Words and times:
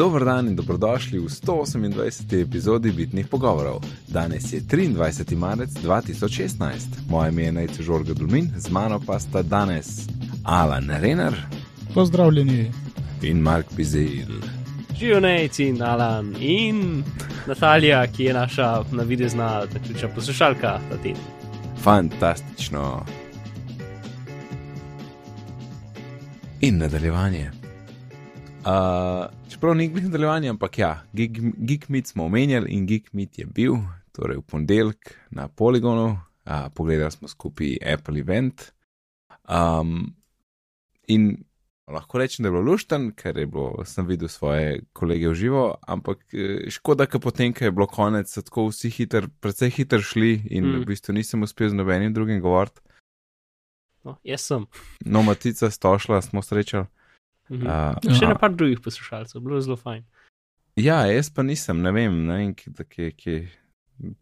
Dober 0.00 0.24
dan 0.24 0.48
in 0.48 0.56
dobrodošli 0.56 1.18
v 1.18 1.28
128. 1.28 2.40
epizodi 2.40 2.92
Bitnih 2.92 3.26
pogovorov. 3.28 3.84
Danes 4.08 4.52
je 4.52 4.60
23. 4.60 5.36
marec 5.36 5.68
2016. 5.70 7.04
Moje 7.08 7.28
ime 7.28 7.42
je 7.42 7.52
Najce 7.52 7.82
Žorga 7.82 8.14
Dulmin, 8.14 8.48
z 8.56 8.70
mano 8.70 9.00
pa 9.06 9.20
sta 9.20 9.42
danes 9.42 10.08
Alan 10.44 10.88
Renar. 11.00 11.36
Pozdravljeni. 11.94 12.72
In 13.22 13.40
Mark 13.40 13.66
Pizel. 13.76 14.40
Živijo 14.98 15.20
Najci 15.20 15.68
in 15.68 15.82
Alan 15.82 16.34
in 16.40 17.04
Natalija, 17.46 18.06
ki 18.06 18.24
je 18.24 18.34
naša 18.34 18.84
navidezna, 18.92 19.66
ključna 19.86 20.08
poslušalka. 20.08 20.80
Fantastično. 21.82 23.04
In 26.60 26.78
nadaljevanje. 26.78 27.59
Uh, 28.60 29.26
čeprav 29.48 29.74
ni 29.74 29.88
bilo 29.88 30.04
nadaljevanja, 30.04 30.50
ampak 30.50 30.78
ja, 30.78 31.02
Geek 31.12 31.88
Meet 31.88 32.06
smo 32.06 32.24
omenjali 32.24 32.70
in 32.70 32.86
Geek 32.86 33.12
Meet 33.12 33.38
je 33.38 33.46
bil, 33.46 33.78
torej 34.12 34.36
v 34.36 34.42
ponedeljek 34.42 35.14
na 35.30 35.48
poligonu, 35.48 36.10
uh, 36.10 36.68
pogledali 36.74 37.10
smo 37.10 37.28
skupaj 37.28 37.78
Apple 37.94 38.20
event. 38.20 38.72
Um, 39.48 40.14
in 41.08 41.44
lahko 41.88 42.18
rečem, 42.18 42.42
da 42.42 42.48
je 42.48 42.52
bilo 42.52 42.62
lušten, 42.62 43.10
ker 43.16 43.38
je 43.38 43.46
bilo, 43.46 43.84
sem 43.84 44.06
videl 44.06 44.28
svoje 44.28 44.82
kolege 44.92 45.28
v 45.28 45.34
živo, 45.34 45.64
ampak 45.80 46.22
e, 46.34 46.70
škoda, 46.70 47.06
ker 47.06 47.20
potem, 47.20 47.52
ker 47.56 47.70
je 47.70 47.74
bilo 47.74 47.86
konec, 47.86 48.30
so 48.30 48.44
tako 48.44 48.68
vsi 48.68 48.92
hiter, 48.94 49.26
precej 49.40 49.72
hiter 49.74 50.04
šli 50.04 50.36
in 50.50 50.68
mm. 50.68 50.84
v 50.84 50.92
bistvu 50.92 51.16
nisem 51.16 51.42
uspel 51.42 51.72
z 51.72 51.80
nobenim 51.80 52.12
drugim 52.14 52.40
govoriti. 52.40 52.80
No, 54.04 54.16
jaz 54.24 54.46
sem. 54.46 54.68
No, 55.04 55.22
matica 55.22 55.70
stošla, 55.70 56.22
smo 56.22 56.42
srečali. 56.42 56.86
Mhm. 57.50 57.66
Uh, 57.66 58.14
še 58.14 58.30
na 58.30 58.38
par 58.38 58.54
drugih 58.54 58.80
poslušalcev, 58.84 59.42
bilo 59.42 59.58
je 59.58 59.66
zelo 59.66 59.76
fajn. 59.76 60.04
Ja, 60.78 61.02
jaz 61.10 61.32
pa 61.34 61.42
nisem, 61.42 61.82
ne 61.82 61.92
vem, 61.92 62.14
ne 62.28 62.36
vem, 62.38 62.54
kje, 62.54 62.86
kje, 62.86 63.10
kje. 63.18 63.40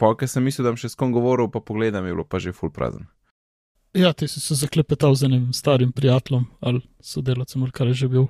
Polk 0.01 0.25
sem 0.27 0.43
mislil, 0.43 0.65
da 0.67 0.73
bom 0.73 0.81
še 0.81 0.91
s 0.91 0.99
kom 0.99 1.13
govoril, 1.15 1.51
pa 1.53 1.61
pogledam, 1.63 2.07
je 2.09 2.17
bilo 2.17 2.25
pa 2.27 2.41
že 2.43 2.57
full 2.57 2.73
prazen. 2.75 3.07
Ja, 3.97 4.13
ti 4.13 4.29
si 4.29 4.41
se 4.41 4.57
zaklepetal 4.59 5.15
z 5.15 5.29
enim 5.29 5.53
starim 5.53 5.93
prijateljem 5.93 6.45
ali 6.61 6.83
sodelavcem, 7.01 7.63
ali 7.63 7.73
kar 7.73 7.89
je 7.89 7.95
že 8.03 8.09
bil. 8.09 8.29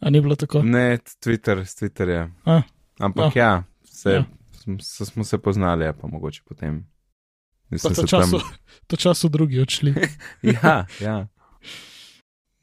A 0.00 0.10
ni 0.10 0.20
bilo 0.20 0.36
tako? 0.36 0.62
Ne, 0.62 0.98
Twitter, 1.20 1.64
Twitter 1.64 2.08
je. 2.08 2.22
A? 2.44 2.62
Ampak 3.00 3.36
a. 3.36 3.38
ja, 3.38 3.52
se, 3.84 4.10
ja. 4.10 4.24
Smo, 4.80 5.06
smo 5.06 5.24
se 5.24 5.38
poznali, 5.38 5.92
pa 6.00 6.08
mogoče 6.08 6.42
potem. 6.48 6.84
Pa 7.70 7.88
to 7.88 8.06
času, 8.06 8.38
tam... 8.38 8.56
to 8.86 8.96
času 8.96 9.28
drugi 9.28 9.60
odšli. 9.60 9.94
ja, 10.62 10.86
ja. 11.00 11.26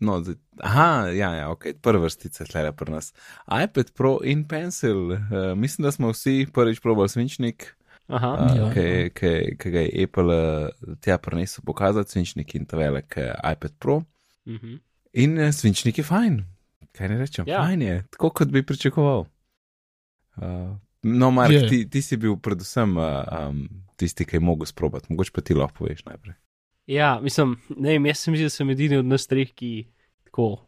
No, 0.02 0.18
zdaj, 0.24 0.36
aha, 0.66 1.08
ja, 1.14 1.30
ja, 1.38 1.50
ok, 1.54 1.68
prva 1.82 2.08
vrstica 2.08 2.46
tle 2.50 2.72
pri 2.74 2.92
nas. 2.92 3.12
iPad 3.46 3.92
Pro 3.94 4.16
in 4.26 4.48
Pencil, 4.50 5.12
uh, 5.14 5.20
mislim, 5.56 5.86
da 5.86 5.92
smo 5.92 6.10
vsi 6.10 6.48
prvič 6.54 6.82
probali 6.82 7.10
svinčnik, 7.10 7.68
aha, 8.08 8.32
uh, 8.34 8.56
ja, 8.58 8.70
ki 9.14 9.28
ja. 9.28 9.72
ga 9.72 9.84
je 9.86 10.04
Apple 10.04 10.38
uh, 10.38 10.96
tja 11.06 11.20
prinesel 11.22 11.66
pokazati, 11.66 12.12
svinčnik 12.12 12.56
in 12.56 12.66
ta 12.66 12.82
velik 12.82 13.18
iPad 13.54 13.78
Pro. 13.80 13.96
Uh 13.96 14.54
mhm. 14.54 14.68
-huh. 14.68 14.80
In 15.14 15.38
uh, 15.40 15.54
svinčnik 15.54 15.98
je 15.98 16.04
fajn, 16.04 16.46
kaj 16.92 17.10
ne 17.10 17.18
rečem, 17.18 17.48
ja. 17.48 17.64
fajn 17.64 17.82
je, 17.82 18.04
tako 18.12 18.30
kot 18.30 18.48
bi 18.48 18.66
pričakoval. 18.66 19.26
Uh, 20.36 20.76
no, 21.04 21.32
Mark, 21.32 21.54
ti, 21.70 21.90
ti 21.90 22.02
si 22.02 22.18
bil 22.18 22.38
predvsem 22.38 22.98
uh, 22.98 23.04
um, 23.50 23.70
tisti, 23.96 24.26
ki 24.26 24.36
je 24.36 24.40
mogel 24.40 24.66
sprobati, 24.66 25.06
mogoče 25.10 25.32
pa 25.36 25.42
ti 25.42 25.54
lahko 25.54 25.78
poveš 25.78 26.06
najprej. 26.06 26.34
Ja, 26.90 27.20
mislim, 27.22 27.56
ne 27.70 27.96
vem, 27.96 28.06
jaz 28.10 28.26
sem 28.26 28.36
že 28.36 28.50
sem 28.50 28.70
edini 28.70 28.98
od 28.98 29.06
nas 29.06 29.28
treh, 29.30 29.52
ki 29.54 29.88
tako, 30.28 30.68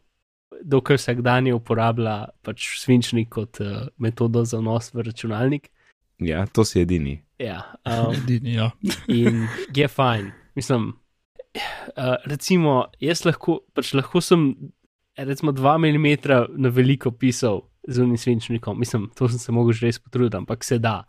dokaj 0.62 0.96
vsak 0.96 1.22
dan 1.26 1.50
uporablja 1.52 2.30
pač 2.46 2.78
svinčnik 2.80 3.30
kot 3.34 3.60
uh, 3.60 3.88
metodo 3.98 4.44
za 4.44 4.60
nos 4.60 4.92
v 4.94 5.06
računalnik. 5.08 5.70
Ja, 6.22 6.46
to 6.46 6.64
si 6.64 6.80
edini. 6.80 7.18
Ja, 7.38 7.74
um, 7.90 8.14
edini, 8.14 8.54
ja. 8.54 8.70
in 9.08 9.46
je 9.74 9.88
fajn. 9.88 10.30
Mislim, 10.54 10.92
uh, 11.98 12.16
recimo, 12.30 12.84
jaz 13.02 13.24
lahko, 13.26 13.64
pač 13.74 13.92
lahko 13.94 14.22
sem, 14.22 14.52
recimo, 15.18 15.52
dva 15.52 15.76
mm 15.78 16.06
na 16.56 16.68
veliko 16.68 17.10
pisal 17.10 17.66
z 17.88 18.00
unim 18.00 18.18
svinčnikom. 18.18 18.78
Mislim, 18.78 19.10
to 19.14 19.28
sem 19.28 19.38
se 19.38 19.52
mogel 19.52 19.72
že 19.72 19.86
res 19.86 19.98
potruditi, 19.98 20.36
ampak 20.36 20.64
se 20.64 20.78
da. 20.78 21.04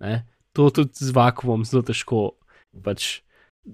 Ne? 0.00 0.24
To 0.52 0.70
tudi 0.70 0.92
z 0.94 1.12
vakuumom 1.14 1.64
zelo 1.64 1.82
težko. 1.82 2.38
Pač, 2.82 3.22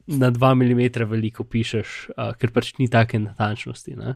na 0.07 0.31
2 0.35 0.55
mm 0.61 1.09
veliko 1.11 1.45
pišeš, 1.45 1.97
uh, 2.15 2.33
ker 2.39 2.53
pač 2.55 2.75
ni 2.79 2.89
take 2.91 3.19
natančnosti. 3.19 3.97
Ne? 3.99 4.15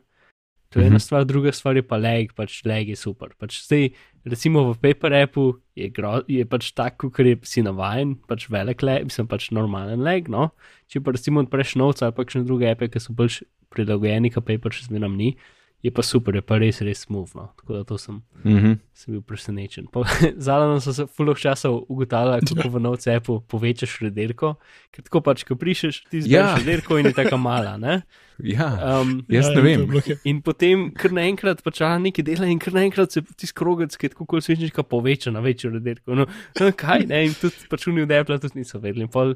To 0.72 0.81
je 0.81 0.87
ena 0.87 0.99
mhm. 0.99 1.05
stvar, 1.05 1.25
druga 1.25 1.53
stvar 1.53 1.78
je 1.81 1.83
pa 1.87 1.97
leg, 1.97 2.34
pač 2.37 2.61
leg 2.69 2.91
je 2.93 2.97
super. 2.97 3.33
Pač 3.41 3.62
zdaj, 3.65 3.88
recimo 4.28 4.67
v 4.69 4.77
paper 4.83 5.15
appu 5.22 5.47
je, 5.78 5.88
gro, 5.88 6.19
je 6.28 6.44
pač 6.44 6.72
tako, 6.77 7.09
ker 7.15 7.31
je 7.31 7.38
si 7.49 7.65
navajen, 7.65 8.19
pač 8.28 8.50
velik 8.53 8.84
leg, 8.84 9.06
mislim 9.09 9.31
pač 9.31 9.49
normalen 9.56 10.05
leg. 10.05 10.28
No? 10.28 10.50
Če 10.93 11.00
pa 11.00 11.17
recimo 11.17 11.41
odpreš 11.41 11.78
novce 11.81 12.05
ali 12.05 12.17
pa 12.17 12.27
še 12.28 12.44
druge 12.44 12.69
appe, 12.69 12.91
ki 12.93 13.00
so 13.00 13.17
bolj 13.17 13.47
prilagojeni, 13.72 14.33
ka 14.34 14.44
paper 14.44 14.77
še 14.77 14.91
zmeram 14.91 15.17
ni, 15.17 15.33
uh, 15.37 15.58
je 15.83 15.91
pa 15.94 16.03
super, 16.03 16.34
je 16.34 16.43
pa 16.43 16.56
res, 16.59 16.81
res 16.83 17.05
smoothno. 17.06 17.44
Tako 17.61 17.77
da 17.77 17.84
to 17.87 17.99
sem, 17.99 18.15
mm 18.44 18.56
-hmm. 18.59 18.78
sem 18.93 19.15
bil 19.15 19.22
presenečen. 19.22 19.87
Zadnjo 20.47 20.81
sem 20.81 20.93
se 20.93 21.06
full 21.06 21.31
of 21.31 21.39
časa 21.39 21.71
ugotavljal, 21.71 22.41
kako 22.41 22.69
v 22.69 22.81
novce 22.81 23.15
Apple 23.15 23.41
povečaš 23.49 23.99
rederko, 24.00 24.55
ker 24.91 25.05
tako 25.05 25.21
pač, 25.21 25.44
ko 25.44 25.55
prišeš, 25.55 26.05
ti 26.11 26.22
zbiraš 26.22 26.50
ja. 26.50 26.56
rederko 26.59 26.99
in 26.99 27.06
je 27.06 27.12
tako 27.12 27.37
mala. 27.37 27.77
Ne? 27.77 28.03
Ja, 28.38 29.00
um, 29.00 29.25
jaz 29.28 29.47
ja, 29.47 29.55
ne 29.55 29.62
vem. 29.62 30.03
In 30.25 30.43
potem, 30.43 30.91
ker 30.94 31.12
naenkrat 31.12 31.62
pač 31.62 31.81
nekaj 31.81 32.25
dela 32.25 32.47
in 32.47 32.59
ker 32.59 32.72
naenkrat 32.72 33.12
se 33.12 33.22
ti 33.22 33.47
skrogec, 33.47 33.97
ki 33.97 34.06
je 34.06 34.11
tako 34.11 34.27
kot 34.27 34.44
svinčnika, 34.44 34.83
poveča 34.83 35.31
na 35.31 35.41
večjo 35.41 35.71
rederko. 35.71 36.15
No, 36.15 36.27
no, 36.61 36.72
kaj 36.77 37.06
ne, 37.06 37.27
in 37.27 37.34
tudi 37.34 37.55
pač 37.71 37.87
unijo, 37.87 38.06
da 38.06 38.15
je 38.15 38.21
Apple 38.21 38.38
tudi 38.38 38.59
niso 38.59 38.78
vedeli. 38.78 39.03
In 39.03 39.09
pol 39.09 39.34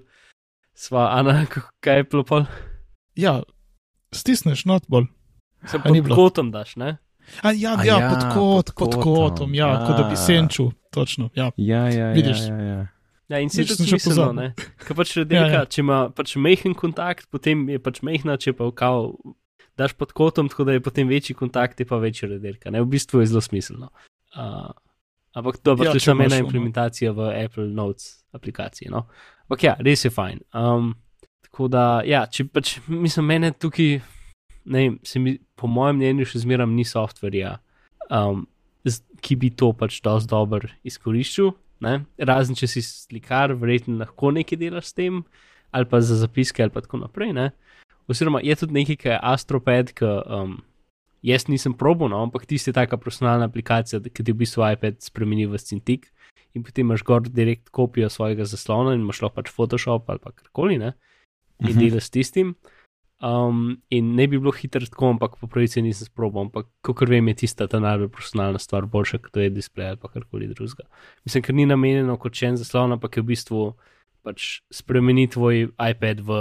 sva, 0.75 1.11
Ana, 1.19 1.47
kaj 1.85 1.97
je 1.97 2.05
bilo 2.05 2.25
pol? 2.25 2.45
Ja, 3.15 3.43
stisneš 4.11 4.65
not 4.65 4.83
bolj. 4.89 5.07
Se 5.67 5.79
pod 5.79 6.09
kotom 6.15 6.51
daš, 6.51 6.77
ne? 6.77 6.97
A, 7.43 7.53
ja, 7.53 7.77
A 7.79 7.85
ja, 7.85 7.99
ja, 7.99 8.09
pod, 8.11 8.25
kot, 8.35 8.73
pod 8.77 8.97
kotom, 9.03 9.55
ja, 9.55 9.69
ja, 9.69 9.85
kot 9.87 10.01
da 10.01 10.09
bi 10.11 10.17
senčil, 10.19 10.73
točno. 10.91 11.31
Ja, 11.39 11.53
ja, 11.57 11.87
ja 11.89 12.11
vidiš. 12.13 12.49
Ja, 12.49 12.57
ja, 12.57 12.75
ja. 12.75 12.87
Ja, 13.33 13.39
in 13.41 13.49
si 13.49 13.65
tudi 13.65 13.87
smiselno, 13.89 14.33
ne? 14.37 14.51
Ker 14.83 14.97
pač 14.99 15.15
redelka, 15.17 15.53
ja, 15.55 15.63
ja. 15.63 15.69
če 15.71 15.81
ima 15.81 16.01
pač 16.13 16.35
mehen 16.37 16.75
kontakt, 16.77 17.31
potem 17.33 17.65
je 17.73 17.81
pač 17.81 18.03
mehna, 18.05 18.37
če 18.41 18.53
pa 18.59 18.69
kao 18.77 19.15
daš 19.79 19.95
pod 19.97 20.13
kotom, 20.17 20.51
tako 20.53 20.67
da 20.69 20.77
je 20.77 20.83
potem 20.85 21.09
večji 21.09 21.37
kontakt, 21.39 21.81
je 21.81 21.89
pa 21.89 21.97
večja 22.03 22.29
redelka. 22.29 22.73
Ne, 22.75 22.83
v 22.85 22.91
bistvu 22.93 23.23
je 23.23 23.31
zelo 23.31 23.41
smiselno. 23.41 23.89
Uh, 24.37 24.69
ampak 25.39 25.63
to 25.65 25.77
pač 25.79 25.89
ja, 25.89 25.95
je 25.97 26.05
samo 26.05 26.27
ena 26.27 26.43
implementacija 26.43 27.15
v 27.17 27.31
Apple 27.45 27.71
Notes 27.73 28.19
aplikaciji, 28.37 28.91
no? 28.93 29.07
Ampak 29.47 29.65
ja, 29.65 29.77
res 29.81 30.05
je 30.05 30.13
fajn. 30.13 30.45
Um, 30.53 30.93
tako 31.49 31.71
da, 31.73 31.87
ja, 32.05 32.27
če 32.29 32.51
pač, 32.53 32.77
mislim, 32.91 33.31
mene 33.33 33.55
tukaj 33.57 34.03
ne 34.65 34.85
vem, 34.85 34.99
mi, 35.23 35.37
po 35.59 35.71
mojem 35.71 36.01
mnenju, 36.01 36.29
še 36.29 36.43
zmeraj 36.45 36.69
ni 36.71 36.85
softverja, 36.87 37.57
um, 38.11 38.47
ki 39.23 39.37
bi 39.39 39.53
to 39.55 39.73
pač 39.79 40.01
dosti 40.05 40.31
dobro 40.31 40.71
izkoriščal. 40.87 41.53
Razen 42.23 42.59
če 42.59 42.69
si 42.71 42.83
slikar, 42.87 43.55
verjetno 43.59 43.99
lahko 44.01 44.31
nekaj 44.35 44.59
delaš 44.59 44.93
s 44.93 44.99
tem, 44.99 45.23
ali 45.75 45.89
pa 45.89 46.03
za 46.05 46.19
zapiske, 46.21 46.63
ali 46.63 46.75
pa 46.75 46.83
tako 46.85 47.03
naprej. 47.03 47.33
Ne? 47.35 47.51
Oziroma, 48.11 48.43
je 48.45 48.55
tudi 48.59 48.77
nekaj, 48.77 48.99
kar 49.03 49.13
je 49.15 49.21
Astropad, 49.33 49.93
ki 49.99 50.07
um, 50.07 50.59
jaz 51.27 51.47
nisem 51.51 51.75
probo, 51.79 52.11
no, 52.11 52.23
ampak 52.27 52.47
ti 52.51 52.59
si 52.59 52.75
taka 52.75 52.99
profesionalna 52.99 53.47
aplikacija, 53.51 54.03
ki 54.03 54.27
ti 54.27 54.35
v 54.35 54.43
bistvu 54.43 54.67
iPad 54.75 55.01
spremeni 55.03 55.47
v 55.47 55.59
Cintiq 55.63 56.11
in 56.53 56.67
potem 56.67 56.85
imaš 56.85 57.05
gor 57.07 57.25
direkt 57.25 57.71
kopijo 57.73 58.11
svojega 58.13 58.45
zaslona 58.45 58.93
in 58.97 59.07
imaš 59.07 59.23
lahko 59.23 59.41
pač 59.41 59.53
Photoshop 59.55 60.11
ali 60.13 60.21
pa 60.23 60.35
karkoli, 60.35 60.79
ne? 60.79 60.93
in 61.63 61.67
uh 61.67 61.71
mhm. 61.71 61.79
-huh. 61.79 61.91
delaš 61.91 62.05
s 62.05 62.11
tistim. 62.11 62.55
Um, 63.23 63.77
in 63.89 64.15
ne 64.19 64.27
bi 64.27 64.39
bilo 64.39 64.51
hitro 64.51 64.83
tako, 64.83 65.13
ampak 65.15 65.37
po 65.39 65.47
pravici 65.47 65.83
nisem 65.83 66.09
sprobil. 66.09 66.49
Ampak, 66.49 66.67
kot 66.83 67.05
vem, 67.07 67.29
je 67.31 67.37
tista 67.45 67.69
ta 67.71 67.79
najbolj 67.79 68.09
profesionalna 68.11 68.59
stvar, 68.59 68.89
boljša 68.91 69.21
kot 69.23 69.37
je 69.39 69.51
display 69.55 69.93
ali 69.93 70.01
karkoli 70.03 70.49
drugega. 70.51 70.89
Mislim, 71.25 71.45
ker 71.47 71.55
ni 71.55 71.67
namenjeno 71.71 72.17
kot 72.19 72.35
še 72.35 72.51
en 72.51 72.59
zaslon, 72.59 72.97
ampak 72.97 73.17
je 73.17 73.23
v 73.23 73.29
bistvu 73.31 73.61
pač 74.27 74.49
spremeni 74.75 75.29
tvoj 75.31 75.69
iPad 75.71 76.23
v 76.27 76.41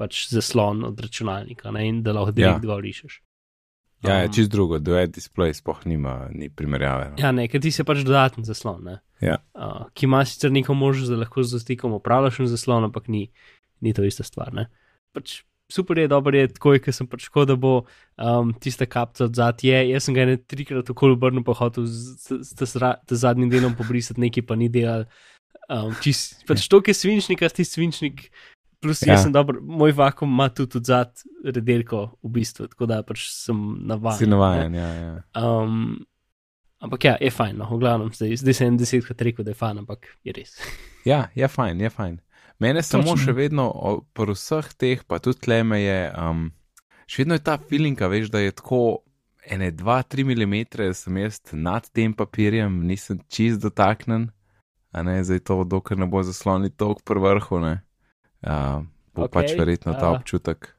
pač 0.00 0.28
zaslon 0.32 0.86
od 0.88 1.00
računalnika 1.00 1.74
ne? 1.76 1.84
in 1.88 2.00
da 2.06 2.14
lahko 2.16 2.32
direkt 2.32 2.64
ja. 2.64 2.70
gor 2.70 2.80
rišeš. 2.84 3.18
Um, 3.98 4.08
ja, 4.08 4.16
je 4.22 4.30
um, 4.30 4.32
čist 4.38 4.52
drugo, 4.54 4.78
je 4.78 5.10
display 5.12 5.52
sploh 5.52 5.84
nima, 5.90 6.30
ni 6.32 6.48
primerjave. 6.48 7.10
No. 7.10 7.20
Ja, 7.20 7.34
ne, 7.36 7.48
ker 7.52 7.60
ti 7.60 7.72
se 7.74 7.84
pač 7.84 8.00
dodaten 8.06 8.48
zaslon, 8.48 8.94
ja. 9.20 9.36
uh, 9.58 9.90
ki 9.92 10.08
ima 10.08 10.22
sicer 10.24 10.54
neko 10.54 10.72
možnost, 10.78 11.12
da 11.12 11.20
lahko 11.20 11.44
z 11.44 11.60
dotikom 11.60 11.98
upravljaš 11.98 12.46
zaslon, 12.54 12.88
ampak 12.88 13.12
ni, 13.12 13.26
ni 13.84 13.92
to 13.92 14.06
ista 14.08 14.24
stvar. 14.24 14.54
Pač 15.12 15.42
super 15.72 15.98
je, 15.98 16.08
dobro 16.08 16.38
je, 16.38 16.48
tako 16.48 16.72
je, 16.72 16.82
ker 16.84 16.94
sem 16.96 17.06
pač 17.06 17.28
tako, 17.28 17.44
da 17.48 17.56
bo 17.56 17.72
um, 18.16 18.52
tista 18.60 18.86
kapca 18.86 19.26
od 19.28 19.36
zadaj. 19.36 19.90
Jaz 19.92 20.08
sem 20.08 20.16
ga 20.16 20.26
ne 20.28 20.36
trikrat 20.40 20.88
tako 20.88 21.12
obrnil, 21.14 21.44
pa 21.46 21.56
hotel 21.58 21.86
z 21.86 22.68
zadnjim 23.10 23.50
delom 23.52 23.76
pobrisati, 23.78 24.20
nekaj 24.20 24.46
pa 24.48 24.56
ni 24.56 24.70
delal. 24.72 25.06
Um, 25.68 25.92
čist, 26.04 26.40
pač 26.48 26.68
to, 26.68 26.80
ki 26.80 26.94
je 26.94 27.00
svinčnik, 27.02 27.44
ti 27.54 27.64
svinčnik. 27.64 28.28
Plus, 28.78 29.02
ja. 29.02 29.16
jaz 29.16 29.24
sem 29.26 29.32
dober, 29.34 29.56
moj 29.58 29.90
vakum 29.98 30.30
ima 30.30 30.46
tudi 30.54 30.78
odzad 30.78 31.18
redelko 31.42 32.12
v 32.22 32.30
bistvu, 32.36 32.68
tako 32.70 32.86
da 32.86 33.00
pač 33.02 33.26
sem 33.26 33.58
navaden. 33.90 34.20
Si 34.20 34.30
navaden, 34.30 34.78
ja. 34.78 34.92
ja. 34.94 35.10
Um, 35.34 35.98
Ampak 36.78 37.04
ja, 37.04 37.16
je 37.18 37.30
fajn, 37.34 37.56
no, 37.58 37.66
v 37.74 37.80
glavnem, 37.82 38.10
zdaj, 38.14 38.36
zdaj 38.38 38.54
sem 38.54 38.76
desetkrat 38.78 39.22
rekel, 39.26 39.42
da 39.42 39.50
je 39.50 39.58
fajn, 39.58 39.80
ampak 39.82 40.12
je 40.22 40.34
res. 40.36 40.54
ja, 41.10 41.24
je 41.34 41.48
fajn, 41.50 41.80
je 41.82 41.90
fajn. 41.90 42.20
Mene 42.58 42.82
Točno. 42.82 43.02
samo 43.02 43.16
še 43.16 43.32
vedno, 43.32 43.66
po 44.12 44.26
vseh 44.26 44.72
teh, 44.74 45.02
pa 45.06 45.20
tudi 45.22 45.38
tleme 45.46 45.78
je, 45.78 45.98
um, 46.18 46.48
še 47.06 47.22
vedno 47.22 47.38
je 47.38 47.44
ta 47.46 47.54
feeling, 47.58 48.00
veš, 48.00 48.32
da 48.34 48.42
je 48.42 48.54
tako 48.58 49.04
ene 49.46 49.70
2-3 49.72 50.24
mm, 50.26 50.94
sem 50.94 51.16
jaz 51.22 51.40
nad 51.52 51.86
tem 51.94 52.14
papirjem, 52.14 52.82
nisem 52.86 53.22
čist 53.30 53.62
dotaknen, 53.62 54.28
a 54.90 55.02
ne 55.06 55.20
zdaj 55.24 55.44
to, 55.46 55.62
dokler 55.64 56.02
ne 56.02 56.10
bo 56.10 56.22
zaslonil 56.26 56.74
tok 56.74 57.04
pri 57.06 57.22
vrhu, 57.22 57.62
ne. 57.62 57.78
Uh, 58.42 58.82
bo 59.14 59.26
okay, 59.26 59.34
pač 59.34 59.54
verjetno 59.58 59.94
ta 59.98 60.12
občutek. 60.14 60.74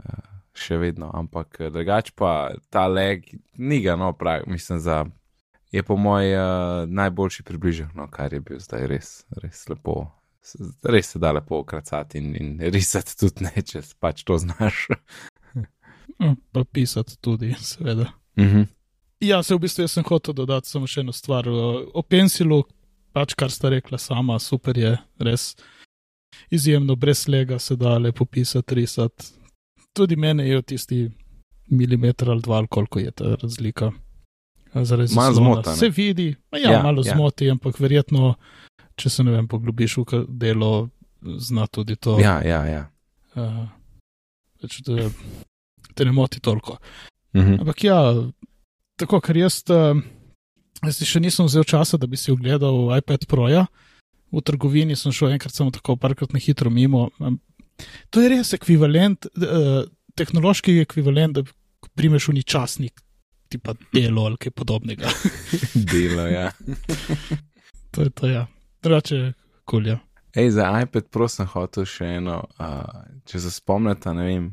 Uh, 0.00 0.28
Še 0.52 0.76
vedno, 0.76 1.08
ampak 1.16 1.62
drugač 1.72 2.10
pa 2.12 2.52
ta 2.68 2.84
leg, 2.84 3.24
ni 3.56 3.80
ga, 3.80 3.96
no, 3.96 4.10
pravi, 4.12 4.52
mislim, 4.52 4.82
za 4.84 4.98
je 5.72 5.80
po 5.80 5.96
mojem 5.96 6.36
uh, 6.36 6.84
najboljši 6.92 7.44
približek, 7.48 7.94
no, 7.96 8.04
kar 8.12 8.36
je 8.36 8.40
bil 8.44 8.60
zdaj 8.60 8.84
res, 8.84 9.14
res 9.40 9.64
lepo. 9.72 10.10
Res 10.82 11.12
se 11.12 11.18
da 11.18 11.32
lepo 11.32 11.62
kracati 11.64 12.18
in, 12.18 12.36
in 12.36 12.72
risati 12.72 13.14
tudi 13.18 13.46
ne, 13.46 13.62
če 13.62 13.82
pač 14.00 14.24
to 14.26 14.38
znaš. 14.38 14.86
no, 16.18 16.36
pa 16.52 16.64
pisati 16.64 17.16
tudi, 17.20 17.54
seveda. 17.60 18.12
Uh 18.36 18.44
mhm. 18.44 18.60
-huh. 18.60 18.66
Ja, 19.22 19.42
se 19.42 19.54
v 19.54 19.58
bistvu 19.58 19.88
sem 19.88 20.04
hotel 20.04 20.34
dodati 20.34 20.68
samo 20.68 20.86
še 20.86 21.00
eno 21.00 21.12
stvar. 21.12 21.46
O 21.94 22.02
pensilu, 22.02 22.64
pač 23.12 23.34
kar 23.34 23.50
sta 23.50 23.68
rekla 23.70 23.98
sama, 23.98 24.38
super 24.38 24.78
je, 24.78 24.96
res 25.18 25.54
izjemno, 26.50 26.96
brez 26.96 27.28
lega 27.28 27.58
se 27.58 27.76
da 27.76 27.98
lepo 27.98 28.24
pisati, 28.24 28.74
risati. 28.74 29.24
Tudi 29.92 30.16
mene 30.16 30.48
je 30.48 30.62
tisti 30.62 31.10
milimeter 31.70 32.30
ali 32.30 32.42
dva, 32.42 32.66
koliko 32.66 32.98
je 32.98 33.10
ta 33.10 33.34
razlika 33.42 33.92
zaradi 34.74 35.12
zmota. 35.12 35.76
Se 35.76 35.88
vidi, 35.88 36.34
ja, 36.52 36.72
ja, 36.72 36.82
malo 36.82 37.02
ja. 37.06 37.14
zmoti, 37.14 37.50
ampak 37.50 37.80
verjetno, 37.80 38.34
če 39.02 39.10
se 39.10 39.26
ne 39.26 39.34
vem, 39.34 39.48
poglobiš 39.50 39.98
v 40.02 40.24
delo, 40.38 40.72
zna 41.22 41.66
tudi 41.66 41.96
to. 41.96 42.18
Ja, 42.22 42.38
ja, 42.46 42.62
ja. 42.66 42.82
Uh, 43.34 43.66
te, 44.62 45.08
te 45.94 46.06
ne 46.06 46.12
moti 46.14 46.40
toliko. 46.40 46.78
Mhm. 47.36 47.62
Ampak 47.62 47.84
ja, 47.84 47.98
tako, 49.00 49.22
ker 49.24 49.40
jaz, 49.40 49.62
uh, 49.72 49.98
jaz 50.82 51.00
še 51.02 51.22
nisem 51.22 51.48
vzel 51.48 51.66
časa, 51.68 51.98
da 51.98 52.06
bi 52.10 52.20
si 52.20 52.32
ogledal 52.34 52.92
iPad 52.98 53.26
Proja. 53.30 53.66
V 54.32 54.40
trgovini 54.40 54.96
sem 54.96 55.12
šel 55.12 55.34
enkrat 55.34 55.52
samo 55.52 55.72
tako, 55.74 55.98
parkrat 56.00 56.32
na 56.32 56.40
hitro 56.40 56.70
mimo. 56.72 57.10
To 58.10 58.22
je 58.22 58.30
res 58.32 58.54
ekvivalent, 58.56 59.26
eh, 59.36 59.84
tehnološki 60.16 60.78
ekvivalent, 60.80 61.36
da 61.36 61.88
primeš 61.98 62.30
v 62.30 62.38
ničasnik, 62.40 63.02
tipa 63.52 63.74
delo 63.92 64.24
ali 64.30 64.40
kaj 64.40 64.54
podobnega. 64.56 65.12
delo, 65.92 66.26
ja. 66.32 66.48
to 67.92 68.08
je 68.08 68.10
to, 68.10 68.30
ja. 68.30 68.46
Drugače, 68.82 69.32
kulja. 69.64 69.98
Ej, 70.34 70.50
za 70.50 70.80
iPad 70.82 71.08
prosim 71.10 71.46
hotel 71.46 71.84
še 71.86 72.06
eno, 72.18 72.40
uh, 72.58 73.04
če 73.28 73.40
se 73.44 73.50
spomnite, 73.54 74.10
ne 74.16 74.24
vem, 74.26 74.48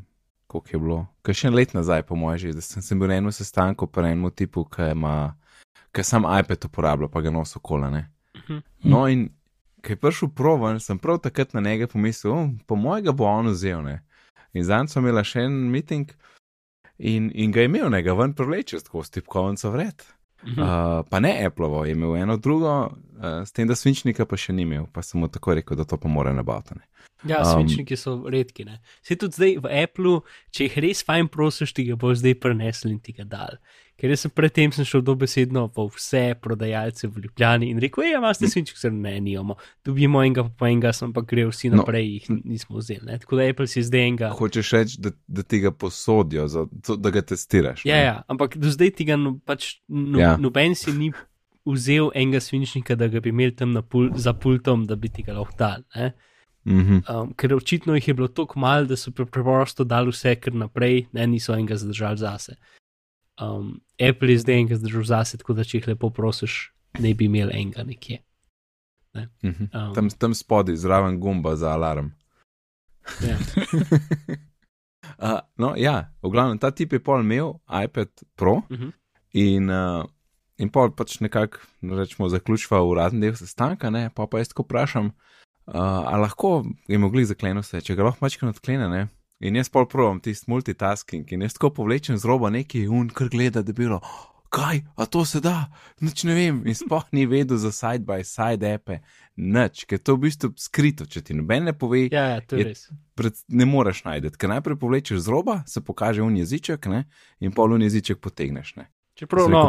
koliko 0.46 0.70
je 0.70 0.80
bilo. 0.82 0.98
Kaj 1.26 1.38
še 1.40 1.48
en 1.48 1.56
let 1.58 1.74
nazaj, 1.74 2.04
po 2.06 2.18
mojem, 2.20 2.52
da 2.54 2.62
sem, 2.62 2.84
sem 2.84 3.00
bil 3.00 3.10
na 3.10 3.16
enem 3.18 3.34
sestanku 3.34 3.88
pri 3.90 4.12
enem 4.12 4.30
tipu, 4.36 4.62
ki 4.70 4.92
ima, 4.92 5.32
ki 5.90 6.04
sam 6.06 6.28
iPad 6.28 6.68
uporablja, 6.68 7.08
pa 7.10 7.24
ga 7.24 7.32
nosi 7.34 7.58
okolane. 7.58 8.04
Uh 8.34 8.40
mhm. 8.40 8.58
-huh. 8.58 8.90
No 8.92 9.08
in, 9.08 9.28
ki 9.82 9.92
je 9.92 9.96
prišel 9.96 10.28
proven, 10.36 10.80
sem 10.80 10.98
prav 10.98 11.18
takrat 11.18 11.54
na 11.54 11.60
njega 11.60 11.86
pomislil, 11.86 12.32
oh, 12.32 12.48
po 12.66 12.76
mojega 12.76 13.12
bo 13.12 13.24
on 13.24 13.48
vzel, 13.48 13.82
ne. 13.82 14.02
In 14.52 14.64
zdaj 14.64 14.86
smo 14.88 15.02
imeli 15.02 15.24
še 15.24 15.40
en 15.40 15.52
meeting, 15.70 16.12
in, 16.98 17.30
in 17.34 17.52
ga 17.52 17.60
je 17.60 17.64
imel, 17.64 17.90
ne 17.90 18.02
ga 18.02 18.12
ven 18.12 18.34
preleče, 18.34 18.80
tako 18.84 19.02
stipkovnico 19.02 19.70
vred. 19.70 20.04
-huh. 20.42 21.00
uh, 21.00 21.06
pa 21.10 21.20
ne 21.20 21.46
Apple, 21.46 21.88
je 21.88 21.92
imel 21.92 22.16
eno 22.16 22.36
drugo, 22.36 22.86
uh, 22.86 23.44
s 23.44 23.52
tem, 23.52 23.68
da 23.68 23.74
svinčnika 23.74 24.26
pa 24.26 24.36
še 24.36 24.52
ni 24.52 24.62
imel, 24.62 24.86
pa 24.92 25.02
sem 25.02 25.20
mu 25.20 25.28
tako 25.28 25.54
rekel, 25.54 25.76
da 25.76 25.84
to 25.84 25.96
pa 25.96 26.08
mora 26.08 26.32
nabaviti. 26.32 26.74
Ja, 27.28 27.42
um, 27.42 27.50
svinčniki 27.52 27.96
so 27.96 28.16
redki. 28.30 28.64
Se 29.02 29.16
tudi 29.16 29.36
zdaj 29.36 29.56
v 29.64 29.74
Apple, 29.84 30.20
če 30.54 30.68
jih 30.68 30.80
res 30.86 31.04
fajn 31.04 31.28
prosiš, 31.32 31.74
ti 31.76 31.84
ga 31.90 31.98
bo 32.00 32.14
zdaj 32.16 32.38
prenesel 32.40 32.94
in 32.94 33.00
ti 33.04 33.12
ga 33.16 33.26
dal. 33.28 33.60
Ker 34.00 34.14
sem 34.16 34.32
predtem 34.32 34.72
šel 34.72 35.02
dobesedno 35.04 35.66
v 35.76 35.84
vse 35.92 36.22
prodajalce 36.40 37.08
v 37.08 37.26
Ljubljani 37.26 37.68
in 37.68 37.80
rekel: 37.82 38.06
Ej, 38.06 38.14
imaš 38.16 38.38
svinčnik, 38.40 38.78
se 38.80 38.90
ne, 38.90 39.18
nimamo. 39.20 39.58
Dobimo 39.84 40.22
enega, 40.24 40.46
pa 40.56 40.70
enega, 40.72 40.94
sem 40.96 41.12
pa 41.12 41.20
gre 41.20 41.44
vsi 41.50 41.68
no. 41.68 41.82
naprej, 41.82 42.06
no. 42.08 42.14
jih 42.14 42.46
nismo 42.48 42.80
vzeli. 42.80 43.04
Ne? 43.10 43.18
Tako 43.20 43.36
da 43.36 43.48
Apple 43.52 43.68
si 43.68 43.84
zdaj 43.84 44.06
enega. 44.06 44.30
Hočeš 44.38 44.72
reči, 44.78 45.00
da, 45.04 45.12
da 45.28 45.44
ti 45.44 45.60
ga 45.60 45.74
posodijo, 45.76 46.46
za, 46.48 46.64
to, 46.86 46.96
da 46.96 47.12
ga 47.12 47.20
testiraš. 47.20 47.84
Ja, 47.84 48.00
ja, 48.00 48.16
ampak 48.32 48.56
do 48.56 48.72
zdaj 48.72 48.94
ti 48.96 49.04
ga 49.10 49.20
no, 49.20 49.36
pač 49.44 49.74
no, 49.88 50.16
ja. 50.16 50.32
noben 50.40 50.72
si 50.78 50.96
ni 50.96 51.12
vzel 51.68 52.08
enega 52.16 52.40
svinčnika, 52.40 52.96
da 52.96 53.10
ga 53.12 53.20
bi 53.20 53.34
imel 53.34 53.52
tam 53.52 53.76
pul, 53.84 54.08
za 54.16 54.32
pultom, 54.32 54.88
da 54.88 54.96
bi 54.96 55.12
ti 55.12 55.28
ga 55.28 55.36
lahko 55.36 55.60
dal. 55.60 55.84
Mm 56.64 56.80
-hmm. 56.80 57.22
um, 57.22 57.32
ker 57.34 57.54
očitno 57.54 57.94
jih 57.94 58.08
je 58.08 58.14
bilo 58.14 58.28
tako 58.28 58.58
malo, 58.60 58.86
da 58.86 58.96
so 58.96 59.10
preprosto 59.10 59.84
dali 59.84 60.10
vse 60.10 60.34
kar 60.34 60.54
naprej, 60.54 61.06
ne 61.12 61.26
niso 61.26 61.54
enega 61.54 61.76
zadržali 61.76 62.16
zase 62.16 62.56
um, 63.40 63.80
Apple 64.08 64.32
je 64.32 64.38
zdaj 64.38 64.54
enega 64.54 64.76
zdržal 64.76 65.04
zase, 65.04 65.38
tako 65.38 65.54
da 65.54 65.64
če 65.64 65.78
jih 65.78 65.88
lepo 65.92 66.10
prosiš, 66.10 66.72
ne 66.98 67.14
bi 67.14 67.28
imel 67.30 67.52
enega 67.54 67.84
nekje. 67.86 68.20
Ne? 69.14 69.28
Mhm. 69.44 69.70
Um, 69.74 69.94
tam, 69.94 70.10
tam 70.10 70.34
spodaj, 70.34 70.76
zraven 70.76 71.18
gumba 71.20 71.56
za 71.56 71.72
alarm. 71.74 72.12
Ja. 73.24 73.38
uh, 75.24 75.40
no, 75.56 75.74
ja, 75.76 76.12
v 76.22 76.30
glavnem, 76.30 76.60
ta 76.60 76.70
tip 76.70 76.92
je 76.92 77.02
pol 77.02 77.24
imel 77.24 77.56
iPad 77.66 78.12
Pro 78.36 78.60
uh 78.60 78.70
mhm. 78.70 78.82
-huh. 78.82 78.92
in, 79.32 79.70
uh, 79.70 80.04
in 80.58 80.70
pol 80.70 80.92
pač 80.94 81.20
nekako, 81.20 81.58
rečemo, 81.82 82.28
zaključva 82.28 82.82
uradni 82.84 83.20
del 83.20 83.34
sestanka, 83.34 83.90
ne, 83.90 84.10
pa 84.14 84.26
pa 84.26 84.38
jaz 84.38 84.48
tako 84.48 84.62
vprašam, 84.62 85.10
uh, 85.70 85.80
ali 85.80 86.26
lahko 86.26 86.64
je 86.88 86.98
mogli 86.98 87.24
zakleniti 87.24 87.66
vse, 87.66 87.80
če 87.86 87.96
ga 87.98 88.10
lahko 88.10 88.26
mačka 88.26 88.48
odklene, 88.48 88.88
ne. 88.90 89.06
In 89.40 89.56
jaz 89.56 89.70
pol 89.72 89.86
provam 89.88 90.18
tisti 90.20 90.50
multitasking 90.52 91.30
in 91.32 91.46
jaz 91.46 91.56
tako 91.56 91.70
povlečem 91.80 92.18
z 92.20 92.28
roba 92.28 92.50
neki 92.52 92.84
un, 92.92 93.08
kar 93.08 93.30
gleda, 93.32 93.62
da 93.64 93.72
bi 93.72 93.86
bilo, 93.86 94.00
kaj, 94.52 94.82
a 94.96 95.06
to 95.06 95.24
se 95.24 95.40
da, 95.40 95.70
nič 96.04 96.24
ne 96.28 96.34
vem. 96.36 96.58
In 96.68 96.76
spoh 96.76 97.06
ni 97.16 97.24
vedel 97.30 97.56
za 97.56 97.72
side 97.72 98.04
by 98.04 98.24
side 98.26 98.74
epe, 98.74 98.98
nič, 99.36 99.86
ker 99.88 100.02
to 100.02 100.18
v 100.18 100.26
bistvu 100.26 100.52
skrito, 100.60 101.06
če 101.08 101.22
ti 101.24 101.36
noben 101.38 101.70
ne 101.70 101.72
pove. 101.72 102.02
Ja, 102.10 102.26
ja 102.34 102.42
to 102.44 102.58
je 102.58 102.66
res. 102.68 102.84
Pred, 103.16 103.38
ne 103.48 103.68
moreš 103.68 104.02
najti, 104.04 104.34
ker 104.36 104.52
najprej 104.52 104.76
povlečeš 104.80 105.22
z 105.24 105.32
roba, 105.32 105.60
se 105.70 105.80
pokaže 105.80 106.24
un 106.26 106.36
jeziček, 106.36 106.90
ne, 106.90 107.06
in 107.40 107.54
pol 107.56 107.78
un 107.78 107.86
jeziček 107.86 108.20
potegneš. 108.20 108.74
Ne. 108.80 108.90
Čeprav, 109.16 109.48
no, 109.52 109.64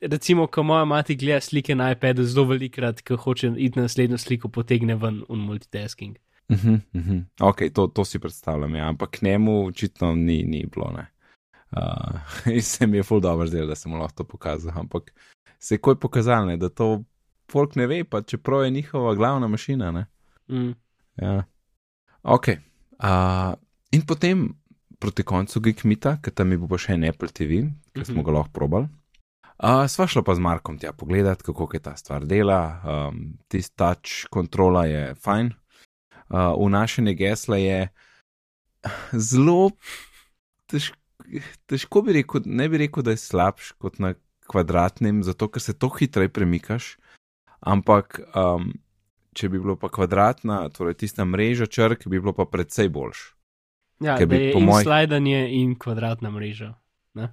recimo, 0.00 0.46
ko 0.46 0.62
moja 0.62 0.84
mati 0.84 1.16
gleda 1.16 1.40
slike 1.40 1.74
na 1.74 1.90
iPadu, 1.92 2.24
zelo 2.24 2.46
velikrat, 2.46 3.02
ko 3.02 3.16
hoče 3.16 3.52
iti 3.56 3.78
na 3.78 3.86
naslednjo 3.86 4.18
sliko, 4.18 4.48
potegne 4.48 4.94
ven 4.94 5.22
un 5.28 5.38
multitasking. 5.38 6.16
Uh 6.48 6.56
-huh, 6.56 6.80
uh 6.94 7.02
-huh. 7.02 7.24
Ok, 7.40 7.58
to, 7.74 7.86
to 7.86 8.04
si 8.04 8.18
predstavljam, 8.18 8.74
ja. 8.74 8.88
ampak 8.88 9.22
njemu 9.22 9.66
očitno 9.66 10.14
ni, 10.14 10.42
ni 10.42 10.66
bilo. 10.74 10.92
Uh, 11.76 12.20
in 12.54 12.62
se 12.62 12.86
mi 12.86 12.96
je 12.96 13.02
ful 13.02 13.20
dobro 13.20 13.46
zdelo, 13.46 13.66
da 13.66 13.74
sem 13.74 13.92
lahko 13.92 14.14
to 14.16 14.24
pokazal. 14.24 14.72
Ampak 14.76 15.12
se 15.58 15.74
je 15.74 15.78
koj 15.78 16.00
pokazalo, 16.00 16.56
da 16.56 16.68
to 16.68 17.04
folk 17.52 17.76
ne 17.76 17.86
ve, 17.86 18.04
pa 18.04 18.22
čeprav 18.22 18.64
je 18.64 18.70
njihova 18.70 19.14
glavna 19.14 19.48
mašina. 19.48 20.06
Mm. 20.48 20.72
Ja. 21.16 21.44
Ok. 22.22 22.48
Uh, 22.48 23.54
in 23.90 24.06
potem 24.06 24.54
proti 24.98 25.22
koncu 25.22 25.60
Geekmita, 25.60 26.16
ker 26.22 26.34
tam 26.34 26.52
je 26.52 26.58
bil 26.58 26.78
še 26.78 26.92
en 26.92 27.04
Apple 27.04 27.28
TV, 27.28 27.48
ki 27.48 27.62
mm 27.62 27.72
-hmm. 27.94 28.04
smo 28.04 28.22
ga 28.22 28.30
lahko 28.30 28.52
probali. 28.52 28.88
Uh, 29.58 29.88
sva 29.90 30.06
šla 30.06 30.22
pa 30.22 30.34
z 30.38 30.42
Markom 30.42 30.78
tja 30.78 30.92
pogledat, 30.94 31.42
kako 31.42 31.66
je 31.72 31.80
ta 31.82 31.96
stvar 31.96 32.26
dela. 32.26 32.60
Um, 32.86 33.38
Tisti 33.50 33.74
touch 33.76 34.28
kontrola 34.30 34.86
je 34.86 35.14
fajn 35.18 35.50
uh, 36.28 36.66
vnašanje 36.66 37.14
gesla 37.14 37.56
je 37.56 37.88
zelo 39.30 39.70
težko. 40.66 40.96
Težko 41.68 42.00
bi 42.06 42.14
rekel, 42.16 42.40
ne 42.46 42.68
bi 42.72 42.78
rekel, 42.80 43.02
da 43.04 43.12
je 43.12 43.20
slabš 43.20 43.74
kot 43.76 43.98
na 44.00 44.14
kvadratnem, 44.48 45.18
zato 45.22 45.50
ker 45.52 45.60
se 45.60 45.74
to 45.76 45.90
hitreje 45.92 46.30
premikaš. 46.32 46.94
Ampak, 47.60 48.20
um, 48.32 48.70
če 49.36 49.50
bi 49.52 49.60
bilo 49.60 49.74
pa 49.76 49.90
kvadratna, 49.92 50.62
torej 50.72 50.96
tista 51.02 51.26
mreža 51.28 51.66
črk, 51.66 52.06
bi 52.08 52.16
bilo 52.16 52.32
pa 52.32 52.46
predvsej 52.48 52.88
boljš. 52.88 53.26
Ja, 54.00 54.16
bi, 54.24 54.40
je 54.40 54.62
moj... 54.62 54.86
slidanje 54.86 55.42
in 55.58 55.74
kvadratna 55.76 56.30
mreža. 56.32 56.70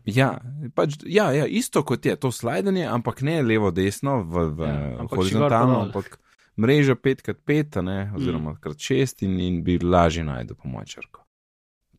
Ja, 0.06 0.30
pač, 0.76 0.98
ja, 1.06 1.30
ja, 1.36 1.46
isto 1.46 1.84
kot 1.86 2.06
je 2.06 2.16
to 2.16 2.32
slidanje, 2.32 2.86
ampak 2.88 3.22
ne 3.22 3.42
levo-desno, 3.42 4.22
v, 4.24 4.46
v 4.58 4.70
ja, 4.70 5.08
horizontalno, 5.12 5.80
ampak 5.88 6.18
mreža 6.58 6.96
5x5, 6.96 7.82
ne, 7.86 8.00
oziroma 8.16 8.56
mm. 8.56 8.62
krat 8.64 8.78
6 8.78 9.26
in, 9.28 9.40
in 9.40 9.62
bi 9.64 9.78
lažje 9.80 10.24
najdel 10.24 10.58
po 10.58 10.72
mojem 10.72 10.96
črku. 10.96 11.22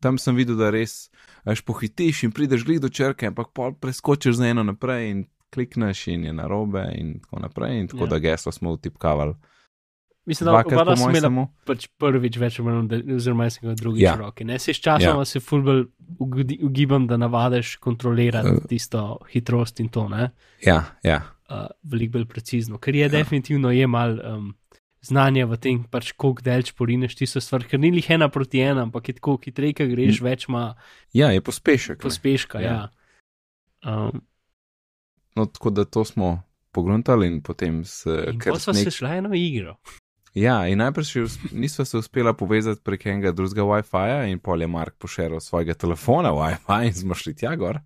Tam 0.01 0.19
sem 0.21 0.37
videl, 0.37 0.57
da 0.59 0.69
res 0.73 1.07
až 1.47 1.63
pohitiš 1.65 2.27
in 2.27 2.33
prideš 2.35 2.65
glih 2.67 2.81
do 2.83 2.89
črke, 2.89 3.29
ampak 3.31 3.49
pol 3.55 3.73
preskočiš 3.73 4.37
za 4.37 4.51
eno 4.51 4.65
naprej 4.65 5.09
in 5.09 5.25
klikneš 5.53 6.07
in 6.13 6.27
je 6.27 6.33
narobe 6.33 6.83
in 6.97 7.17
tako 7.23 7.41
naprej. 7.47 7.79
In 7.79 7.87
tako. 7.87 8.05
Ja. 8.05 8.09
da 8.13 8.19
geslo 8.19 8.51
smo 8.51 8.75
utipkavali 8.77 9.33
Mislim, 10.27 10.45
da 10.45 10.81
oba 10.81 10.95
smo 10.95 11.09
imeli 11.09 11.45
pač 11.63 11.85
prvič 11.95 12.35
več, 12.41 12.57
oziroma 12.59 13.45
jaz 13.47 13.55
sem 13.55 13.69
ga 13.69 13.75
drugič 13.79 14.03
ja. 14.03 14.15
roki. 14.19 14.43
Ne 14.43 14.57
se 14.59 14.73
s 14.75 14.81
časom, 14.83 15.21
ja. 15.21 15.25
se 15.25 15.39
fulbel 15.39 15.85
ugibam, 16.19 17.05
da 17.07 17.15
navadeš 17.15 17.77
kontrolirati 17.79 18.57
uh, 18.57 18.65
tisto 18.67 19.03
hitrost 19.31 19.79
in 19.79 19.87
to. 19.87 20.03
Ne? 20.11 20.33
Ja, 20.65 20.81
ja. 21.07 21.21
Uh, 21.47 21.69
Veliko 21.87 22.17
bolj 22.17 22.25
precizno, 22.27 22.75
ker 22.75 22.97
je 22.99 23.05
ja. 23.05 23.11
definitivno 23.13 23.71
je 23.71 23.87
mal 23.87 24.17
um, 24.19 24.49
znanje 25.07 25.45
v 25.47 25.59
tem, 25.63 25.77
pač 25.87 26.09
koliko 26.19 26.43
delč 26.43 26.73
porineš 26.75 27.15
tisto 27.21 27.39
stvar, 27.43 27.63
ker 27.63 27.79
ni 27.79 27.93
jih 27.95 28.09
ena 28.17 28.27
proti 28.27 28.59
ena, 28.65 28.83
ampak 28.83 29.07
je 29.07 29.15
tako 29.21 29.37
hitreje, 29.45 29.77
ker 29.79 29.87
greš 29.93 30.19
mm. 30.19 30.27
več. 30.27 30.47
Ma, 30.51 30.65
ja, 31.15 31.29
je 31.31 31.45
pospešek. 31.45 32.01
Pospeška, 32.03 32.59
ja. 32.65 32.73
ja. 32.75 33.87
Um, 33.87 34.19
no, 35.39 35.47
tako 35.47 35.71
da 35.71 35.87
to 35.87 36.03
smo 36.03 36.33
pogruntali 36.75 37.31
in 37.31 37.39
potem 37.39 37.79
se. 37.87 38.35
Kot 38.43 38.59
smo 38.65 38.75
nek... 38.75 38.83
se 38.83 38.95
šli 38.99 39.13
eno 39.21 39.31
igro. 39.39 39.77
Ja, 40.37 40.67
in 40.67 40.77
najprej 40.77 41.25
nismo 41.51 41.85
se 41.85 41.97
uspela 41.97 42.33
povezati 42.33 42.81
prek 42.83 43.05
enega 43.05 43.31
drugega 43.31 43.63
WiFi-ja, 43.65 44.25
in 44.29 44.39
pol 44.39 44.61
je 44.61 44.67
Mark 44.67 44.93
pošiljal 45.01 45.39
svojega 45.41 45.73
telefona 45.73 46.29
WiFi 46.29 46.85
in 46.85 46.93
smo 46.93 47.15
šli 47.15 47.33
tja 47.35 47.55
gor, 47.55 47.79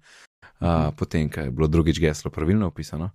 uh, 0.59 0.91
potem, 0.97 1.29
kaj 1.29 1.47
je 1.47 1.51
bilo 1.51 1.67
drugič 1.67 1.99
geslo 1.99 2.31
pravilno 2.31 2.67
opisano. 2.67 3.09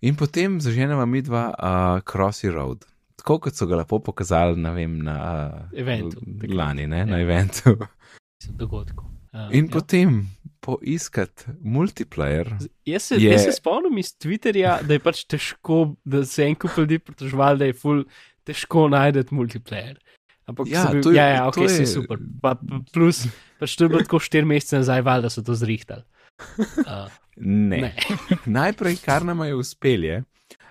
In 0.00 0.16
potem 0.16 0.60
zaženemo 0.60 1.06
mi 1.06 1.22
dva 1.22 1.46
uh, 1.48 2.02
Crossy 2.04 2.52
Road, 2.52 2.84
tako 3.16 3.38
kot 3.46 3.56
so 3.56 3.66
ga 3.66 3.80
lepo 3.80 4.02
pokazali 4.04 4.60
na, 4.60 4.72
vem, 4.76 4.98
na 5.04 5.16
uh, 5.16 5.78
eventu. 5.78 6.20
Lani, 6.52 6.86
ne, 6.86 6.98
ja. 6.98 7.06
na 7.06 7.22
eventu. 7.24 7.76
Dogodku. 8.48 9.04
Uh, 9.32 9.48
in 9.50 9.64
ja. 9.64 9.70
potem 9.72 10.26
poiskati 10.60 11.44
multiplayer. 11.60 12.52
Jaz 12.84 13.02
se, 13.02 13.16
je... 13.16 13.30
jaz 13.30 13.44
se 13.44 13.52
spomnim 13.52 13.98
iz 13.98 14.12
Twitterja, 14.12 14.78
da 14.82 14.96
je 14.96 15.00
pač 15.00 15.24
težko, 15.24 15.94
da 16.04 16.24
se 16.26 16.44
en 16.44 16.56
kup 16.58 16.76
ljudi 16.76 16.98
pritožval, 16.98 17.56
da 17.56 17.70
je 17.70 17.76
full 17.76 18.04
težko 18.48 18.88
najti 18.92 19.28
multiplayer. 19.36 19.98
Ampak 20.48 20.70
ja, 20.70 20.86
bil, 20.88 21.04
je, 21.04 21.16
ja, 21.18 21.26
ja, 21.28 21.40
ok, 21.50 21.60
je 21.68 21.86
super. 21.86 22.20
Pa, 22.40 22.54
plus, 22.92 23.26
pač 23.60 23.76
to 23.76 23.84
je 23.84 23.92
bilo 23.92 24.00
tako 24.00 24.20
štiri 24.24 24.48
mesece 24.48 24.80
nazaj, 24.80 25.02
val, 25.04 25.20
da 25.24 25.28
so 25.32 25.44
to 25.44 25.52
zrihtali. 25.52 26.06
Uh, 26.56 27.04
ne. 27.36 27.82
ne. 27.84 27.92
Najprej, 28.58 28.96
kar 29.04 29.26
nam 29.28 29.44
je 29.44 29.58
uspelo, 29.58 30.08
je, 30.08 30.22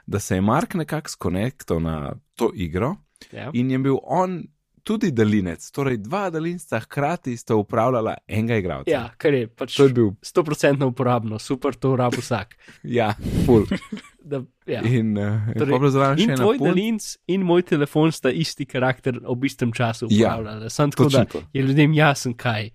da 0.08 0.20
se 0.24 0.40
je 0.40 0.42
Mark 0.42 0.74
nekako 0.74 1.14
skonektal 1.14 1.84
na 1.84 2.16
to 2.36 2.50
igro 2.56 2.96
ja. 3.32 3.52
in 3.54 3.72
je 3.72 3.80
bil 3.80 4.00
on 4.04 4.40
tudi 4.88 5.12
daljinec, 5.12 5.66
torej 5.76 5.98
dva 5.98 6.30
daljinca 6.32 6.80
hkrati 6.80 7.36
sta 7.38 7.56
upravljala 7.56 8.14
enega 8.28 8.56
igralca. 8.62 8.92
Ja, 8.92 9.04
kar 9.18 9.36
je 9.36 9.48
pač 9.48 9.80
je 9.80 9.90
bil 9.92 10.14
100% 10.24 10.88
uporabno, 10.88 11.40
super, 11.40 11.76
to 11.76 11.96
rabo 12.00 12.22
vsak. 12.24 12.56
ja, 12.98 13.10
full. 13.46 13.68
da, 14.32 14.42
ja. 14.66 14.82
In, 14.88 15.18
uh, 15.18 15.52
torej, 15.58 16.24
in 16.24 16.36
tvoj 16.36 16.62
daljinc 16.62 17.10
in 17.28 17.44
moj 17.48 17.66
telefon 17.68 18.16
sta 18.16 18.32
isti 18.32 18.66
karakter 18.66 19.20
ob 19.26 19.44
istem 19.44 19.76
času 19.76 20.08
ja, 20.10 20.32
upravljali. 20.32 20.66
Ja, 20.66 20.70
Sam 20.70 20.92
tako, 20.92 21.10
da 21.10 21.26
je 21.54 21.64
ljudem 21.68 21.94
jasen, 21.94 22.38
kaj. 22.38 22.70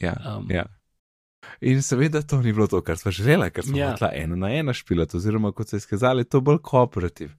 Ja, 0.00 0.14
um, 0.36 0.50
ja. 0.52 0.66
In 1.60 1.82
seveda 1.82 2.22
to 2.22 2.42
ni 2.42 2.52
bilo 2.52 2.66
to, 2.66 2.80
kar 2.84 2.96
smo 3.00 3.12
želeli, 3.12 3.50
ker 3.52 3.64
smo 3.64 3.78
ja. 3.78 3.94
ena 4.12 4.36
na 4.36 4.52
ena 4.52 4.72
špilati, 4.72 5.16
oziroma 5.16 5.52
kot 5.52 5.68
se 5.68 5.76
je 5.76 5.80
skazali, 5.80 6.24
to 6.24 6.40
bolj 6.40 6.60
kooperativ. 6.62 7.32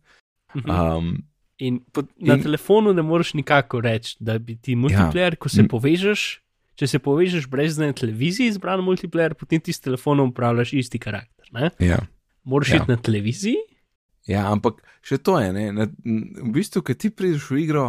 Mhm. 0.55 0.70
Um, 0.72 1.15
In 1.63 1.79
po, 1.91 2.03
na 2.19 2.35
in, 2.35 2.43
telefonu 2.43 2.93
ne 2.93 3.03
moreš 3.05 3.33
nikako 3.33 3.79
reči, 3.81 4.17
da 4.19 4.38
bi 4.39 4.57
ti 4.59 4.75
multiplayer, 4.75 5.38
ja. 5.38 5.39
ko 5.39 5.50
se 5.50 5.63
povežeš, 5.71 6.24
če 6.75 6.89
se 6.91 7.00
povežeš 7.00 7.47
brez 7.51 7.79
na 7.79 7.93
televiziji, 7.95 8.51
izbran 8.51 8.83
multiplayer, 8.83 9.38
potem 9.39 9.62
ti 9.63 9.74
s 9.74 9.79
telefonom 9.85 10.33
upravljaš 10.33 10.74
isti 10.81 11.00
karakter. 11.00 11.71
Ja. 11.79 12.01
Moraš 12.43 12.74
ja. 12.74 12.81
iti 12.81 12.91
na 12.91 12.97
televiziji. 13.00 13.62
Ja, 14.27 14.50
ampak 14.51 14.81
še 15.05 15.21
to 15.24 15.38
je, 15.39 15.53
na, 15.71 15.88
v 15.88 16.51
bistvu, 16.51 16.83
ki 16.83 16.97
ti 17.00 17.13
prideš 17.13 17.47
v 17.53 17.62
igro, 17.63 17.85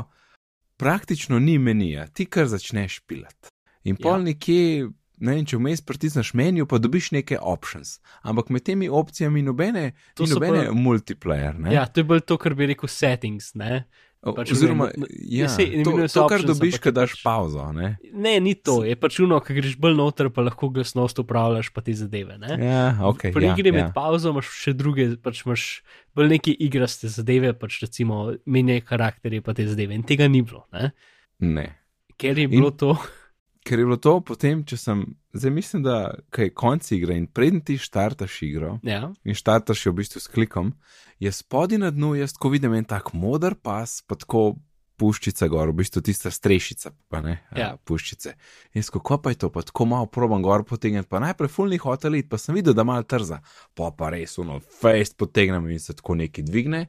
praktično 0.79 1.41
ni 1.43 1.57
menija, 1.59 2.07
ti 2.07 2.29
kar 2.29 2.47
začneš 2.53 3.01
pilati. 3.09 3.51
In 3.89 3.99
pol 3.99 4.21
ja. 4.21 4.27
nekje 4.31 4.89
ne 5.19 5.37
vem, 5.37 5.45
če 5.49 5.59
vmes 5.61 5.83
pritisneš 5.87 6.33
menu, 6.39 6.67
pa 6.69 6.81
dobiš 6.83 7.13
neke 7.17 7.39
options. 7.41 7.99
Ampak 8.27 8.51
med 8.55 8.67
temi 8.67 8.89
opcijami 8.89 9.45
nobene, 9.47 9.91
to 10.17 10.27
ni 10.27 10.35
nobene 10.35 10.67
pa, 10.69 10.75
multiplayer. 10.77 11.57
Ne? 11.59 11.73
Ja, 11.75 11.87
to 11.89 12.03
je 12.03 12.11
bolj 12.11 12.27
to, 12.29 12.39
kar 12.41 12.57
bi 12.59 12.69
rekel 12.73 12.91
settings. 12.93 13.55
Ne? 13.59 13.87
Pač 14.27 14.51
Oziroma, 14.57 14.89
ne, 14.99 15.07
ja, 15.31 15.47
se, 15.53 15.69
to, 15.87 15.93
to, 15.93 16.23
kar 16.27 16.41
options, 16.41 16.49
dobiš, 16.49 16.79
ko 16.83 16.91
daš 16.91 17.13
pač, 17.15 17.23
pauzo. 17.23 17.67
Ne? 17.77 17.93
ne, 18.11 18.33
ni 18.43 18.57
to, 18.59 18.81
je 18.87 18.97
pač 18.99 19.21
uno, 19.23 19.39
ki 19.45 19.55
greš 19.55 19.77
bolj 19.79 19.95
noter, 20.01 20.31
pa 20.35 20.43
lahko 20.43 20.71
glasnost 20.75 21.21
upravljaš, 21.23 21.71
pa 21.71 21.85
ti 21.87 21.95
zadeve. 21.95 22.35
Ja, 22.43 22.97
okay, 23.07 23.31
Pri 23.37 23.47
ja, 23.47 23.55
igri 23.55 23.71
ja. 23.71 23.77
med 23.77 23.95
pauzo 23.95 24.33
imaš 24.35 24.51
še 24.65 24.75
druge, 24.75 25.13
pač 25.23 25.45
imaš 25.47 25.69
bolj 26.17 26.33
neke 26.35 26.57
igraste 26.67 27.13
zadeve, 27.13 27.55
pač 27.55 27.79
recimo 27.85 28.33
menje 28.51 28.81
karakterje, 28.89 29.45
pa 29.47 29.55
te 29.55 29.69
zadeve. 29.69 29.95
In 29.95 30.03
tega 30.09 30.27
ni 30.33 30.43
bilo. 30.43 30.65
Ne. 30.75 30.91
ne. 31.45 31.69
Ker 32.19 32.41
je 32.41 32.49
bilo 32.51 32.73
In... 32.73 32.81
to 32.83 32.97
ker 33.67 33.79
je 33.79 33.87
bilo 33.87 33.99
to 33.99 34.19
potem, 34.23 34.63
če 34.67 34.79
sem, 34.79 35.03
zdaj 35.35 35.53
mislim, 35.53 35.83
da 35.87 35.97
je 36.39 36.53
konc 36.55 36.87
igre 36.95 37.17
in 37.19 37.27
predn 37.27 37.63
ti 37.67 37.79
štartaš 37.81 38.39
igro 38.47 38.77
ja. 38.87 39.09
in 39.27 39.35
štartaš 39.35 39.87
jo 39.87 39.95
v 39.95 40.03
bistvu 40.03 40.23
s 40.23 40.31
klikom, 40.31 40.71
je 41.23 41.33
spodaj 41.33 41.81
na 41.83 41.91
dnu, 41.95 42.15
jaz 42.21 42.37
ko 42.39 42.53
vidim 42.53 42.77
en 42.77 42.87
tak 42.87 43.13
modr 43.17 43.57
pas, 43.59 43.99
pa 44.07 44.19
tako 44.19 44.55
puščica 44.97 45.49
gor, 45.53 45.73
v 45.75 45.83
bistvu 45.83 46.01
tista 46.07 46.31
strešica, 46.33 46.93
pa 47.13 47.21
ne, 47.25 47.35
ja. 47.53 47.75
a, 47.75 47.77
puščice. 47.77 48.33
In 48.79 48.87
kako 48.95 49.19
pa 49.25 49.35
je 49.35 49.43
to, 49.43 49.51
pa 49.53 49.65
tako 49.67 49.85
malo 49.91 50.09
probam 50.09 50.45
gor 50.45 50.65
potegniti, 50.65 51.09
pa 51.11 51.21
najprej 51.21 51.53
fulni 51.53 51.81
hotel 51.83 52.17
iti, 52.21 52.31
pa 52.33 52.41
sem 52.41 52.57
videl, 52.57 52.73
da 52.77 52.87
malo 52.87 53.05
trza, 53.05 53.43
pa 53.77 53.91
pa 53.93 54.09
res, 54.15 54.39
no, 54.41 54.61
fejst 54.81 55.19
potegnem 55.21 55.69
in 55.75 55.83
se 55.83 55.97
tako 55.99 56.17
neki 56.23 56.47
dvigne. 56.47 56.87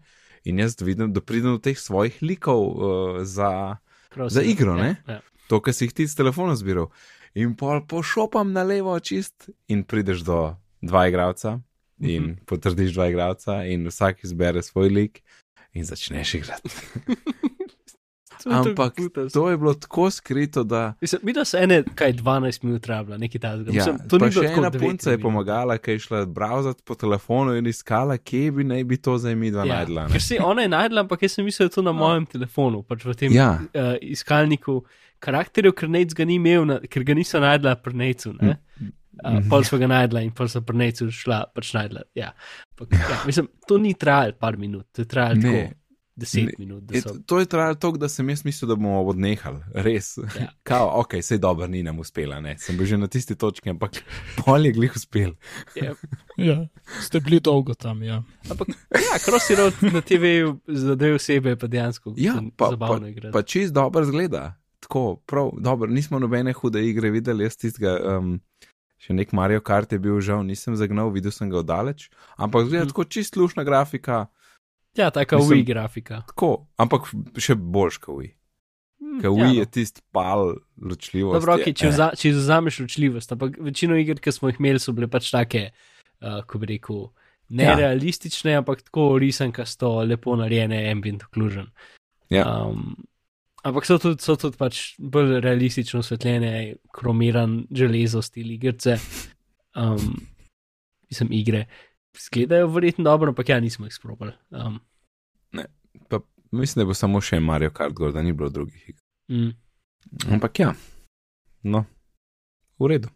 In 0.47 0.61
jaz 0.61 0.77
vidim, 0.79 1.09
da 1.11 1.19
pridem 1.19 1.57
do 1.57 1.59
teh 1.59 1.75
svojih 1.75 2.21
likov 2.23 2.61
uh, 2.63 3.17
za, 3.27 3.49
za 4.15 4.43
igro, 4.45 4.77
ja, 4.79 4.93
ja 5.09 5.19
to, 5.47 5.61
kar 5.61 5.73
si 5.73 5.87
jih 5.87 5.93
ti 5.93 6.07
s 6.07 6.15
telefonom 6.15 6.55
zbiral. 6.55 6.91
In 7.37 7.55
pol 7.55 7.83
pošopam 7.87 8.51
na 8.53 8.63
levo 8.63 8.95
čist, 8.99 9.49
in 9.67 9.83
prideš 9.83 10.23
do 10.27 10.55
dva 10.81 11.07
igralca, 11.07 11.59
in 11.99 12.23
mm 12.23 12.29
-hmm. 12.29 12.45
potrdiš 12.45 12.93
dva 12.93 13.09
igralca, 13.09 13.63
in 13.65 13.87
vsak 13.87 14.23
izbere 14.23 14.63
svoj 14.63 14.89
lik, 14.89 15.21
in 15.73 15.85
začneš 15.85 16.33
igrati. 16.33 16.69
Ampak 18.45 18.93
to 19.33 19.49
je 19.49 19.57
bilo 19.57 19.73
tako 19.73 20.11
skrito, 20.11 20.63
da. 20.63 20.93
Mi 21.21 21.33
da 21.33 21.45
se 21.45 21.57
ene, 21.57 21.83
kaj 21.95 22.13
12 22.13 22.63
minut 22.63 22.85
rabila, 22.85 23.17
nekaj 23.17 23.41
takega. 23.41 23.71
Ja, 23.73 23.85
to 24.09 24.17
ni 24.17 24.29
bilo. 24.29 24.43
Ena 24.43 24.71
punca 24.71 25.11
je 25.11 25.19
pomagala, 25.19 25.77
ki 25.77 25.91
je 25.91 25.99
šla 25.99 26.25
browsati 26.25 26.83
po 26.85 26.95
telefonu 26.95 27.55
in 27.57 27.67
iskala, 27.67 28.17
kje 28.17 28.51
bi 28.51 28.63
naj 28.63 28.83
bi 28.83 28.97
to 28.97 29.17
za 29.17 29.31
imi 29.31 29.51
dva 29.51 29.65
ja, 29.65 29.75
najdla. 29.75 30.07
Ker 30.11 30.21
si 30.21 30.39
ona 30.39 30.61
je 30.61 30.69
najdla, 30.69 31.01
ampak 31.01 31.21
jaz 31.21 31.31
sem 31.31 31.45
mislil, 31.45 31.67
da 31.67 31.71
je 31.71 31.75
to 31.75 31.81
na 31.81 31.91
no. 31.91 31.99
mojem 31.99 32.25
telefonu, 32.25 32.83
pač 32.83 33.05
v 33.05 33.13
tem 33.13 33.33
ja. 33.33 33.59
uh, 33.73 33.95
iskalniku 34.01 34.83
karakterjev, 35.23 35.75
ker 35.77 35.89
nec 35.91 36.13
ga 36.17 36.27
ni 36.27 36.37
imel, 36.41 36.67
na, 36.69 36.79
ker 36.89 37.05
ga 37.07 37.15
niso 37.17 37.41
najdla 37.43 37.77
pri 37.83 37.97
necu. 38.03 38.33
Ne? 38.37 38.57
Uh, 39.17 39.39
pol 39.49 39.65
so 39.65 39.79
ga 39.81 39.89
najdla 39.89 40.21
in 40.25 40.31
pol 40.37 40.49
so 40.51 40.61
pri 40.65 40.77
necu 40.83 41.09
šla, 41.13 41.47
pač 41.55 41.73
najdla. 41.77 42.05
Ja. 42.17 42.33
Pak, 42.77 42.93
ja, 42.93 43.19
mislim, 43.25 43.49
to 43.67 43.81
ni 43.81 43.95
trajalo 43.97 44.37
par 44.39 44.57
minut, 44.61 44.87
to 44.93 45.05
je 45.05 45.09
trajalo 45.09 45.43
tako. 45.47 45.67
Deset 46.17 46.57
minut. 46.57 46.83
So... 46.89 46.97
Et, 46.97 47.25
to 47.29 47.39
je 47.39 47.45
trajalo 47.45 47.75
toliko, 47.75 47.97
da 48.01 48.09
sem 48.09 48.29
jaz 48.29 48.41
mislil, 48.45 48.71
da 48.71 48.75
bomo 48.75 49.03
odnehali. 49.05 49.59
Res. 49.85 50.15
Ja. 50.17 50.47
Kao, 50.69 50.89
ok, 51.03 51.19
sej 51.21 51.37
dobro, 51.37 51.67
ni 51.69 51.83
nam 51.85 51.99
uspela. 52.01 52.39
Ne? 52.41 52.55
Sem 52.57 52.77
bil 52.77 52.89
že 52.89 52.97
na 52.97 53.05
tisti 53.07 53.37
točki, 53.37 53.69
ampak 53.69 54.01
pol 54.41 54.65
je 54.65 54.73
glih 54.73 54.97
uspel. 54.97 55.35
Ja. 55.77 55.93
ja, 56.49 56.57
ste 57.05 57.21
bili 57.21 57.37
dolgo 57.39 57.77
tam. 57.77 58.01
Ja, 58.03 58.23
ampak, 58.49 58.73
ja 58.97 59.19
crossy 59.21 59.57
road 59.61 59.77
na 59.93 60.01
TV-ju 60.01 60.57
za 60.67 60.97
dve 60.97 61.13
osebe 61.21 61.53
pa 61.55 61.69
dejansko 61.69 62.17
ja, 62.17 62.41
pa, 62.57 62.73
zabavno 62.73 63.13
igra. 63.13 63.29
Pa, 63.29 63.39
pa 63.39 63.45
čist 63.45 63.77
dobro 63.77 64.05
zgleda 64.05 64.55
tako, 64.87 65.19
prav, 65.27 65.51
dobro, 65.59 65.91
nismo 65.91 66.19
nobene 66.19 66.53
hude 66.55 66.81
igre 66.87 67.11
videli, 67.11 67.43
jaz 67.43 67.59
tistega. 67.59 67.99
Um, 68.15 68.39
Še 68.97 69.13
nek 69.13 69.29
Mario 69.37 69.61
Kart 69.61 69.91
je 69.93 69.99
bil 70.01 70.15
žal, 70.25 70.41
nisem 70.41 70.73
zagnal, 70.73 71.11
videl 71.13 71.29
sem 71.29 71.51
ga 71.51 71.59
oddaleč, 71.59 72.07
ampak 72.33 72.65
zgleda 72.65 72.87
mm. 72.87 72.89
tako 72.89 73.03
čist 73.05 73.35
lušna 73.37 73.61
grafika. 73.67 74.23
Ja, 74.97 75.11
tako 75.13 75.43
Wii 75.45 75.61
grafika. 75.67 76.23
Tako, 76.31 76.49
ampak 76.81 77.05
še 77.37 77.53
boljš 77.53 77.99
kot 78.01 78.17
Wii. 78.17 78.31
Mm, 78.97 79.19
Ker 79.21 79.35
Wii 79.35 79.43
ja, 79.43 79.51
no. 79.51 79.59
je 79.59 79.65
tisti 79.77 80.01
pal 80.15 80.55
ločljivost. 80.81 81.37
Dobro, 81.37 81.59
okay, 81.59 81.75
če, 81.77 81.91
vza, 81.93 82.07
če 82.17 82.31
vzameš 82.39 82.79
ločljivost, 82.87 83.35
ampak 83.37 83.59
večino 83.67 83.99
iger, 84.01 84.17
ki 84.17 84.33
smo 84.33 84.49
jih 84.49 84.57
imeli, 84.63 84.81
so 84.81 84.95
bile 84.97 85.11
pač 85.13 85.29
take, 85.29 85.67
uh, 86.25 86.39
ko 86.49 86.63
bi 86.63 86.71
rekel, 86.73 87.05
nerealistične, 87.61 88.55
ja. 88.55 88.63
ampak 88.63 88.81
tako 88.87 89.11
risankasto, 89.21 89.93
lepo 90.09 90.33
narejene, 90.41 90.87
ambient 90.89 91.27
occlusion. 91.29 91.69
Ja. 92.33 92.49
Um, 92.49 92.97
Ampak 93.67 93.85
so 93.85 93.97
tudi, 93.99 94.23
so 94.23 94.37
tudi 94.39 94.55
pač 94.59 94.79
bolj 94.99 95.41
realistično 95.43 95.99
osvetljene, 95.99 96.77
kromiran 96.95 97.59
železo 97.75 98.21
stili 98.23 98.55
igrice. 98.55 98.95
Um, 99.75 100.15
mislim, 101.09 101.33
igre. 101.35 101.65
Zgledajo 102.17 102.69
verjetno 102.71 103.03
dobro, 103.03 103.33
ampak 103.33 103.49
ja, 103.49 103.59
nismo 103.59 103.85
jih 103.85 103.95
sprobali. 103.95 104.31
Um. 104.51 104.79
Pa, 106.09 106.19
mislim, 106.51 106.83
da 106.83 106.87
bo 106.87 106.95
samo 106.95 107.21
še 107.21 107.39
Mario 107.43 107.73
Kart, 107.75 107.93
gor, 107.93 108.13
da 108.15 108.23
ni 108.23 108.33
bilo 108.33 108.49
drugih 108.49 108.89
iger. 108.89 109.03
Mm. 109.27 109.51
Ampak 110.37 110.59
ja, 110.59 110.71
no, 111.63 111.83
v 112.79 112.91
redu. 112.93 113.11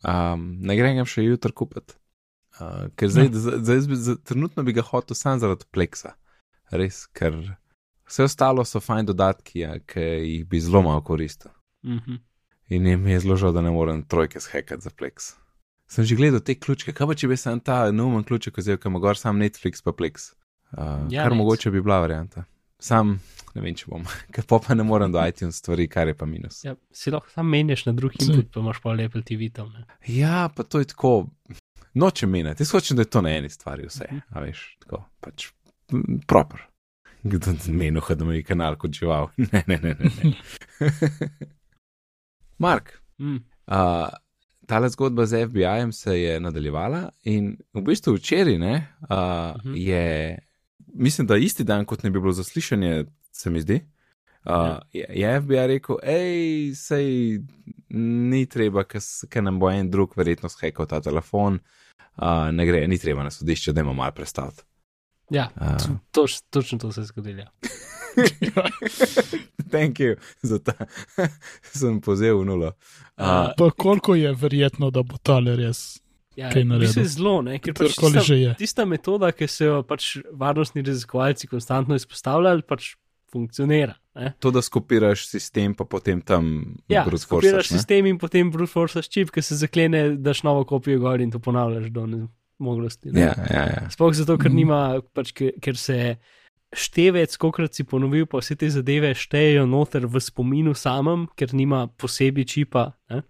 Um, 0.00 0.54
ne 0.64 0.76
grem 0.78 1.04
še 1.04 1.26
jutro 1.26 1.52
kupiti. 1.52 1.98
Uh, 2.56 2.88
ker 2.96 3.12
zdaj, 3.12 3.28
no. 3.28 3.40
zdaj, 3.44 3.60
zdaj, 3.60 3.96
zdaj, 4.04 4.16
trenutno 4.24 4.64
bi 4.64 4.74
ga 4.76 4.84
hotel 4.86 5.18
sam 5.18 5.40
zaradi 5.42 5.68
pleksa. 5.72 6.14
Res, 6.72 7.04
ker 7.16 7.36
Vse 8.10 8.24
ostalo 8.26 8.64
so 8.64 8.80
fajn 8.82 9.06
dodatki, 9.06 9.60
ja, 9.62 9.76
ki 9.86 10.02
jih 10.02 10.46
bi 10.50 10.60
zelo 10.60 10.82
malo 10.82 11.00
koristil. 11.00 11.50
Mm 11.86 11.98
-hmm. 11.98 12.18
In 12.68 12.86
jim 12.86 13.06
je 13.06 13.20
zelo 13.20 13.36
žal, 13.36 13.52
da 13.52 13.60
ne 13.60 13.70
morem 13.70 14.02
trojke 14.02 14.40
zhekati 14.40 14.82
za 14.82 14.90
Plex. 14.90 15.34
Sem 15.86 16.04
že 16.04 16.16
gledal 16.16 16.40
te 16.40 16.54
ključke, 16.54 16.92
kaj 16.92 17.06
pa 17.06 17.14
če 17.14 17.28
bi 17.28 17.36
sem 17.36 17.60
ta 17.60 17.90
neumen 17.90 18.24
ključek 18.24 18.58
vzel, 18.58 18.76
kam 18.78 18.98
gor 19.00 19.18
sam 19.18 19.38
Netflix 19.38 19.82
pa 19.82 19.92
Plex. 19.92 20.32
Uh, 20.72 21.06
ja, 21.10 21.22
kar 21.22 21.34
mogoče 21.34 21.70
bi 21.70 21.82
bila 21.82 21.98
varianta. 22.00 22.44
Sam 22.78 23.20
ne 23.54 23.62
vem, 23.62 23.74
če 23.74 23.86
bom, 23.88 24.04
ker 24.34 24.46
pa, 24.46 24.58
pa 24.58 24.74
ne 24.74 24.82
morem 24.82 25.12
do 25.12 25.26
iTunes 25.26 25.56
stvari, 25.56 25.88
kar 25.88 26.08
je 26.08 26.14
pa 26.14 26.26
minus. 26.26 26.64
Ja, 26.64 26.74
si 26.92 27.10
lahko 27.10 27.30
sam 27.30 27.50
menjaš 27.50 27.86
na 27.86 27.92
drug 27.92 28.12
input, 28.20 28.52
pa 28.54 28.60
imaš 28.60 28.80
pa 28.80 28.94
Apple 29.04 29.22
TV 29.22 29.50
tam. 29.54 29.72
Ne? 29.72 29.86
Ja, 30.06 30.48
pa 30.56 30.62
to 30.62 30.78
je 30.78 30.84
tako, 30.84 31.28
noče 31.94 32.26
menjati, 32.26 32.62
jaz 32.62 32.70
hočem, 32.70 32.96
da 32.96 33.02
je 33.02 33.10
to 33.10 33.22
na 33.22 33.30
eni 33.30 33.50
stvari 33.50 33.86
vse, 33.86 34.06
uh 34.10 34.16
-huh. 34.16 34.22
a 34.30 34.40
veš, 34.40 34.76
tako, 34.80 35.04
pač 35.20 35.48
proper. 36.26 36.69
Kdo 37.22 37.50
je 37.50 37.72
menil, 37.72 38.02
da 38.08 38.24
ima 38.24 38.42
kanal 38.46 38.76
kot 38.76 38.92
žival? 38.92 39.28
Ne, 39.52 39.64
ne, 39.66 39.78
ne. 39.82 39.94
ne, 39.98 40.10
ne. 40.24 40.34
Mark, 42.58 42.92
mm. 43.18 43.36
uh, 43.66 44.08
ta 44.66 44.88
zgodba 44.88 45.26
z 45.26 45.46
FBI-jem 45.46 45.92
se 45.92 46.20
je 46.20 46.40
nadaljevala 46.40 47.08
in 47.22 47.56
v 47.74 47.82
bistvu 47.82 48.14
včeraj 48.14 48.56
uh, 48.56 48.62
uh 48.62 48.78
-huh. 49.08 49.74
je, 49.74 50.38
mislim, 50.94 51.26
da 51.26 51.36
isti 51.36 51.64
dan, 51.64 51.84
kot 51.84 52.02
ne 52.02 52.10
bi 52.10 52.20
bilo 52.20 52.32
zaslišanje, 52.32 53.04
se 53.32 53.50
mi 53.50 53.60
zdi. 53.60 53.80
Uh, 54.44 54.52
ja. 54.52 54.80
je, 54.92 55.06
je 55.10 55.40
FBI 55.40 55.66
rekel, 55.66 55.96
hej, 56.04 56.74
sej 56.74 57.40
ni 58.30 58.46
treba, 58.46 58.84
ker 59.28 59.42
nam 59.42 59.58
bo 59.58 59.70
en 59.70 59.90
drug 59.90 60.16
verjetno 60.16 60.48
shekal 60.48 60.86
ta 60.86 61.00
telefon, 61.00 61.58
uh, 62.16 62.48
ne 62.52 62.66
gre, 62.66 62.86
ni 62.88 62.98
treba 62.98 63.22
na 63.22 63.30
sodišče, 63.30 63.72
da 63.72 63.80
ima 63.80 63.92
mal 63.92 64.12
predstaviti. 64.12 64.62
Ja, 65.30 65.48
uh, 65.56 65.96
toč, 66.10 66.40
točno 66.50 66.78
to 66.78 66.92
se 66.92 67.00
je 67.00 67.04
zgodilo. 67.04 67.44
Thank 69.70 70.00
you 70.00 70.16
za 70.42 70.58
ta, 70.58 70.72
sem 71.80 72.00
pozel 72.00 72.40
v 72.40 72.44
nulo. 72.44 72.72
Uh, 73.16 73.50
uh, 73.60 73.72
koliko 73.76 74.14
je 74.14 74.34
verjetno, 74.34 74.90
da 74.90 75.02
bo 75.02 75.18
tale 75.22 75.56
res? 75.56 76.00
Ja, 76.36 76.50
Mislim, 76.54 77.04
zelo, 77.04 77.40
ne, 77.42 77.58
ker 77.58 77.74
pač 77.76 77.96
tista, 77.98 78.54
tista 78.58 78.84
metoda, 78.88 79.32
ki 79.34 79.48
so 79.50 79.66
jo 79.66 79.80
pač 79.84 80.14
varnostni 80.32 80.82
raziskovalci 80.86 81.50
konstantno 81.50 81.98
izpostavljali, 81.98 82.62
pač 82.64 82.94
funkcionira. 83.32 83.94
Ne. 84.14 84.32
To, 84.42 84.50
da 84.54 84.62
skopiraš 84.62 85.26
sistem, 85.28 85.74
pa 85.74 85.84
potem 85.84 86.22
tam 86.22 86.46
ja, 86.88 87.04
brute 87.06 87.26
force. 87.26 87.48
Skopiraš 87.48 87.72
sistem 87.74 88.08
in 88.10 88.18
potem 88.18 88.50
brute 88.50 88.72
force 88.72 89.02
čip, 89.06 89.30
ki 89.34 89.42
se 89.44 89.58
zaklene, 89.60 90.16
daš 90.22 90.42
novo 90.46 90.64
kopijo 90.64 91.02
gor 91.02 91.20
in 91.20 91.30
to 91.34 91.42
ponavljaš 91.42 91.90
do 91.94 92.06
nezmogljivosti. 92.60 93.08
Ja, 93.14 93.34
ja, 93.50 93.64
ja. 93.66 93.90
Sploh 93.90 94.12
zato, 94.14 94.36
ker 94.38 94.50
mhm. 94.50 94.56
nima, 94.56 95.00
pač, 95.14 95.32
ker 95.34 95.76
se 95.76 96.16
števec, 96.76 97.36
kokrat 97.36 97.74
si 97.74 97.84
ponovil, 97.84 98.26
pa 98.26 98.38
vse 98.38 98.54
te 98.56 98.68
zadeve 98.70 99.14
štejejo 99.14 99.66
noter 99.66 100.06
v 100.06 100.20
spominu 100.20 100.74
samem, 100.74 101.26
ker 101.36 101.54
nima 101.56 101.88
posebej 101.98 102.46
čipa, 102.46 102.92
ne, 103.10 103.24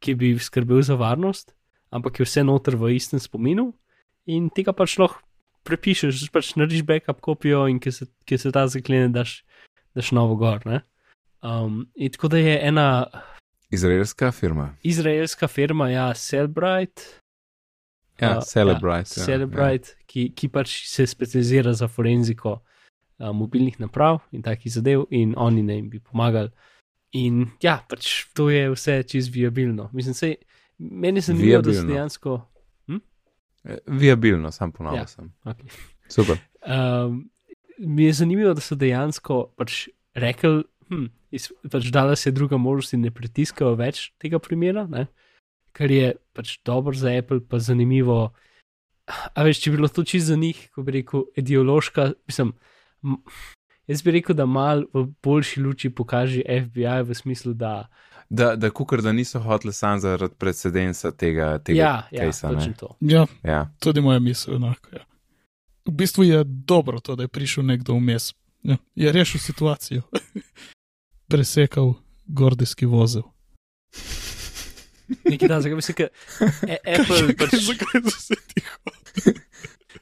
ki 0.00 0.14
bi 0.16 0.32
skrbel 0.40 0.80
za 0.82 0.96
varnost, 0.96 1.52
ampak 1.92 2.20
je 2.20 2.28
vse 2.28 2.44
noter 2.46 2.78
v 2.80 2.94
istem 2.96 3.20
spominu 3.20 3.74
in 4.30 4.48
tega 4.54 4.72
pač 4.72 4.96
lahko 5.00 5.20
prepišeš, 5.66 6.30
pač 6.32 6.54
narediš 6.56 6.86
backup 6.88 7.20
kopijo 7.20 7.66
in 7.68 7.76
ki 7.82 7.92
se, 7.92 8.08
ki 8.24 8.38
se 8.40 8.52
ta 8.54 8.64
zaklene, 8.70 9.10
daš, 9.12 9.42
daš 9.92 10.14
novo 10.16 10.38
gor. 10.40 10.64
Um, 11.44 11.90
in 11.94 12.12
tako 12.14 12.32
da 12.32 12.40
je 12.40 12.54
ena. 12.64 12.86
Izraelska 13.70 14.32
firma. 14.32 14.70
Izraelska 14.82 15.48
firma, 15.52 15.90
ja, 15.92 16.14
Celebrite. 16.14 17.19
Ja, 18.20 18.36
uh, 18.38 18.44
Celebrite. 18.44 19.20
Ja, 19.20 19.26
Celebrite, 19.26 19.94
ja. 19.94 20.06
Ki, 20.06 20.26
ki 20.36 20.50
pač 20.52 20.74
se 20.90 21.06
specializira 21.06 21.72
za 21.76 21.88
forenziko 21.88 22.58
uh, 22.58 23.30
mobilnih 23.36 23.80
naprav 23.80 24.20
in 24.32 24.42
takih 24.42 24.72
zadev, 24.72 25.06
in 25.10 25.34
oni 25.36 25.64
naj 25.66 25.82
bi 25.92 26.02
pomagali. 26.04 26.52
In 27.18 27.46
ja, 27.62 27.80
pač 27.88 28.28
to 28.36 28.50
je 28.52 28.68
vse 28.70 29.00
čez 29.08 29.30
viabilno. 29.34 29.88
Mislim, 29.96 30.14
sej, 30.14 30.36
meni 30.78 31.22
se 31.22 31.34
zdi, 31.34 31.56
da 31.58 31.74
se 31.74 31.86
dejansko. 31.88 32.38
Eh, 33.64 33.78
viabilno, 33.86 34.50
sam 34.50 34.72
ponavljam. 34.72 35.06
Ja, 35.44 35.52
okay. 35.52 35.64
Super. 36.08 36.38
Um, 37.06 37.30
mi 37.78 38.04
je 38.04 38.12
zanimivo, 38.12 38.54
da 38.54 38.60
so 38.60 38.74
dejansko 38.74 39.52
pač 39.56 39.88
rekli, 40.14 40.62
hm, 40.88 41.06
pač 41.70 41.90
dala 41.92 42.16
se 42.16 42.30
druga 42.30 42.56
možnost 42.56 42.94
in 42.96 43.04
ne 43.04 43.10
pritiskajo 43.10 43.74
več 43.78 44.10
tega 44.18 44.38
primera, 44.38 44.86
ne? 44.86 45.06
Kar 45.72 45.90
je 45.90 46.14
pač 46.32 46.58
dobro 46.64 46.94
za 46.96 47.12
Apple, 47.18 47.40
pa 47.48 47.58
zanimivo. 47.58 48.32
A 49.34 49.42
veš, 49.42 49.62
če 49.62 49.70
bi 49.70 49.80
bilo 49.80 49.88
to 49.88 50.04
čisto 50.04 50.32
za 50.32 50.36
njih, 50.36 50.68
ko 50.74 50.82
bi 50.86 51.00
rekel, 51.00 51.24
ideološka, 51.36 52.12
mislim, 52.30 52.52
jaz 53.90 54.02
bi 54.06 54.14
rekel, 54.14 54.36
da 54.38 54.46
mal 54.46 54.84
v 54.94 55.08
boljši 55.22 55.62
luči 55.64 55.90
pokaže 55.90 56.44
FBI 56.46 57.02
v 57.08 57.16
smislu, 57.18 57.54
da 57.58 57.88
da, 58.30 58.56
da 58.56 58.70
kukar 58.70 59.02
da 59.02 59.12
niso 59.12 59.40
hoteli 59.40 59.72
sam 59.72 60.00
zaradi 60.00 60.34
precedensa 60.38 61.10
tega, 61.10 61.58
tega 61.58 61.78
ja, 61.78 62.08
kejsa. 62.10 62.46
Ja, 62.46 62.54
točno 62.54 62.72
to. 62.78 62.96
Ja, 63.00 63.26
ja. 63.42 63.74
tudi 63.80 64.00
moja 64.00 64.18
misel 64.18 64.54
enako. 64.54 64.88
Ja. 64.92 65.04
V 65.86 65.90
bistvu 65.90 66.24
je 66.24 66.44
dobro 66.46 67.00
to, 67.00 67.16
da 67.16 67.22
je 67.22 67.28
prišel 67.28 67.64
nekdo 67.64 67.94
vmes. 67.94 68.34
Ja, 68.62 68.76
je 68.94 69.12
rešil 69.12 69.40
situacijo. 69.40 70.02
Presekal 71.30 71.94
gordijski 72.26 72.86
vozel. 72.86 73.22
Nekaj 75.24 75.48
da, 75.48 75.60
zakaj 75.60 75.76
bi 75.76 75.82
se 75.82 75.96
kaj. 75.98 76.10
E, 76.66 76.78
Apple 76.96 77.36
pač. 77.38 77.56
Zakaj 77.66 78.02
so 78.06 78.18
se 78.20 78.38
tiho? 78.54 79.36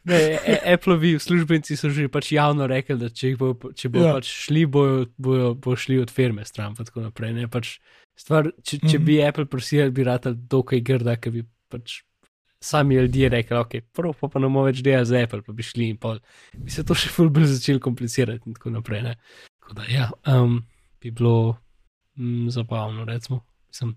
Ne, 0.08 0.18
e, 0.46 0.72
Appleovi 0.72 1.14
uslužbenci 1.18 1.76
so 1.76 1.90
že 1.92 2.08
pač 2.12 2.32
javno 2.32 2.66
rekli, 2.70 2.96
da 3.00 3.10
če 3.12 3.34
bo, 3.40 3.52
če 3.76 3.90
bo 3.92 4.04
ja. 4.04 4.14
pač 4.16 4.30
šli, 4.46 4.64
bojo, 4.70 5.06
bojo, 5.20 5.52
bo 5.58 5.76
šli 5.76 5.98
od 6.00 6.12
firme 6.14 6.46
stran 6.48 6.72
in 6.72 6.88
tako 6.88 7.04
naprej. 7.04 7.34
Ne, 7.36 7.48
pač 7.52 7.76
stvar, 8.18 8.50
če, 8.62 8.80
če 8.84 8.98
bi 8.98 9.18
mhm. 9.18 9.28
Apple 9.28 9.48
prosil, 9.50 9.92
bi 9.94 10.06
rad 10.08 10.30
dokaj 10.32 10.84
grda, 10.84 11.18
ker 11.20 11.34
bi 11.34 11.44
pač 11.68 12.00
sami 12.64 12.96
ljudje 12.98 13.28
rekli, 13.30 13.58
ok, 13.58 13.76
prvo 13.94 14.14
pa, 14.18 14.30
pa 14.32 14.40
ne 14.40 14.48
bomo 14.48 14.64
več 14.66 14.80
delali 14.82 15.06
za 15.06 15.20
Apple, 15.22 15.44
pa 15.46 15.54
bi 15.54 15.66
šli 15.66 15.92
in 15.92 16.00
pol. 16.00 16.18
Bi 16.56 16.72
se 16.74 16.82
to 16.86 16.96
še 16.98 17.12
ful 17.14 17.28
bolj 17.34 17.52
začeli 17.52 17.82
komplicirati 17.82 18.48
in 18.48 18.56
tako 18.56 18.72
naprej. 18.74 19.04
Ne. 19.10 19.14
Tako 19.60 19.76
da, 19.78 19.86
ja, 19.92 20.08
um, 20.32 20.58
bi 21.02 21.12
bilo 21.14 21.36
mm, 22.16 22.48
zabavno, 22.54 23.06
recimo, 23.06 23.44
Mislim, 23.68 23.96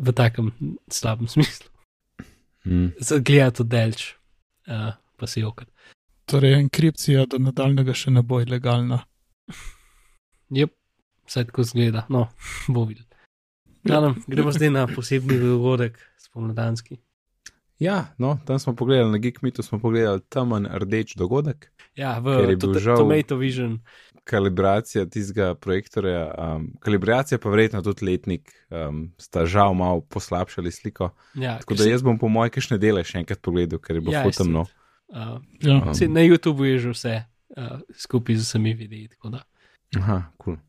v 0.00 0.12
takem 0.16 0.50
slabem 0.88 1.28
smislu. 1.28 1.68
Mm. 2.64 2.92
Zagledati 3.00 3.56
to 3.56 3.64
delč. 3.64 4.14
Uh, 4.68 4.92
pa 5.16 5.26
si 5.26 5.44
okrat. 5.44 5.68
Torej, 6.30 6.54
enkripcija 6.60 7.26
do 7.26 7.40
nadaljnega 7.42 7.94
še 7.96 8.12
ne 8.14 8.22
bo 8.22 8.40
ilegalna. 8.40 9.02
Jep, 10.54 10.72
vse 11.28 11.44
tako 11.48 11.64
zgleda, 11.66 12.06
no, 12.08 12.28
bo 12.74 12.84
videl. 12.88 13.06
Ja, 13.88 14.00
no, 14.04 14.14
gremo 14.28 14.52
zdaj 14.52 14.70
na 14.70 14.86
posebni 14.86 15.38
dogodek, 15.40 15.98
spomladanski. 16.20 17.00
Ja, 17.80 18.12
no, 18.20 18.34
tam 18.46 18.58
smo 18.60 18.74
pogledali 18.76 19.10
na 19.10 19.18
Geekmitu, 19.18 19.64
smo 19.64 19.80
pogledali 19.80 20.20
temen 20.28 20.68
rdeč 20.68 21.14
dogodek. 21.16 21.70
Ja, 21.96 22.18
v 22.20 22.56
Tomato 22.84 23.36
Vision. 23.40 23.80
Kalibracija 24.24 25.06
tistega 25.06 25.54
projektorja, 25.54 26.34
um, 26.38 26.66
kalibracija 26.80 27.38
pa 27.38 27.50
verjetno 27.50 27.82
tudi 27.82 28.06
letnik, 28.06 28.52
um, 28.70 29.08
sta 29.18 29.46
žal 29.46 29.74
malo 29.74 30.00
poslabšali 30.00 30.72
sliko. 30.72 31.10
Ja, 31.34 31.58
Tako 31.58 31.74
da 31.74 31.88
jaz 31.88 32.02
bom 32.02 32.18
po 32.18 32.28
mojem 32.28 32.54
kajšne 32.54 32.78
dele 32.78 33.04
še 33.04 33.22
enkrat 33.22 33.42
pogledal, 33.42 33.80
ker 33.82 33.98
je 33.98 34.04
bilo 34.04 34.14
ja, 34.14 34.24
fotomno. 34.26 34.66
Uh, 35.08 35.38
ja. 35.62 35.80
um, 35.80 35.92
na 36.14 36.26
YouTubu 36.26 36.68
je 36.68 36.78
že 36.78 36.94
vse 36.94 37.14
uh, 37.56 37.78
skupaj 37.96 38.36
z 38.36 38.46
vsemi 38.46 38.74
videi. 38.74 39.08
Aha, 39.96 40.22
kul. 40.36 40.54
Cool. 40.54 40.60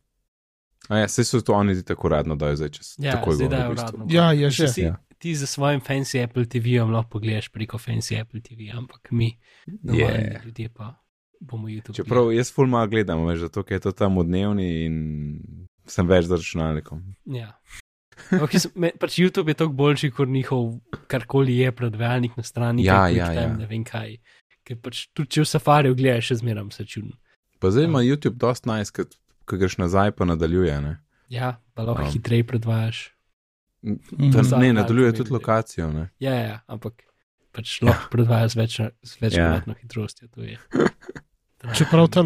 Ja, 0.90 1.08
se 1.08 1.24
so 1.24 1.42
to 1.42 1.54
oni 1.54 1.84
tako 1.84 2.10
radno, 2.10 2.36
da 2.36 2.48
je 2.48 2.56
zdaj 2.56 2.70
čez. 2.70 2.96
Ja, 2.98 3.12
tako 3.12 3.32
zdaj 3.32 3.48
je 3.48 3.76
radno. 3.76 4.06
Ja, 4.10 4.32
je 4.34 4.50
že. 4.50 4.68
Si, 4.68 4.82
ja. 4.82 4.96
Ti 5.22 5.36
za 5.36 5.46
svojim 5.46 5.82
fancy 5.82 6.24
Apple 6.24 6.46
TV-om 6.46 6.92
lahko 6.92 7.10
pogledaš 7.10 7.50
preko 7.50 7.78
fancy 7.78 8.22
Apple 8.22 8.42
TV, 8.42 8.74
ampak 8.74 9.12
mi, 9.12 9.38
yeah. 9.84 10.46
ljudje 10.46 10.70
pa 10.70 11.01
bomo 11.42 11.68
YouTube. 11.68 11.96
Čeprav 11.98 12.24
gledali. 12.24 12.38
jaz 12.38 12.54
fulma 12.54 12.86
gledam, 12.88 13.26
veš, 13.26 13.40
zato 13.48 13.64
je 13.70 13.80
to 13.80 13.92
tam 13.92 14.20
v 14.20 14.26
dnevni 14.30 14.70
in 14.86 14.98
sem 15.90 16.08
več 16.08 16.30
za 16.30 16.38
računalnikom. 16.38 17.02
Ja. 17.26 17.56
Okay, 18.38 18.62
me, 18.76 18.92
pač 19.00 19.18
YouTube 19.18 19.50
je 19.50 19.58
toliko 19.58 19.76
boljši, 19.80 20.12
kot 20.14 20.30
njihov 20.30 20.76
karkoli 21.10 21.58
je 21.58 21.72
predvajalnik 21.74 22.38
na 22.38 22.44
strani. 22.44 22.86
Ja, 22.86 23.08
ja, 23.10 23.32
ja. 23.34 23.48
Ne 23.58 23.66
vem 23.70 23.84
kaj. 23.88 24.20
Ker 24.68 24.78
pač 24.78 25.08
tudi 25.18 25.38
če 25.38 25.46
v 25.46 25.50
safariju 25.50 25.98
gledaš, 25.98 26.30
še 26.30 26.42
zmeram 26.44 26.70
se 26.72 26.86
čudno. 26.86 27.18
Pa 27.62 27.72
zdaj 27.74 27.90
ima 27.90 28.02
um. 28.02 28.06
YouTube 28.06 28.38
dost 28.42 28.70
nice, 28.70 28.94
ko 28.94 29.58
greš 29.58 29.80
nazaj, 29.82 30.14
pa 30.18 30.28
nadaljuje. 30.30 30.78
Ne? 30.86 30.94
Ja, 31.34 31.56
pa 31.74 31.88
lahko 31.88 32.06
um. 32.06 32.14
hitreje 32.14 32.46
predvajaš. 32.46 33.08
Ta, 33.82 34.46
ne, 34.62 34.70
nadaljuje 34.78 35.16
tudi 35.18 35.34
lokacijo. 35.34 35.90
Ne? 35.90 36.12
Ja, 36.22 36.38
ja, 36.38 36.62
ampak 36.70 37.02
pač 37.56 37.80
lahko 37.82 38.06
ja. 38.06 38.14
predvajaš 38.14 38.54
z 38.54 39.18
večkratno 39.18 39.74
več 39.74 39.82
ja. 39.82 39.82
hitrostjo. 39.82 40.30
Čeprav 41.78 42.08
ta, 42.08 42.24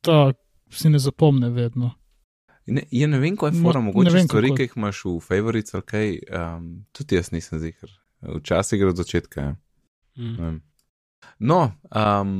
ta 0.00 0.32
si 0.70 0.90
ne 0.92 0.98
zapomne 0.98 1.50
vedno. 1.50 1.94
Ne, 2.66 2.84
ja, 2.90 3.08
ne 3.10 3.18
vem, 3.18 3.36
kaj 3.36 3.50
je 3.50 3.62
fora, 3.62 3.80
mogoče 3.82 4.22
stvari, 4.26 4.52
ki 4.54 4.68
jih 4.68 4.76
imaš 4.78 5.02
v 5.08 5.16
favorites, 5.24 5.74
ali 5.74 5.86
kaj, 5.86 6.12
um, 6.38 6.66
tudi 6.94 7.16
jaz 7.18 7.32
nisem 7.32 7.58
zihar. 7.58 7.90
Včasih 8.20 8.80
gre 8.80 8.92
od 8.92 9.00
začetka. 9.00 9.46
Ja. 9.46 9.54
Mm. 10.20 10.60
No, 11.38 11.60
um, 11.90 12.36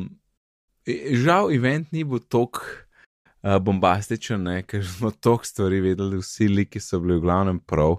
žal, 1.25 1.51
event 1.57 1.91
ni 1.97 2.05
bil 2.05 2.21
tok 2.31 2.61
uh, 2.61 3.57
bombastičen, 3.65 4.47
ker 4.69 4.85
smo 4.87 5.11
toliko 5.11 5.49
stvari 5.49 5.81
vedeli, 5.89 6.21
vsi 6.21 6.51
liki 6.53 6.83
so 6.85 7.01
bili 7.01 7.19
v 7.19 7.25
glavnem 7.25 7.63
prav. 7.65 7.99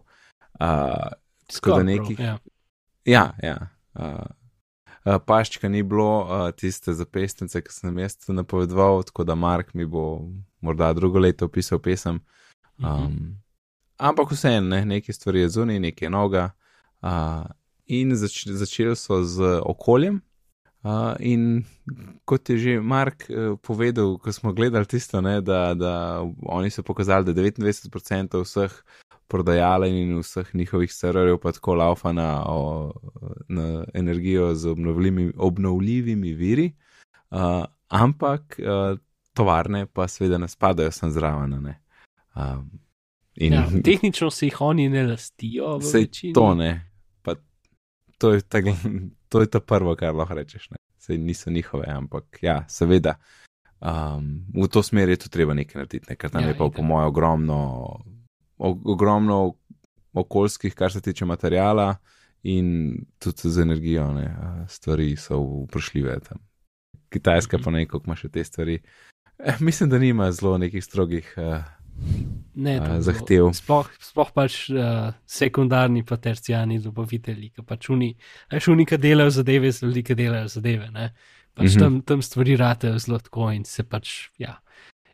Uh, 0.62 1.10
Tako 1.52 1.82
da 1.82 1.84
nekih. 1.84 2.20
Ja, 2.20 2.38
ja. 3.06 3.26
ja 3.44 3.58
uh, 3.98 4.06
uh, 4.06 4.40
paščka 5.04 5.70
ni 5.70 5.84
bilo, 5.84 6.10
uh, 6.26 6.48
tiste 6.54 6.94
zapestnice, 6.94 7.62
ki 7.62 7.74
sem 7.74 8.02
jaz 8.04 8.18
napovedoval, 8.30 9.04
tako 9.08 9.26
da 9.26 9.36
Mark 9.36 9.74
mi 9.74 9.86
bo 9.86 10.28
morda 10.62 10.94
drugo 10.94 11.20
leto 11.20 11.46
opisal 11.46 11.80
pesem. 11.80 12.22
Um. 12.78 13.38
Ampak 14.02 14.32
vseeno, 14.34 14.66
ne, 14.70 14.86
nekaj 14.86 15.14
stvari 15.14 15.44
je 15.44 15.50
zunaj, 15.58 15.80
nekaj 15.80 16.10
noga. 16.10 16.50
Uh, 17.02 17.46
in 17.86 18.16
zač 18.18 18.44
začeli 18.48 18.96
so 18.96 19.24
z 19.26 19.58
okoljem. 19.66 20.22
Uh, 20.82 21.14
in 21.22 21.62
kot 22.26 22.50
je 22.50 22.58
že 22.58 22.72
Mark 22.82 23.28
uh, 23.30 23.54
povedal, 23.62 24.18
ko 24.18 24.34
smo 24.34 24.54
gledali 24.54 24.90
tisto, 24.90 25.22
ne, 25.22 25.38
da, 25.42 25.74
da 25.78 26.26
oni 26.42 26.74
so 26.74 26.82
pokazali, 26.82 27.26
da 27.26 27.38
29% 27.38 28.42
vseh 28.42 28.74
prodajalcev 29.32 29.96
in 29.96 30.17
vseh 30.20 30.50
njihovih 30.56 30.91
serverjev 30.94 31.38
pa 31.39 31.52
tako 31.56 31.76
laufa 31.80 32.12
na, 32.12 32.44
o, 32.48 32.91
na 33.48 33.86
energijo 33.94 34.54
z 34.56 34.70
obnovljivimi, 34.70 35.32
obnovljivimi 35.38 36.34
viri, 36.34 36.72
uh, 37.32 37.63
ampak 37.88 38.60
uh, 38.60 39.00
tovarne 39.34 39.86
pa 39.86 40.08
seveda 40.08 40.38
ne 40.38 40.48
spadajo 40.48 40.91
sem 40.91 41.12
zraven. 41.12 41.54
Uh, 41.54 42.44
in, 43.36 43.54
ja, 43.54 43.67
tehnično 43.84 44.30
se 44.32 44.46
jih 44.46 44.62
oni 44.62 44.89
ne 44.89 45.08
lastijo. 45.08 45.80
Sej 45.82 46.10
to 46.34 46.56
ne. 46.56 46.88
To 48.22 48.34
je, 48.34 48.41
ta, 48.41 48.60
to 49.30 49.41
je 49.41 49.48
to 49.50 49.60
prvo, 49.60 49.96
kar 49.96 50.13
lahko 50.15 50.36
rečeš. 50.38 50.70
Ne. 50.70 50.78
Sej 51.02 51.17
niso 51.17 51.50
njihove, 51.50 51.88
ampak 51.89 52.38
ja, 52.41 52.65
seveda. 52.70 53.15
Um, 53.82 54.46
v 54.54 54.67
to 54.70 54.84
smer 54.84 55.10
je 55.10 55.17
tu 55.24 55.30
treba 55.30 55.56
nekaj 55.58 55.80
narediti, 55.80 56.06
ne, 56.10 56.15
ker 56.15 56.30
tam 56.30 56.44
ja, 56.46 56.52
je 56.52 56.58
pa, 56.58 56.67
po 56.70 56.84
mojem, 56.86 57.08
ogromno 57.08 57.58
ogromno 58.62 59.54
okoljskih, 60.13 60.76
kar 60.76 60.91
se 60.91 61.02
tiče 61.02 61.26
materijala, 61.26 61.95
in 62.43 62.97
tudi 63.19 63.50
z 63.50 63.62
energijo, 63.62 64.13
ne, 64.13 64.36
stvari 64.69 65.15
so 65.15 65.39
vprašljive 65.67 66.19
tam. 66.19 66.38
Kitajska 67.10 67.60
pa 67.63 67.71
nekaj, 67.71 67.91
kako 67.91 68.10
ima 68.10 68.15
še 68.15 68.30
te 68.30 68.43
stvari. 68.43 68.80
Eh, 69.39 69.60
mislim, 69.60 69.89
da 69.89 70.00
nima 70.00 70.32
zelo 70.32 70.58
nekih 70.58 70.84
strogih 70.84 71.34
uh, 71.38 71.63
ne, 72.56 72.78
uh, 72.80 72.95
zahtev. 73.04 73.52
Sploh, 73.58 73.89
sploh 74.02 74.32
pač 74.34 74.63
uh, 74.69 75.12
sekundarni, 75.28 76.06
pa 76.08 76.17
tercijalni 76.17 76.80
dobavitelji, 76.82 77.52
ki 77.56 77.65
pač 77.67 77.89
uni, 77.93 78.13
veš, 78.52 78.71
uni, 78.74 78.88
ki 78.89 79.00
delajo 79.02 79.36
zadeve, 79.41 79.71
z 79.71 79.89
ljudi, 79.89 80.06
ki 80.08 80.17
delajo 80.17 80.50
zadeve. 80.56 80.89
Pač 81.54 81.65
mm 81.65 81.67
-hmm. 81.67 81.80
tam, 81.80 82.02
tam 82.02 82.21
stvari 82.21 82.56
ratejo 82.56 83.00
zelo 83.00 83.19
tako 83.19 83.52
in 83.52 83.65
se 83.65 83.84
pač, 83.84 84.30
ja. 84.38 84.62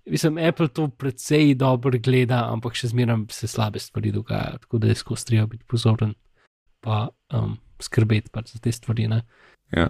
Mislim, 0.08 0.38
Apple 0.40 0.68
to 0.68 0.88
precej 0.88 1.56
dobro 1.60 2.00
gleda, 2.00 2.46
ampak 2.52 2.78
še 2.80 2.94
zmeraj 2.94 3.28
se 3.36 3.48
slabe 3.48 3.80
stvari 3.80 4.12
dogajajo, 4.16 4.62
tako 4.64 4.80
da 4.80 4.88
je 4.88 4.96
skozi 4.96 5.26
treba 5.26 5.50
biti 5.52 5.68
pozoren 5.68 6.14
pa 6.88 7.08
um, 7.34 7.58
skrbeti 7.82 8.32
pač 8.32 8.54
za 8.56 8.62
te 8.64 8.72
stvari. 8.72 9.08
Ne? 9.12 9.24
Ja, 9.76 9.90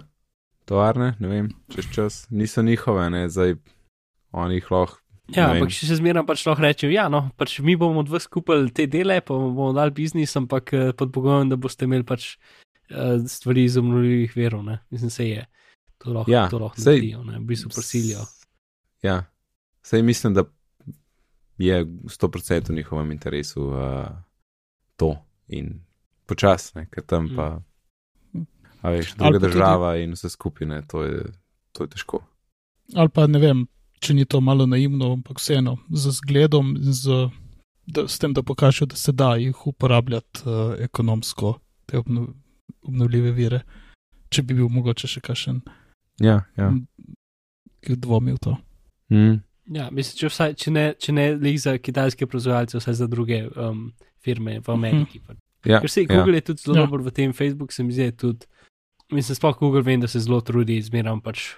tovarne, 0.68 1.14
ne 1.22 1.30
vem, 1.30 1.50
čez 1.72 1.90
čas 1.94 2.14
niso 2.30 2.64
njihove, 2.66 3.06
ne 3.14 3.28
zdaj 3.30 3.54
oni 4.34 4.58
jih 4.58 4.72
lahko. 4.74 5.02
Ja, 5.36 5.50
ampak 5.52 5.74
še 5.76 5.98
zmeraj 6.00 6.24
pač 6.28 6.42
lahko 6.48 6.64
rečejo, 6.64 6.90
ja, 6.90 7.06
no, 7.12 7.26
pač 7.36 7.58
mi 7.60 7.76
bomo 7.76 8.00
od 8.00 8.10
vas 8.10 8.26
kupili 8.26 8.72
te 8.74 8.88
dele, 8.88 9.20
pa 9.20 9.36
bomo 9.36 9.74
dali 9.76 9.92
biznis, 9.94 10.32
ampak 10.40 10.72
eh, 10.72 10.90
pod 10.96 11.12
pogojem, 11.12 11.52
da 11.52 11.60
boste 11.60 11.84
imeli 11.84 12.06
pač 12.08 12.30
uh, 12.34 13.20
stvari 13.28 13.66
iz 13.68 13.76
obnovljivih 13.76 14.32
verov, 14.36 14.64
ne, 14.64 14.80
mislim, 14.94 15.12
se 15.12 15.28
je. 15.28 15.44
To 16.00 16.14
lahko, 16.14 16.32
ja, 16.32 16.46
to 16.48 16.62
lahko 16.62 16.80
sej, 16.80 16.96
naredijo, 16.96 17.24
ne, 17.28 17.42
v 17.42 17.50
bistvu 17.50 17.74
prosilijo. 17.74 18.24
Ja, 19.04 19.20
Sej 19.88 20.02
mislim, 20.02 20.34
da 20.34 20.44
je 21.58 21.84
100% 21.86 22.70
v 22.70 22.74
njihovem 22.74 23.12
interesu 23.12 23.66
uh, 23.66 24.06
to 24.96 25.16
in 25.48 25.80
počasne, 26.26 26.86
ker 26.90 27.04
tam 27.06 27.30
pa, 27.36 27.60
mm. 28.34 28.44
a 28.80 28.90
veš, 28.90 29.14
druga 29.14 29.38
država 29.38 29.92
tudi... 29.92 30.02
in 30.02 30.12
vse 30.12 30.28
skupine, 30.28 30.82
to 30.86 31.02
je, 31.04 31.22
to 31.72 31.84
je 31.84 31.88
težko. 31.88 32.20
Ali 32.94 33.08
pa 33.08 33.26
ne 33.26 33.40
vem, 33.40 33.64
če 34.00 34.14
ni 34.14 34.28
to 34.28 34.42
malo 34.44 34.66
naivno, 34.66 35.12
ampak 35.16 35.40
vseeno, 35.40 35.78
z 35.88 36.12
zgledom, 36.20 36.76
z, 36.80 37.30
da, 37.86 38.04
s 38.08 38.20
tem, 38.20 38.36
da 38.36 38.44
pokažejo, 38.44 38.92
da 38.92 38.96
se 38.96 39.16
da 39.16 39.32
jih 39.40 39.66
uporabljati 39.66 40.44
uh, 40.44 40.76
ekonomsko, 40.84 41.56
te 41.86 41.98
obno, 41.98 42.28
obnovljive 42.82 43.32
vire, 43.32 43.64
če 44.28 44.44
bi 44.44 44.60
bil 44.60 44.68
mogoče 44.68 45.08
še 45.08 45.24
kakšen. 45.24 45.64
Ja, 46.20 46.42
ja. 46.60 46.74
Dvomil 47.88 48.36
to. 48.36 48.58
Mm. 49.08 49.47
Ja, 49.68 49.88
mislim, 49.92 50.16
če, 50.16 50.30
vsaj, 50.32 50.54
če 50.60 50.72
ne, 50.72 50.84
če 51.00 51.12
ne 51.12 51.26
le 51.36 51.52
za 51.60 51.74
kitajske 51.78 52.26
proizvajalce, 52.30 52.78
vsaj 52.80 52.94
za 53.02 53.08
druge 53.10 53.42
um, 53.48 53.90
firme 54.24 54.60
v 54.64 54.72
Ameriki. 54.72 55.18
Mm 55.18 55.22
-hmm. 55.32 55.70
ja, 55.70 55.80
Ker 55.80 55.90
se 55.90 56.02
ja. 56.02 56.08
Google 56.14 56.34
je 56.34 56.40
tudi 56.40 56.62
zelo 56.62 56.76
ja. 56.76 56.86
dober 56.86 57.00
v 57.00 57.10
tem, 57.10 57.32
Facebook 57.32 57.72
se 57.72 57.82
mi 57.82 57.92
zdi 57.92 58.12
tudi. 58.12 58.46
Mislim, 59.12 59.36
sploh 59.36 59.58
Google 59.58 59.82
vem, 59.82 60.00
da 60.00 60.08
se 60.08 60.20
zelo 60.20 60.40
trudi 60.40 60.82
zmeram 60.82 61.20
pač 61.20 61.54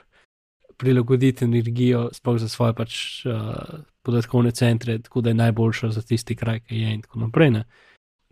prilagoditi 0.76 1.44
energijo, 1.44 2.08
sploh 2.12 2.38
za 2.38 2.48
svoje 2.48 2.74
pač 2.74 2.92
uh, 3.26 3.84
podatkovne 4.02 4.50
centre, 4.50 4.98
tako 4.98 5.20
da 5.20 5.30
je 5.30 5.34
najboljša 5.34 5.90
za 5.90 6.02
tisti 6.02 6.36
kraj, 6.36 6.60
ki 6.60 6.76
je 6.76 6.94
in 6.94 7.02
tako 7.02 7.18
naprej. 7.20 7.50
Ne? 7.50 7.64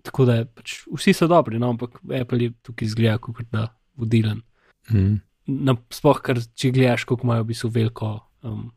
Tako 0.03 0.25
da 0.25 0.45
pač, 0.45 0.83
vsi 0.97 1.13
so 1.13 1.27
dobri, 1.27 1.59
no, 1.59 1.71
ampak 1.71 2.01
Apple 2.21 2.43
je 2.43 2.53
tukaj 2.63 2.87
izgleda 2.87 3.19
kot 3.19 3.45
da 3.53 3.69
vodilen. 3.97 4.41
Mm. 4.91 5.21
Sploh, 5.91 6.21
ker 6.25 6.41
če 6.55 6.71
gledaš, 6.71 7.05
kako 7.05 7.27
imajo 7.27 7.45
v 7.45 7.49
bistvu 7.53 7.71
veliko. 7.75 8.11
Um, 8.43 8.71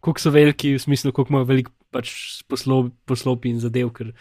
kako 0.00 0.22
so 0.22 0.32
veliki, 0.34 0.74
v 0.76 0.82
smislu, 0.82 1.12
kako 1.12 1.34
imajo 1.34 1.48
veliko 1.50 1.72
pač 1.94 2.12
poslopi 2.48 3.52
in 3.52 3.60
zadev, 3.62 3.92
ker 3.96 4.12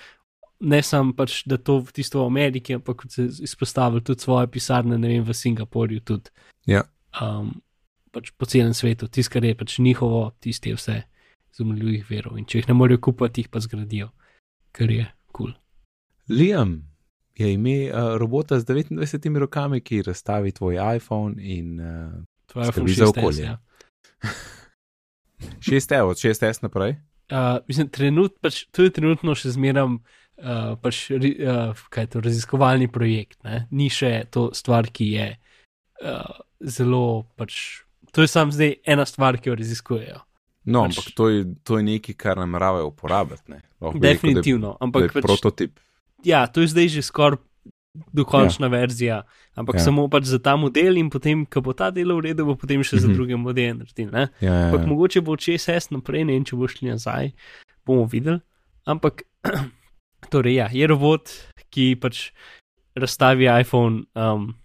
ne 0.59 0.81
samo 0.83 1.13
pač, 1.17 1.41
da 1.49 1.57
to 1.57 1.79
v 1.83 1.95
tisto 1.95 2.21
v 2.21 2.29
Ameriki, 2.29 2.77
ampak 2.77 3.05
se 3.11 3.27
izpostavljajo 3.43 4.05
tudi 4.05 4.25
svoje 4.25 4.51
pisarne, 4.51 4.97
ne 4.97 5.11
vem, 5.11 5.25
v 5.25 5.35
Singapurju, 5.35 6.03
tudi 6.05 6.31
ja. 6.71 6.85
um, 7.21 7.51
pač 8.15 8.31
po 8.37 8.47
celem 8.49 8.73
svetu, 8.77 9.09
tisto, 9.11 9.35
kar 9.35 9.45
je 9.45 9.57
pač 9.57 9.79
njihovo, 9.79 10.29
tisti 10.39 10.71
je 10.71 10.79
vse 10.79 10.97
iz 11.55 11.61
umljivih 11.63 12.07
verov 12.09 12.39
in 12.39 12.47
če 12.47 12.61
jih 12.61 12.71
ne 12.71 12.79
morejo 12.79 13.03
kupiti, 13.09 13.43
jih 13.43 13.51
pa 13.51 13.61
zgradijo, 13.63 14.11
kar 14.75 14.91
je 14.91 15.07
kul. 15.31 15.51
Cool. 15.51 15.55
Liam. 16.29 16.83
Je 17.35 17.49
ime 17.51 17.91
uh, 17.91 18.15
robota 18.15 18.55
z 18.59 18.63
29 18.63 19.39
rokami, 19.43 19.81
ki 19.83 20.05
razstavi 20.07 20.53
tvoj 20.55 20.77
iPhone 20.95 21.35
in 21.43 21.81
uh, 21.83 22.63
skrbi 22.71 22.93
za 22.95 23.09
okolje. 23.11 23.43
Ja. 23.43 23.57
6 25.63 25.95
evrov, 25.95 26.15
od 26.15 26.21
6 26.21 26.43
s 26.43 26.61
naprej. 26.61 26.95
Uh, 27.31 27.57
mislim, 27.67 27.89
trenut, 27.89 28.35
pač, 28.41 28.65
to 28.69 28.85
je 28.85 28.93
trenutno 28.93 29.33
še 29.37 29.55
zmeraj 29.55 29.87
uh, 29.89 30.75
pač, 30.81 31.07
uh, 31.09 32.19
raziskovalni 32.21 32.89
projekt. 32.91 33.39
Ne? 33.47 33.65
Ni 33.73 33.89
še 33.89 34.27
to 34.29 34.51
stvar, 34.53 34.91
ki 34.93 35.07
je 35.15 35.27
uh, 36.05 36.37
zelo. 36.61 37.25
Pač, 37.39 37.81
to 38.13 38.25
je 38.25 38.29
samo 38.29 38.53
zdaj 38.53 38.77
ena 38.85 39.07
stvar, 39.09 39.39
ki 39.41 39.49
jo 39.51 39.57
raziskujejo. 39.57 40.21
No, 40.65 40.85
pač, 40.85 40.99
ampak 40.99 41.17
to 41.17 41.31
je, 41.33 41.41
to 41.65 41.81
je 41.81 41.87
nekaj, 41.89 42.17
kar 42.17 42.41
nameravajo 42.41 42.91
uporabiti. 42.93 43.57
Definitivno. 43.81 44.77
Rekel, 44.77 44.91
da 44.91 44.99
je, 44.99 45.01
da 45.01 45.05
je 45.05 45.13
pač, 45.17 45.25
prototip. 45.25 45.81
Ja, 46.25 46.45
to 46.49 46.65
je 46.65 46.73
zdaj 46.73 46.89
že 46.97 47.05
skoraj 47.05 47.41
dokončna 48.13 48.67
ja. 48.67 48.71
verzija, 48.71 49.17
ampak 49.55 49.75
ja. 49.79 49.85
samo 49.87 50.07
pač 50.11 50.27
za 50.29 50.39
ta 50.39 50.55
model 50.59 50.97
in 50.97 51.09
potem, 51.09 51.45
ko 51.45 51.61
bo 51.61 51.73
ta 51.77 51.91
del 51.91 52.11
uredil, 52.15 52.45
bo 52.45 52.55
potem 52.55 52.83
še 52.83 52.95
mm 52.95 52.99
-hmm. 52.99 53.05
za 53.07 53.13
druge 53.13 53.35
modele 53.35 53.73
naredil. 53.73 54.09
Ja, 54.13 54.27
ja, 54.41 54.53
ja. 54.69 54.85
Mogoče 54.87 55.21
bo 55.21 55.35
ČSS 55.37 55.91
naprej, 55.91 56.25
ne 56.25 56.33
vem, 56.33 56.45
če 56.45 56.55
bo 56.55 56.67
šli 56.67 56.89
nazaj, 56.89 57.31
bomo 57.85 58.05
videli. 58.05 58.39
Ampak, 58.85 59.23
torej, 60.31 60.55
ja, 60.55 60.69
je 60.71 60.87
robot, 60.87 61.29
ki 61.69 61.95
pač 61.95 62.31
razstavi 62.95 63.49
iPhone 63.61 64.05
um, 64.15 64.55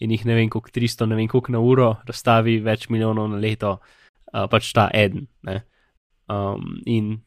in 0.00 0.10
jih 0.10 0.24
ne 0.24 0.34
vem, 0.34 0.48
koliko 0.50 0.70
300, 0.70 1.06
ne 1.06 1.16
vem, 1.16 1.28
koliko 1.28 1.52
na 1.52 1.60
uro, 1.60 1.96
razstavi 2.06 2.60
več 2.60 2.88
milijonov 2.88 3.28
na 3.28 3.36
leto, 3.36 3.78
uh, 4.32 4.46
pač 4.50 4.72
ta 4.72 4.90
eden. 4.94 5.28
Um, 6.28 6.80
in 6.86 7.20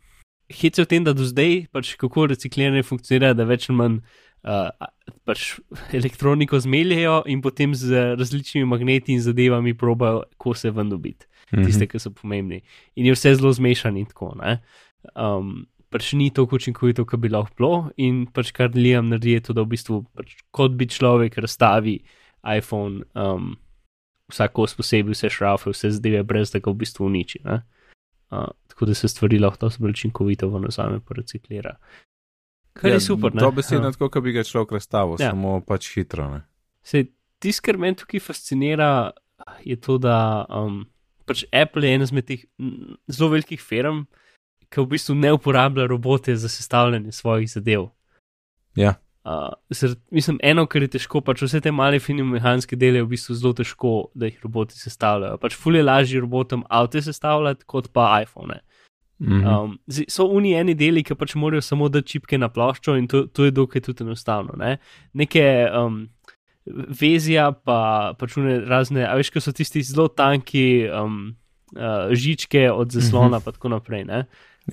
hitro 0.49 0.83
v 0.83 0.87
tem, 0.87 1.03
da 1.03 1.13
do 1.13 1.27
zdaj, 1.27 1.67
pač 1.71 1.95
kako 1.99 2.27
recikliranje 2.31 2.85
funkcionira, 2.87 3.33
da 3.35 3.45
več 3.47 3.69
ali 3.69 3.77
manj 3.77 3.99
uh, 4.43 4.69
pač 5.25 5.59
elektroniko 5.93 6.59
zmeljajo 6.59 7.21
in 7.31 7.41
potem 7.41 7.75
z 7.75 8.13
različnimi 8.19 8.67
magneti 8.67 9.13
in 9.13 9.21
zadevami 9.21 9.73
probajo, 9.77 10.23
ko 10.37 10.53
se 10.53 10.71
ven 10.71 10.89
dobiti, 10.89 11.25
mm 11.25 11.59
-hmm. 11.59 11.65
tiste, 11.65 11.87
ki 11.87 11.99
so 11.99 12.11
pomembni. 12.11 12.61
In 12.95 13.05
je 13.05 13.13
vse 13.13 13.35
zelo 13.35 13.53
zmešan 13.53 13.97
in 13.97 14.05
tako. 14.05 14.35
Um, 15.15 15.67
pač 15.89 16.13
ni 16.13 16.29
tako 16.29 16.55
učinkovito, 16.55 17.05
kot 17.05 17.19
bi 17.19 17.29
lahko 17.29 17.55
bilo, 17.57 17.89
in 17.97 18.25
pač 18.25 18.51
kar 18.51 18.71
Liam 18.75 19.09
naredi, 19.09 19.31
je 19.31 19.39
to, 19.39 19.53
da 19.53 19.61
v 19.61 19.71
bistvu 19.75 20.03
pač, 20.15 20.35
kot 20.51 20.71
bi 20.71 20.87
človek 20.87 21.37
razstavi 21.37 21.99
iPhone, 22.57 23.03
um, 23.15 23.55
vsako 24.31 24.67
posebej, 24.77 25.15
vse 25.15 25.29
šrafe, 25.29 25.71
vse 25.71 25.91
zadeve, 25.91 26.23
brez 26.23 26.51
da 26.51 26.59
ga 26.59 26.71
v 26.71 26.83
bistvu 26.83 27.05
uniči. 27.05 27.39
Uh, 27.45 28.51
tako 28.67 28.85
da 28.85 28.93
se 28.93 29.07
stvari 29.07 29.39
lahko 29.39 29.69
bolj 29.79 29.95
učinkovito 29.95 30.49
v 30.49 30.59
nazame 30.59 30.99
poreciklira. 30.99 31.77
Kar 32.77 32.91
ja, 32.91 32.97
je 32.99 33.05
super. 33.07 33.33
To 33.33 33.51
besedno, 33.51 33.89
ja. 33.89 33.95
tako 33.95 34.11
kot 34.13 34.23
bi 34.23 34.35
ga 34.35 34.43
človek 34.45 34.75
razstavil, 34.77 35.17
ja. 35.19 35.31
samo 35.33 35.57
pač 35.65 35.89
hitro. 35.95 36.29
Tisto, 36.85 37.63
kar 37.65 37.79
me 37.81 37.91
tukaj 37.97 38.21
fascinira, 38.21 38.91
je 39.65 39.77
to, 39.81 39.97
da 40.01 40.45
um, 40.53 40.83
pač 41.29 41.43
Apple 41.53 41.87
je 41.87 41.97
ena 41.97 42.07
izmed 42.07 42.27
teh 42.27 42.45
zelo 43.09 43.31
velikih 43.33 43.61
firm, 43.61 44.05
ki 44.69 44.83
v 44.83 44.91
bistvu 44.93 45.15
ne 45.17 45.33
uporablja 45.35 45.87
robote 45.89 46.35
za 46.35 46.49
sestavljanje 46.51 47.11
svojih 47.15 47.49
zadev. 47.51 47.89
Ja. 48.77 48.95
Uh, 49.27 49.51
zr, 49.75 49.97
mislim, 50.11 50.37
eno, 50.43 50.63
kar 50.71 50.85
je 50.85 50.93
težko, 50.95 51.19
pač 51.25 51.41
vse 51.43 51.59
te 51.63 51.71
male 51.75 51.99
fine 51.99 52.23
mehanske 52.23 52.77
dele 52.79 53.01
je 53.01 53.07
v 53.07 53.11
bistvu 53.11 53.35
zelo 53.35 53.53
težko, 53.57 53.93
da 54.15 54.29
jih 54.29 54.39
roboti 54.45 54.77
sestavljajo. 54.79 55.39
Pač 55.41 55.57
fulje 55.59 55.83
lažje 55.83 56.21
robotom 56.23 56.63
avto 56.69 57.01
sestavljati, 57.03 57.67
kot 57.67 57.89
pa 57.91 58.21
iPhone. 58.21 58.61
Mm 59.19 59.41
-hmm. 59.41 59.63
um, 59.63 59.79
so 60.07 60.25
oni 60.25 60.53
eni 60.53 60.75
deli, 60.75 61.03
ki 61.03 61.15
pač 61.15 61.35
morajo 61.35 61.61
samo 61.61 61.89
dati 61.89 62.07
čipke 62.07 62.37
na 62.37 62.49
ploščo 62.49 62.97
in 62.97 63.07
to, 63.07 63.25
to 63.25 63.45
je 63.45 63.51
dokaj 63.51 63.81
tudi 63.81 64.03
enostavno. 64.03 64.53
Ne? 64.57 64.77
Neke 65.13 65.67
um, 65.83 66.09
vezja, 67.01 67.51
pa 67.51 68.13
pač 68.19 68.35
razne, 68.65 69.07
a 69.07 69.15
veš, 69.15 69.31
ko 69.31 69.41
so 69.41 69.51
tisti 69.51 69.81
zelo 69.81 70.07
tanki 70.07 70.87
um, 71.03 71.35
uh, 71.75 72.13
žičke 72.13 72.71
od 72.71 72.91
zaslona, 72.91 73.27
mm 73.27 73.41
-hmm. 73.41 73.45
pa 73.45 73.51
tako 73.51 73.69
naprej. 73.69 74.05
Ne? 74.05 74.25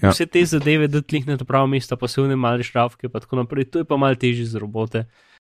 Ja. 0.02 0.10
Vse 0.10 0.26
te 0.26 0.44
zadeve, 0.44 0.88
da 0.88 1.02
tlih 1.02 1.26
na 1.26 1.36
pravo 1.36 1.66
mesto, 1.66 1.96
pa 1.96 2.08
se 2.08 2.22
vne 2.22 2.36
mali 2.36 2.62
šrafke, 2.62 3.08
pa 3.08 3.20
tako 3.20 3.36
naprej, 3.36 3.64
to 3.70 3.78
je 3.78 3.84
pa 3.84 3.96
malo 3.96 4.14
težje 4.14 4.46
za 4.46 4.58
robote, 4.58 5.04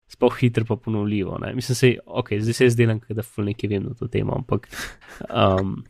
sploh 0.09 0.39
hitro 0.41 0.65
pa 0.65 0.77
ponovljivo. 0.77 1.39
Ne? 1.39 1.55
Mislim, 1.55 1.77
se, 1.77 1.97
ok, 2.07 2.29
zdaj 2.41 2.53
se 2.55 2.71
zdelam, 2.71 3.01
da 3.09 3.23
ful 3.23 3.45
nekaj 3.45 3.69
vem 3.69 3.83
na 3.83 3.95
to 3.95 4.09
temo, 4.09 4.35
ampak. 4.35 4.69
Um, 5.29 5.85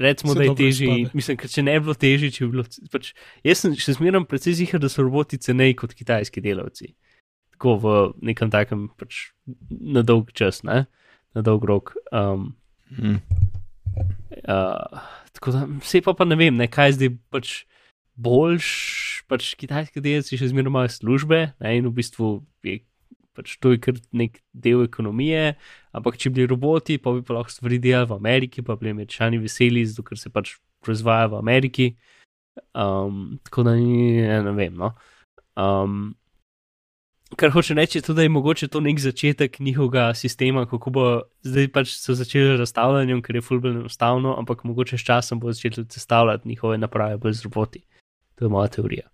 Recimo, 0.00 0.32
da 0.32 0.46
je 0.46 0.56
težje. 0.56 0.94
Mislim, 1.12 1.36
ker 1.36 1.50
če 1.52 1.62
ne 1.66 1.74
bi 1.76 1.84
bilo 1.84 1.94
težje, 1.98 2.30
če 2.32 2.46
bi 2.46 2.54
bilo. 2.54 2.64
Pač, 2.92 3.12
jaz 3.44 3.60
sem 3.60 3.76
še 3.76 3.98
zmeraj 3.98 4.24
precej 4.30 4.56
zihar, 4.62 4.80
da 4.80 4.88
so 4.88 5.04
roboti 5.04 5.36
ceneji 5.36 5.76
kot 5.76 5.92
kitajski 5.96 6.40
delavci 6.44 6.94
tako 7.60 7.76
v 7.76 7.86
nekem 8.24 8.48
takem, 8.48 8.88
pač 8.96 9.36
na 9.68 10.00
dolg 10.00 10.32
čas, 10.32 10.64
ne? 10.64 10.88
na 11.36 11.44
dolg 11.44 11.60
rok. 11.68 11.92
Um, 12.08 12.56
mm. 12.88 13.20
uh, 14.48 15.04
tako 15.36 15.52
da, 15.52 15.66
vse 15.84 16.00
pa, 16.00 16.16
pa 16.16 16.24
ne 16.24 16.40
vem, 16.40 16.56
ne, 16.56 16.64
kaj 16.72 16.96
zdaj 16.96 17.12
pač 17.28 17.52
boljš, 18.16 18.70
pač 19.28 19.52
kitajski 19.60 20.00
delci 20.00 20.40
še 20.40 20.48
zmeraj 20.54 20.72
imajo 20.72 20.94
službe 20.96 21.42
ne? 21.52 21.76
in 21.76 21.84
v 21.84 21.92
bistvu 22.00 22.40
je. 22.64 22.80
Pač 23.36 23.56
to 23.62 23.72
je 23.74 23.78
kar 23.78 23.98
nek 24.12 24.40
del 24.52 24.82
ekonomije, 24.84 25.54
ampak 25.94 26.18
če 26.18 26.30
bi 26.30 26.40
bili 26.40 26.50
roboti, 26.50 26.98
pa 26.98 27.12
bi 27.14 27.22
pa 27.22 27.38
lahko 27.38 27.54
stvari 27.54 27.78
delali 27.78 28.10
v 28.10 28.18
Ameriki, 28.18 28.64
pa 28.66 28.74
bi 28.74 28.84
bili 28.84 28.96
američani 28.96 29.38
veseli, 29.38 29.84
zato 29.86 30.02
ker 30.06 30.18
se 30.18 30.32
pač 30.34 30.56
proizvaja 30.82 31.30
v 31.30 31.38
Ameriki. 31.38 31.90
Um, 32.74 33.38
tako 33.46 33.62
da 33.68 33.76
ni, 33.78 34.18
ne, 34.20 34.40
ne 34.42 34.54
vem. 34.56 34.74
No. 34.74 34.94
Um, 35.54 36.16
Kar 37.38 37.52
hoče 37.54 37.74
reči, 37.78 38.00
tudi, 38.02 38.16
da 38.16 38.22
je 38.22 38.28
mogoče 38.28 38.68
to 38.68 38.80
nek 38.82 38.98
začetek 38.98 39.60
njihovega 39.60 40.14
sistema, 40.14 40.64
kako 40.66 40.90
bo 40.90 41.04
zdaj 41.46 41.68
pač 41.72 41.92
so 41.94 42.14
začeli 42.18 42.56
razstavljati, 42.58 43.20
ker 43.22 43.36
je 43.38 43.42
fulbelj 43.46 43.76
enostavno, 43.84 44.34
ampak 44.38 44.64
mogoče 44.66 44.98
s 44.98 45.06
časom 45.06 45.40
bo 45.40 45.52
začeli 45.52 45.86
sestavljati 45.88 46.48
njihove 46.48 46.78
naprave 46.78 47.16
bolj 47.22 47.38
z 47.38 47.46
roboti. 47.46 47.84
To 48.34 48.44
je 48.44 48.48
moja 48.48 48.68
teorija. 48.68 49.06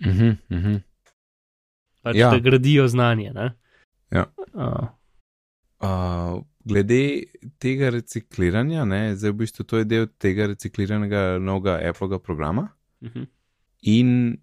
Uh 0.00 0.06
-huh, 0.06 0.36
uh 0.50 0.58
-huh. 0.58 0.80
Pač, 2.02 2.16
ja. 2.16 2.30
Da 2.30 2.38
gradijo 2.38 2.88
znanje. 2.88 3.32
Ja. 4.10 4.26
Uh. 4.52 4.88
Uh, 5.80 6.42
glede 6.64 7.24
tega 7.58 7.90
recikliranja, 7.90 8.84
ne, 8.84 9.16
zdaj 9.16 9.32
v 9.32 9.38
bistvu 9.44 9.64
to 9.64 9.80
je 9.80 9.86
del 9.88 10.06
tega 10.20 10.50
recikliranega 10.52 11.38
novega 11.40 11.78
Apple 11.88 12.18
programa. 12.18 12.68
Uh 13.00 13.08
-huh. 13.08 13.26
In 13.82 14.38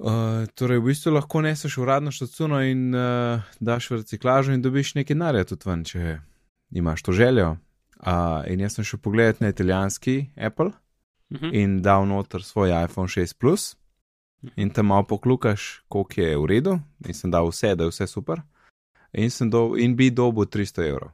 Uh, 0.00 0.48
torej, 0.54 0.78
v 0.80 0.84
bistvu 0.84 1.10
lahko 1.12 1.42
neseš 1.44 1.74
uradno 1.78 2.08
štacuno 2.10 2.62
in 2.64 2.94
uh, 2.94 3.42
daš 3.60 3.90
v 3.90 3.96
reciklažo 4.00 4.54
in 4.56 4.62
dobiš 4.64 4.94
nekaj 4.96 5.12
denarja 5.12 5.44
tudi 5.44 5.68
ven, 5.68 5.82
če 5.84 6.14
imaš 6.72 7.02
to 7.02 7.12
željo. 7.12 7.50
Uh, 8.00 8.40
in 8.48 8.62
jaz 8.64 8.78
sem 8.78 8.84
šel 8.84 9.02
pogledat 9.04 9.42
na 9.44 9.50
italijanski 9.52 10.30
Apple 10.36 10.66
uh 10.66 11.36
mhm. 11.36 11.44
-huh. 11.44 11.62
in 11.62 11.82
dal 11.82 12.06
noter 12.06 12.42
svoj 12.42 12.72
iPhone 12.84 13.08
6 13.08 13.36
Plus 13.38 13.76
in 14.56 14.70
tam 14.70 14.86
malo 14.86 15.06
poklukaš, 15.06 15.82
koliko 15.88 16.20
je 16.20 16.36
v 16.38 16.46
redu, 16.46 16.78
in 17.06 17.14
sem 17.14 17.30
dal 17.30 17.48
vse, 17.48 17.74
da 17.76 17.84
je 17.84 17.94
vse 17.94 18.06
super. 18.06 18.42
In, 19.12 19.30
do, 19.50 19.74
in 19.76 19.96
bi 19.96 20.10
dobil 20.10 20.46
300 20.46 20.86
evrov. 20.86 21.10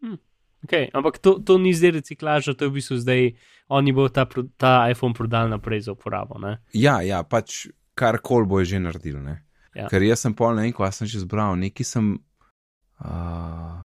Hmm. 0.00 0.18
Okay, 0.64 0.90
ampak 0.94 1.18
to, 1.18 1.40
to 1.42 1.58
ni 1.58 1.72
zdaj 1.74 1.98
reciklaža, 1.98 2.54
to 2.54 2.68
je 2.68 2.70
v 2.70 2.76
bistvu 2.78 2.96
zdaj, 3.02 3.32
oni 3.72 3.90
bo 3.92 4.06
ta, 4.08 4.28
ta 4.56 4.86
iPhone 4.90 5.16
prodal 5.16 5.48
naprej 5.50 5.88
za 5.88 5.96
uporabo. 5.96 6.38
Ne? 6.38 6.60
Ja, 6.76 7.00
ja, 7.02 7.24
pač 7.26 7.66
kar 7.98 8.20
kol 8.22 8.46
bo 8.46 8.62
že 8.62 8.78
naredil. 8.78 9.18
Ja. 9.74 9.88
Ker 9.88 10.04
jaz 10.04 10.22
sem 10.22 10.36
pol, 10.36 10.54
ne 10.54 10.68
vem, 10.68 10.74
ko 10.76 10.86
sem 10.92 11.08
že 11.08 11.24
zbral, 11.24 11.56
neki 11.56 11.84
sem. 11.84 12.20
Uh, 13.02 13.82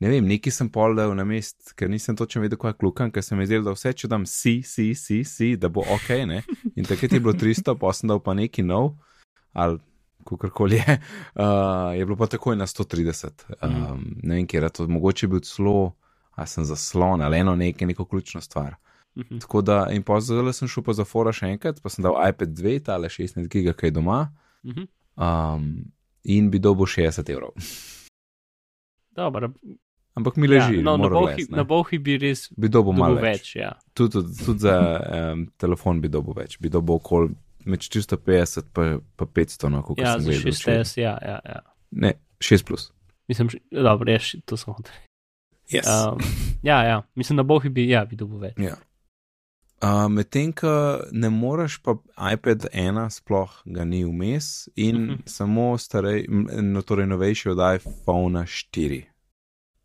ne 0.00 0.12
vem, 0.12 0.26
neki 0.28 0.50
sem 0.50 0.68
pol 0.72 0.96
dal 0.98 1.14
na 1.16 1.24
mest, 1.24 1.72
ker 1.78 1.90
nisem 1.90 2.16
točno 2.16 2.42
vedel, 2.44 2.58
kaj 2.60 2.74
je 2.74 2.78
klukan, 2.82 3.10
ker 3.12 3.24
sem 3.24 3.40
izdelal, 3.40 3.70
da 3.70 3.76
vse, 3.76 3.92
če 3.92 4.10
dam 4.12 4.26
si, 4.28 4.60
si, 4.66 4.92
si, 4.94 5.22
si, 5.24 5.50
da 5.56 5.70
bo 5.72 5.84
ok. 5.96 6.08
Ne? 6.28 6.42
In 6.76 6.88
takrat 6.88 7.12
je 7.12 7.20
bilo 7.20 7.34
300, 7.36 7.76
pa 7.80 7.92
sem 7.96 8.12
dal 8.12 8.20
pa 8.24 8.36
neki 8.36 8.64
nov, 8.66 8.94
ali 9.52 9.80
kakorkoli 10.26 10.80
je, 10.80 10.98
uh, 11.38 11.92
je 11.98 12.04
bilo 12.04 12.16
pa 12.18 12.28
takoj 12.30 12.56
na 12.58 12.66
130. 12.66 13.46
Um, 13.60 13.70
mm. 13.70 14.18
Ne 14.22 14.40
vem, 14.40 14.48
kje 14.48 14.62
je 14.64 14.72
to, 14.80 14.88
mogoče 14.90 15.30
bil 15.32 15.44
celo, 15.46 15.94
a 16.36 16.44
sem 16.44 16.66
zaslon 16.68 17.22
ali 17.24 17.38
eno 17.40 17.54
nekaj, 17.56 17.88
neko 17.88 18.04
ključno 18.04 18.40
stvar. 18.40 18.76
-hmm. 19.16 19.40
Tako 19.40 19.62
da, 19.62 19.86
in 19.90 20.02
pa 20.02 20.20
zdaj 20.20 20.52
sem 20.52 20.68
šel 20.68 20.84
pa 20.84 20.92
za 20.92 21.04
fora 21.04 21.32
še 21.32 21.50
enkrat, 21.54 21.80
pa 21.82 21.90
sem 21.92 22.04
dal 22.04 22.16
iPad 22.28 22.54
2, 22.58 22.78
tale 22.84 23.08
16 23.08 23.48
giga, 23.52 23.72
kaj 23.72 23.90
doma. 23.90 24.32
Mm 24.64 24.72
-hmm. 24.72 24.86
um, 25.16 25.92
in 26.24 26.50
bi 26.50 26.58
dobil 26.58 26.86
60 26.86 27.30
evrov. 27.32 27.50
Dobro. 29.10 29.52
Ampak 30.16 30.36
mi 30.40 30.48
leži, 30.48 30.78
ja, 30.78 30.82
no, 30.82 30.96
na, 30.96 31.08
bohi, 31.12 31.44
na 31.52 31.64
bohi 31.68 31.98
bi 32.00 32.16
res 32.16 32.46
bi 32.56 32.70
dobil 32.72 32.96
malo 32.96 33.18
več. 33.20 33.50
več 33.52 33.56
ja. 33.58 33.74
Tudi 33.92 34.16
tud, 34.16 34.30
tud 34.46 34.62
za 34.64 34.76
um, 34.96 35.42
telefon 35.60 36.00
bi 36.00 36.08
dobil 36.08 36.38
več, 36.38 36.56
bi 36.56 36.72
dobil 36.72 36.96
okoli 36.96 37.34
med 37.66 37.82
450 37.84 38.70
in 38.80 39.00
500, 39.20 39.68
no, 39.74 39.82
kot 39.84 40.00
ja, 40.00 40.14
sem 40.16 40.30
videl. 40.30 40.54
6S, 40.54 40.96
ja, 41.02 41.16
ja, 41.20 41.36
ja. 41.44 41.60
Ne, 41.90 42.14
6 42.40 42.64
plus. 42.64 42.88
Mislim, 43.28 43.50
dobro, 43.74 44.08
ja, 44.12 44.22
to 44.46 44.56
sem 44.56 44.72
hotel. 44.72 44.94
Yes. 45.68 45.88
Um, 45.90 46.22
ja, 46.62 46.82
ja, 46.86 47.02
mislim, 47.14 47.36
na 47.36 47.42
bohi 47.42 47.68
bi, 47.68 47.88
ja, 47.90 48.04
bi 48.06 48.16
dobil 48.16 48.46
več. 48.46 48.60
Ja. 48.62 48.78
Uh, 49.84 50.06
Medtem, 50.08 50.54
ko 50.56 50.70
ne 51.12 51.28
moreš, 51.28 51.82
pa 51.84 51.98
iPad 52.32 52.70
1 52.72 53.02
sploh 53.12 53.58
ga 53.68 53.84
ni 53.84 54.06
vmes 54.06 54.70
in 54.74 54.96
uh 54.96 55.02
mhm. 55.02 55.12
-huh. 55.12 55.28
samo 55.28 55.78
starej, 55.78 56.24
no, 56.62 56.82
torej 56.82 57.06
novejši 57.06 57.48
od 57.52 57.58
iPhone 57.74 58.46
4. 58.46 59.02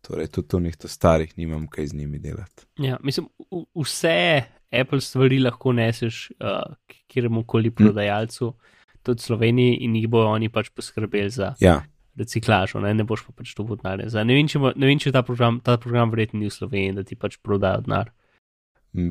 Torej, 0.02 0.26
tudi 0.34 0.48
tu 0.48 0.60
njih 0.60 0.76
starih 0.84 1.38
nimam 1.38 1.66
kaj 1.70 1.86
z 1.86 1.94
njimi 1.94 2.18
delati. 2.18 2.66
Ja, 2.78 2.96
mislim, 3.02 3.28
vse 3.74 4.42
Apple 4.80 5.00
stvari 5.00 5.38
lahko 5.38 5.72
neseš 5.72 6.30
uh, 6.30 6.74
kjeremu 7.06 7.44
koli 7.44 7.68
hm. 7.68 7.74
prodajalcu, 7.74 8.50
hm. 8.50 8.98
tudi 9.02 9.22
Sloveniji, 9.22 9.76
in 9.80 9.96
jih 9.96 10.08
bojo 10.08 10.26
oni 10.26 10.48
pač 10.48 10.70
poskrbeli 10.70 11.30
za 11.30 11.54
ja. 11.60 11.82
reciklažo, 12.16 12.80
ne? 12.80 12.94
ne 12.94 13.04
boš 13.04 13.22
pa 13.26 13.32
pač 13.36 13.54
to 13.54 13.62
vodnare. 13.62 14.08
Ne 14.24 14.34
vem, 14.34 14.48
če, 14.48 14.58
ne 14.58 14.86
vem, 14.86 14.98
če 14.98 15.12
ta 15.12 15.22
program, 15.22 15.60
ta 15.60 15.76
program 15.78 16.10
verjetno 16.10 16.40
ni 16.40 16.50
v 16.50 16.54
Sloveniji, 16.54 16.96
da 16.98 17.02
ti 17.06 17.16
pač 17.16 17.38
prodajo 17.42 17.80
denar. 17.86 18.12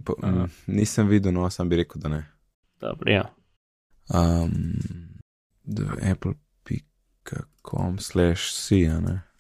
Po, 0.06 0.14
uh. 0.20 0.46
Nisem 0.68 1.08
videl, 1.10 1.34
no, 1.34 1.50
sem 1.50 1.70
bi 1.70 1.76
rekel, 1.80 2.02
da 2.04 2.10
ne. 2.12 2.22
Dobro, 2.82 3.12
ja. 3.12 3.26
Um, 4.12 4.76
Apple.com 6.04 8.00
slash 8.00 8.52
si, 8.52 8.88
a 8.90 9.00
ne. 9.00 9.31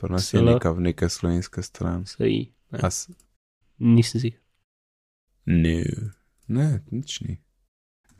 Pa 0.00 0.08
nas 0.08 0.34
je 0.34 0.42
neka, 0.42 0.72
neka 0.72 1.08
slovenska 1.08 1.62
stran. 1.62 2.06
Si, 2.06 2.52
ne. 2.70 2.78
As... 2.82 3.10
Nisem 3.78 4.20
si. 4.20 4.32
Ne, 5.44 5.84
ne, 6.48 6.68
nič 6.90 7.20
ni. 7.20 7.36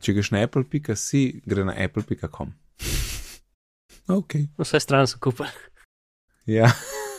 Če 0.00 0.12
greš 0.16 0.30
na 0.32 0.44
apple.si, 0.44 1.24
gre 1.48 1.64
na 1.64 1.72
apple.com. 1.72 2.52
ok. 4.20 4.36
Vse 4.60 4.80
stran 4.80 5.08
so 5.08 5.20
kupili. 5.20 5.48
ja. 6.58 6.68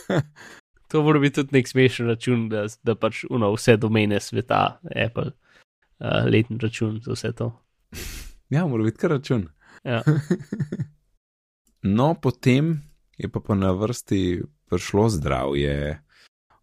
To 0.92 1.00
mora 1.00 1.16
biti 1.22 1.38
tudi 1.40 1.56
nek 1.56 1.68
smešen 1.68 2.10
račun, 2.10 2.40
da, 2.52 2.66
da 2.84 2.92
pač 3.00 3.22
uno, 3.30 3.48
vse 3.54 3.78
domene 3.80 4.18
sveta, 4.20 4.76
Apple, 4.92 5.30
uh, 6.04 6.26
letni 6.28 6.58
račun 6.60 6.98
za 7.00 7.14
vse 7.16 7.30
to. 7.32 7.46
Ja, 8.52 8.66
mora 8.68 8.84
biti 8.84 9.00
kar 9.00 9.14
račun. 9.14 9.46
Ja. 9.88 10.02
no, 11.96 12.10
potem 12.20 12.74
je 13.22 13.28
pa, 13.30 13.40
pa 13.40 13.54
na 13.54 13.70
vrsti 13.72 14.42
prišlo 14.70 15.08
zdravje. 15.08 16.00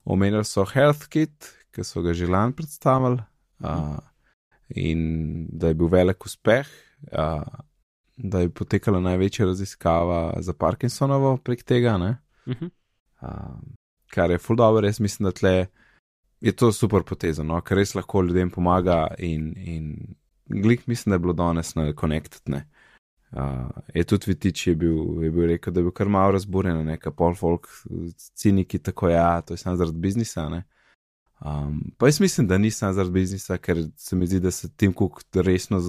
Omenili 0.06 0.45
so 0.45 0.65
HealthKit, 0.65 1.50
ki 1.72 1.86
so 1.86 2.02
ga 2.02 2.13
že 2.13 2.28
lani 2.28 2.56
predstavili, 2.58 3.22
uh, 3.63 3.98
in 4.69 5.48
da 5.52 5.72
je 5.72 5.78
bil 5.78 5.88
velik 5.88 6.26
uspeh, 6.26 6.67
uh, 7.12 7.43
da 8.17 8.43
je 8.43 8.50
potekala 8.50 9.00
največja 9.00 9.45
raziskava 9.45 10.41
za 10.43 10.54
Parkinsonovo 10.54 11.38
prek 11.38 11.63
tega. 11.63 11.95
Uh 11.95 12.56
-huh. 12.56 12.69
uh, 13.22 13.60
kar 14.10 14.32
je 14.32 14.38
full 14.38 14.58
dobro, 14.58 14.82
res 14.82 15.00
mislim, 15.00 15.26
da 15.26 15.32
tle 15.32 15.67
je 16.41 16.52
to 16.52 16.72
super 16.72 17.04
poteza, 17.04 17.43
no? 17.43 17.62
ker 17.62 17.78
res 17.78 17.95
lahko 17.95 18.22
ljudem 18.22 18.50
pomaga 18.50 19.08
in, 19.17 19.54
in 19.58 20.15
glik 20.45 20.88
mislim, 20.88 21.12
da 21.12 21.15
je 21.15 21.19
bilo 21.19 21.34
danes 21.34 21.76
na 21.76 21.93
Connected. 21.93 22.41
Uh, 23.32 23.70
je 23.94 24.04
tudi 24.04 24.26
Vitič 24.28 24.68
je 24.68 24.76
bil, 24.76 25.24
je 25.24 25.32
bil 25.32 25.48
rekel, 25.48 25.74
da 25.74 25.80
je 25.80 25.84
bil 25.84 25.94
kar 25.94 26.10
malo 26.10 26.32
razburjen, 26.32 26.82
neka 26.86 27.12
pol 27.12 27.36
folk, 27.38 27.68
ciniki 28.34 28.80
tako, 28.80 29.10
ja, 29.10 29.42
to 29.42 29.54
je 29.54 29.58
samo 29.58 29.76
zaradi 29.78 29.98
biznisa. 29.98 30.48
Um, 31.39 31.82
pa 31.98 32.08
jaz 32.08 32.20
mislim, 32.20 32.48
da 32.48 32.58
nisem 32.58 32.94
zaradi 32.94 33.13
biznisa, 33.13 33.58
ker 33.58 33.84
se 33.98 34.15
mi 34.15 34.28
zdi, 34.28 34.39
da 34.39 34.52
se 34.52 34.70
tim 34.76 34.94
kuk 34.94 35.22
resno 35.34 35.80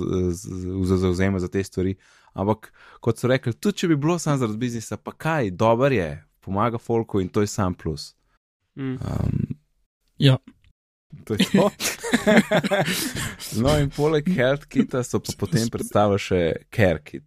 zauzema 0.84 1.38
za 1.38 1.48
te 1.48 1.64
stvari. 1.64 1.96
Ampak 2.32 2.72
kot 3.00 3.18
so 3.18 3.28
rekli, 3.28 3.52
tudi 3.52 3.78
če 3.78 3.88
bi 3.88 3.96
bilo 3.96 4.18
samo 4.18 4.36
zaradi 4.36 4.58
biznisa, 4.58 4.96
pa 4.96 5.12
kaj, 5.12 5.50
dober 5.50 5.92
je, 5.92 6.10
pomaga 6.40 6.78
folku 6.78 7.20
in 7.20 7.28
to 7.28 7.40
je 7.40 7.46
sam 7.46 7.74
plus. 7.74 8.14
Mm. 8.76 9.00
Um, 9.00 9.60
Ja, 10.20 10.36
to 11.24 11.34
je 11.34 11.46
to. 11.52 11.70
no, 13.62 13.74
in 13.78 13.90
poleg 13.90 14.28
HealthKita 14.30 15.02
so 15.06 15.20
pa 15.22 15.34
potem 15.38 15.68
predstavili 15.72 16.22
še 16.22 16.40
CareKit, 16.74 17.26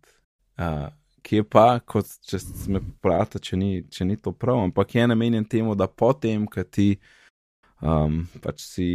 uh, 0.59 0.87
ki 1.23 1.41
je 1.41 1.45
pa, 1.47 1.79
kot 1.79 2.09
če 2.27 2.39
me 2.71 2.81
popravite, 2.83 3.39
če, 3.43 3.59
ni- 3.59 3.83
če 3.91 4.07
ni 4.07 4.17
to 4.19 4.33
prav, 4.35 4.63
ampak 4.65 4.95
je 4.95 5.07
namenjen 5.07 5.45
temu, 5.47 5.75
da 5.75 5.87
potem, 5.87 6.47
ko 6.47 6.63
ti 6.63 6.97
um, 7.81 8.23
pač 8.43 8.63
si 8.65 8.89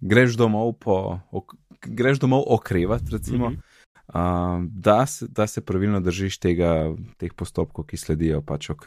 greš 0.00 0.36
domov, 0.40 0.76
po, 0.82 1.18
ok, 1.32 1.56
greš 1.88 2.20
domov 2.22 2.44
okrevati, 2.54 3.16
recimo. 3.16 3.50
Mhm. 3.50 3.67
Uh, 4.08 4.64
da, 4.72 5.06
se, 5.06 5.26
da 5.28 5.46
se 5.46 5.60
pravilno 5.60 6.00
držiš 6.00 6.38
tega, 6.40 6.94
teh 7.20 7.34
postopkov, 7.36 7.84
ki 7.90 7.98
sledijo, 8.00 8.40
pač 8.40 8.70
ok, 8.72 8.86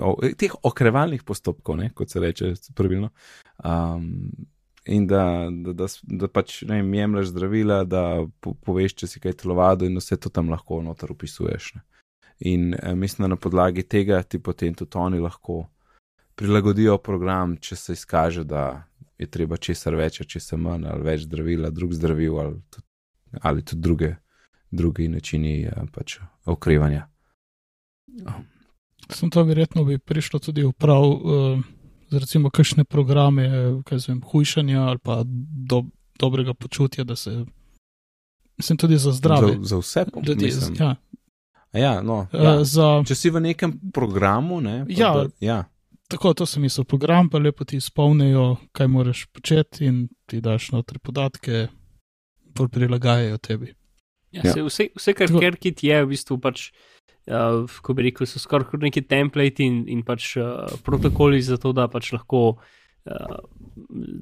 o, 0.00 0.14
teh 0.40 0.54
okrevalnih 0.64 1.26
postopkov, 1.28 1.76
ne, 1.76 1.90
kot 1.92 2.08
se 2.08 2.22
reče, 2.24 2.54
pravilno. 2.74 3.10
Um, 3.64 4.30
in 4.88 5.04
da, 5.06 5.50
da, 5.52 5.74
da, 5.76 5.90
da 6.02 6.28
pač 6.32 6.62
ne 6.68 6.80
vem, 6.80 6.94
jemliš 6.94 7.34
zdravila, 7.34 7.82
da 7.84 8.04
po, 8.40 8.54
poveš, 8.56 8.96
če 9.02 9.10
si 9.12 9.20
kaj 9.20 9.36
telovado, 9.42 9.84
in 9.84 10.00
vse 10.00 10.16
to 10.16 10.32
tam 10.32 10.48
lahko 10.48 10.80
noter 10.82 11.12
upisuješ. 11.12 11.74
Ne. 11.76 11.84
In 12.40 12.74
eh, 12.74 12.94
mislim, 12.94 13.24
da 13.24 13.34
na 13.34 13.36
podlagi 13.36 13.82
tega 13.82 14.22
ti 14.22 14.38
potem 14.38 14.74
tudi 14.74 14.96
oni 14.98 15.18
lahko 15.20 15.66
prilagodijo 16.34 16.96
program, 16.98 17.56
če 17.56 17.76
se 17.76 17.92
izkaže, 17.92 18.44
da 18.44 18.86
je 19.18 19.26
treba 19.28 19.56
česar 19.56 19.94
več, 19.94 20.20
a 20.20 20.24
česar 20.24 20.58
manj, 20.58 20.86
ali 20.88 21.04
več 21.04 21.26
zdravila, 21.28 21.70
drug 21.70 21.92
zdravil, 21.92 22.38
ali 22.40 22.56
tudi, 22.70 22.86
ali 23.42 23.64
tudi 23.64 23.82
druge, 23.84 24.14
drugi 24.70 25.08
načini 25.08 25.62
eh, 25.62 25.72
pač 25.92 26.18
okrevanja. 26.44 27.06
sem 29.10 29.30
to 29.30 29.42
verjetno 29.42 29.84
bi 29.84 29.98
prišlo 29.98 30.38
tudi 30.38 30.62
v 30.62 30.72
prav, 30.72 31.02
za 32.10 32.18
recimo 32.18 32.50
kakšne 32.50 32.84
programe, 32.84 33.44
eh, 33.46 33.82
kaj 33.84 33.98
zvem, 33.98 34.20
hujšanja 34.20 34.82
ali 34.82 34.98
pa 34.98 35.22
do, 35.26 35.84
dobrega 36.18 36.54
počutja, 36.54 37.04
da 37.04 37.16
se, 37.16 37.44
mislim, 38.56 38.78
tudi 38.78 38.98
za 38.98 39.12
zdrave 39.12 39.52
Za, 39.52 39.58
za 39.62 39.78
vse 39.78 40.04
ljudi. 40.26 40.50
Ja, 40.78 40.96
A 41.72 41.78
Ja, 41.78 42.02
no, 42.02 42.26
uh, 42.32 42.40
ja. 42.42 42.64
za, 42.64 43.02
Če 43.06 43.14
si 43.14 43.30
v 43.30 43.40
nekem 43.40 43.78
programu, 43.94 44.60
ne, 44.60 44.84
Ja. 44.88 45.12
da, 45.14 45.26
ja. 45.40 45.64
tako, 46.08 46.34
to 46.34 46.46
sem 46.46 46.62
mislil, 46.62 46.84
program 46.84 47.30
pa 47.30 47.38
lepo 47.38 47.64
ti 47.64 47.76
izpolnijo, 47.76 48.56
kaj 48.72 48.88
moraš 48.88 49.26
početi 49.26 49.86
in 49.86 50.08
ti 50.26 50.40
daš 50.40 50.72
notri 50.72 50.98
podatke, 50.98 51.68
bolj 52.58 52.68
prilagajajo 52.68 53.38
tebi. 53.38 53.74
Ja, 54.32 54.42
Ja. 54.44 54.52
ja. 54.56 54.64
Vse, 54.64 54.88
vse, 54.94 55.14
kar 55.14 55.26
Tako- 55.28 55.40
Kerkit 55.42 55.82
je, 55.82 56.04
v 56.04 56.08
bistvu 56.12 56.38
pač, 56.40 56.70
uh, 57.26 57.66
ko 57.82 57.94
bi 57.94 58.06
rekel, 58.10 58.26
so 58.26 58.38
skoraj 58.38 58.68
kot 58.70 58.80
neki 58.84 59.02
template 59.02 59.64
in, 59.64 59.82
in 59.90 60.02
pač 60.06 60.36
uh, 60.38 60.70
protokoli 60.86 61.42
za 61.42 61.58
to, 61.58 61.72
da 61.74 61.88
pač 61.90 62.12
lahko 62.14 62.60
uh, 62.60 63.40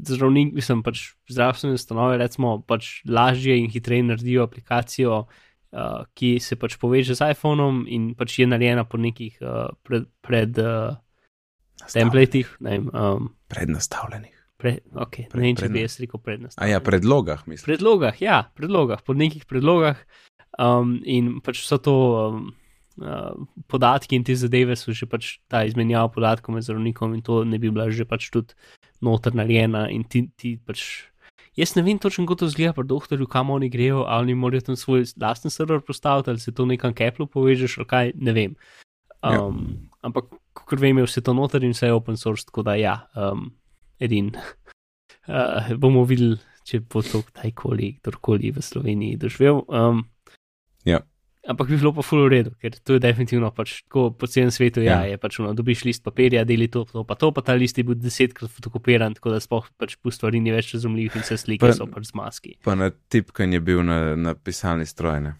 zdravnik, 0.09 0.55
mislim, 0.57 0.81
pač 0.83 1.13
zdravstvene 1.29 1.77
ustanove, 1.77 2.17
recimo, 2.19 2.57
pač 2.65 3.03
lažje 3.05 3.59
in 3.59 3.69
hitreje 3.69 4.07
naredijo 4.09 4.47
aplikacijo, 4.49 5.27
uh, 5.29 6.05
ki 6.17 6.39
se 6.41 6.57
pač 6.57 6.79
poveže 6.81 7.13
z 7.19 7.33
iPhonom 7.37 7.85
in 7.85 8.15
pač 8.17 8.39
je 8.41 8.47
narejena 8.49 8.85
po 8.89 8.97
nekih 8.97 9.37
uh, 9.45 9.69
pred, 9.85 10.09
pred 10.25 10.57
uh, 10.65 10.97
templatih, 11.93 12.49
ne 12.65 12.71
vem, 12.79 12.89
um, 12.95 13.29
Prednastavljenih. 13.49 14.38
Pre, 14.59 14.79
okay, 14.95 15.29
Pred- 15.31 15.41
ne 15.41 15.47
vem, 15.47 15.59
če 15.59 15.69
bi 15.73 15.85
jaz 15.85 15.99
rekel 16.03 16.21
prednost. 16.23 16.59
A 16.59 16.69
ja, 16.71 16.83
predlogah, 16.85 17.45
mislim. 17.47 17.71
predlogah, 17.71 18.23
ja, 18.23 18.43
predlogah, 18.59 19.03
po 19.07 19.15
nekih 19.15 19.47
predlogah. 19.49 20.01
Um, 20.59 20.99
in 21.07 21.39
pač 21.45 21.63
so 21.63 21.79
to 21.79 21.95
um, 22.19 22.39
uh, 22.99 23.37
podatki 23.71 24.19
in 24.19 24.25
te 24.27 24.35
zadeve 24.35 24.75
so 24.75 24.91
že 24.91 25.07
pač 25.07 25.39
ta 25.47 25.63
izmenjava 25.69 26.11
podatkov 26.11 26.57
med 26.57 26.67
zdravnikom 26.67 27.15
in 27.15 27.23
to 27.23 27.45
ne 27.47 27.61
bi 27.63 27.71
bila 27.71 27.87
že 27.95 28.03
pač 28.09 28.27
tudi 28.35 28.59
noter 28.99 29.37
narejena 29.39 29.87
in 29.95 30.03
ti, 30.03 30.27
ti 30.35 30.57
pač. 30.59 31.07
Jaz 31.59 31.75
ne 31.75 31.83
vem 31.83 31.99
točno, 31.99 32.23
kako 32.27 32.47
to 32.47 32.49
zgleda 32.55 32.75
pri 32.75 32.87
doktorju, 32.87 33.27
kam 33.27 33.51
oni 33.51 33.67
grejo, 33.71 34.05
ali 34.07 34.31
oni 34.31 34.35
morajo 34.39 34.71
tam 34.71 34.77
svoj 34.79 35.07
lasten 35.19 35.51
server 35.51 35.81
postaviti, 35.83 36.31
ali 36.31 36.39
se 36.39 36.55
to 36.55 36.67
nekam 36.67 36.95
keplu 36.95 37.27
povežeš, 37.27 37.79
ali 37.83 37.87
kaj, 37.91 38.13
ne 38.15 38.33
vem. 38.35 38.55
Ja. 39.23 39.43
Um, 39.43 39.91
Ampak, 40.07 40.31
kot 40.55 40.79
vem, 40.79 41.03
je 41.03 41.09
vse 41.09 41.23
to 41.27 41.35
noter 41.35 41.67
in 41.67 41.75
vse 41.75 41.91
je 41.91 41.95
open 41.95 42.15
source, 42.15 42.47
tako 42.47 42.63
da 42.63 42.77
ja, 42.79 43.11
um, 43.19 43.51
edin. 44.01 44.33
Uh, 45.29 45.73
bomo 45.83 46.05
videli, 46.05 46.39
če 46.65 46.81
bo 46.83 47.03
to 47.03 47.23
kdajkoli, 47.25 47.99
kdorkoli 48.01 48.51
v 48.51 48.63
Sloveniji 48.63 49.17
doživel. 49.19 49.65
Um, 49.69 50.07
Ja. 50.87 51.03
Ampak 51.45 51.69
bi 51.69 51.77
bilo 51.77 51.93
pa 51.93 52.03
full 52.03 52.23
v 52.23 52.31
redu, 52.31 52.51
ker 52.61 52.75
to 52.77 52.97
je 52.97 53.01
definitivno 53.01 53.49
pač 53.51 53.83
tako 53.83 54.11
po 54.13 54.27
celem 54.27 54.51
svetu. 54.51 54.81
Ja, 54.81 55.01
Ja. 55.01 55.09
je 55.09 55.17
pač 55.17 55.39
ono, 55.41 55.55
dobiš 55.55 55.85
list 55.85 56.05
papirja, 56.05 56.45
deli 56.45 56.69
to, 56.69 56.85
to, 56.85 57.05
pa 57.05 57.15
to, 57.15 57.33
pa 57.33 57.41
ta 57.41 57.55
list 57.55 57.77
je 57.77 57.85
bil 57.85 57.97
desetkrat 57.97 58.51
fotokopiran, 58.51 59.15
tako 59.15 59.33
da 59.33 59.41
sploh 59.41 59.65
pač 59.77 59.97
po 59.97 60.13
stvari 60.13 60.41
ni 60.41 60.53
več 60.53 60.75
razumljivih 60.75 61.17
in 61.17 61.23
vse 61.23 61.37
slike 61.37 61.65
Pa- 61.65 61.73
so 61.73 61.87
pač 61.87 62.05
z 62.05 62.15
maski. 62.15 62.53
Pa 62.63 62.75
na 62.75 62.91
tipkanju 62.91 63.55
je 63.55 63.61
bil 63.61 63.81
na, 63.83 64.15
na 64.15 64.35
pisalni 64.35 64.85
stroj. 64.85 65.21
Ne? 65.21 65.33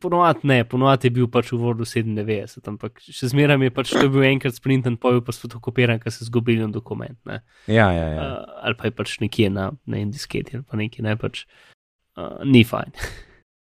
Ponovadi 0.00 0.48
ne, 0.48 0.64
ponovadi 0.64 1.06
je 1.06 1.14
bil 1.14 1.28
pač 1.30 1.52
v 1.52 1.58
Wordu 1.60 1.86
97, 1.86 2.64
ampak 2.72 3.02
še 3.04 3.28
zmeraj 3.30 3.60
je 3.62 3.70
pač 3.74 3.92
to 3.92 4.04
je 4.06 4.10
bil 4.12 4.24
enkrat 4.26 4.56
sprinten, 4.56 4.96
pa 4.96 5.12
je 5.12 5.18
bil 5.18 5.24
pa 5.26 5.34
sfotokopiran, 5.36 6.00
ker 6.02 6.12
se 6.14 6.26
zgubil 6.28 6.64
dokument. 6.72 7.18
Ne? 7.28 7.42
Ja, 7.66 7.90
ja, 7.92 8.06
ja. 8.14 8.24
Uh, 8.24 8.64
ali 8.64 8.78
pa 8.80 8.88
je 8.88 8.96
pač 8.96 9.18
nekje 9.20 9.50
na, 9.50 9.70
na 9.86 10.00
en 10.00 10.10
disketi 10.10 10.56
ali 10.56 10.64
pa 10.64 10.80
nekje, 10.80 11.04
ne 11.04 11.16
pač. 11.20 11.44
Uh, 12.14 12.40
ni 12.46 12.64
fajn. 12.64 12.94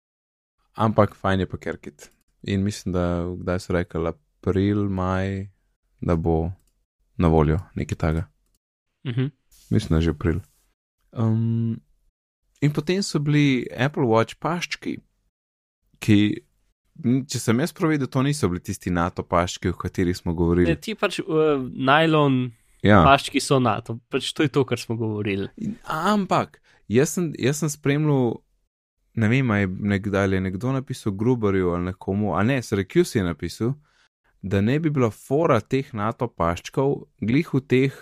Ampak 0.84 1.14
fajn 1.18 1.44
je 1.44 1.50
pa 1.50 1.58
Kerkit. 1.58 2.10
In 2.42 2.64
mislim, 2.64 2.92
da 2.92 3.26
kdaj 3.36 3.60
so 3.60 3.74
rekli, 3.76 4.12
april, 4.40 4.88
maj, 4.88 5.50
da 6.00 6.16
bo 6.16 6.50
na 7.20 7.28
voljo 7.28 7.58
nekaj 7.74 7.98
takega. 7.98 8.24
Uh 9.04 9.12
-huh. 9.12 9.30
Mislim, 9.70 9.90
da 9.90 9.96
je 9.96 10.02
že 10.02 10.10
april. 10.10 10.40
Um, 11.12 11.80
in 12.60 12.72
potem 12.72 13.02
so 13.02 13.18
bili 13.18 13.66
Apple 13.76 14.02
Watch 14.02 14.34
paščki, 14.40 15.00
ki, 16.00 16.20
če 17.30 17.40
sem 17.40 17.60
jaz 17.62 17.74
prav 17.76 17.92
videl, 17.94 18.08
to 18.10 18.22
niso 18.26 18.48
bili 18.50 18.62
tisti 18.64 18.92
NATO 18.92 19.24
paščki, 19.26 19.72
o 19.72 19.78
katerih 19.78 20.16
smo 20.16 20.34
govorili. 20.36 20.72
Ne, 20.72 20.80
ti 20.80 20.96
pač 20.98 21.20
uh, 21.24 21.60
najlon 21.60 22.48
Ja. 22.80 23.02
paščki 23.04 23.42
so 23.44 23.58
NATO, 23.60 23.98
pač 24.08 24.30
to 24.32 24.46
je 24.46 24.48
to, 24.48 24.64
kar 24.64 24.80
smo 24.80 24.96
govorili. 24.96 25.50
In, 25.60 25.74
ampak, 25.84 26.60
jaz 26.88 27.12
sem, 27.16 27.26
jaz 27.36 27.60
sem 27.60 27.68
spremljal, 27.72 28.38
ne 29.20 29.28
vem, 29.28 29.50
je 29.52 29.68
nekdaj 29.68 30.28
ali 30.28 30.38
je 30.38 30.44
nekdo 30.46 30.72
napisal 30.72 31.12
Gruberju 31.12 31.74
ali 31.76 31.90
nekomu, 31.90 32.32
a 32.32 32.42
ne, 32.42 32.60
Syracuse 32.64 33.18
je 33.18 33.24
napisal, 33.26 33.74
da 34.40 34.62
ne 34.64 34.78
bi 34.80 34.88
bila 34.88 35.10
fora 35.12 35.60
teh 35.60 35.92
NATO 35.92 36.28
paščkov, 36.28 36.94
glih 37.20 37.52
v 37.52 37.60
teh 37.60 38.00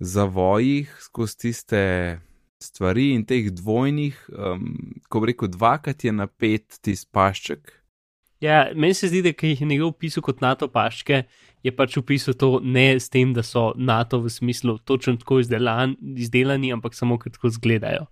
zavojih 0.00 0.90
skozi 1.06 1.38
tiste 1.46 1.82
stvari 2.62 3.10
in 3.14 3.24
teh 3.24 3.50
dvojnih, 3.50 4.16
um, 4.36 4.72
ko 5.08 5.24
rekel, 5.24 5.48
dvakrat 5.48 6.04
je 6.04 6.12
napet 6.12 6.80
tisti 6.84 7.08
pašček. 7.12 7.76
Ja, 8.40 8.70
meni 8.74 8.96
se 8.96 9.10
zdi, 9.10 9.20
da 9.24 9.34
ki 9.36 9.52
jih 9.52 9.60
je 9.60 9.68
nekdo 9.68 9.90
opisal 9.92 10.24
kot 10.24 10.40
NATO 10.40 10.68
paške, 10.72 11.24
je 11.60 11.72
pač 11.76 11.98
opisal 12.00 12.36
to 12.40 12.54
ne 12.64 12.94
s 12.96 13.12
tem, 13.12 13.34
da 13.36 13.44
so 13.44 13.70
NATO 13.76 14.20
v 14.24 14.32
smislu 14.32 14.78
točno 14.88 15.18
tako 15.20 15.42
izdelan, 15.42 15.96
izdelani, 16.16 16.72
ampak 16.72 16.96
samo 16.96 17.18
ker 17.20 17.34
tako 17.34 17.52
izgledajo. 17.52 18.06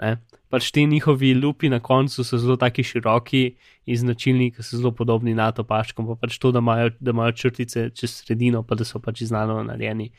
Ne? 0.00 0.14
Pač 0.50 0.70
ti 0.70 0.86
njihovi 0.86 1.34
lupi 1.34 1.68
na 1.68 1.80
koncu 1.82 2.24
so 2.24 2.38
zelo 2.38 2.56
taki 2.56 2.86
široki 2.86 3.42
in 3.90 3.98
značilni, 3.98 4.52
ki 4.54 4.62
so 4.62 4.78
zelo 4.78 4.94
podobni 4.94 5.34
NATO 5.34 5.66
paškom, 5.66 6.06
pa 6.06 6.18
pač 6.22 6.38
to, 6.38 6.54
da 6.54 6.62
imajo, 6.62 6.94
da 7.00 7.10
imajo 7.10 7.34
črtice 7.42 7.90
čez 7.90 8.20
sredino, 8.22 8.62
pa 8.62 8.78
da 8.78 8.86
so 8.86 9.02
pač 9.02 9.26
iznano 9.26 9.58
narejeni. 9.66 10.12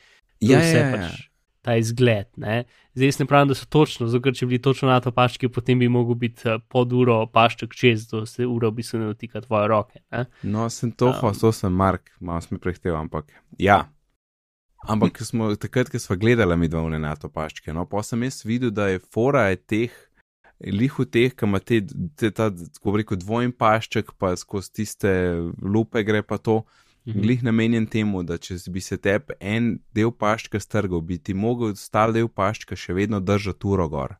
To 0.43 0.51
je 0.51 0.55
Ja, 0.55 0.59
vse 0.59 0.77
ja, 0.77 0.85
ja. 0.85 0.91
pač 0.97 1.30
ta 1.61 1.75
izgled. 1.75 2.27
Ne? 2.35 2.63
Zdaj 2.93 3.07
jaz 3.07 3.19
ne 3.19 3.25
pravim, 3.25 3.47
da 3.47 3.55
so 3.55 3.65
točno, 3.69 4.07
zato 4.09 4.23
ker 4.25 4.35
če 4.35 4.45
bi 4.45 4.55
bili 4.55 4.61
točno 4.61 4.89
na 4.89 4.99
to 5.01 5.13
paški, 5.15 5.49
potem 5.53 5.79
bi 5.79 5.89
mogel 5.89 6.17
biti 6.19 6.49
eh, 6.49 6.59
pod 6.69 6.93
uro 6.93 7.21
pašček 7.33 7.75
čez, 7.77 8.07
da 8.09 8.25
se 8.25 8.45
ura 8.47 8.71
v 8.71 8.79
bistvu 8.81 8.99
ne 8.99 9.09
dotika 9.13 9.41
tvoje 9.41 9.69
roke. 9.71 10.01
Ne? 10.11 10.25
No, 10.43 10.69
sem 10.69 10.91
to, 10.91 11.13
Um. 11.21 11.33
to 11.39 11.51
sem 11.51 11.73
Mark, 11.73 12.11
malo 12.19 12.41
sem 12.41 12.59
prehtel, 12.59 12.95
ampak 12.95 13.31
ja. 13.59 13.85
Ampak 14.87 15.21
smo 15.29 15.53
takrat, 15.55 15.89
ko 15.89 15.99
smo 15.99 16.17
gledali 16.17 16.57
mi 16.57 16.67
dvojne 16.67 16.99
NATO 16.99 17.29
paščke, 17.29 17.73
no, 17.73 17.85
pa 17.85 18.03
sem 18.03 18.23
jaz 18.23 18.41
videl, 18.45 18.71
da 18.71 18.87
je 18.89 18.99
fora 18.99 19.49
je 19.51 19.61
teh, 19.61 19.97
lihu 20.65 21.05
teh, 21.05 21.33
ki 21.35 21.45
ima 21.45 21.59
te, 21.59 21.81
te 22.17 22.31
ta, 22.33 22.49
kako 22.81 22.97
rekel, 22.97 23.21
dvojen 23.21 23.53
pašček, 23.53 24.15
pa 24.17 24.33
skozi 24.37 24.73
tiste 24.81 25.11
lupe 25.61 26.03
gre 26.03 26.23
pa 26.25 26.37
to, 26.41 26.63
Mhm. 27.07 27.21
glih 27.21 27.43
namenjen 27.43 27.85
temu, 27.87 28.23
da 28.23 28.37
če 28.37 28.55
bi 28.69 28.81
se 28.81 28.97
tep 28.97 29.31
en 29.39 29.79
del 29.93 30.11
paščka 30.11 30.59
strgal, 30.59 31.01
bi 31.01 31.17
ti 31.17 31.33
mogel 31.33 31.75
stal 31.75 32.13
del 32.13 32.27
paščka 32.27 32.75
še 32.75 32.93
vedno 32.93 33.19
držati 33.19 33.67
uro 33.67 33.89
gor. 33.89 34.15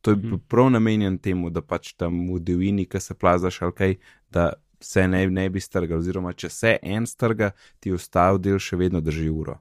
To 0.00 0.10
je 0.10 0.16
Mhm. 0.16 0.36
prav 0.48 0.70
namenjen 0.70 1.18
temu, 1.18 1.50
da 1.50 1.60
pač 1.62 1.92
tam 1.92 2.32
v 2.34 2.40
divjini, 2.40 2.86
ki 2.86 3.00
se 3.00 3.14
plazaš 3.14 3.62
ali 3.62 3.72
kaj, 3.72 3.96
da 4.30 4.52
se 4.80 5.08
ne, 5.08 5.26
ne 5.26 5.48
bi 5.50 5.60
strgal, 5.60 5.98
oziroma 5.98 6.32
če 6.32 6.48
se 6.48 6.78
en 6.82 7.06
strga, 7.06 7.50
ti 7.80 7.92
ostal 7.92 8.38
del 8.38 8.58
še 8.58 8.76
vedno 8.76 9.00
drži 9.00 9.28
uro. 9.30 9.58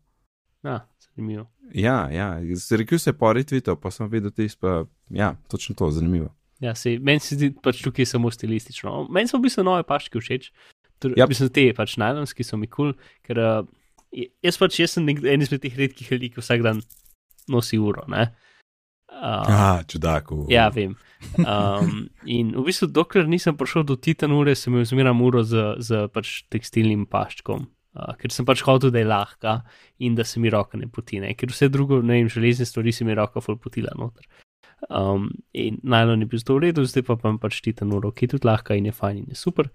Ja, 0.64 0.88
zanimivo. 1.00 1.48
Ja, 1.74 2.10
ja, 2.12 2.40
rekel 2.72 3.00
se 3.00 3.10
je 3.10 3.14
po 3.14 3.34
retvitu, 3.34 3.76
pa 3.76 3.92
sem 3.92 4.10
videl 4.10 4.32
tisto, 4.32 4.60
pa 4.60 4.86
ja, 5.10 5.36
točno 5.48 5.76
to, 5.76 5.92
zanimivo. 5.92 6.30
Ja, 6.60 6.76
se, 6.76 7.00
meni 7.00 7.20
se 7.20 7.36
zdi 7.36 7.52
pač 7.64 7.82
tukaj 7.84 8.06
samo 8.06 8.32
stilistično. 8.32 9.08
Meni 9.10 9.28
so 9.28 9.38
v 9.38 9.42
bistvu 9.42 9.64
nove 9.64 9.84
paške 9.84 10.20
všeč. 10.20 10.52
Torej, 11.06 11.20
yep. 11.22 11.32
Mislim, 11.32 11.52
te 11.54 11.70
pač 11.78 11.98
najlonski 12.02 12.46
so 12.48 12.58
mi 12.58 12.70
kul, 12.72 12.96
cool, 12.96 13.18
ker 13.26 13.42
uh, 13.42 13.68
jaz 14.46 14.58
pač 14.62 14.80
jaz 14.82 14.98
sem 14.98 15.08
en 15.14 15.46
izmed 15.46 15.62
teh 15.64 15.78
redkih 15.78 16.12
ljudi, 16.16 16.32
ki 16.34 16.42
vsak 16.42 16.66
dan 16.66 16.82
nosi 17.52 17.78
uro. 17.78 18.06
Uh, 18.10 18.28
ah, 19.16 19.84
čudaku. 19.88 20.46
Ja, 20.52 20.68
vem. 20.74 20.96
Um, 21.40 22.08
in 22.26 22.52
v 22.58 22.66
bistvu, 22.68 22.90
dokler 22.92 23.30
nisem 23.30 23.56
prišel 23.58 23.86
do 23.88 23.96
titan 23.96 24.34
ure, 24.36 24.56
sem 24.58 24.74
imel 24.74 24.88
zmeraj 24.90 25.22
uro 25.24 25.44
z, 25.46 25.78
z 25.80 26.08
pač 26.14 26.42
tekstilnim 26.52 27.06
paščkom. 27.12 27.70
Uh, 27.96 28.12
ker 28.20 28.34
sem 28.34 28.48
pač 28.48 28.66
hotel, 28.68 28.92
da 28.92 29.00
je 29.00 29.08
lahka 29.08 29.60
in 30.04 30.18
da 30.18 30.26
se 30.28 30.42
mi 30.44 30.52
roka 30.52 30.76
ne 30.76 30.90
potine, 30.92 31.30
ker 31.40 31.54
vse 31.54 31.70
drugo, 31.72 32.02
ne 32.04 32.18
vem, 32.18 32.32
železne 32.32 32.68
stvari 32.68 32.92
se 32.92 33.08
mi 33.08 33.16
roka 33.16 33.40
ful 33.40 33.56
potila 33.62 33.94
noter. 33.96 34.28
Um, 34.90 35.30
in 35.56 35.80
najlon 35.88 36.26
je 36.26 36.28
bil 36.34 36.42
zelo 36.42 36.58
v 36.60 36.68
redu, 36.68 36.84
zdaj 36.84 37.06
pa 37.08 37.16
pa 37.16 37.32
pač 37.40 37.62
titan 37.64 37.94
uro, 37.96 38.12
ki 38.12 38.28
je 38.28 38.36
tudi 38.36 38.50
lahka 38.50 38.76
in 38.76 38.90
je 38.90 38.94
fajn 38.96 39.24
in 39.24 39.32
je 39.32 39.40
super. 39.40 39.72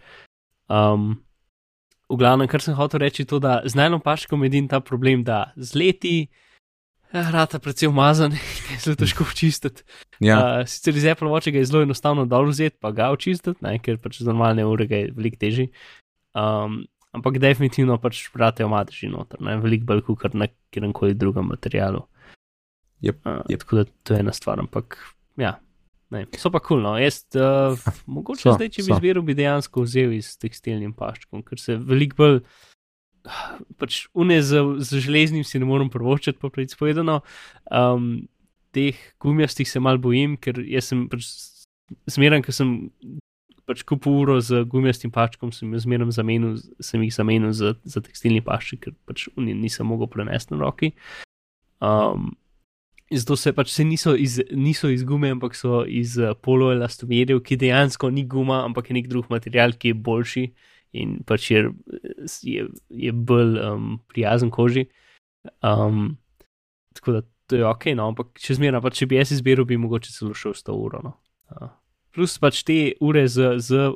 Um, 0.70 1.18
v 2.10 2.18
glavnem, 2.18 2.48
kar 2.50 2.62
sem 2.62 2.76
hotel 2.78 3.02
reči, 3.02 3.24
je 3.24 3.30
to, 3.34 3.40
da 3.42 3.60
z 3.66 3.74
najlom 3.78 4.02
paškom 4.02 4.46
edin 4.46 4.70
ta 4.70 4.80
problem, 4.82 5.26
da 5.26 5.50
z 5.58 5.74
leti. 5.78 6.14
Rata 7.10 7.58
predvsem 7.58 7.90
umazan, 7.90 8.36
je 8.70 8.78
zelo 8.78 8.98
težko 8.98 9.26
očistiti. 9.26 9.82
Ja. 10.22 10.38
Uh, 10.38 10.68
sicer 10.70 10.94
iz 10.94 11.06
Apple 11.10 11.30
Watcha 11.30 11.50
je 11.54 11.66
zelo 11.66 11.82
enostavno 11.82 12.26
dol 12.30 12.52
vzeti, 12.52 12.78
pa 12.78 12.94
ga 12.94 13.10
očistiti, 13.10 13.58
ne, 13.66 13.78
ker 13.82 13.98
pač 13.98 14.20
z 14.22 14.30
normalne 14.30 14.66
ure 14.66 14.86
je 14.86 15.08
veliko 15.16 15.40
težji. 15.42 15.70
Um, 16.38 16.84
ampak 17.10 17.40
definitivno 17.42 17.98
pač 17.98 18.28
rate 18.38 18.62
omadeži 18.62 19.10
noter, 19.10 19.42
ne, 19.42 19.58
veliko 19.58 19.90
bolj 19.90 20.04
kot 20.06 20.38
na 20.38 20.46
kjerem 20.70 20.94
koli 20.94 21.18
drugem 21.18 21.50
materialu. 21.50 22.04
Yep, 23.02 23.26
uh, 23.26 23.42
yep. 23.50 23.64
Tako 23.64 23.80
da 23.80 23.84
to 24.04 24.14
je 24.14 24.22
ena 24.22 24.34
stvar, 24.36 24.62
ampak 24.62 25.00
ja, 25.40 25.56
Ne, 26.11 26.24
so 26.34 26.50
pa 26.50 26.58
kul, 26.58 26.80
cool, 26.80 26.82
no. 26.82 26.96
jaz 26.98 27.22
uh, 27.38 27.78
mogoče 28.11 28.48
so, 28.48 28.56
zdaj, 28.56 28.72
če 28.74 28.86
bi 28.88 28.94
izbiral, 28.96 29.22
bi 29.26 29.36
dejansko 29.38 29.84
vzel 29.86 30.16
iz 30.16 30.32
tekstilnim 30.42 30.92
paščkom, 30.98 31.44
ker 31.46 31.62
se 31.62 31.76
veliko 31.78 32.18
bolj, 32.18 32.40
pač 33.80 34.02
une 34.18 34.40
z, 34.42 34.64
z 34.82 35.04
železnim 35.06 35.46
si 35.46 35.62
ne 35.62 35.68
morem 35.68 35.90
prvočati, 35.92 36.40
pa 36.40 36.50
prej 36.50 36.72
spovedano, 36.74 37.20
um, 37.70 38.12
teh 38.74 38.98
gumijastih 39.22 39.70
se 39.70 39.82
mal 39.82 40.02
bojim, 40.02 40.36
ker 40.40 40.58
jaz 40.66 40.90
sem 40.90 41.06
pač 41.11 41.30
zmeren, 42.11 42.42
ker 42.42 42.54
sem 42.54 42.74
pač 43.70 43.84
kupil 43.86 44.18
uro 44.24 44.40
z 44.42 44.64
gumijastim 44.66 45.12
paščkom, 45.14 45.54
sem 45.54 45.70
zmeren 45.78 46.11
zamenil, 46.14 46.56
sem 46.82 47.02
jih 47.06 47.14
zamenil 47.14 47.54
za, 47.54 47.76
za 47.86 48.02
tekstilni 48.02 48.42
pašček, 48.42 48.82
ker 48.82 48.98
pač 49.06 49.28
nisem 49.38 49.86
mogel 49.86 50.11
prenesti 50.11 50.56
na 50.56 50.64
roki. 50.64 50.90
Um, 51.78 52.32
Zato 53.11 53.34
se 53.36 53.50
pač 53.52 53.72
se 53.74 53.84
niso 53.84 54.14
iz, 54.14 54.36
niso 54.54 54.88
iz 54.88 55.02
gume, 55.04 55.32
ampak 55.34 55.56
so 55.58 55.82
iz 55.82 56.14
uh, 56.20 56.30
poloelastomerjev, 56.46 57.40
ki 57.42 57.58
dejansko 57.58 58.11
ni 58.14 58.22
guma, 58.22 58.61
ampak 58.68 58.90
je 58.90 59.00
nek 59.00 59.08
drug 59.11 59.26
material, 59.32 59.74
ki 59.74 59.90
je 59.90 59.98
boljši 59.98 60.44
in 61.00 61.16
pač 61.26 61.50
je, 61.50 61.64
je, 62.46 62.66
je 62.90 63.12
bolj 63.12 63.58
um, 63.62 63.96
prijazen 64.11 64.50
koži. 64.54 64.86
Um, 65.66 66.16
tako 66.94 67.18
da 67.18 67.22
to 67.50 67.58
je 67.58 67.66
ok, 67.66 67.88
no, 67.98 68.06
ampak 68.12 68.38
če 68.38 68.61
zmeraj, 68.61 68.82
pač, 68.84 69.00
če 69.02 69.11
bi 69.11 69.18
jaz 69.18 69.34
izbiral, 69.34 69.66
bi 69.66 69.78
mogoče 69.80 70.14
celo 70.14 70.34
šel 70.38 70.54
100 70.54 70.78
ur. 70.78 70.98
No. 71.02 71.16
Uh, 71.50 71.72
plus 72.14 72.36
pač 72.38 72.62
te 72.66 72.78
ure 73.02 73.26
z, 73.26 73.56
z 73.58 73.90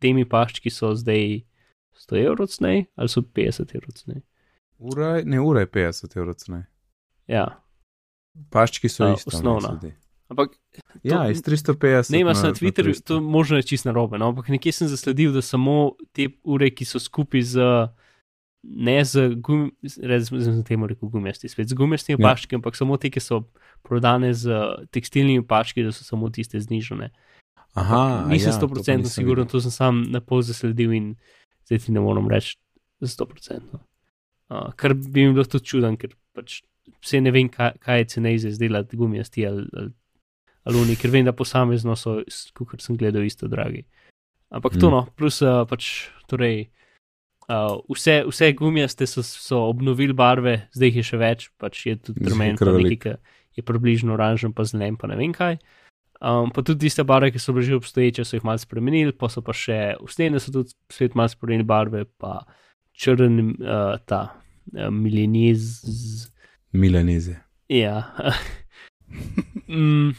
temi 0.00 0.24
paščki 0.28 0.72
so 0.72 0.94
zdaj 0.96 1.42
100 1.98 2.24
evrov 2.24 2.48
cnej 2.52 2.86
ali 2.96 3.12
so 3.12 3.20
50 3.20 3.76
evrov 3.76 3.96
cnej. 4.00 4.22
Ura, 4.78 5.18
ne, 5.26 5.40
ura 5.42 5.64
je 5.64 5.72
50 5.74 6.16
evrov 6.16 6.38
cnej. 6.40 6.64
Ja. 7.28 7.48
Paščki 8.50 8.90
so 8.92 9.12
isto. 9.14 9.32
Osnovna. 9.32 9.78
Ampak. 10.28 10.58
Ja, 11.02 11.22
iz 11.32 11.40
350. 11.42 12.12
Ne, 12.12 12.20
imaš 12.20 12.42
na 12.44 12.52
Twitterju, 12.52 12.92
to 13.04 13.20
možno 13.24 13.56
je 13.56 13.62
čisto 13.70 13.88
narobe, 13.88 14.18
no? 14.20 14.28
ampak 14.28 14.50
nekje 14.52 14.72
sem 14.72 14.88
zasledil, 14.88 15.32
da 15.32 15.42
samo 15.42 15.96
te 16.12 16.28
ure, 16.44 16.68
ki 16.70 16.84
so 16.84 17.00
skupaj 17.00 17.42
z. 17.54 17.72
Ne 18.68 19.04
z 19.06 19.38
gumisti, 19.38 20.02
z 20.42 20.62
temo 20.66 20.88
rekel 20.90 21.08
gumisti, 21.08 21.48
spet 21.48 21.70
z 21.70 21.76
gumisti 21.78 22.12
ja. 22.12 22.18
paščki, 22.20 22.58
ampak 22.58 22.76
samo 22.76 22.96
te, 23.00 23.08
ki 23.08 23.22
so 23.22 23.44
prodane 23.86 24.32
z 24.34 24.50
tekstilnimi 24.92 25.46
paščki, 25.46 25.84
da 25.86 25.92
so 25.94 26.04
samo 26.04 26.28
tiste 26.34 26.60
znižene. 26.60 27.08
Aha, 27.78 28.26
nisem 28.28 28.52
sto 28.52 28.68
procentno 28.68 29.06
ja, 29.06 29.14
siguren, 29.14 29.46
to 29.48 29.62
sem 29.62 29.72
sam 29.72 30.02
na 30.10 30.20
pol 30.20 30.42
zasledil 30.42 30.92
in 30.96 31.06
zdaj 31.70 31.86
ti 31.86 31.94
ne 31.94 32.02
morem 32.02 32.26
reči 32.28 32.58
sto 33.06 33.28
procentno. 33.30 33.84
Uh, 34.50 34.72
kar 34.76 34.94
bi 34.98 35.28
mi 35.28 35.36
bilo 35.36 35.46
tudi 35.46 35.70
čuden, 35.70 35.96
ker 36.00 36.16
pač 36.34 36.62
vse 37.04 37.20
ne 37.20 37.32
vem, 37.34 37.48
kaj, 37.52 37.76
kaj 37.84 38.02
je 38.02 38.08
cenejše 38.14 38.54
izdelati 38.54 38.96
gumijasti 38.96 39.46
ali, 39.46 39.66
ali, 39.76 39.92
ali 40.64 40.82
oni, 40.82 40.96
ker 40.96 41.10
vem, 41.10 41.24
da 41.24 41.32
posamezno 41.32 41.96
so, 41.96 42.18
kot 42.58 42.82
sem 42.84 42.96
gledal, 42.96 43.24
isto 43.26 43.48
dragi. 43.48 43.84
Ampak 44.48 44.76
mm. 44.76 44.80
to 44.80 44.90
no, 44.90 45.06
plus 45.16 45.42
uh, 45.44 45.64
pač, 45.68 46.08
torej, 46.30 46.68
uh, 47.48 47.76
vse, 47.92 48.22
vse 48.28 48.52
gumijaste 48.56 49.06
so, 49.06 49.22
so 49.22 49.64
obnovili 49.68 50.16
barve, 50.16 50.68
zdaj 50.76 50.92
jih 50.92 51.02
je 51.02 51.08
še 51.10 51.20
več, 51.20 51.50
pač 51.60 51.84
je 51.86 51.98
tudi 52.00 52.24
trumen, 52.24 52.56
ki 52.56 53.18
je 53.58 53.66
približno 53.66 54.14
oranžen, 54.14 54.54
pa 54.54 54.64
zelen, 54.68 54.96
pa 54.96 55.10
ne 55.10 55.18
vem 55.18 55.34
kaj. 55.36 55.58
Um, 56.18 56.50
pa 56.50 56.64
tudi 56.66 56.88
tiste 56.88 57.04
barve, 57.06 57.30
ki 57.30 57.38
so 57.38 57.52
bile 57.54 57.66
že 57.66 57.76
obstoječe, 57.78 58.24
so 58.24 58.36
jih 58.36 58.46
malo 58.46 58.58
spremenili, 58.58 59.12
pa 59.14 59.28
so 59.30 59.42
pa 59.44 59.54
še 59.54 59.98
v 60.00 60.10
stene, 60.10 60.40
so 60.42 60.50
tudi 60.54 60.74
svet 60.90 61.14
malo 61.14 61.30
spremenili 61.30 61.66
barve, 61.66 62.04
pa 62.18 62.40
črn 62.98 63.38
uh, 63.54 64.00
ta 64.02 64.22
uh, 64.32 64.88
mileniz. 64.90 65.84
Milaneze. 66.72 67.38
Ja. 67.68 68.02
mm, 69.68 70.12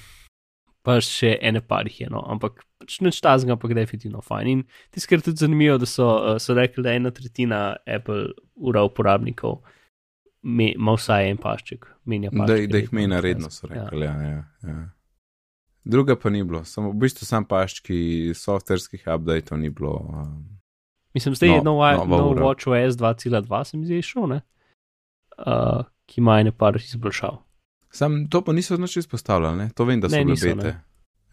pa 0.85 0.99
še 1.03 1.35
ene 1.41 1.61
par 1.61 1.89
jih 1.89 2.05
je, 2.05 2.11
no, 2.13 2.23
ampak 2.29 2.63
pač 2.79 2.99
neč 3.05 3.19
tazga, 3.21 3.53
ampak 3.55 3.75
definitivno 3.77 4.21
fajn. 4.25 4.51
In 4.51 4.63
tisto, 4.93 5.09
kar 5.09 5.21
je 5.21 5.29
tudi 5.29 5.43
zanimivo, 5.45 5.77
da 5.81 5.89
so, 5.89 6.07
uh, 6.09 6.37
so 6.41 6.55
rekli, 6.57 6.83
da 6.85 6.95
ena 6.97 7.11
tretjina 7.13 7.63
Apple 7.85 8.31
ura 8.55 8.85
uporabnikov 8.87 9.59
ima 10.43 10.95
vsaj 10.95 11.29
en 11.29 11.37
pašček. 11.37 11.85
pašček 12.07 12.47
da, 12.47 12.55
da 12.71 12.81
jih 12.81 12.93
menja 12.95 13.19
redno, 13.19 13.51
so 13.51 13.67
rekli. 13.67 14.05
Ja. 14.05 14.15
Ja, 14.15 14.31
ja, 14.31 14.71
ja. 14.71 14.85
Druga 15.89 16.15
pa 16.19 16.29
ni 16.29 16.43
bilo, 16.43 16.63
samo 16.65 16.91
v 16.91 16.99
bistvu 17.03 17.25
sam 17.25 17.45
paščki 17.49 18.33
softverskih 18.35 19.07
updateov 19.07 19.59
ni 19.59 19.69
bilo. 19.73 19.95
Um, 20.07 20.59
Mislim, 21.13 21.33
da 21.39 21.45
je 21.45 21.61
no, 21.63 21.73
no, 21.73 22.05
no, 22.05 22.17
no 22.37 22.45
WatchOS 22.45 22.97
2.2, 22.99 23.63
se 23.65 23.77
mi 23.77 23.85
zdi, 23.85 24.01
šel, 24.05 24.27
ne? 24.29 24.41
Uh, 25.39 25.87
ki 26.09 26.21
ima 26.23 26.39
ene 26.41 26.51
par 26.51 26.77
izboljšav. 26.81 27.37
Sam 27.93 28.23
to 28.29 28.41
pa 28.45 28.53
niso 28.53 28.77
več 28.77 28.97
izpostavljali, 29.03 29.69
to 29.77 29.85
vem, 29.85 30.01
da 30.01 30.09
so 30.09 30.21
bile 30.25 30.55
bete. 30.55 30.73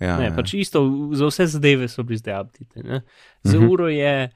Ja, 0.01 0.18
ne, 0.20 0.29
ja. 0.29 0.35
pač 0.37 0.53
isto, 0.59 0.83
za 1.16 1.29
vse 1.31 1.47
zadeve 1.55 1.89
so 1.89 2.05
bili 2.05 2.20
zdaj 2.20 2.43
update. 2.43 2.83
Za 2.83 2.83
uh 2.85 3.55
mhm. 3.55 3.64
-huh. 3.64 3.72
uro 3.72 3.89
je, 3.89 4.31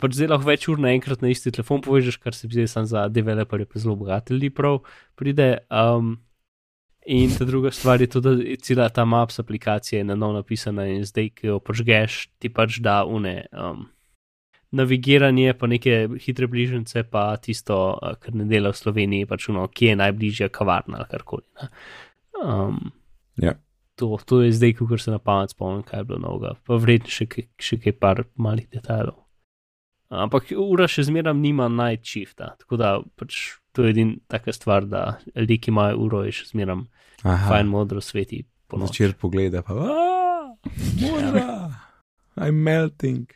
pač 0.00 0.18
zdaj 0.18 0.28
lahko 0.28 0.48
več 0.48 0.68
ur 0.68 0.78
naenkrat 0.78 1.22
na 1.22 1.30
isti 1.30 1.52
telefon 1.54 1.80
povežeš, 1.80 2.16
kar 2.16 2.34
se 2.34 2.48
zdaj 2.50 2.68
sam 2.68 2.86
za 2.86 3.08
developerje 3.08 3.66
pa 3.66 3.78
zelo 3.78 3.96
bogati 3.96 4.34
ljudi 4.34 4.50
prav 4.50 4.78
pride. 5.14 5.58
Um, 5.70 6.18
in 7.06 7.30
ta 7.38 7.44
druga 7.44 7.70
stvar 7.70 8.00
je 8.00 8.06
tudi, 8.06 8.28
da 8.28 8.42
je 8.42 8.56
cela 8.56 8.88
ta 8.88 9.04
maps 9.04 9.38
aplikacija 9.38 10.04
na 10.04 10.14
novo 10.14 10.32
napisana 10.32 10.86
in 10.86 11.04
zdaj, 11.04 11.30
ki 11.30 11.46
jo 11.46 11.58
požgeš, 11.60 12.28
ti 12.38 12.48
pač 12.48 12.78
da 12.80 13.04
une. 13.04 13.46
Um, 13.52 13.86
navigiranje, 14.74 15.54
pa 15.58 15.68
neke 15.70 16.08
hitre 16.20 16.48
bližnjice, 16.50 17.04
pa 17.10 17.26
tisto, 17.42 17.98
eh, 18.02 18.16
kar 18.20 18.34
ne 18.34 18.48
dela 18.50 18.72
v 18.72 18.80
Sloveniji, 18.80 19.28
pač 19.30 19.48
ono, 19.52 19.66
kje 19.68 19.94
je 19.94 20.00
najbližja 20.02 20.48
kavarna 20.54 21.02
ali 21.02 21.10
karkoli. 21.10 21.46
Um, 22.44 22.92
ja. 23.36 23.54
to, 23.96 24.18
to 24.26 24.42
je 24.42 24.52
zdaj, 24.52 24.74
ko 24.78 24.98
se 24.98 25.10
na 25.10 25.18
pamet 25.18 25.54
spomnim, 25.54 25.84
kaj 25.86 26.00
je 26.00 26.08
bilo 26.10 26.18
novega, 26.18 26.56
pa 26.66 26.78
vredno 26.80 27.10
še, 27.10 27.28
še 27.58 27.78
kaj 27.78 27.98
par 27.98 28.24
malih 28.34 28.66
detajlov. 28.70 29.20
Ampak 30.14 30.52
ura 30.58 30.86
še 30.90 31.06
zmeraj 31.08 31.34
nima 31.34 31.66
najčifta, 31.72 32.54
tako 32.60 32.78
da 32.78 32.98
pač 33.18 33.56
to 33.74 33.82
je 33.82 33.94
edina 33.94 34.18
taka 34.30 34.52
stvar, 34.52 34.86
da 34.86 35.18
ljudje, 35.34 35.58
ki 35.58 35.72
imajo 35.72 36.02
uro, 36.04 36.20
je 36.26 36.34
še 36.36 36.50
zmeraj 36.52 36.84
fajn 37.22 37.70
modro 37.70 38.02
sveti. 38.04 38.44
Začer 38.74 39.14
pogleda 39.18 39.62
pa, 39.62 39.74
mora, 41.00 41.48
I'm 42.36 42.62
melting. 42.62 43.26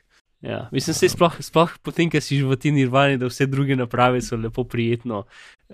Ja, 0.41 0.69
mislim, 0.73 0.95
da 1.01 1.09
sploh, 1.09 1.37
sploh 1.43 1.73
potem, 1.83 2.11
ker 2.11 2.23
si 2.23 2.39
že 2.39 2.47
v 2.47 2.55
ti 2.55 2.71
nirvani, 2.71 3.19
da 3.19 3.27
vse 3.27 3.49
druge 3.51 3.75
naprave 3.75 4.23
so 4.23 4.39
lepo 4.39 4.63
prijetno 4.65 5.25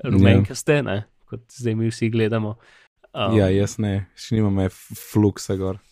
rumenkaste, 0.00 0.80
ja. 0.80 1.02
kot 1.28 1.44
zdaj 1.52 1.76
mi 1.76 1.90
vsi 1.92 2.08
gledamo. 2.08 2.56
Um, 3.12 3.36
ja, 3.36 3.50
jaz 3.52 3.76
ne, 3.78 4.06
še 4.16 4.38
nimam 4.38 4.56
fluksa 4.72 5.58
gor. 5.60 5.82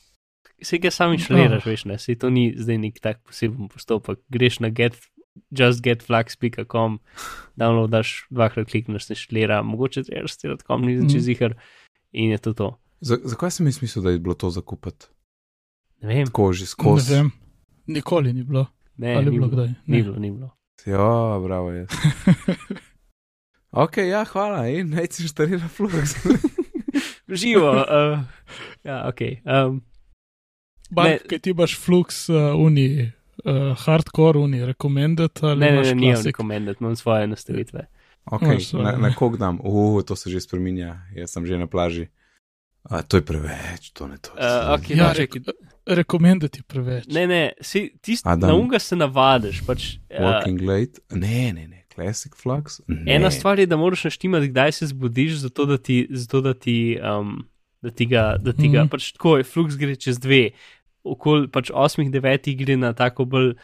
Se 0.63 0.79
ga 0.81 0.93
sami 0.95 1.21
šliraš, 1.21 1.67
veš, 1.69 1.85
ne, 1.91 1.99
se 2.01 2.17
to 2.17 2.31
ni 2.33 2.49
zdaj 2.57 2.79
nek 2.81 3.03
tak 3.03 3.21
poseben 3.27 3.69
postopek. 3.69 4.23
Greš 4.33 4.63
na 4.65 4.71
get, 4.73 4.97
justgetflux.com, 5.53 6.99
downloadaš, 7.61 8.15
dvakrat 8.33 8.71
klikneš, 8.73 9.11
se 9.11 9.19
šlira, 9.19 9.61
mogoče 9.67 10.07
treba 10.09 10.31
stirat.com, 10.31 10.87
ni 10.87 10.97
za 11.03 11.11
čez 11.13 11.29
jihar 11.29 11.59
in 12.13 12.33
je 12.33 12.41
to 12.41 12.55
to. 12.57 12.71
Zakaj 13.03 13.53
sem 13.53 13.69
jaz 13.69 13.83
mislil, 13.83 14.07
da 14.07 14.15
je 14.15 14.23
bilo 14.23 14.39
to 14.39 14.49
zakupati? 14.55 15.11
Ne 16.03 16.15
vem. 16.15 16.33
Koži 16.33 16.67
skozi. 16.71 17.25
Ne. 17.93 18.01
Nikoli 18.01 18.33
ni 18.33 18.43
bilo. 18.43 18.67
Ne, 18.97 19.17
ni 19.23 19.31
bilo 19.31 19.49
kdaj. 19.49 19.69
Ni 19.87 20.03
bilo, 20.03 20.17
ni 20.17 20.31
bilo. 20.31 20.51
Ja, 20.87 21.39
bravo 21.45 21.71
je. 21.71 21.87
Ok, 23.73 23.97
ja, 24.05 24.21
hvala, 24.29 24.67
in 24.69 24.91
naj 24.93 25.07
si 25.15 25.23
inštalira 25.25 25.65
flux. 25.73 26.13
Živo. 27.41 27.71
Uh, 27.73 28.19
ja, 28.85 28.99
ok. 29.09 29.21
Um, 29.49 29.79
Bak, 30.93 31.25
kaj 31.25 31.39
ti 31.41 31.55
imaš 31.55 31.79
flux, 31.81 32.27
uh, 32.29 32.53
uni, 32.61 33.09
uh, 33.47 33.73
hardcore, 33.81 34.43
uni, 34.45 34.61
recommended 34.69 35.41
ali 35.41 35.65
ne, 35.65 35.71
ne, 35.73 35.95
ne, 35.95 35.95
ne, 35.95 36.19
recommended, 36.25 36.77
imam 36.85 36.97
svoje 36.97 37.27
nastavitve. 37.27 37.87
Ok, 38.29 38.45
no, 38.45 38.83
na, 38.83 38.93
na 38.97 39.15
kog 39.17 39.41
dam? 39.41 39.57
Uh, 39.65 40.03
to 40.05 40.17
se 40.17 40.31
že 40.31 40.45
spreminja, 40.45 40.99
jaz 41.17 41.33
sem 41.33 41.49
že 41.49 41.57
na 41.57 41.67
plaži. 41.67 42.11
A, 42.83 43.03
to 43.03 43.17
je 43.17 43.23
preveč, 43.23 43.91
to 43.93 44.07
ne 44.07 44.19
to. 44.19 44.31
Uh, 44.33 44.75
okay, 44.75 44.97
Ja, 44.97 45.13
čakaj. 45.15 45.43
Recommended 45.87 46.57
je 46.57 46.63
preveč. 46.63 47.07
Ne, 47.07 47.27
ne, 47.27 47.53
si, 47.61 47.93
tist, 48.01 48.27
Adam. 48.27 48.49
na 48.49 48.55
unga 48.55 48.79
se 48.79 48.97
navadiš. 48.97 49.63
Pač, 49.67 49.97
uh, 50.09 50.19
Working 50.21 50.61
late? 50.61 51.01
Ne, 51.11 51.53
ne, 51.53 51.67
ne, 51.69 51.85
classic 51.89 52.35
flux? 52.35 52.81
Ne. 52.87 53.03
ena 53.09 53.31
stvar 53.31 53.59
je, 53.59 53.67
da 53.67 53.77
moraš 53.77 54.05
naštimati, 54.05 54.49
kdaj 54.49 54.73
se 54.73 54.87
zbudiš, 54.87 55.33
zato 55.43 55.67
da 55.67 55.79
ti, 55.79 56.07
zato 56.11 56.41
da 56.41 56.55
ti, 56.55 56.77
um, 56.99 57.45
da 57.81 57.91
ti 57.91 58.07
ga, 58.07 58.37
da 58.39 58.53
ti 58.53 58.69
ga 58.69 58.83
Mhm. 58.83 58.89
pač 58.89 59.13
tako 59.13 59.37
je, 59.37 59.45
flux 59.45 59.77
gre 59.77 59.97
čez 59.97 60.19
dve, 60.19 60.51
okoli 61.05 61.49
pač 61.49 61.71
osmih, 61.75 62.11
devetih 62.11 62.57
gre 62.57 62.77
na 62.77 62.93
tako 62.93 63.25
bolj 63.25 63.55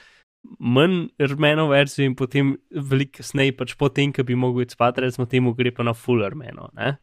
manj 0.59 1.09
rumeno 1.21 1.69
verzijo 1.69 2.07
in 2.07 2.15
potem 2.15 2.57
veliko 2.71 3.19
kasneje, 3.19 3.53
pač 3.53 3.75
potem, 3.75 4.13
ko 4.13 4.23
bi 4.23 4.35
mogel 4.35 4.63
iti 4.63 4.75
spat, 4.75 4.99
recimo 4.99 5.27
temu 5.27 5.55
gre 5.55 5.71
pa 5.71 5.83
na 5.83 5.95
full 5.95 6.23
rumeno. 6.23 6.71
Ne? 6.75 6.97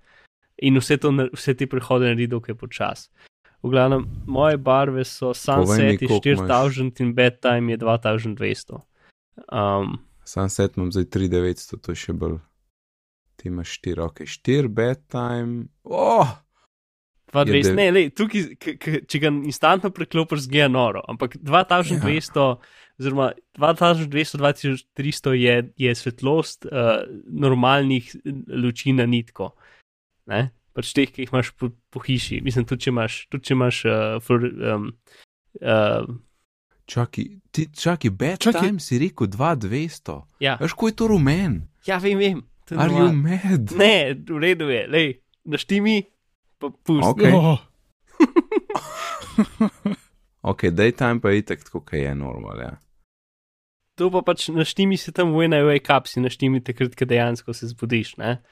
In 0.63 0.79
vse, 0.79 0.97
to, 0.97 1.11
vse 1.33 1.55
te 1.57 1.67
prehode 1.67 2.07
naredi 2.07 2.27
dokaj 2.31 2.55
počas. 2.55 3.09
V 3.63 3.71
glavnem, 3.73 4.05
moje 4.27 4.57
barve 4.57 5.03
so 5.03 5.33
Sunset 5.33 6.01
je 6.01 6.07
koliko 6.07 6.29
imaš. 6.29 6.49
4000 6.49 7.01
in 7.01 7.13
Bedtime 7.15 7.71
je 7.71 7.77
2200. 7.77 8.79
Um, 9.51 9.97
Sunset 10.23 10.77
imam 10.77 10.91
zdaj 10.91 11.03
3900, 11.03 11.81
to 11.81 11.91
je 11.91 11.95
še 11.95 12.13
bolj. 12.13 12.39
Ti 13.35 13.47
imaš 13.51 13.79
4, 13.81 14.01
ok, 14.05 14.21
4 14.25 14.67
bedtime. 14.71 15.67
Oh! 15.83 16.27
2200, 17.33 17.63
dev- 17.63 17.75
ne, 17.75 17.91
lej, 17.91 18.09
tukaj, 18.15 18.45
k, 18.55 18.75
k, 18.79 19.01
če 19.11 19.19
ga 19.19 19.31
instantno 19.43 19.91
preklopiš, 19.91 20.45
zgleda 20.45 20.69
noro, 20.71 21.01
ampak 21.11 21.35
2200, 21.43 22.45
oziroma 23.01 23.31
2200, 23.59 24.39
2300 24.39 25.33
je, 25.35 25.55
je 25.83 25.95
svetlost 25.99 26.69
uh, 26.69 27.03
normalnih 27.27 28.13
luči 28.47 28.95
na 28.95 29.05
nitko. 29.09 29.51
Ne? 30.31 30.49
Pač 30.75 30.91
teh, 30.95 31.11
ki 31.11 31.23
jih 31.23 31.31
imaš 31.31 31.53
po, 31.55 31.69
po 31.93 32.01
hiši, 32.03 32.41
mislim, 32.43 32.65
tudi 32.67 32.87
če 32.87 32.91
imaš, 32.91 33.19
tudi 33.31 33.47
če 33.47 33.53
imaš 33.55 33.81
uh, 33.87 34.17
fluor, 34.23 34.47
um, 34.73 34.89
uh, 35.61 36.15
Čakaj, 36.85 37.25
ti 37.49 37.63
čakaj, 37.73 38.11
bedtime 38.13 38.77
si 38.83 38.99
rekel 39.01 39.25
2200. 39.33 40.19
ja, 40.43 40.53
Veš, 40.61 40.75
ko 40.77 40.91
je 40.91 40.95
to 40.99 41.07
rumen? 41.09 41.63
ja, 41.87 41.97
vem, 41.97 42.19
vem. 42.19 42.43
Are 42.75 42.89
you 42.93 43.13
mad? 43.13 43.71
Ne, 43.77 44.13
v 44.13 44.41
redu 44.41 44.69
je, 44.69 44.83
lej, 44.89 45.07
naštimi, 45.45 46.03
pa 46.61 46.69
pusti. 46.69 47.09
Ok. 47.09 47.21
Oh, 47.33 47.61
Ok, 50.41 50.69
daytime 50.69 51.21
pa 51.21 51.29
je 51.29 51.37
itak 51.41 51.63
tako, 51.65 51.81
kaj 51.81 51.99
je 51.99 52.15
normal, 52.15 52.59
ja. 52.61 52.73
To 53.97 54.11
pa 54.11 54.21
pač 54.21 54.49
naštimi 54.53 54.97
se 54.97 55.11
tam 55.15 55.33
v 55.33 55.47
ena 55.47 55.63
wake 55.65 55.89
up, 55.89 56.05
si 56.07 56.21
naštimi 56.21 56.61
takrat, 56.61 56.93
ko 56.99 57.07
dejansko 57.09 57.53
se 57.55 57.71
zbudiš. 57.71 58.17
Ne? 58.21 58.43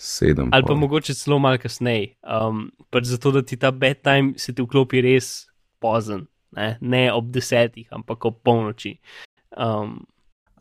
7. 0.00 0.48
Ali 0.52 0.64
pa 0.64 0.74
mogoče 0.74 1.14
celo 1.14 1.38
malo 1.38 1.58
kasneje. 1.60 2.14
Um, 2.24 2.70
pač 2.90 3.10
zato, 3.12 3.34
da 3.36 3.42
ti 3.44 3.58
ta 3.60 3.70
bedtime 3.70 4.38
se 4.40 4.54
ti 4.56 4.64
vklopi 4.64 5.02
res 5.04 5.50
pozen, 5.80 6.24
ne, 6.56 6.78
ne 6.80 7.02
ob 7.12 7.28
desetih, 7.34 7.84
ampak 7.92 8.24
ob 8.24 8.40
polnoči. 8.44 8.96
Um, 9.52 9.98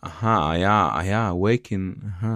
Aha, 0.03 0.55
ja, 0.55 0.77
ja, 1.03 1.23
waking, 1.35 1.95
aha. 2.07 2.35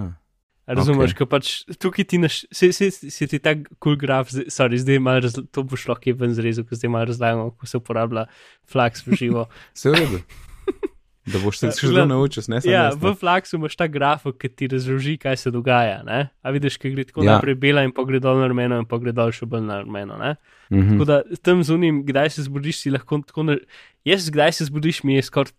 razumeš, 0.68 1.12
Ok. 1.12 1.20
okay. 1.20 1.28
pač 1.28 1.52
tukaj 1.80 2.04
ti 2.04 2.18
naš, 2.20 2.42
se, 2.52 2.72
se, 2.72 2.90
se 2.92 3.28
ti 3.28 3.38
ta 3.40 3.54
cool 3.80 3.96
graf, 4.00 4.32
sorry, 4.52 4.80
zdaj 4.80 5.00
malo, 5.00 5.20
razla, 5.24 5.44
to 5.52 5.64
bo 5.64 5.76
šlo 5.76 5.96
kje 5.96 6.16
ven 6.20 6.34
zrezu, 6.36 6.64
ko 6.64 6.76
zdaj 6.76 6.92
malo 6.92 7.08
razlagamo, 7.12 7.50
kako 7.56 7.66
se 7.66 7.80
uporablja 7.80 8.26
flax 8.68 9.06
v 9.06 9.16
živo. 9.20 9.46
Vse 9.76 9.92
v 9.92 10.00
redu. 10.00 10.20
Da 11.26 11.38
boš 11.38 11.58
se 11.58 11.70
še 11.80 11.88
zelo 11.88 12.04
naučil, 12.04 12.42
ne 12.48 12.60
samo 12.60 12.68
Ja, 12.68 12.82
jaz, 12.84 12.96
v 12.96 13.14
flaksu 13.14 13.56
imaš 13.56 13.76
ta 13.76 13.86
grafik, 13.86 14.36
ki 14.36 14.48
ti 14.50 14.68
razloži, 14.68 15.16
kaj 15.16 15.36
se 15.36 15.50
dogaja. 15.50 16.02
Ne? 16.02 16.28
A 16.42 16.50
vidiš, 16.50 16.76
ki 16.76 16.90
gre 16.90 17.04
tako 17.04 17.24
Ja. 17.24 17.36
naprej 17.36 17.54
bela 17.56 17.82
in 17.82 17.92
pogled 17.92 18.20
dol 18.20 18.36
na 18.36 18.46
rumeno 18.46 18.76
in 18.76 18.84
pogled 18.84 19.14
dol 19.14 19.30
še 19.30 19.46
bolj 19.46 19.62
na 19.62 19.80
rumeno. 19.80 20.18
Ne? 20.18 20.34
Mhm. 20.70 20.90
Tako 20.92 21.04
da 21.04 21.16
tam 21.40 21.62
zunim, 21.62 22.04
kdaj 22.04 22.30
se 22.30 22.42
zbudiš, 22.42 22.76
si 22.78 22.90
lahko 22.90 23.22
tako. 23.24 23.42
Na... 23.44 23.56
Jaz, 24.04 24.28
kdaj 24.28 24.52
se 24.52 24.64
zbudiš, 24.64 25.02
mi 25.02 25.14
je 25.14 25.22
skoraj. 25.22 25.52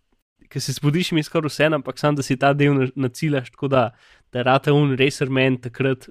Ker 0.45 0.61
se 0.61 0.71
zbudiš, 0.73 1.09
mi 1.11 1.19
je 1.19 1.25
skoraj 1.25 1.49
vse, 1.49 1.65
ampak 1.73 1.97
sam, 1.97 2.13
da 2.13 2.21
si 2.21 2.37
ta 2.37 2.53
del 2.53 2.73
na- 2.75 2.91
nacilaš, 2.95 3.49
tako 3.49 3.67
da, 3.67 3.89
da 4.31 4.43
rata 4.43 4.71
un 4.71 4.93
racer 4.95 5.27
men 5.27 5.57
takrat 5.57 6.05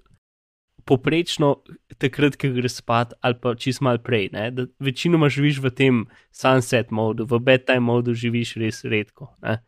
poprečno, 0.89 1.57
takrat, 1.99 2.37
ko 2.41 2.51
greš 2.55 2.81
spat, 2.81 3.15
ali 3.25 3.39
pa 3.41 3.55
čist 3.59 3.83
mal 3.85 3.99
prej. 4.03 4.31
Ne? 4.35 4.51
Da 4.55 4.67
večinoma 4.83 5.31
živiš 5.33 5.61
v 5.65 5.73
tem 5.73 6.03
sunset 6.35 6.93
modu, 6.95 7.27
v 7.29 7.41
bedtime 7.41 7.85
modu 7.85 8.15
živiš 8.15 8.57
res 8.61 8.83
redko. 8.85 9.33
Ne? 9.45 9.59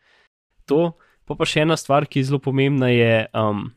To, 0.71 0.97
pa 1.27 1.39
pa 1.39 1.49
še 1.49 1.65
ena 1.65 1.77
stvar, 1.79 2.07
ki 2.07 2.21
je 2.21 2.31
zelo 2.31 2.41
pomembna, 2.43 2.91
je, 2.93 3.27
um, 3.35 3.71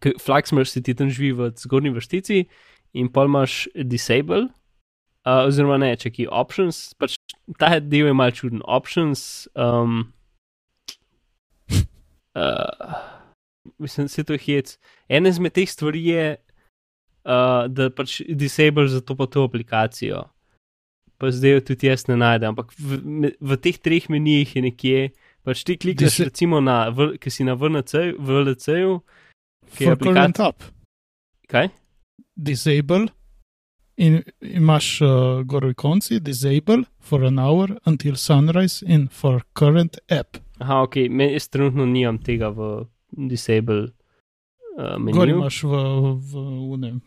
Flaxmer 0.00 0.64
si 0.64 0.80
ti 0.80 0.94
tam 0.96 1.10
živi 1.12 1.32
v 1.36 1.50
zgornji 1.60 1.92
vrstici 1.92 2.38
in 2.96 3.10
pa 3.12 3.26
imaš 3.28 3.68
disable, 3.74 4.48
uh, 5.26 5.44
oziroma 5.44 5.76
ne, 5.82 5.92
če 5.96 6.12
ki 6.14 6.28
options, 6.32 6.94
pač 6.96 7.18
ta 7.60 7.78
del 7.80 8.08
je 8.08 8.14
malce 8.16 8.40
čuden. 8.40 8.62
Options, 8.64 9.48
um, 9.54 10.12
uh, 12.40 12.96
mislim, 13.78 14.08
se 14.08 14.24
to 14.24 14.38
je 14.38 14.44
hec. 14.46 14.78
Ena 15.08 15.28
izmed 15.28 15.54
teh 15.54 15.68
stvari 15.68 16.04
je, 16.06 16.24
uh, 17.24 17.68
da 17.68 17.90
pač 17.90 18.20
disable 18.26 18.88
za 18.88 19.00
to 19.00 19.14
pa 19.14 19.26
to 19.26 19.44
aplikacijo. 19.44 20.24
Pa 21.16 21.28
zdaj 21.28 21.50
jo 21.50 21.60
tudi 21.62 21.86
jaz 21.86 22.06
ne 22.08 22.16
najdem, 22.16 22.48
ampak 22.50 22.72
v, 22.72 23.00
v 23.36 23.56
teh 23.58 23.76
treh 23.76 24.08
menijih 24.08 24.56
je 24.56 24.62
nekje, 24.62 25.00
pač 25.42 25.64
ti 25.64 25.76
klikneš 25.76 26.14
Disa- 26.14 26.24
recimo 26.24 26.60
na, 26.60 26.88
v- 26.88 27.16
ki 27.16 27.30
si 27.30 27.44
na 27.44 27.54
VLC-ju, 27.54 29.00
ki 29.70 29.84
je 29.84 29.88
for 29.88 29.96
current 29.98 30.40
aplikacija. 30.40 30.48
up, 30.48 30.62
Kaj? 31.46 31.68
disable. 32.36 33.08
In 34.00 34.22
imaš 34.40 35.00
uh, 35.04 35.08
gor 35.44 35.74
konci, 35.74 36.20
disable 36.20 36.86
for 36.98 37.20
an 37.22 37.36
hour 37.38 37.76
until 37.84 38.16
sunrise 38.16 38.80
in 38.86 39.08
for 39.08 39.42
current 39.52 39.98
app. 40.08 40.38
Aha, 40.58 40.82
ok, 40.82 40.96
me, 41.10 41.32
jaz 41.34 41.48
trenutno 41.48 41.84
nimam 41.84 42.16
tega 42.18 42.48
v 42.48 42.86
disable 43.12 43.90
uh, 44.78 44.96
Gor 44.96 45.00
meniju. 45.28 45.36
imaš 45.36 45.62
v, 45.64 45.72
v, 46.16 46.32
unem, 46.72 47.00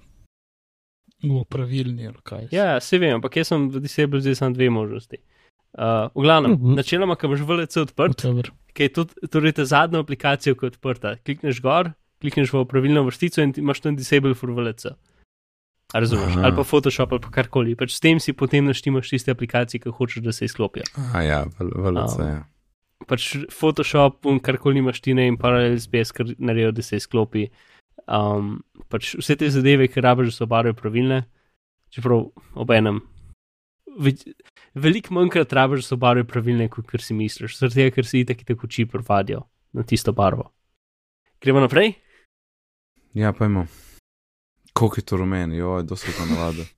v 1.23 1.43
pravilni 1.45 2.07
ali 2.07 2.19
kaj. 2.23 2.47
Ja, 2.51 2.79
se 2.79 2.97
vem, 2.97 3.15
ampak 3.15 3.37
jaz 3.37 3.47
sem 3.47 3.69
v 3.69 3.79
disable 3.79 4.19
zdaj 4.21 4.35
samo 4.35 4.55
dve 4.55 4.69
možnosti. 4.69 5.17
Uh, 5.73 6.11
v 6.13 6.21
glavnem, 6.21 6.51
Mhm. 6.53 6.75
načeloma, 6.75 7.15
ko 7.15 7.27
imaš 7.27 7.39
VLC 7.41 7.77
odprt, 7.81 8.21
ki 8.73 8.83
je 8.83 8.89
tudi 8.91 9.27
torej 9.27 9.53
ta 9.53 9.65
zadnja 9.65 9.99
aplikacija, 9.99 10.53
ki 10.53 10.65
je 10.65 10.69
odprta, 10.69 11.15
klikneš 11.17 11.61
gor, 11.61 11.93
klikneš 12.19 12.53
v 12.53 12.65
pravilno 12.65 13.03
vrstico 13.03 13.41
in 13.41 13.53
imaš 13.57 13.79
tam 13.81 13.95
disable 13.95 14.33
for 14.35 14.51
VLC. 14.51 14.93
A 15.93 15.99
razumeš? 15.99 16.35
Aha. 16.35 16.41
Ali 16.43 16.55
pa 16.55 16.63
Photoshop 16.63 17.11
ali 17.11 17.21
pa 17.21 17.29
karkoli. 17.31 17.75
Pač 17.75 17.93
s 17.93 17.99
tem 17.99 18.19
si 18.19 18.33
potem 18.33 18.65
naštimaš 18.65 19.09
tiste 19.09 19.29
aplikacije, 19.29 19.79
ki 19.79 19.89
hočeš, 19.89 20.23
da 20.23 20.31
se 20.31 20.45
izklopijo. 20.45 20.83
A 21.13 21.21
ja, 21.21 21.45
VLC, 21.59 22.17
Um, 22.17 22.27
ja. 22.27 22.45
pač 23.07 23.35
Photoshop 23.49 24.25
in 24.25 24.39
karkoli 24.39 24.79
imaš 24.79 25.01
ti 25.01 25.13
ne 25.13 25.27
in 25.27 25.37
paralel 25.37 25.77
SBS, 25.77 26.11
kar 26.11 26.25
naredijo, 26.37 26.71
da 26.71 26.81
se 26.81 26.97
izklopi. 26.97 27.47
Um, 28.07 28.63
pač 28.93 29.15
vse 29.17 29.35
te 29.41 29.49
zadeve, 29.49 29.87
ki 29.89 30.01
rabiš, 30.01 30.29
da 30.29 30.37
so 30.37 30.47
barve 30.49 30.75
pravilne, 30.77 31.23
čeprav 31.93 32.27
ob 32.55 32.71
enem. 32.71 33.01
Ve- 33.97 34.15
Veliko 34.75 35.13
manjkrat 35.13 35.53
rabiš, 35.53 35.83
da 35.83 35.87
so 35.87 35.97
barve 35.97 36.23
pravilne, 36.25 36.69
kot 36.69 36.85
kar 36.89 37.01
si 37.01 37.13
misliš, 37.13 37.57
zaradi 37.59 37.81
tega, 37.81 37.95
ker 37.95 38.05
si 38.05 38.21
itak 38.21 38.41
in 38.41 38.51
tako 38.51 38.69
oči 38.69 38.85
prevadijo 38.85 39.43
na 39.73 39.83
tisto 39.83 40.13
barvo. 40.13 40.51
Gremo 41.41 41.59
naprej? 41.59 41.95
Ja, 43.13 43.33
pojmo. 43.33 43.65
Koliko 44.73 44.97
je 44.97 45.05
to 45.05 45.17
rumen, 45.17 45.51
jo, 45.53 45.81
dosti 45.83 46.13
to 46.13 46.25
navada. 46.25 46.63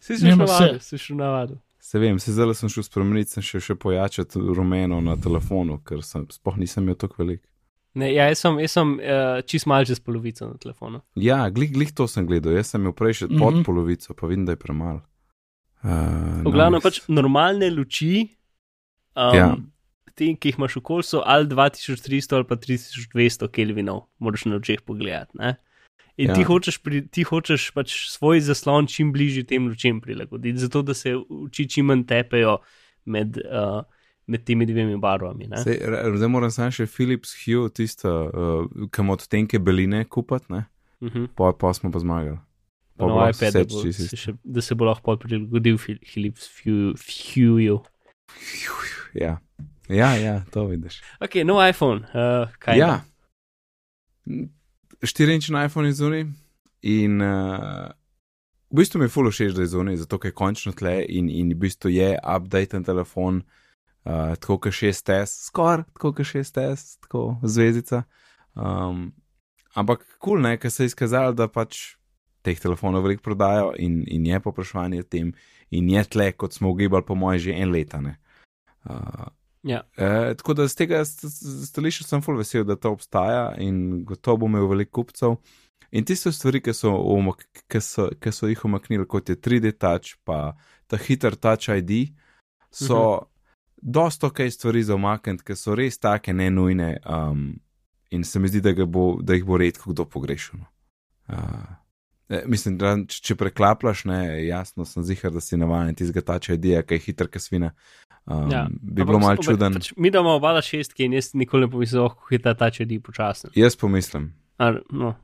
Si 0.00 0.12
Nima 0.20 0.44
navadil, 0.44 0.80
se. 0.80 0.98
si 0.98 0.98
še 1.00 1.14
navadil. 1.14 1.56
Se 1.80 1.98
vem, 1.98 2.18
se 2.20 2.32
zdaj 2.32 2.54
sem 2.54 2.68
šel 2.68 2.84
spremeniti, 2.84 3.30
sem 3.30 3.42
še, 3.42 3.60
še 3.60 3.74
pojačati 3.74 4.38
rumeno 4.38 4.98
na 5.00 5.14
telefonu, 5.16 5.78
ker 5.80 6.02
sem, 6.04 6.26
sploh 6.30 6.58
nisem 6.60 6.84
imel 6.84 6.98
tako 7.00 7.22
velik. 7.22 7.40
Ne, 7.94 8.08
ja, 8.14 8.24
jaz 8.30 8.40
sem, 8.40 8.56
jaz 8.58 8.72
sem 8.72 8.92
uh, 8.96 9.40
čist 9.44 9.66
malce 9.68 9.94
z 9.94 10.00
polovico 10.00 10.46
na 10.48 10.56
telefonu. 10.56 11.02
Ja, 11.14 11.42
glih, 11.50 11.72
glih 11.74 11.90
to 11.92 12.06
sem 12.08 12.24
gledal, 12.26 12.54
jaz 12.56 12.70
sem 12.72 12.80
imel 12.80 12.94
prej 12.96 13.18
še 13.20 13.26
Mhm. 13.28 13.38
pod 13.38 13.64
polovico, 13.66 14.14
pa 14.14 14.26
vidim, 14.26 14.46
da 14.46 14.52
je 14.52 14.62
premalo. 14.62 15.02
Uh, 15.84 16.40
V 16.46 16.52
glavnem 16.52 16.80
pač 16.80 17.00
normalne 17.08 17.68
luči, 17.70 18.30
um, 19.16 19.34
Ja. 19.34 19.56
te, 20.14 20.34
ki 20.34 20.52
jih 20.52 20.58
imaš 20.58 20.76
okoli, 20.78 21.02
so 21.04 21.22
ali 21.26 21.46
2300 21.46 22.36
ali 22.36 22.44
pa 22.44 22.56
3200 22.56 23.48
kelvinov, 23.50 24.06
moraš 24.18 24.44
na 24.46 24.56
očeh 24.56 24.80
pogledati. 24.80 25.36
Ne? 25.38 25.56
In 26.16 26.28
ja. 26.28 26.34
ti, 26.36 26.44
hočeš 26.44 26.78
pri, 26.84 27.08
ti 27.08 27.24
hočeš 27.24 27.72
pač 27.74 28.08
svoj 28.12 28.40
zaslon 28.40 28.86
čim 28.86 29.12
bližje 29.12 29.44
tem 29.48 29.66
lučem 29.68 30.00
prilagoditi, 30.00 30.58
zato 30.58 30.82
da 30.82 30.94
se 30.94 31.16
oči 31.16 31.68
čim 31.68 31.86
manj 31.86 32.04
tepejo 32.06 32.58
med, 33.04 33.36
uh, 33.42 33.82
med 34.32 34.44
temi 34.44 34.66
dvemi 34.66 34.96
barvami. 34.98 35.48
Zdaj 36.16 36.28
moram 36.28 36.50
samo 36.50 36.70
še 36.70 36.86
Philips 36.88 37.34
Hue, 37.36 37.68
tisto, 37.70 38.08
uh, 38.24 38.88
kam 38.90 39.10
od 39.10 39.26
tenke 39.28 39.58
beline 39.60 40.04
kupati, 40.06 40.48
uh 40.50 40.62
Mhm. 41.00 41.08
-huh. 41.10 41.28
pa, 41.34 41.52
pa 41.52 41.72
smo 41.72 41.90
pa 41.90 41.98
zmagali. 41.98 42.38
Pa 42.96 43.06
No, 43.06 43.28
iPad, 43.28 43.52
da, 43.52 43.64
bo, 43.64 43.92
se 43.92 44.16
še, 44.16 44.34
da 44.44 44.60
se 44.60 44.74
bo 44.74 44.84
lahko 44.84 45.16
prilagodil 45.16 45.76
Phil- 45.76 45.98
Philips 46.04 46.48
Hue-. 46.56 47.80
Ja. 49.14 49.38
ja, 49.88 50.14
ja, 50.16 50.44
to 50.50 50.66
vidiš. 50.66 51.00
Ok, 51.20 51.34
no 51.44 51.58
iPhone, 51.60 52.00
uh, 52.06 52.48
kaj 52.58 52.78
Ja. 52.78 53.00
4-inčni 55.02 55.64
iPhone 55.66 55.88
je 55.88 55.92
zunaj 55.92 56.24
in 56.82 57.20
uh, 57.20 57.88
v 58.70 58.76
bistvu 58.76 58.98
mi 58.98 59.04
je 59.04 59.08
full 59.08 59.30
všeč, 59.30 59.52
da 59.52 59.62
je 59.62 59.66
zunaj, 59.68 59.96
zato 59.96 60.18
ker 60.18 60.28
je 60.28 60.34
končno 60.34 60.72
tle 60.72 61.04
in, 61.08 61.28
in 61.28 61.48
v 61.48 61.58
bistvu 61.58 61.90
je 61.90 62.18
updaten 62.26 62.84
telefon, 62.84 63.36
uh, 63.36 63.42
tako 64.04 64.58
kot 64.58 64.72
6S, 64.72 65.46
skoraj 65.48 65.84
tako 65.92 66.12
kot 66.12 66.26
6S, 66.26 66.98
tako 67.06 67.24
zvezdica. 67.42 68.02
Um, 68.54 69.12
ampak 69.74 70.04
kul, 70.18 70.42
cool, 70.42 70.56
ker 70.58 70.70
se 70.70 70.84
je 70.84 70.92
izkazalo, 70.92 71.32
da 71.32 71.48
pač 71.48 71.96
teh 72.42 72.58
telefonov 72.58 73.04
veliko 73.06 73.22
prodajo 73.22 73.72
in, 73.78 74.02
in 74.10 74.26
je 74.26 74.40
popraševanje 74.42 75.02
tem 75.02 75.30
in 75.70 75.88
je 75.90 76.02
tle, 76.04 76.32
kot 76.32 76.52
smo 76.52 76.72
ugibali, 76.74 77.06
po 77.06 77.14
moje, 77.14 77.38
že 77.38 77.54
en 77.56 77.70
leta. 77.70 78.00
ne. 78.00 78.18
Uh, 78.84 79.30
Ja. 79.62 79.80
E, 79.96 80.34
tako 80.34 80.54
da 80.54 80.68
z 80.68 80.74
tega 80.74 81.04
st- 81.04 81.28
st- 81.30 81.66
stališča 81.66 82.04
sem 82.04 82.22
full 82.22 82.38
vesel, 82.38 82.64
da 82.64 82.76
to 82.76 82.90
obstaja 82.90 83.52
in 83.62 84.04
gotovo 84.04 84.36
bo 84.36 84.46
imel 84.50 84.66
veliko 84.66 85.02
kupcev. 85.02 85.36
In 85.92 86.04
tiste 86.04 86.32
stvari, 86.32 86.60
ki 86.64 86.72
so, 86.74 86.90
umak, 87.14 87.44
ki 87.70 87.80
so, 87.80 88.08
ki 88.20 88.32
so 88.32 88.48
jih 88.50 88.64
omaknili, 88.64 89.06
kot 89.06 89.28
je 89.28 89.36
3D 89.36 89.74
touch, 89.78 90.16
pa 90.24 90.56
ta 90.90 90.98
hiter 90.98 91.36
touch 91.36 91.68
ID, 91.68 92.10
so 92.70 92.96
uh 92.96 93.20
-huh. 93.20 93.26
Dosto 93.82 94.30
kaj 94.30 94.50
stvari 94.50 94.82
za 94.82 94.94
omakniti, 94.94 95.44
ki 95.44 95.56
so 95.58 95.74
res 95.74 95.98
take 95.98 96.32
nenujne. 96.32 96.96
Um, 97.06 97.60
in 98.10 98.24
se 98.24 98.38
mi 98.38 98.48
zdi, 98.48 98.60
da, 98.60 98.86
bo, 98.86 99.16
da 99.22 99.34
jih 99.34 99.44
bo 99.44 99.56
redko 99.58 99.92
kdo 99.92 100.04
pogrešal. 100.04 100.60
no. 100.60 100.66
Uh, 101.28 101.38
eh, 102.28 102.42
mislim, 102.46 102.76
da 102.78 102.94
če, 103.08 103.20
če 103.22 103.36
preklaplaš, 103.40 104.04
ne, 104.04 104.20
jasno 104.46 104.84
sem 104.84 105.04
zihar, 105.06 105.32
da 105.32 105.40
si 105.40 105.56
navaden 105.56 105.94
tistega 105.96 106.24
touch 106.32 106.52
ID, 106.52 106.74
ki 106.86 106.98
je 106.98 107.04
hiter, 107.08 107.28
ki 107.28 107.40
svina. 107.40 107.72
Um, 108.26 108.50
Ja. 108.52 108.68
Bi 108.70 109.04
bilo 109.04 109.18
malo 109.18 109.42
čuden. 109.42 109.74
Pač, 109.74 109.92
mi 109.96 110.10
damo 110.10 110.36
oba 110.38 110.54
šestke 110.62 111.04
in 111.04 111.16
jaz 111.18 111.32
nikoli 111.34 111.66
ne 111.66 111.70
pomislim, 111.70 112.08
kako 112.08 112.34
je 112.34 112.38
ta 112.42 112.54
ta 112.54 112.70
čedi 112.70 113.00
počasen. 113.02 113.50
Jaz 113.58 113.76
pomislim. 113.76 114.28
A, 114.62 114.76
no, 114.90 115.14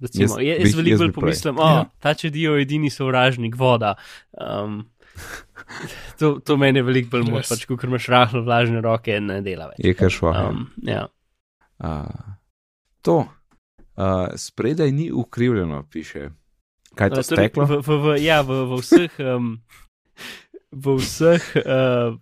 recimo, 0.00 0.40
Jaz 0.40 0.46
jaz, 0.46 0.64
jaz 0.66 0.74
veliko 0.74 0.98
bolj 1.04 1.12
pomislim, 1.12 1.58
o, 1.58 1.68
Ja. 1.68 1.76
ja. 1.76 1.84
ta 2.02 2.14
čedi 2.14 2.42
je 2.42 2.62
edini 2.62 2.90
sovražnik 2.90 3.54
voda. 3.56 3.94
Um, 4.34 4.88
to, 6.18 6.38
to 6.44 6.56
meni 6.60 6.82
veliko 6.82 7.16
bolj 7.16 7.26
moč, 7.30 7.48
pač, 7.50 7.64
ko 7.68 7.78
imaš 7.88 8.08
rahlo 8.12 8.42
vlažne 8.46 8.82
roke, 8.84 9.20
ne 9.20 9.40
dela 9.44 9.70
več. 9.72 9.82
Je 9.84 9.94
kar 9.98 10.12
šlo. 10.12 10.32
Um, 10.32 10.66
ja. 10.86 11.06
Uh, 11.78 12.36
to, 13.06 13.20
uh, 13.24 14.28
spredaj 14.36 14.92
ni 14.92 15.10
ukrivljeno, 15.12 15.82
piše. 15.90 16.30
Kaj 16.98 17.12
je 17.12 17.16
to 17.16 17.20
Uh, 17.20 17.28
torej, 17.30 17.50
steklo? 17.50 17.66
V, 17.66 17.80
v, 17.82 17.98
v, 18.04 18.16
ja, 18.24 18.40
v, 18.42 18.62
v 18.70 18.80
vseh, 18.82 19.20
um, 19.22 19.52
v 20.72 20.96
vseh 21.02 21.50
uh, 21.62 22.16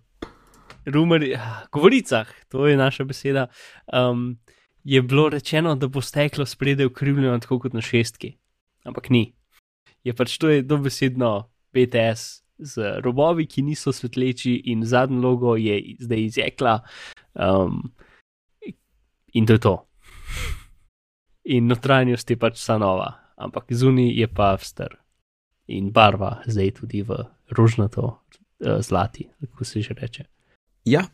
rumorjih, 0.85 1.39
govoricah, 1.73 2.29
to 2.51 2.67
je 2.67 2.77
naša 2.77 3.03
beseda, 3.03 3.47
um, 3.93 4.37
je 4.87 5.01
bilo 5.01 5.29
rečeno, 5.29 5.75
da 5.75 5.87
bo 5.87 6.01
steklo 6.01 6.45
spredaj 6.45 6.85
ukrivljeno 6.85 7.39
tako 7.39 7.59
kot 7.59 7.73
na 7.73 7.81
šestki. 7.81 8.37
Ampak 8.87 9.09
ni. 9.09 9.33
Je 10.03 10.13
pač 10.15 10.37
to 10.39 10.47
je 10.47 10.61
dobesedno 10.63 11.49
BTS 11.75 12.46
z 12.59 13.01
robovi, 13.03 13.45
ki 13.45 13.61
niso 13.61 13.91
svetleči 13.91 14.53
in 14.71 14.85
zadnji 14.85 15.19
logo 15.21 15.55
je 15.55 15.95
zdaj 15.99 16.23
izjekla. 16.23 16.79
Um, 17.33 17.91
in 19.33 19.45
to 19.45 19.53
je 19.53 19.59
to. 19.59 19.75
In 21.43 21.67
notranjost 21.67 22.29
je 22.29 22.37
pač 22.37 22.57
vsa 22.59 22.77
nova, 22.77 23.11
ampak 23.37 23.69
zunaj 23.69 24.09
je 24.19 24.27
pa 24.27 24.57
star. 24.61 24.97
In 25.67 25.91
barva 25.91 26.41
zdaj 26.47 26.71
tudi 26.81 27.01
v 27.03 27.23
rožnato, 27.57 28.07
uh, 28.07 28.81
zlati, 28.81 29.29
kako 29.39 29.63
se 29.63 29.81
že 29.81 29.93
reče. 29.93 30.25
Ja, 30.85 31.07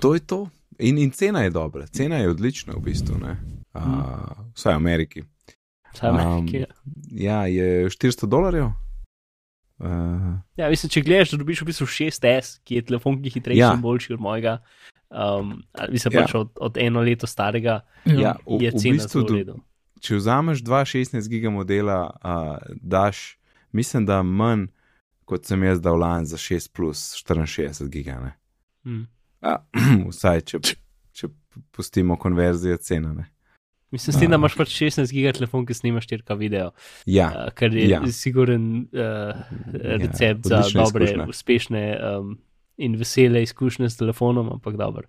to 0.00 0.14
je 0.14 0.20
to. 0.20 0.48
In, 0.78 0.98
in 0.98 1.10
cena 1.10 1.42
je 1.42 1.50
dobra, 1.50 1.86
cena 1.86 2.16
je 2.16 2.30
odlična 2.30 2.74
v 2.76 2.80
bistvu. 2.80 3.18
ne. 3.18 3.36
Uh, 3.74 4.52
vsaj 4.54 4.72
v 4.72 4.76
Ameriki. 4.76 5.22
Vsaj 5.94 6.10
Um, 6.10 6.16
Ameriki, 6.16 6.56
ja. 6.56 6.66
Ja, 7.10 7.46
je 7.46 7.90
400 7.90 8.26
dolarjev. 8.26 8.70
Uh, 9.78 10.38
Ja, 10.56 10.68
mislim, 10.68 10.90
če 10.90 11.02
gledaš, 11.06 11.30
da 11.30 11.38
dobiš 11.38 11.62
v 11.62 11.66
bistvu 11.70 11.86
6S, 11.86 12.58
ki 12.66 12.80
je 12.80 12.82
telefon, 12.82 13.20
ki 13.22 13.28
je 13.30 13.36
hitrejši 13.38 13.60
Ja. 13.60 13.72
in 13.74 13.82
boljši 13.82 14.12
od 14.16 14.20
mojega. 14.20 14.56
Um, 15.08 15.62
mislim, 15.88 16.14
Ja. 16.14 16.22
pač 16.22 16.34
od, 16.34 16.50
od 16.60 16.76
eno 16.76 17.00
leto 17.00 17.26
starega 17.26 17.80
ja, 18.04 18.34
v, 18.46 18.58
je 18.62 18.70
v 18.70 18.78
cena 18.78 18.98
bistvu, 18.98 19.20
v 19.22 19.24
do, 19.24 19.34
redu. 19.34 19.54
če 20.00 20.18
vzameš 20.18 20.62
2,16 20.62 21.28
giga 21.28 21.50
modela, 21.50 22.10
uh, 22.10 22.58
daš, 22.82 23.38
mislim, 23.72 24.04
da 24.06 24.22
manj, 24.22 24.66
kot 25.24 25.46
sem 25.46 25.62
jaz 25.62 25.80
dal 25.80 25.96
lani 25.98 26.26
za 26.26 26.36
6 26.36 26.72
plus 26.74 27.14
64 27.22 27.88
giga. 27.88 28.18
Ne? 28.20 28.32
Hmm. 28.84 29.06
A, 29.40 29.56
vsaj, 30.10 30.40
če, 30.42 30.58
če 31.12 31.28
pustimo 31.70 32.16
konverzijo 32.18 32.76
cene. 32.76 33.14
Ne? 33.14 33.30
Mislim, 33.90 34.12
s 34.12 34.18
tem, 34.18 34.28
da 34.28 34.36
imaš 34.36 34.52
pač 34.54 34.68
16 34.74 35.12
giga 35.12 35.32
telefon, 35.32 35.64
ki 35.64 35.74
snima 35.74 36.00
4K 36.00 36.36
video, 36.36 36.70
Ja, 37.06 37.28
uh, 37.28 37.52
kar 37.52 37.72
je 37.72 37.88
Ja. 37.88 38.02
siguren 38.06 38.66
uh, 38.86 39.32
recept 39.72 40.44
ja, 40.46 40.60
za 40.62 40.74
dobre, 40.74 41.04
izkušnja. 41.06 41.26
uspešne 41.26 41.82
um, 41.98 42.34
in 42.78 42.96
vesele 42.96 43.42
izkušnje 43.42 43.88
s 43.88 43.96
telefonom, 43.96 44.52
ampak 44.52 44.76
dobro. 44.76 45.08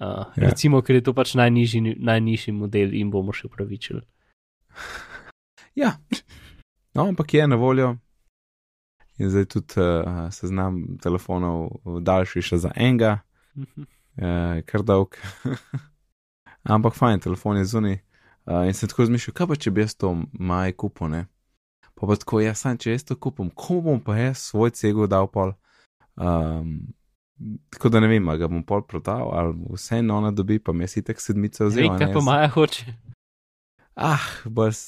Uh, 0.00 0.06
Ja. 0.32 0.48
Recimo, 0.48 0.80
ker 0.80 0.94
je 0.94 1.02
to 1.02 1.12
pač 1.12 1.34
najnižji, 1.34 1.96
najnižji 1.96 2.52
model 2.52 2.90
in 2.92 3.10
bomo 3.10 3.32
še 3.32 3.46
upravičili. 3.46 4.00
ja. 5.74 5.92
No, 6.94 7.04
ampak 7.04 7.34
je 7.34 7.46
na 7.46 7.56
voljo. 7.56 7.96
In 9.18 9.28
zdaj 9.28 9.44
tudi 9.46 9.76
uh, 9.76 10.26
seznam 10.30 10.96
telefonov 10.98 11.68
daljši 12.00 12.42
še 12.42 12.58
za 12.58 12.72
enega, 12.74 13.18
Mhm. 13.54 13.82
uh, 14.16 14.62
kar 14.64 14.82
dolg. 14.82 15.12
ampak 16.64 16.94
fajn, 16.94 17.20
telefon 17.20 17.56
je 17.56 17.64
zunaj. 17.64 17.98
Uh, 18.46 18.66
in 18.66 18.74
sem 18.74 18.88
tako 18.90 19.06
zmišljal, 19.06 19.34
kaj 19.38 19.46
pa 19.46 19.56
če 19.56 19.70
bi 19.70 19.80
jaz 19.84 19.94
to 19.94 20.16
maj 20.34 20.72
kupil, 20.74 21.08
ne? 21.08 21.26
Pa 21.94 22.06
pa 22.06 22.16
tako, 22.18 22.40
ja, 22.42 22.54
sam 22.58 22.78
če 22.78 22.90
jaz 22.96 23.04
to 23.06 23.14
kupim, 23.16 23.50
komu 23.54 23.82
bom 23.82 24.00
pa 24.02 24.16
jaz 24.18 24.48
svoj 24.50 24.72
cego 24.74 25.06
dal 25.06 25.28
pol? 25.30 25.52
Um, 26.16 26.80
tako 27.70 27.88
da 27.88 28.00
ne 28.02 28.08
vem, 28.10 28.26
a 28.28 28.34
ga 28.36 28.48
bom 28.50 28.64
pol 28.66 28.82
prodal, 28.82 29.30
ali 29.30 29.54
vseeno 29.76 30.16
ona 30.18 30.30
dobi, 30.34 30.58
pa 30.58 30.72
mi 30.72 30.84
je 30.84 30.88
sitek 30.98 31.20
sedmica 31.22 31.64
Ne 31.64 31.70
vzel. 31.70 31.82
vem, 31.86 31.94
a 31.94 31.98
kaj 31.98 32.08
ne, 32.10 32.14
pa 32.14 32.20
Maja 32.26 32.48
hoče. 32.48 32.94
Ah, 33.94 34.26
bas. 34.44 34.82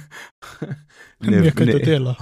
Ne, 1.20 1.40
nekaj 1.44 1.66
do 1.66 1.78
dela. 1.82 2.14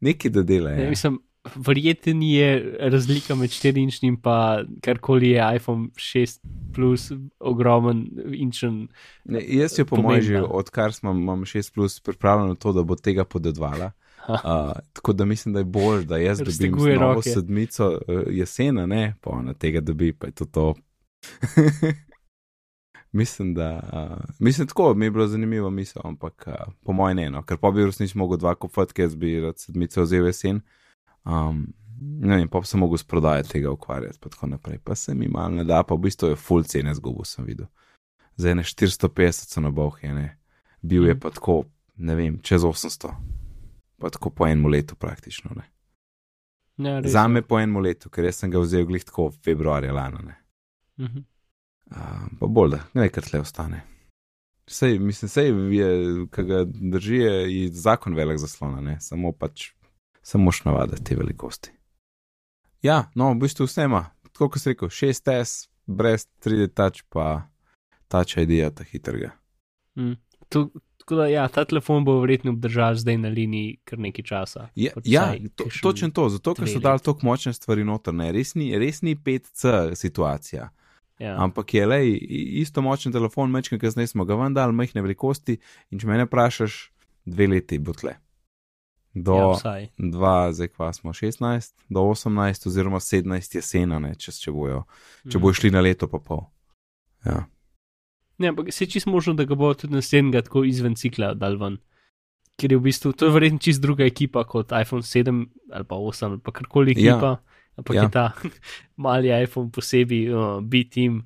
Nekaj 0.00 0.30
do 0.34 0.42
dela. 0.42 0.70
Ne, 0.74 0.90
Ja. 0.90 1.12
Mislim, 1.44 1.62
verjeten 1.66 2.22
je 2.22 2.76
razlika 2.80 3.34
med 3.34 3.50
4-inčnim 3.50 4.08
in 4.08 4.80
karkoli 4.80 5.28
je 5.28 5.56
iPhone 5.56 5.88
6 5.88 6.40
plus 6.74 7.12
ogromen 7.38 8.08
inčen. 8.34 8.88
Ne, 9.24 9.40
jaz 9.48 9.78
jo 9.78 9.84
po 9.84 9.96
mojem, 9.96 10.22
že 10.22 10.42
odkar 10.42 10.92
smo, 10.92 11.10
imam 11.10 11.40
6, 11.40 11.74
plus, 11.74 12.00
pripravljeno 12.00 12.54
to, 12.54 12.72
da 12.72 12.82
bo 12.82 12.96
tega 12.96 13.24
podedvala. 13.24 13.92
Uh, 14.28 14.36
tako 14.92 15.12
da 15.12 15.24
mislim, 15.24 15.52
da 15.52 15.60
je 15.60 15.64
bolj, 15.64 16.04
da 16.04 16.16
jaz 16.16 16.38
dobim 16.38 16.46
Razteguje 16.46 16.98
novo 16.98 17.14
roke. 17.14 17.30
sedmico 17.30 17.88
uh, 17.88 18.22
jesena, 18.28 18.86
ne 18.86 19.14
pa 19.20 19.30
ona 19.30 19.54
tega 19.54 19.80
dobi, 19.80 20.12
pa 20.12 20.26
je 20.26 20.32
to 20.32 20.44
to. 20.44 20.74
mislim, 23.12 23.54
da. 23.54 23.80
Uh, 23.92 24.24
mislim, 24.38 24.66
tako 24.66 24.94
mi 24.94 25.06
je 25.06 25.10
bilo 25.10 25.26
zanimivo 25.26 25.70
misel, 25.70 26.02
ampak 26.04 26.44
uh, 26.46 26.72
po 26.84 26.92
mojem 26.92 27.16
ne, 27.16 27.30
no, 27.30 27.42
ker 27.42 27.56
pa 27.56 27.70
bi 27.70 27.82
v 27.82 27.86
resnici 27.86 28.18
mogel 28.18 28.38
dva 28.38 28.54
kupiti, 28.54 28.94
ker 28.94 29.04
jaz 29.04 29.16
bi 29.16 29.40
rad 29.40 29.58
sedmico 29.58 30.02
vzel 30.02 30.26
jesen. 30.26 30.60
Um, 31.24 31.66
ne 32.00 32.36
vem, 32.36 32.48
pa 32.48 32.60
bi 32.60 32.66
se 32.66 32.76
mogel 32.76 32.98
s 32.98 33.04
prodajo 33.04 33.42
tega 33.42 33.70
ukvarjati, 33.70 34.18
pa 34.20 34.28
tako 34.28 34.46
naprej. 34.46 34.78
Pa 34.84 34.94
se 34.94 35.14
mi 35.14 35.28
malo 35.28 35.48
ne 35.48 35.64
da, 35.64 35.82
pa 35.82 35.94
v 35.94 35.98
bistvu 36.06 36.28
je 36.32 36.36
full 36.36 36.62
cene 36.64 36.94
zgubo, 36.94 37.24
sem 37.24 37.44
videl. 37.44 37.66
Za 38.36 38.50
ene 38.50 38.62
450 38.62 39.52
so 39.52 39.60
na 39.60 39.70
bohje, 39.70 40.14
ne. 40.14 40.38
Bil 40.82 41.06
je 41.06 41.14
Mhm. 41.14 41.20
pa 41.20 41.30
tako, 41.30 41.64
ne 41.96 42.14
vem, 42.14 42.38
čez 42.42 42.64
800. 42.64 43.14
Pa 43.98 44.10
tako 44.10 44.30
po 44.30 44.46
enem 44.46 44.66
letu 44.66 44.94
praktično. 44.96 45.50
Ne. 45.56 45.66
Ja, 46.78 47.00
res 47.00 47.12
Za 47.12 47.28
me 47.28 47.42
po 47.42 47.58
enem 47.60 47.76
letu, 47.82 48.08
ker 48.08 48.24
jaz 48.24 48.36
sem 48.40 48.50
ga 48.50 48.58
vzel 48.58 48.86
glih 48.86 49.04
tako 49.04 49.30
februarja 49.44 49.92
lana. 49.92 50.20
Ne. 50.24 50.36
Mhm. 51.04 51.18
Uh, 51.90 52.28
pa 52.40 52.46
bolj, 52.46 52.70
da 52.70 52.80
nekaj 52.94 53.22
tle 53.22 53.40
ostane. 53.40 53.82
Sej, 54.70 54.98
mislim, 54.98 55.28
sej 55.28 55.48
je, 55.74 55.88
ki 56.30 56.42
ga 56.46 56.60
drži, 56.64 57.16
je 57.16 57.70
zakon 57.74 58.14
velik 58.14 58.38
zaslona, 58.38 58.80
ne? 58.80 59.00
samo 59.00 59.32
pač, 59.32 59.72
samo 60.22 60.44
moš 60.44 60.64
navaditi 60.64 61.04
te 61.04 61.16
velikosti. 61.16 61.72
Ja, 62.82 63.10
no, 63.14 63.32
v 63.32 63.42
bistvu 63.44 63.66
vse 63.68 63.84
ima, 63.84 64.06
tako 64.32 64.50
kot 64.50 64.62
sem 64.62 64.72
rekel, 64.72 64.88
6S, 64.88 65.68
brez 65.86 66.26
3D 66.44 66.70
touch, 66.74 67.04
pa 67.08 67.48
touch 68.08 68.38
ID, 68.40 68.62
ta 68.74 68.84
hitrega. 68.84 69.34
Mm. 69.98 70.16
To, 70.48 70.68
Tako 71.00 71.16
da, 71.16 71.26
ja, 71.26 71.48
ta 71.48 71.64
telefon 71.64 72.04
bo 72.04 72.20
verjetno 72.20 72.52
obdržal 72.52 72.94
zdaj 72.94 73.16
na 73.18 73.28
liniji 73.28 73.78
kar 73.84 73.98
nekaj 73.98 74.24
časa. 74.24 74.68
Ja, 74.74 74.92
ja 75.04 75.34
to, 75.56 75.64
točno 75.82 76.10
to, 76.10 76.28
zato 76.28 76.54
ker 76.54 76.68
so 76.68 76.78
dali 76.78 77.00
tako 77.02 77.26
močne 77.26 77.52
stvari 77.52 77.84
noter, 77.84 78.14
ne, 78.14 78.28
res 78.32 78.52
ni, 78.54 78.68
res 78.78 79.02
ni 79.02 79.16
5C 79.16 79.94
situacija. 79.98 80.68
Ja. 81.18 81.34
Ampak 81.42 81.74
je 81.74 81.86
le 81.86 81.98
isto 82.62 82.82
močen 82.82 83.12
telefon, 83.12 83.50
mečkaj, 83.50 83.80
ki 83.80 83.90
zdaj 83.90 84.12
smo 84.12 84.24
ga 84.24 84.38
vendar, 84.38 84.70
majhne 84.72 85.02
velikosti 85.02 85.58
in 85.90 85.98
če 85.98 86.06
me 86.06 86.20
ne 86.20 86.28
vprašaš, 86.28 86.78
dve 87.26 87.48
leti 87.56 87.80
bo 87.82 87.96
tle. 87.96 88.14
Do 89.14 89.34
ja, 89.34 89.86
dva, 89.98 90.52
zdaj 90.54 90.68
pa 90.76 90.92
smo 90.94 91.10
16, 91.12 91.74
do 91.88 92.00
18 92.00 92.66
oziroma 92.70 93.00
17 93.02 93.56
jesena, 93.58 93.98
ne, 93.98 94.14
če, 94.14 94.30
če 94.32 94.52
bojo, 94.54 94.84
če 95.26 95.34
mm. 95.34 95.42
bo 95.42 95.50
šli 95.50 95.72
na 95.74 95.82
leto 95.82 96.06
pa 96.06 96.20
pol. 96.22 96.44
Ja. 97.26 97.42
Ne, 98.38 98.52
ampak 98.52 98.70
se 98.72 98.86
čist 98.86 99.10
možno, 99.10 99.34
da 99.34 99.44
ga 99.44 99.58
bo 99.58 99.72
tudi 99.74 99.98
naslednjega 99.98 100.46
tako 100.46 100.62
izven 100.64 100.94
cikla 100.94 101.34
dal 101.34 101.58
ven. 101.60 101.80
Ker 102.60 102.72
je 102.72 102.78
v 102.78 102.84
bistvu 102.86 103.12
to 103.16 103.26
je 103.26 103.34
verjetno 103.34 103.58
čist 103.60 103.82
druga 103.82 104.06
ekipa 104.06 104.44
kot 104.48 104.72
iPhone 104.76 105.02
7 105.04 105.42
ali 105.72 105.86
pa 105.88 105.96
8 105.96 106.26
ali 106.28 106.40
pa 106.44 106.54
karkoli 106.54 106.94
ja. 106.94 107.16
ekipa. 107.16 107.34
Ja. 107.34 107.58
Ampak 107.80 107.96
ja. 107.96 108.02
je 108.02 108.10
ta 108.14 108.24
mali 109.04 109.32
iPhone 109.32 109.70
posebej, 109.74 110.30
uh, 110.30 110.60
B-team, 110.62 111.22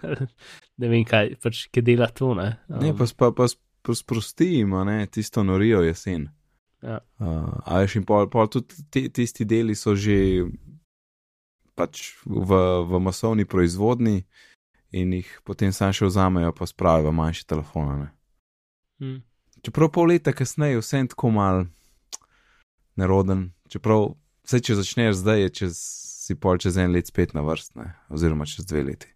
ne 0.80 0.90
vem 0.90 1.04
kaj, 1.04 1.34
pač, 1.42 1.66
ki 1.72 1.82
dela 1.84 2.08
to. 2.08 2.32
Ne, 2.38 2.52
um, 2.70 2.80
ne 2.80 2.92
pa, 2.96 3.08
pa, 3.18 3.30
pa, 3.36 3.48
pa 3.82 3.96
sprosti 3.96 4.64
ne, 4.64 4.98
tisto 5.12 5.44
norijo 5.44 5.82
jesen. 5.84 6.28
Ja. 6.82 7.00
Uh, 7.18 7.56
a 7.64 7.80
veš, 7.80 7.96
in 8.00 8.04
pol, 8.04 8.28
pol 8.30 8.48
tudi 8.52 9.08
tisti 9.08 9.46
deli 9.48 9.74
so 9.74 9.96
že 9.96 10.44
pač 11.76 12.16
v, 12.24 12.50
v 12.88 13.00
masovni 13.00 13.44
proizvodni 13.44 14.24
in 14.92 15.12
jih 15.12 15.28
potem 15.44 15.72
sam 15.72 15.92
še 15.92 16.08
vzamejo, 16.08 16.52
pa 16.56 16.68
spravijo 16.68 17.12
manjše 17.12 17.44
telefone. 17.48 18.10
Hmm. 19.00 19.20
Čeprav 19.64 19.90
pol 19.92 20.12
leta 20.14 20.32
kasneje 20.32 20.80
vse 20.80 21.02
je 21.02 21.10
tako 21.12 21.32
mal 21.36 21.66
neroden, 22.96 23.50
čeprav 23.68 24.14
vse, 24.46 24.60
če 24.62 24.78
začneš 24.80 25.20
zdaj, 25.20 25.42
je 25.42 25.50
čez, 25.60 25.80
si 26.26 26.36
pol 26.38 26.60
čez 26.62 26.78
en 26.80 26.94
let 26.96 27.08
spet 27.10 27.34
na 27.36 27.44
vrstne, 27.44 27.92
oziroma 28.08 28.48
čez 28.48 28.64
dve 28.68 28.86
leti. 28.88 29.10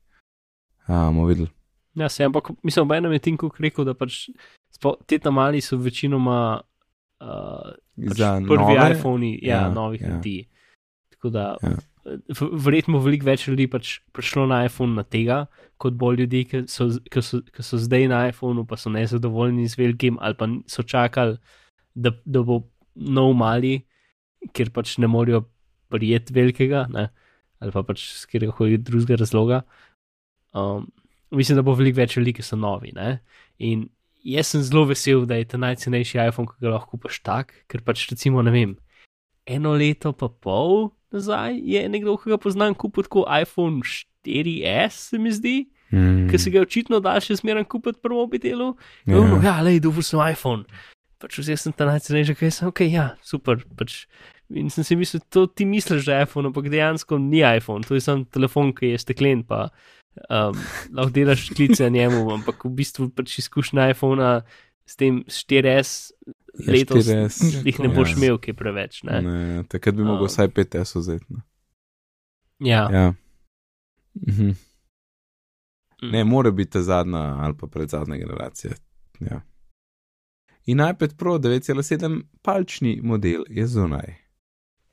Amo 0.90 1.24
videl. 1.28 1.48
Ja, 1.94 2.08
se, 2.08 2.24
ampak 2.24 2.50
mislim, 2.62 2.88
da 2.88 2.96
je 2.96 3.36
Cook 3.40 3.60
rekel, 3.60 3.84
da 3.84 3.94
pač 3.94 4.28
te 5.06 5.18
tam 5.18 5.34
mali 5.34 5.60
so 5.60 5.76
večinoma 5.76 6.60
uh, 7.20 7.70
pač 8.08 8.24
prvi 8.48 8.74
nove? 8.74 8.90
iPhoni, 8.94 9.32
ja, 9.42 9.62
ja 9.62 9.70
novih 9.74 10.00
ja. 10.00 10.14
ljudi. 10.14 10.38
Tako 11.14 11.30
da. 11.30 11.46
Ja 11.62 11.76
verjetno 12.04 13.00
veliko 13.02 13.28
več 13.28 13.46
ljudi 13.48 13.66
pač 13.70 13.98
prišlo 14.16 14.46
na 14.48 14.62
iPhone 14.66 14.96
na 14.96 15.04
tega, 15.04 15.44
kot 15.80 15.96
bolj 16.00 16.22
ljudi, 16.22 16.44
ki 16.48 16.62
so, 16.70 16.88
ki 17.12 17.22
so, 17.24 17.40
ki 17.44 17.64
so 17.64 17.80
zdaj 17.80 18.08
na 18.10 18.22
iPhonu, 18.30 18.64
pa 18.68 18.78
so 18.80 18.92
nezadovoljni 18.92 19.68
z 19.68 19.78
velikim, 19.80 20.18
ali 20.20 20.38
pa 20.38 20.48
so 20.70 20.82
čakali, 20.82 21.36
da, 21.94 22.14
da 22.24 22.42
bo 22.46 22.62
nov 22.94 23.34
mali, 23.38 23.80
ker 24.56 24.72
pač 24.72 24.96
ne 24.98 25.10
morejo 25.10 25.44
prijeti 25.92 26.34
velikega, 26.36 26.86
ne? 26.92 27.10
ali 27.60 27.74
pa 27.74 27.84
pač 27.84 28.06
z 28.22 28.28
katerega 28.30 28.80
drugega 28.80 29.20
razloga. 29.20 29.62
Um, 30.56 30.88
mislim, 31.36 31.58
da 31.60 31.64
bo 31.66 31.76
veliko 31.76 32.00
več 32.00 32.16
ljudi, 32.16 32.32
ki 32.38 32.44
so 32.46 32.56
novi. 32.56 32.94
Ne? 32.96 33.18
In 33.60 33.84
jaz 34.24 34.52
sem 34.52 34.62
zelo 34.62 34.84
vesel, 34.88 35.24
da 35.26 35.38
je 35.38 35.48
ta 35.48 35.60
najcenejši 35.60 36.20
iPhone, 36.28 36.48
ki 36.50 36.64
ga 36.64 36.74
lahko 36.76 36.96
kupaš 36.96 37.20
tak, 37.26 37.54
ker 37.70 37.82
pač 37.84 38.06
recimo 38.10 38.42
ne 38.44 38.52
vem. 38.54 38.76
Eno 39.48 39.72
leto 39.78 40.12
pa 40.12 40.28
pol, 40.28 40.90
nazaj 41.14 41.58
je 41.58 41.82
nekdo, 41.90 42.16
ki 42.20 42.34
ga 42.34 42.38
poznam, 42.40 42.76
kupil 42.78 43.06
tako 43.06 43.26
iPhone 43.26 43.82
4S, 44.26 45.10
se 45.10 45.18
mi 45.18 45.32
zdi, 45.34 45.56
mm. 45.92 46.28
ki 46.30 46.38
se 46.38 46.52
ga 46.54 46.64
očitno 46.64 47.00
da 47.04 47.16
še 47.22 47.40
zmeraj 47.40 47.66
kupiti 47.72 48.02
prvo 48.02 48.24
obitelu. 48.26 48.74
Ja, 49.08 49.20
no, 49.20 49.40
ja, 49.44 49.58
le, 49.64 49.78
dobil 49.82 50.06
sem 50.06 50.20
iPhone. 50.24 50.68
Pač 51.20 51.40
vzel 51.40 51.58
sem 51.60 51.74
ta 51.76 51.88
najcenejši, 51.88 52.36
kaj 52.36 52.52
sem, 52.56 52.68
ok, 52.70 52.84
ja, 52.88 53.10
super. 53.26 53.60
Pač. 53.76 54.04
In 54.50 54.66
sem 54.72 54.82
si 54.82 54.96
mislil, 54.98 55.22
to 55.30 55.44
ti 55.46 55.62
misliš, 55.68 56.08
da 56.08 56.16
je 56.16 56.26
iPhone, 56.26 56.50
ampak 56.50 56.66
dejansko 56.72 57.20
ni 57.22 57.44
iPhone, 57.46 57.86
to 57.86 57.94
je 57.94 58.02
samo 58.02 58.26
telefon, 58.34 58.72
ki 58.74 58.94
je 58.94 59.02
steklen, 59.04 59.44
pa 59.46 59.68
um, 60.16 60.56
lahko 60.96 61.10
delaš 61.14 61.48
klice 61.56 61.86
na 61.86 61.94
njemu, 61.98 62.24
ampak 62.34 62.64
v 62.64 62.74
bistvu 62.82 63.10
pač 63.14 63.38
izkušnja 63.38 63.90
iPhona 63.94 64.40
s 64.86 64.96
tem 64.96 65.24
4S 65.28 66.12
Ja, 66.58 66.72
letos 66.72 67.06
jih 67.64 67.78
ne 67.78 67.88
boš 67.94 68.10
ja. 68.10 68.16
imel, 68.16 68.38
ki 68.42 68.50
je 68.50 68.56
preveč. 68.58 69.02
Ne? 69.06 69.20
Ne, 69.22 69.62
takrat 69.70 69.94
bi 69.94 70.02
mogel 70.02 70.26
um, 70.26 70.30
vsaj 70.30 70.48
5S 70.56 70.98
vzeti. 70.98 71.38
Ja. 72.58 72.88
ja. 72.92 73.14
Mhm. 74.26 74.56
Mm. 76.02 76.10
Ne, 76.10 76.24
mora 76.24 76.50
biti 76.50 76.82
zadnja 76.82 77.18
ali 77.44 77.54
pa 77.60 77.66
predzadnja 77.66 78.16
generacija. 78.16 78.72
Ja. 79.20 79.42
In 80.66 80.80
iPad 80.80 81.16
Pro 81.16 81.38
9,7 81.38 82.22
palčni 82.42 83.00
model 83.02 83.44
je 83.48 83.66
zunaj. 83.66 84.14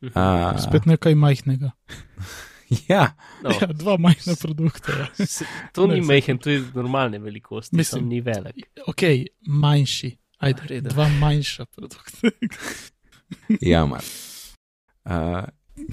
Mhm. 0.03 0.11
A, 0.15 0.53
Spet 0.59 0.85
nekaj 0.85 1.15
majhnega. 1.15 1.71
ja. 2.89 3.15
No. 3.43 3.49
ja, 3.49 3.67
dva 3.67 3.97
majhna 3.97 4.35
produkta. 4.41 4.91
Ja. 4.91 5.07
to 5.75 5.87
ni 5.87 6.01
majhen, 6.01 6.37
to 6.37 6.49
je 6.49 6.63
normalne 6.75 7.19
velikosti. 7.19 7.75
Mislim, 7.75 8.07
ni 8.07 8.21
velik. 8.21 8.69
Ok, 8.87 9.01
manjši. 9.47 10.17
Ajde, 10.37 10.61
Reda. 10.69 10.89
dva 10.89 11.07
manjša 11.19 11.65
produkta. 11.65 12.29
ja, 13.71 13.85
mar. 13.85 14.03
Uh, 15.05 15.43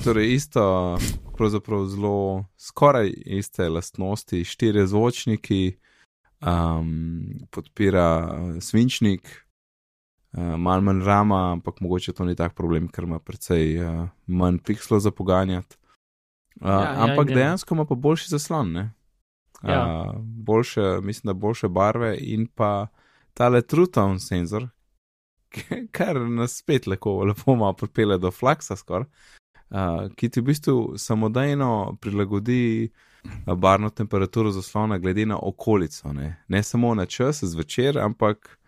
torej, 0.04 0.34
isto, 0.34 0.98
pravzaprav 1.36 1.86
zelo 1.86 2.44
skoraj 2.58 3.12
iste 3.26 3.68
lastnosti, 3.68 4.44
štiri 4.44 4.86
zvočniki, 4.86 5.76
um, 6.40 7.46
podpira 7.50 8.08
svinčnik, 8.60 9.46
uh, 10.36 10.56
malo 10.58 10.82
manj 10.82 11.04
rama, 11.04 11.52
ampak 11.52 11.80
mogoče 11.80 12.12
to 12.12 12.24
ni 12.24 12.36
tak 12.36 12.54
problem, 12.54 12.88
ker 12.88 13.08
ima 13.08 13.18
precej 13.18 13.78
uh, 13.80 14.04
manj 14.26 14.58
pixlov 14.66 15.00
za 15.00 15.10
poganjati. 15.10 15.78
Uh, 16.64 16.70
ja, 16.70 16.94
ampak 16.98 17.28
ja, 17.28 17.34
dejansko 17.34 17.74
ima 17.74 17.84
pa 17.84 17.94
boljši 17.94 18.30
zaslon, 18.30 18.76
uh, 18.76 18.84
ja. 19.62 20.14
boljše, 20.18 21.00
mislim, 21.02 21.28
da 21.28 21.32
boljše 21.32 21.68
barve 21.68 22.16
in 22.20 22.46
pa 22.46 22.86
tale 23.34 23.60
True-Tone 23.62 24.18
senzor, 24.18 24.68
kar 25.96 26.20
nas 26.20 26.56
spet 26.56 26.86
lepo, 26.86 27.24
lepo 27.24 27.54
malo 27.54 27.72
pripelje 27.72 28.18
do 28.18 28.30
flaksa 28.30 28.76
skoraj, 28.76 29.04
uh, 29.70 30.08
ki 30.16 30.28
ti 30.28 30.40
v 30.40 30.44
bistvu 30.44 30.94
samodejno 30.96 31.98
prilagodi 32.00 32.90
barno 33.56 33.90
temperaturo 33.90 34.50
zaslona 34.50 34.98
glede 34.98 35.26
na 35.26 35.38
okolico. 35.42 36.12
Ne, 36.12 36.44
ne 36.48 36.62
samo 36.62 36.94
na 36.94 37.06
čas 37.06 37.44
zvečer, 37.44 37.98
ampak 37.98 38.58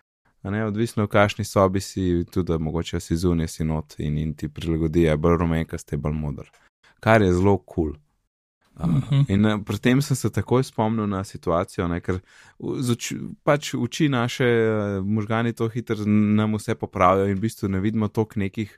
ne, 0.43 0.65
odvisno 0.65 1.03
v 1.03 1.07
kakšni 1.07 1.45
sobi 1.45 1.81
si, 1.81 2.25
tudi 2.31 2.57
mogoče 2.59 2.99
si 2.99 3.17
zunaj 3.17 3.47
si 3.47 3.63
not 3.63 3.95
in, 3.97 4.17
in 4.17 4.33
ti 4.33 4.49
prilagodi, 4.49 5.01
je 5.01 5.17
bolj 5.17 5.37
rumenkast, 5.37 5.91
je 5.91 5.97
bolj 5.97 6.13
modr. 6.13 6.49
Kar 6.99 7.21
je 7.21 7.33
zelo 7.33 7.57
kul. 7.57 7.91
Cool. 7.91 7.97
-huh. 8.77 9.25
In 9.27 9.45
uh, 9.45 9.63
pri 9.63 9.79
tem 9.79 10.01
sem 10.01 10.15
se 10.15 10.29
takoj 10.29 10.63
spomnil 10.63 11.07
na 11.07 11.23
situacijo, 11.23 11.87
ne, 11.87 11.99
ker 12.01 12.19
uči, 12.59 13.17
pač 13.43 13.73
uči 13.73 14.09
naše 14.09 14.45
uh, 14.45 15.05
možgani 15.05 15.53
to 15.53 15.67
hitro, 15.69 16.05
nam 16.05 16.55
vse 16.57 16.75
popravijo 16.75 17.27
in 17.27 17.37
v 17.37 17.47
bistvu 17.47 17.69
ne 17.69 17.79
vidimo 17.79 18.07
toliko 18.07 18.39
nekih 18.39 18.77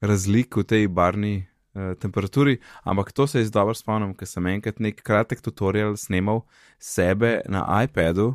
razlik 0.00 0.56
v 0.56 0.64
tej 0.64 0.88
barni 0.88 1.46
uh, 1.74 1.94
temperaturi. 1.98 2.58
Ampak 2.84 3.12
to 3.12 3.26
se 3.26 3.44
zdaj 3.44 3.60
dobro 3.60 3.74
spomnil, 3.74 4.14
ker 4.14 4.28
sem 4.28 4.46
enkrat 4.46 4.80
nek 4.80 5.02
kratek 5.02 5.40
tutorial 5.40 5.96
snimal 5.96 6.44
sebe 6.78 7.40
na 7.48 7.66
iPadu 7.84 8.34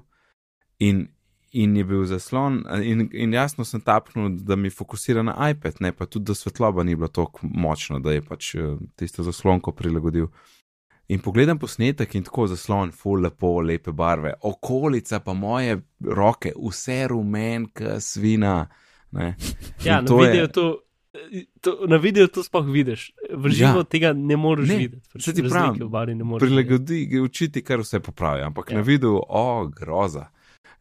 in. 0.79 1.07
In 1.51 1.77
je 1.77 1.83
bil 1.87 2.03
zaslon, 2.05 2.59
in, 2.83 3.05
in 3.15 3.33
jasno 3.33 3.63
sem 3.65 3.81
tapnil, 3.81 4.33
da 4.43 4.55
mi 4.59 4.69
fokusira 4.69 5.23
na 5.23 5.35
iPad, 5.49 5.77
ne 5.79 5.93
pa 5.95 6.05
tudi, 6.05 6.25
da 6.27 6.35
svetloba 6.35 6.83
ni 6.83 6.95
bila 6.95 7.07
tako 7.07 7.47
močna, 7.47 7.99
da 8.03 8.11
je 8.11 8.21
pač 8.21 8.49
tisto 8.99 9.23
zaslonko 9.23 9.71
prilagodil. 9.71 10.27
In 11.07 11.21
pogledam 11.23 11.59
posnetek 11.59 12.17
in 12.19 12.25
tako 12.27 12.49
zaslon, 12.51 12.91
full 12.91 13.23
lepo, 13.23 13.61
lepe 13.63 13.93
barve, 13.95 14.33
okolica 14.43 15.21
pa 15.23 15.33
moje 15.33 15.79
roke, 16.03 16.51
vse 16.59 17.05
rumen, 17.07 17.69
kot 17.71 18.03
svina. 18.03 18.65
Ne. 19.15 19.35
Ja, 19.85 20.01
na 20.01 20.15
videu, 20.19 20.49
to, 20.51 20.65
to, 21.61 21.77
na 21.87 21.95
videu 21.97 22.27
to 22.27 22.43
sploh 22.43 22.67
vidiš, 22.67 23.13
v 23.31 23.49
živo 23.55 23.85
ja. 23.85 23.87
tega 23.87 24.11
ne 24.13 24.35
moreš 24.35 24.67
ne, 24.67 24.77
videti. 24.83 25.21
Se 25.23 25.33
ti 25.33 25.47
pravi, 25.47 25.79
prilagodi, 26.39 27.05
učiti, 27.23 27.63
kar 27.63 27.79
vse 27.79 28.03
popravi, 28.03 28.43
ampak 28.43 28.71
ja. 28.71 28.81
na 28.81 28.83
videu, 28.83 29.21
o, 29.23 29.67
groza. 29.71 30.27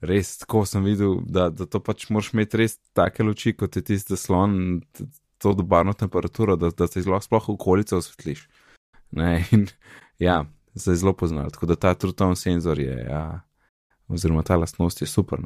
Res, 0.01 0.37
tako 0.43 0.65
sem 0.69 0.85
videl, 0.85 1.21
da, 1.25 1.49
da 1.51 1.67
to 1.67 1.81
pač 1.81 2.09
moraš 2.13 2.35
imeti 2.35 2.61
res 2.61 2.77
take 2.97 3.25
luči, 3.25 3.55
kot 3.57 3.77
je 3.77 3.83
tisti 3.87 4.13
zaslon, 4.15 4.83
to 5.41 5.53
dobarno 5.57 5.95
temperaturo, 5.97 6.57
da, 6.61 6.71
da 6.71 6.89
se 6.89 7.03
sploh 7.03 7.49
okolica 7.55 7.97
osvetliš. 7.97 8.47
Ne, 9.17 9.45
in, 9.55 9.67
Ja, 10.19 10.45
se 10.77 10.91
je 10.91 10.97
zelo 10.97 11.13
poznal. 11.13 11.51
Tako 11.51 11.67
da 11.67 11.77
ta 11.77 11.95
truton 11.95 12.37
senzor 12.37 12.79
je, 12.79 13.07
ja, 13.11 13.41
oziroma 14.09 14.43
ta 14.43 14.57
lastnost 14.57 15.01
je 15.01 15.07
super. 15.07 15.39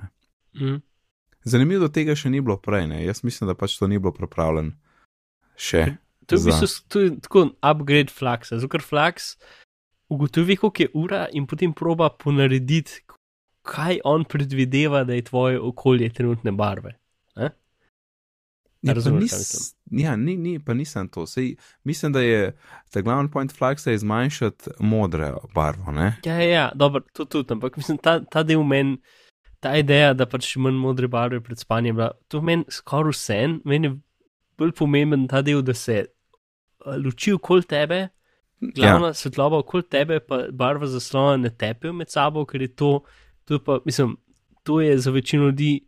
Mm. 0.54 0.80
Zanimivo, 1.44 1.86
da 1.86 1.92
tega 1.92 2.14
še 2.14 2.30
ni 2.30 2.40
bilo 2.40 2.58
prej. 2.60 2.86
Ne? 2.90 3.04
Jaz 3.04 3.24
mislim, 3.24 3.48
da 3.48 3.54
pač 3.54 3.78
to 3.78 3.88
ni 3.88 3.98
bilo 3.98 4.12
pripravljeno 4.12 4.76
še. 5.56 5.96
To 6.26 6.36
je 6.36 6.44
v 6.44 6.52
bistvu 6.52 7.04
tako 7.24 7.48
upgrade 7.58 8.12
flaxa, 8.14 8.60
zato 8.60 8.70
ker 8.70 8.84
flax 8.86 9.34
ugotovi, 10.10 10.56
koliko 10.60 10.82
je 10.82 10.90
ura 10.94 11.24
in 11.34 11.46
potem 11.50 11.72
proba 11.74 12.10
ponarediti 12.10 13.02
kaj 13.62 14.00
on 14.04 14.24
predvideva, 14.24 15.04
da 15.04 15.14
je 15.14 15.24
tvoje 15.24 15.60
okolje 15.60 16.08
trenutne 16.12 16.52
barve. 16.52 16.94
Eh? 17.36 17.50
Ja, 18.82 18.94
nis, 18.94 19.74
ja 19.90 20.16
ni, 20.16 20.36
ni, 20.36 20.58
pa 20.58 20.74
nisem 20.74 21.08
to. 21.08 21.26
Sej, 21.26 21.56
mislim, 21.84 22.12
da 22.12 22.20
je 22.20 22.56
ta 22.90 23.00
glavni 23.00 23.30
point 23.30 23.52
flaksa 23.52 23.96
zmanjšati 23.96 24.70
modre 24.78 25.32
barvo. 25.54 25.92
Ne? 25.92 26.16
Ja, 26.24 26.34
ja, 26.34 26.50
ja 26.50 26.70
dobro, 26.74 27.02
to 27.12 27.24
tudi, 27.24 27.52
ampak 27.52 27.76
mislim, 27.76 27.98
ta, 27.98 28.20
ta 28.24 28.42
del 28.42 28.62
meni, 28.64 28.96
ta 29.60 29.74
ideja, 29.76 30.14
da 30.16 30.26
pač 30.26 30.54
manj 30.56 30.78
modre 30.80 31.08
barve 31.08 31.42
pred 31.44 31.60
spanjem, 31.60 31.96
bila, 31.96 32.12
to 32.28 32.40
meni 32.40 32.64
skoraj 32.72 33.12
vse, 33.12 33.40
meni 33.68 33.90
je 33.90 33.98
bolj 34.60 34.72
pomemben 34.78 35.28
ta 35.28 35.42
del, 35.44 35.60
da 35.62 35.74
se 35.74 36.06
luči 37.04 37.32
okoli 37.36 37.68
tebe, 37.68 38.06
glavna 38.60 39.12
ja. 39.12 39.14
svetloba 39.14 39.60
okoli 39.60 39.84
tebe, 39.92 40.20
pa 40.20 40.46
barva 40.52 40.88
zaslona 40.88 41.36
ne 41.36 41.50
tepijo 41.52 41.92
med 41.96 42.08
sabo, 42.12 42.46
ker 42.48 42.64
je 42.64 42.72
to, 42.76 42.92
to, 43.50 43.58
pa, 43.58 43.80
mislim, 43.84 44.16
to 44.62 44.80
je 44.80 44.98
za 44.98 45.10
večino 45.10 45.50
ljudi 45.50 45.80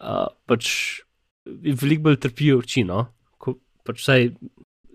uh, 0.00 0.26
pač 0.46 0.70
veliko 1.44 2.08
bolj 2.08 2.16
trpijo 2.24 2.62
oči. 2.62 2.84
No? 2.88 3.04
Ko, 3.36 3.58
pač 3.84 4.00
vsaj, 4.00 4.30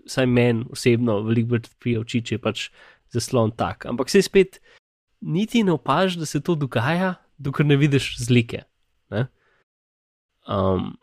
vsaj 0.08 0.26
meni 0.26 0.66
osebno 0.74 1.20
veliko 1.28 1.54
bolj 1.54 1.68
trpijo 1.68 2.02
oči, 2.02 2.22
če 2.26 2.34
je 2.34 2.42
pač 2.42 2.64
zaslon 3.14 3.54
tak. 3.54 3.86
Ampak 3.86 4.10
se 4.10 4.24
spet 4.26 4.58
niti 5.22 5.62
ne 5.62 5.76
opaž, 5.78 6.18
da 6.18 6.26
se 6.26 6.42
to 6.42 6.56
dogaja, 6.58 7.14
dokler 7.38 7.70
ne 7.70 7.78
vidiš 7.78 8.16
zlike. 8.26 8.64
Ne? 9.14 9.26
Um, 10.50 10.96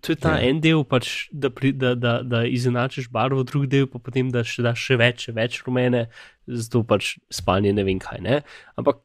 to 0.00 0.12
je 0.12 0.16
ta 0.16 0.34
yeah. 0.34 0.42
Ja. 0.42 0.50
en 0.50 0.60
del, 0.64 0.82
pač, 0.84 1.28
da, 1.32 1.52
pri, 1.54 1.70
da, 1.76 1.94
da, 1.94 2.18
da 2.26 2.42
izenačiš 2.48 3.10
barvo, 3.12 3.44
drugi 3.46 3.70
del 3.70 3.86
pa 3.86 4.00
potem, 4.02 4.32
da 4.32 4.42
še 4.42 4.64
daš 4.66 4.88
še 4.90 4.98
več, 5.00 5.28
več 5.36 5.60
rumene, 5.66 6.08
zato 6.48 6.82
pač 6.88 7.14
spanje 7.32 7.72
ne 7.76 7.86
vem 7.86 8.00
kaj. 8.02 8.20
Ne? 8.24 8.40
Ampak 8.80 9.04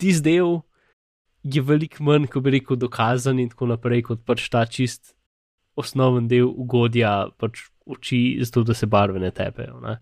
tisti 0.00 0.24
del 0.30 0.60
je 1.44 1.60
veliko 1.62 2.04
manj, 2.04 2.28
ko 2.32 2.40
bi 2.40 2.56
rekel, 2.56 2.78
dokazan 2.80 3.40
in 3.42 3.50
tako 3.52 3.68
naprej, 3.74 4.04
kot 4.08 4.24
pač 4.24 4.48
ta 4.52 4.64
čist 4.66 5.14
osnoven 5.76 6.28
del 6.30 6.48
ugodja 6.48 7.28
pač 7.40 7.66
oči, 7.84 8.38
zato 8.40 8.64
da 8.64 8.74
se 8.74 8.88
barve 8.88 9.20
ne 9.20 9.30
tepejo. 9.34 9.80
Ne? 9.84 9.98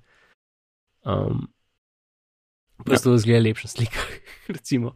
Um, 1.02 1.48
pa 2.84 2.96
se 2.96 3.08
to 3.08 3.16
zgleda 3.18 3.42
lepša 3.48 3.72
slika, 3.74 4.04
recimo. 4.56 4.94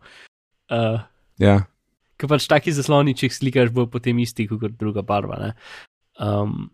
Uh, 0.70 1.00
ja. 1.42 1.64
Ker 2.16 2.30
pač 2.30 2.46
taki 2.48 2.72
zasloni, 2.72 3.16
če 3.16 3.28
jih 3.28 3.36
slikaš, 3.36 3.74
bo 3.74 3.88
potem 3.90 4.18
isti 4.22 4.46
kot 4.48 4.78
druga 4.78 5.02
barva. 5.06 5.52
Um, 6.22 6.70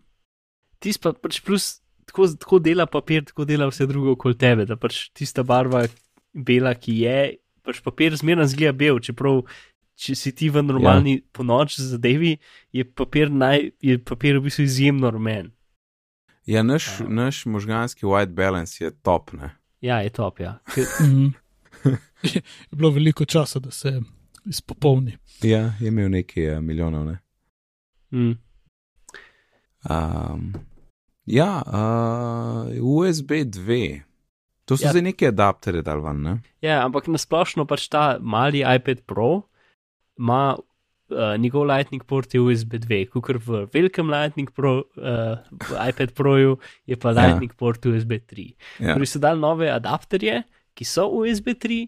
Tisti 0.83 1.03
pa 1.03 1.15
pač 1.15 1.39
plus. 1.43 1.79
Tako, 2.03 2.27
tako 2.35 2.57
dela 2.59 2.83
papir, 2.91 3.23
tako 3.23 3.45
dela 3.47 3.69
vse 3.69 3.85
drugo 3.87 4.17
okoli 4.17 4.35
tebe, 4.35 4.65
da 4.67 4.75
pač 4.75 5.05
tista 5.15 5.45
barva, 5.47 5.85
bela, 6.35 6.73
ki 6.75 6.97
je, 6.99 7.19
pač 7.63 7.79
papir 7.83 8.15
zmerno 8.19 8.45
zgleda 8.49 8.75
bel, 8.77 8.99
čeprav 9.03 9.43
če 9.99 10.15
si 10.17 10.31
ti 10.35 10.49
v 10.49 10.63
normalni 10.65 11.17
ja. 11.17 11.23
ponoči 11.35 11.83
zadevi, 11.85 12.37
je 12.73 12.85
papir, 12.85 13.31
naj, 13.31 13.69
je 13.81 13.99
papir 14.01 14.39
v 14.39 14.47
bistvu 14.47 14.65
izjemno 14.65 15.11
rumen. 15.13 15.51
Ja, 16.49 16.63
naš, 16.63 16.89
ja. 16.99 17.07
naš 17.07 17.45
možganski 17.45 18.05
white 18.05 18.33
balance 18.35 18.83
je 18.83 18.91
top. 18.91 19.31
Ne? 19.37 19.53
Ja, 19.81 20.01
je 20.03 20.09
top. 20.09 20.39
Ja. 20.43 20.57
Mhm. 21.01 21.31
je 22.33 22.41
bilo 22.71 22.91
veliko 22.91 23.25
časa, 23.25 23.59
da 23.59 23.71
se 23.71 24.01
izpopolni. 24.45 25.17
Ja, 25.43 25.73
je 25.79 25.87
imel 25.87 26.09
nekaj 26.11 26.55
uh, 26.55 26.61
milijonov. 26.63 27.05
Ne? 27.05 27.19
Mm. 28.11 28.37
Um, 29.89 30.53
ja, 31.25 31.61
uh, 31.67 32.71
USB 32.81 33.31
2. 33.31 34.01
To 34.73 34.81
so 34.81 34.89
ja. 34.89 34.93
zdaj 34.95 35.05
neki 35.05 35.29
adapterji, 35.29 35.85
da 35.85 35.95
van. 36.01 36.21
Ne? 36.25 36.35
Ja, 36.65 36.81
ampak 36.81 37.07
nasplošno 37.11 37.67
pač 37.69 37.85
ta 37.93 38.17
mali 38.19 38.65
iPad 38.65 39.05
Pro 39.05 39.43
ima 40.17 40.55
uh, 41.13 41.41
njegov 41.41 41.65
Lightning 41.65 42.03
port 42.03 42.33
je 42.33 42.41
USB 42.41 42.73
2, 42.73 43.05
kot 43.09 43.37
v 43.45 43.65
velikem 43.73 44.09
Lightning 44.09 44.51
Pro, 44.51 44.83
uh, 44.97 45.37
iPad 45.89 46.13
Proju 46.13 46.57
je 46.85 46.95
pa 46.95 47.11
ja. 47.11 47.21
Lightning 47.21 47.51
ja. 47.51 47.57
port 47.57 47.85
USB 47.85 48.11
3. 48.11 48.53
Ja. 48.79 48.93
Torej 48.93 49.13
so 49.13 49.19
dali 49.19 49.39
nove 49.39 49.69
adapterje, 49.71 50.43
ki 50.73 50.85
so 50.85 51.07
USB 51.07 51.53
3 51.57 51.87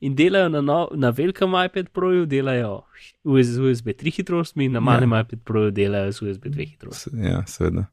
in 0.00 0.14
delajo 0.14 0.48
na, 0.48 0.60
no, 0.62 0.88
na 0.94 1.10
velikem 1.10 1.54
iPad 1.64 1.90
Proju, 1.92 2.26
delajo 2.26 2.82
z 3.24 3.58
USB 3.58 3.94
3 3.98 4.16
hitrostmi, 4.20 4.68
na 4.68 4.80
malem 4.80 5.12
ja. 5.12 5.24
iPad 5.24 5.44
Proju 5.44 5.70
delajo 5.70 6.12
z 6.12 6.22
USB 6.22 6.50
2 6.52 6.68
hitrostmi. 6.74 7.26
Ja, 7.26 7.42
seveda. 7.46 7.88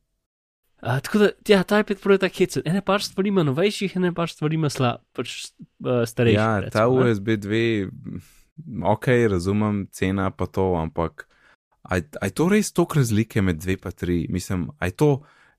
Uh, 0.86 0.99
tako 1.01 1.17
da, 1.17 1.29
ja, 1.47 1.63
ta 1.63 1.79
iPad 1.79 1.97
Pro 2.01 2.13
je 2.13 2.21
tako 2.21 2.36
hecen. 2.38 2.63
Ene 2.65 2.81
par 2.86 3.03
stvari 3.03 3.29
ima 3.29 3.43
novejših, 3.43 3.95
ene 3.97 4.13
par 4.13 4.29
stvari 4.29 4.55
ima 4.55 4.69
sla, 4.69 4.95
pač, 5.17 5.33
uh, 5.81 6.03
starejših. 6.05 6.38
Ja, 6.38 6.59
recimo, 6.59 6.71
ta 6.77 6.88
USB 6.88 7.39
2, 7.41 7.89
ok, 8.93 9.07
razumem, 9.31 9.88
cena 9.91 10.29
pa 10.29 10.45
to, 10.45 10.75
ampak 10.77 11.27
je 11.89 12.29
to 12.33 12.49
res 12.49 12.71
toliko 12.73 12.99
razlike 12.99 13.41
med 13.41 13.63
2 13.63 13.77
in 13.77 13.97
3? 14.01 14.19
Mislim, 14.29 14.69
je 14.81 14.91
to 14.91 15.09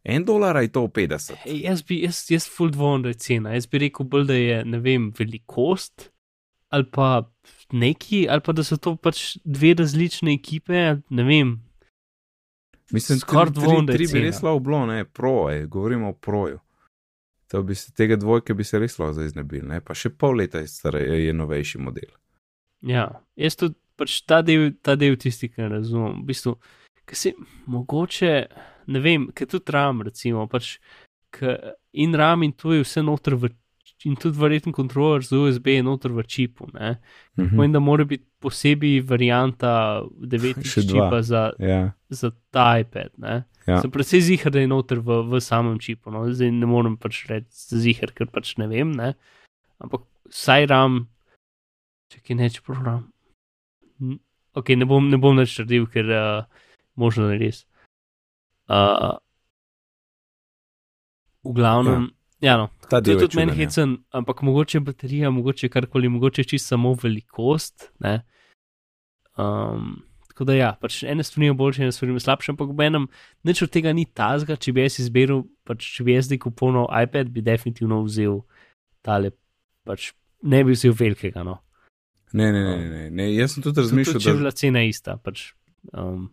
1 0.04 0.24
dolar 0.24 0.62
je 0.62 0.72
to 0.72 0.86
50? 0.86 1.34
Hey, 1.42 1.62
jaz 1.64 1.82
bi, 1.82 2.02
jaz, 2.04 2.22
jaz 2.30 2.46
full 2.46 2.70
dvom, 2.70 3.02
da 3.02 3.10
je 3.10 3.18
cena. 3.26 3.54
Jaz 3.54 3.66
bi 3.66 3.82
rekel 3.82 4.06
bolj, 4.06 4.26
da 4.30 4.34
je, 4.34 4.64
ne 4.64 4.78
vem, 4.78 5.10
velikost 5.18 6.10
ali 6.68 6.84
pa 6.90 7.30
neki, 7.72 8.26
ali 8.30 8.40
pa 8.40 8.52
da 8.52 8.64
so 8.64 8.76
to 8.76 8.96
pač 8.96 9.36
dve 9.44 9.74
različne 9.78 10.34
ekipe, 10.34 10.96
ne 11.10 11.24
vem. 11.24 11.54
Mislim, 12.90 13.18
skoraj 13.18 13.50
dvom, 13.50 13.86
da 13.86 13.92
je. 13.92 13.98
Tri 13.98 14.06
bi 14.12 14.22
res 14.26 14.42
lahko 14.42 14.60
bilo, 14.62 14.84
ne, 14.86 15.04
pro, 15.04 15.48
je, 15.50 15.66
govorimo 15.66 16.08
o 16.08 16.12
proju. 16.12 16.60
To 17.50 17.62
bi 17.62 17.74
se 17.74 17.92
tega 17.94 18.16
dvojke 18.16 18.54
bi 18.54 18.64
se 18.64 18.78
res 18.78 18.98
lahko 18.98 19.22
iznebil, 19.22 19.66
ne, 19.66 19.80
pa 19.80 19.94
še 19.94 20.10
pol 20.10 20.38
leta 20.40 20.62
je, 20.62 20.70
star, 20.70 20.98
je 20.98 21.34
novejši 21.34 21.82
model. 21.82 22.10
Ja, 22.86 23.08
jaz 23.38 23.58
tudi 23.58 23.78
pač 23.96 24.20
ta 24.28 24.42
del, 24.46 24.72
ta 24.82 24.96
del 24.98 25.16
tisti, 25.18 25.48
ki 25.50 25.64
ne 25.64 25.68
razumem. 25.78 26.20
V 26.22 26.30
bistvu, 26.30 26.56
ki 27.06 27.18
si 27.18 27.32
mogoče, 27.72 28.32
ne 28.92 29.02
vem, 29.02 29.28
ki 29.34 29.48
tudi 29.50 29.74
ram, 29.74 30.02
recimo, 30.06 30.46
pač, 30.50 30.76
in 31.96 32.14
ram 32.18 32.44
in 32.46 32.54
to 32.58 32.76
je 32.76 32.84
vse 32.86 33.02
noter 33.06 33.38
v. 33.40 33.54
In 34.04 34.16
tudi 34.16 34.38
verjetno 34.38 34.72
kontroler 34.72 35.24
z 35.24 35.32
USB 35.32 35.66
je 35.66 35.82
noter 35.82 36.12
v 36.12 36.22
čipu. 36.22 36.66
Mm 36.66 36.96
-hmm. 37.36 37.56
Povem, 37.56 37.72
da 37.72 37.80
mora 37.80 38.04
biti 38.04 38.26
posebej 38.38 39.00
varianta 39.00 40.02
9 40.20 40.90
čipa 40.90 41.22
za, 41.22 41.52
ja. 41.58 41.92
za 42.08 42.30
ta 42.50 42.78
iPad. 42.78 43.10
Ja. 43.66 43.80
Sem 43.80 43.90
predvsej 43.90 44.20
zihar, 44.20 44.52
da 44.52 44.60
je 44.60 44.66
noter 44.66 44.98
v, 44.98 45.22
v 45.22 45.40
samem 45.40 45.78
čipu. 45.78 46.10
No? 46.10 46.32
Zdaj 46.32 46.50
ne 46.50 46.66
morem 46.66 46.96
pač 46.96 47.26
reči 47.26 47.78
zihar, 47.78 48.12
ker 48.12 48.26
pač 48.26 48.56
ne 48.56 48.66
vem. 48.66 48.92
Ne? 48.92 49.14
Ampak 49.78 50.00
saj 50.30 50.66
ram 50.66 51.08
če 52.12 52.22
ki 52.22 52.38
neče 52.38 52.64
program. 52.66 53.06
Ok, 54.56 54.72
ne 54.78 54.88
bom, 54.88 55.08
ne 55.10 55.18
bom 55.20 55.36
več 55.38 55.56
trdil, 55.58 55.86
ker 55.92 56.10
uh, 56.12 56.66
možno 57.00 57.30
je 57.32 57.40
res. 57.40 57.62
Uh, 58.66 59.16
v 61.46 61.54
glavnem, 61.56 62.08
ja, 62.08 62.15
ja 62.40 62.56
no, 62.56 62.68
to 62.90 63.00
je 63.04 63.18
tudi 63.18 63.38
meni 63.38 63.52
ja. 63.54 63.56
hecen, 63.64 63.96
ampak 64.10 64.42
mogoče 64.42 64.80
baterija, 64.80 65.30
mogoče 65.30 65.68
karkoli, 65.68 66.08
mogoče 66.08 66.44
čisto 66.44 66.74
samo 66.74 66.94
velikost. 67.02 67.90
Um, 69.36 70.02
tako 70.28 70.44
da 70.44 70.54
ja, 70.54 70.70
pač 70.80 71.02
ene 71.02 71.24
stvari 71.24 71.46
je 71.46 71.54
boljše, 71.56 71.82
ene 71.82 71.92
stvari 71.92 72.12
je 72.12 72.20
slabše, 72.20 72.52
ampak 72.52 72.72
v 72.76 72.88
enem, 72.88 73.08
nič 73.44 73.62
od 73.64 73.72
tega 73.72 73.92
ni 73.96 74.04
tazga, 74.04 74.56
če 74.56 74.72
bi 74.76 74.84
jaz 74.84 74.98
izbiral, 75.00 75.46
pač 75.64 75.86
če 75.96 76.04
bi 76.04 76.16
jaz 76.16 76.28
zdaj 76.28 76.42
kupil 76.44 76.82
iPad, 76.84 77.32
bi 77.32 77.44
definitivno 77.44 78.02
vzel 78.04 78.42
tale, 79.04 79.32
pač 79.88 80.12
ne 80.44 80.64
bi 80.64 80.76
vzel 80.76 80.92
velikega, 80.96 81.44
no. 81.46 81.60
Ne, 82.36 82.50
ne, 82.52 82.62
ne, 82.64 82.76
ne, 82.90 83.04
ne. 83.10 83.28
jaz 83.32 83.54
sem 83.54 83.64
tudi 83.64 83.80
razmišljal, 83.80 84.20
da 84.20 84.30
je 84.30 84.40
bila 84.40 84.52
cena 84.52 84.82
ista. 84.84 85.16
Pač, 85.22 85.52
um, 85.92 86.26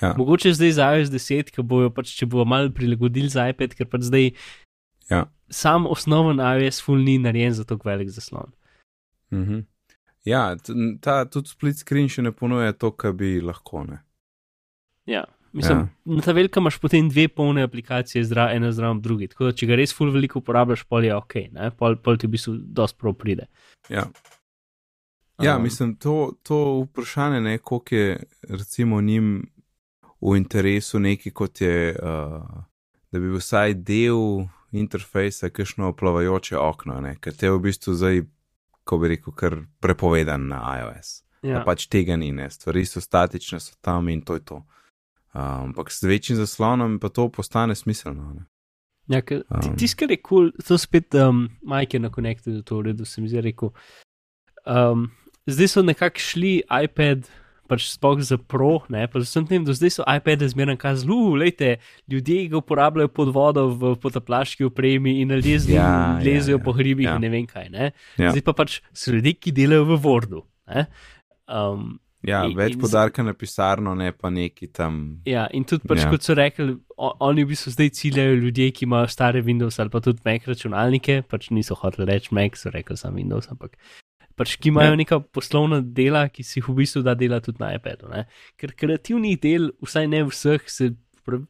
ja. 0.00 0.14
Mogoče 0.16 0.54
zdaj 0.56 0.72
za 0.78 0.88
iOS 0.96 1.12
10, 1.12 1.50
ki 1.52 1.64
bojo 1.66 1.90
pač, 1.92 2.14
če 2.16 2.28
bojo 2.30 2.46
malo 2.48 2.72
prilagodili 2.72 3.28
za 3.28 3.48
iPad, 3.52 3.74
ker 3.76 3.90
pač 3.90 4.06
zdaj 4.08 4.30
ja. 5.10 5.24
sam 5.50 5.86
osnoven 5.86 6.40
iOS 6.40 6.82
full 6.84 7.04
ni 7.04 7.18
narejen 7.18 7.52
za 7.54 7.64
tako 7.64 7.88
velik 7.88 8.10
zaslon. 8.10 8.52
Mhm. 9.32 9.66
Ja, 10.24 10.56
ta 11.00 11.24
tudi 11.24 11.48
split 11.48 11.80
screen 11.80 12.08
še 12.08 12.22
ne 12.22 12.32
ponuja 12.32 12.72
to, 12.76 12.90
kar 12.92 13.12
bi 13.16 13.38
lahko. 13.40 13.84
Ne? 13.88 14.02
Ja. 15.08 15.24
Mislim, 15.52 15.78
ja. 15.78 15.88
Na 16.04 16.22
ta 16.22 16.32
velika 16.32 16.60
imaš 16.60 16.78
potem 16.78 17.08
dve 17.10 17.28
polne 17.28 17.62
aplikacije, 17.66 18.24
zra, 18.24 18.50
ena 18.54 18.72
zraven 18.72 19.00
drugi. 19.02 19.26
Tako 19.28 19.48
da, 19.48 19.54
če 19.56 19.66
ga 19.66 19.78
res 19.80 19.94
full 19.96 20.12
veliko 20.14 20.38
uporabljaš, 20.38 20.84
pol 20.86 21.08
je 21.08 21.14
ok, 21.16 21.34
pol, 21.78 21.96
pol 22.04 22.20
ti 22.20 22.28
v 22.28 22.34
bistvu 22.36 22.54
dosti 22.78 23.00
prav 23.00 23.16
pride. 23.18 23.48
Ja. 23.90 24.04
Ja, 25.42 25.56
um, 25.56 25.64
mislim, 25.64 25.96
to, 25.96 26.36
to 26.46 26.84
vprašanje, 26.84 27.40
ne, 27.40 27.58
koliko 27.58 27.96
je 27.96 28.22
recimo 28.48 29.00
njim 29.00 29.50
v 30.20 30.36
interesu 30.36 31.00
neki, 31.00 31.30
kot 31.30 31.60
je, 31.60 31.96
uh, 31.96 32.62
da 33.10 33.18
bi 33.18 33.32
vsaj 33.34 33.74
del 33.74 34.44
interfejsa, 34.72 35.50
kakšno 35.50 35.92
plavajoče 35.92 36.58
okno, 36.58 37.00
ne, 37.00 37.16
ker 37.20 37.34
te 37.34 37.48
je 37.48 37.54
v 37.56 37.62
bistvu 37.64 37.94
zdaj, 37.94 38.22
ko 38.84 38.98
bi 38.98 39.14
rekel, 39.14 39.34
kar 39.36 39.58
prepovedan 39.82 40.48
na 40.50 40.60
iOS. 40.78 41.20
Ja. 41.46 41.62
Pač 41.64 41.86
tega 41.88 42.16
ni, 42.20 42.32
ne, 42.36 42.50
stvari 42.50 42.84
so 42.86 43.00
statične, 43.00 43.60
so 43.60 43.76
tam 43.80 44.08
in 44.12 44.22
to 44.26 44.36
je 44.36 44.44
to. 44.44 44.62
Um, 45.30 45.70
ampak 45.70 45.92
s 45.94 46.02
večjim 46.02 46.36
zaslonom 46.36 46.98
pa 46.98 47.08
to 47.08 47.28
postane 47.30 47.74
smiselno. 47.74 48.32
Ne. 48.34 48.46
Ja, 49.10 49.22
um, 49.30 49.76
tisti, 49.78 49.96
kar 49.96 50.10
je 50.10 50.18
kul, 50.18 50.50
cool, 50.50 50.66
to 50.66 50.78
spet 50.78 51.14
um, 51.14 51.48
Mike 51.62 51.96
je 51.96 52.00
na 52.02 52.10
konektu, 52.10 52.52
da 52.54 52.62
to 52.62 52.78
v 52.78 52.90
redu, 52.90 53.06
sem 53.06 53.28
zdaj 53.28 53.42
rekel. 53.46 53.72
Um, 54.66 55.08
zdaj 55.50 55.68
so 55.68 55.82
nekako 55.82 56.22
šli 56.22 56.52
iPad, 56.84 57.30
pač 57.70 57.86
spoh 57.92 58.18
za 58.26 58.38
pro, 58.38 58.80
ne, 58.90 59.04
pa 59.10 59.22
sem 59.26 59.46
tem, 59.46 59.62
da 59.66 59.74
zdaj 59.76 59.94
so 60.00 60.06
iPad-e 60.10 60.48
zmeraj 60.50 60.80
kazlu, 60.82 61.36
lejte, 61.38 61.76
ljudje 62.10 62.48
ga 62.50 62.58
uporabljajo 62.58 63.12
pod 63.14 63.32
vodo 63.34 63.66
v 63.70 63.94
potaplaški 64.02 64.66
opremi 64.66 65.20
in 65.22 65.30
lezijo 65.38 65.78
ja, 65.78 66.18
ja, 66.18 66.36
ja, 66.50 66.58
po 66.58 66.74
hribih 66.74 67.06
ja. 67.06 67.16
in 67.16 67.26
ne 67.26 67.32
vem 67.32 67.48
kaj. 67.48 67.70
Ne. 67.70 67.92
Ja. 68.18 68.34
Zdaj 68.34 68.46
pa 68.50 68.56
pač 68.64 68.80
so 68.90 69.14
ljudje, 69.14 69.36
ki 69.38 69.54
delajo 69.54 69.86
v 69.92 69.98
Wordu. 70.02 70.44
Um, 71.50 71.98
ja, 72.26 72.42
in, 72.46 72.56
več 72.58 72.74
in 72.74 72.82
podarka 72.82 73.24
na 73.26 73.34
pisarno, 73.38 73.94
ne 73.98 74.10
pa 74.12 74.32
neki 74.34 74.70
tam. 74.74 75.00
Ja, 75.28 75.46
in 75.54 75.64
tudi, 75.68 75.86
pač, 75.88 76.02
ja. 76.04 76.10
kot 76.12 76.26
so 76.26 76.36
rekli, 76.38 76.76
oni 76.98 77.46
v 77.46 77.52
bistvu 77.54 77.74
zdaj 77.76 77.94
ciljajo 77.96 78.36
ljudje, 78.42 78.70
ki 78.76 78.86
imajo 78.88 79.10
stare 79.14 79.42
Windows 79.46 79.78
ali 79.82 79.92
pa 79.94 80.02
tudi 80.04 80.22
Mac 80.26 80.50
računalnike, 80.50 81.22
pač 81.30 81.50
niso 81.54 81.78
hoteli 81.78 82.10
reči 82.10 82.34
Mac, 82.36 82.58
so 82.58 82.74
rekli 82.74 82.98
samo 82.98 83.22
Windows, 83.22 83.50
ampak 83.52 83.78
pač, 84.40 84.56
ki 84.56 84.72
imajo 84.72 84.94
ja. 84.94 84.98
neka 85.02 85.20
poslovna 85.34 85.80
dela, 85.84 86.24
ki 86.32 86.44
si 86.46 86.58
jih 86.60 86.70
v 86.70 86.78
bistvu 86.80 87.04
da 87.04 87.14
delati 87.18 87.50
tudi 87.50 87.60
na 87.60 87.74
iPadu. 87.76 88.08
Ne? 88.12 88.24
Ker 88.60 88.72
kreativnih 88.78 89.36
del, 89.42 89.70
vsaj 89.84 90.08
ne 90.08 90.22
vseh, 90.30 90.64
se, 90.72 90.92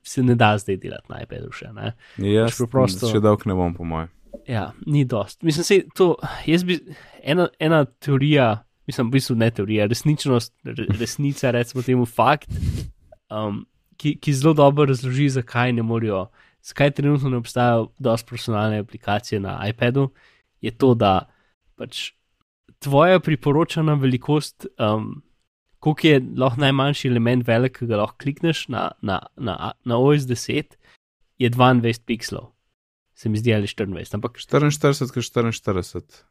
se 0.02 0.24
ne 0.26 0.34
da 0.38 0.56
zdaj 0.58 0.80
delati 0.82 1.12
na 1.12 1.22
iPadu 1.22 1.52
še. 1.54 1.70
Ne? 1.76 1.92
Ja, 2.26 2.48
pač 2.48 2.58
preprosto. 2.58 3.12
Še 3.12 3.22
dolg 3.22 3.46
ne 3.46 3.56
bom, 3.58 3.76
po 3.76 3.86
mojem. 3.86 4.10
Ja, 4.50 4.70
ni 4.86 5.04
dost. 5.06 5.40
Mislim, 5.46 5.66
se 5.66 5.80
to, 5.94 6.12
jaz 6.48 6.66
bi, 6.66 6.80
ena, 7.22 7.48
ena 7.62 7.84
teorija, 8.02 8.52
mislim, 8.90 9.10
v 9.10 9.18
bistvu 9.18 9.38
ne 9.38 9.50
teorija, 9.54 9.86
resničnost, 9.90 10.54
resnica, 10.98 11.54
recimo 11.54 11.86
temu 11.86 12.06
fakt, 12.10 12.50
um, 13.30 13.64
ki, 14.00 14.16
ki 14.22 14.34
zelo 14.34 14.54
dobro 14.58 14.88
razloži, 14.90 15.28
zakaj 15.36 15.74
ne 15.76 15.86
morajo, 15.86 16.28
zakaj 16.66 16.96
trenutno 16.98 17.30
ne 17.30 17.42
obstajajo 17.42 17.90
dosti 18.02 18.30
profesionalne 18.30 18.80
aplikacije 18.82 19.42
na 19.42 19.58
iPadu, 19.70 20.08
je 20.64 20.72
to, 20.74 20.94
da 20.98 21.20
pač 21.78 22.10
tvoja 22.80 23.20
priporočena 23.20 23.94
velikost, 23.94 24.66
um, 24.78 25.22
koliko 25.78 26.06
je 26.06 26.22
lahko 26.36 26.60
najmanjši 26.60 27.08
element 27.08 27.46
velik, 27.48 27.78
ki 27.78 27.88
ga 27.90 28.00
lahko 28.00 28.16
klikneš 28.20 28.66
na, 28.68 28.90
na, 29.02 29.20
na, 29.36 29.72
na 29.84 29.98
OS 29.98 30.26
10, 30.28 30.76
je 31.38 31.50
22 31.50 32.00
pixelov. 32.06 32.50
Se 33.14 33.28
mi 33.28 33.38
zdi 33.38 33.54
ali 33.54 33.68
24. 33.68 34.14
Ampak 34.16 34.38
44, 34.40 35.12
kot 35.12 35.24
44. 35.24 36.24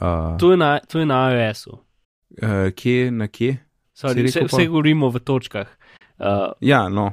Uh, 0.00 0.38
to, 0.38 0.50
je 0.50 0.56
na, 0.56 0.78
to 0.78 0.98
je 0.98 1.06
na 1.06 1.18
iOS-u. 1.30 1.78
Uh, 2.42 2.70
kje, 2.74 3.10
na 3.10 3.28
kje? 3.28 3.56
Sorry, 3.94 4.26
vse, 4.26 4.44
vse 4.46 4.66
govorimo 4.66 5.10
v 5.10 5.22
točkah. 5.22 5.70
Uh, 6.18 6.52
ja, 6.60 6.88
no. 6.88 7.12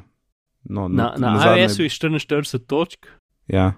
no 0.63 0.87
na 0.87 1.13
na, 1.17 1.33
na 1.37 1.57
iOS-u 1.57 1.85
je 1.85 1.89
44 1.89 2.65
točk. 2.65 3.09
Ja. 3.47 3.73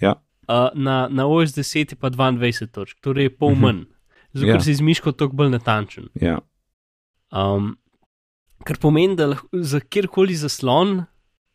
ja. 0.00 0.14
Uh, 0.48 0.68
na, 0.74 1.08
na 1.08 1.26
OS 1.28 1.56
10 1.56 1.92
je 1.92 1.96
pa 1.96 2.10
22 2.10 2.68
točk, 2.72 3.00
torej 3.00 3.36
pol 3.36 3.52
uh 3.52 3.58
mhm. 3.58 3.64
-huh. 3.64 3.93
Zato 4.34 4.50
ja. 4.50 4.60
si 4.60 4.74
z 4.74 4.82
miško 4.82 5.12
toliko 5.12 5.36
bolj 5.36 5.54
natančen. 5.54 6.08
Ja. 6.20 6.40
Um, 7.30 7.76
kar 8.66 8.78
pomeni, 8.82 9.16
da 9.16 9.30
lahko, 9.32 9.48
za 9.52 9.80
kjerkoli 9.80 10.34
zaslon 10.34 11.04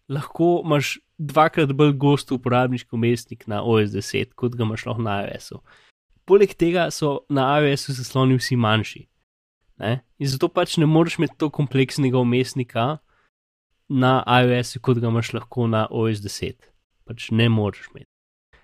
lahko 0.10 0.62
imaš 0.66 0.98
dvakrat 1.18 1.74
bolj 1.76 1.94
gost 2.00 2.32
uporabniški 2.32 2.96
umestnik 2.96 3.48
na 3.48 3.62
OS10, 3.64 4.34
kot 4.36 4.56
ga 4.56 4.64
imaš 4.64 4.86
lahko 4.88 5.04
na 5.04 5.20
iOS-u. 5.26 5.60
Poleg 6.26 6.54
tega 6.56 6.88
so 6.92 7.20
na 7.30 7.50
iOS-u 7.60 7.94
zasloni 7.98 8.38
vsi 8.40 8.56
manjši. 8.56 9.06
Ne? 9.80 10.00
In 10.20 10.28
zato 10.28 10.50
pač 10.52 10.78
ne 10.78 10.88
moreš 10.88 11.20
imeti 11.20 11.38
tako 11.38 11.52
kompleksnega 11.62 12.20
umestnika 12.20 12.98
na 13.90 14.24
iOS-u, 14.24 14.80
kot 14.80 15.02
ga 15.02 15.12
imaš 15.12 15.34
lahko 15.34 15.68
na 15.68 15.88
OS10. 15.92 16.70
Pač 17.08 17.30
ne 17.32 17.50
moreš 17.50 17.90
imeti. 17.92 18.10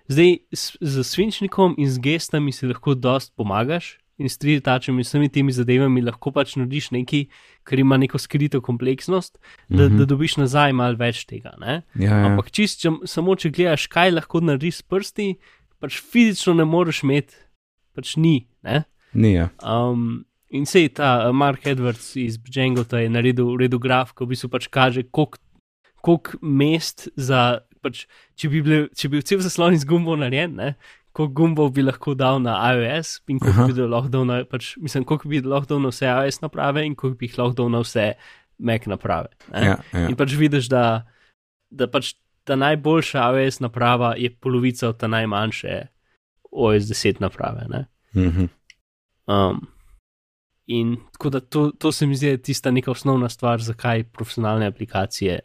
Zdaj, 0.08 0.36
z 0.80 1.02
svinčnikom 1.02 1.74
in 1.78 1.90
z 1.90 1.98
gestami 1.98 2.52
si 2.54 2.66
lahko 2.66 2.94
dost 2.94 3.34
pomagaš, 3.34 3.96
in 4.18 4.28
s 4.28 4.38
tritačami, 4.40 5.04
vsemi 5.04 5.28
temi 5.28 5.52
zadevami 5.52 6.02
lahko 6.04 6.32
pač 6.32 6.54
narediš 6.56 6.90
nekaj, 6.96 7.26
kar 7.68 7.80
ima 7.80 7.98
neko 8.00 8.18
skrito 8.18 8.62
kompleksnost, 8.64 9.38
da, 9.68 9.74
mm 9.74 9.90
-hmm. 9.90 9.98
da 9.98 10.04
dobiš 10.04 10.36
nazaj 10.36 10.72
malo 10.72 10.96
več 10.96 11.24
tega. 11.24 11.52
Ja, 11.60 11.82
ja. 11.94 12.26
Ampak 12.26 12.50
čist, 12.50 12.80
če, 12.80 12.90
samo 13.04 13.36
če 13.36 13.50
gledaš, 13.50 13.86
kaj 13.86 14.10
lahko 14.10 14.40
narediš 14.40 14.76
s 14.76 14.82
prsti, 14.82 15.34
pač 15.78 16.00
fizično 16.00 16.54
ne 16.54 16.64
moreš 16.64 17.02
imeti, 17.02 17.34
pač 17.94 18.16
ni. 18.16 18.46
Ne? 18.62 18.84
Ni. 19.12 19.34
Ja. 19.34 19.50
Um, 19.62 20.24
in 20.48 20.66
sej 20.66 20.88
ta 20.88 21.28
uh, 21.28 21.34
Mark 21.34 21.66
Edwards 21.66 22.16
iz 22.16 22.38
Django 22.38 22.84
je 22.96 23.08
naredil 23.08 23.56
redu 23.56 23.78
graf, 23.78 24.12
ko 24.12 24.24
v 24.24 24.28
bistvu 24.28 24.48
pač 24.48 24.68
kaže, 24.68 25.02
koliko 25.12 26.38
mest 26.40 27.08
za. 27.16 27.60
Pač, 27.82 28.06
če, 28.34 28.48
bi 28.50 28.62
bil, 28.62 28.88
če 28.98 29.08
bi 29.08 29.18
bil 29.18 29.22
cel 29.22 29.38
zaslon 29.44 29.74
iz 29.76 29.84
gumbo 29.86 30.16
narejen, 30.18 30.56
koliko 31.16 31.32
gumbov 31.32 31.70
bi 31.72 31.82
lahko 31.82 32.12
dal 32.14 32.42
na 32.44 32.58
iOS, 32.74 33.22
in 33.32 33.38
koliko 33.40 33.66
bi 33.72 33.88
lahko 33.88 34.10
dal 34.12 34.26
na, 34.28 34.42
pač, 34.44 34.74
mislim, 34.76 35.04
koliko 35.08 35.30
bi 35.32 35.40
lahko 35.40 35.70
dal 35.70 35.80
na 35.80 35.92
vse 35.94 36.10
iOS 36.10 36.42
naprave, 36.44 36.84
in 36.84 36.94
koliko 36.94 37.16
bi 37.22 37.30
jih 37.30 37.38
lahko 37.40 37.56
dal 37.62 37.70
na 37.72 37.80
vse 37.84 38.10
Mac 38.58 38.86
naprave. 38.88 39.32
Ja, 39.52 39.76
ja. 39.92 40.06
In 40.08 40.16
pač 40.16 40.34
vidiš, 40.36 40.68
da, 40.72 40.82
da 41.72 41.88
pač 41.92 42.14
ta 42.44 42.56
najboljša 42.60 43.24
iOS 43.32 43.62
naprava 43.64 44.12
je 44.20 44.30
polovica 44.32 44.90
od 44.92 45.00
ta 45.00 45.08
najmanjše 45.08 45.80
OS 46.52 46.92
10 46.92 47.24
naprave. 47.24 47.86
Mhm. 48.16 48.52
Um, 49.26 49.64
in 50.66 50.96
tako 51.12 51.30
da 51.30 51.40
to, 51.40 51.70
to 51.70 51.92
se 51.92 52.06
mi 52.06 52.16
zdi 52.16 52.36
tista 52.38 52.70
neka 52.70 52.90
osnovna 52.90 53.28
stvar, 53.28 53.62
zakaj 53.62 54.04
profesionalne 54.12 54.66
aplikacije 54.66 55.40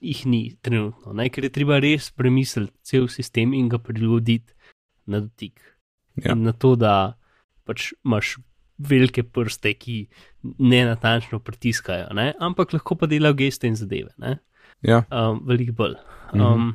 jih 0.00 0.26
ni 0.26 0.56
trenutno, 0.62 1.12
ne? 1.12 1.28
ker 1.32 1.44
je 1.44 1.52
treba 1.52 1.78
res 1.80 2.10
premisliti 2.10 2.72
cel 2.84 3.08
sistem 3.08 3.54
in 3.56 3.68
ga 3.68 3.78
prilagoditi 3.78 4.52
na 5.06 5.20
dotik. 5.20 5.60
Ja. 6.20 6.34
Na 6.34 6.52
to, 6.52 6.74
da 6.76 7.16
pač 7.68 7.92
imaš 8.04 8.36
velike 8.80 9.22
prste, 9.22 9.74
ki 9.76 10.06
ne 10.58 10.84
natančno 10.88 11.40
pritiskajo, 11.44 12.08
ne? 12.16 12.32
ampak 12.40 12.72
lahko 12.72 12.96
pa 12.96 13.08
delajo 13.10 13.36
geste 13.42 13.68
in 13.68 13.76
zadeve. 13.76 14.14
Ja. 14.82 15.04
Um, 15.12 15.42
Veliko 15.46 15.76
bolj. 15.76 15.98
Um, 16.32 16.40
mhm. 16.40 16.72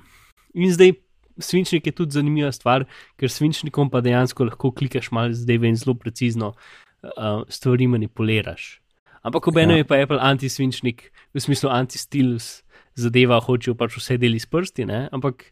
In 0.54 0.72
zdaj. 0.74 0.96
Svinčnik 1.36 1.84
je 1.84 1.92
tudi 1.92 2.16
zanimiva 2.16 2.48
stvar, 2.56 2.86
ker 3.20 3.28
svinčnikom 3.28 3.90
pa 3.92 4.00
dejansko 4.00 4.46
lahko 4.48 4.70
klikaš 4.72 5.10
malo 5.12 5.36
zdaj 5.36 5.68
in 5.68 5.76
zelo 5.76 5.92
precizno 6.00 6.54
uh, 6.56 7.44
stvari 7.52 7.90
manipuliraš. 7.92 8.80
Ampak 9.20 9.50
obenem 9.52 9.76
ja. 9.76 9.84
je 9.84 9.88
pa 9.90 10.00
Apple 10.00 10.22
anti-svinčnik, 10.22 11.12
v 11.36 11.44
smislu 11.44 11.74
anti-stilus, 11.76 12.64
zadeva, 12.96 13.42
hočejo 13.44 13.76
pač 13.76 13.98
vse 14.00 14.16
deli 14.22 14.40
s 14.40 14.48
prsti, 14.48 14.86
ne? 14.88 15.00
ampak 15.12 15.50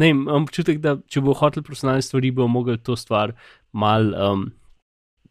ne, 0.00 0.12
imam 0.12 0.44
občutek, 0.44 0.80
da 0.84 0.96
če 1.10 1.22
bo 1.24 1.34
hotel 1.36 1.64
profesionalne 1.66 2.04
stvari, 2.04 2.32
bo 2.34 2.48
mogel 2.50 2.78
to 2.82 2.96
stvar 2.98 3.34
mal 3.72 4.12
um, 4.14 4.48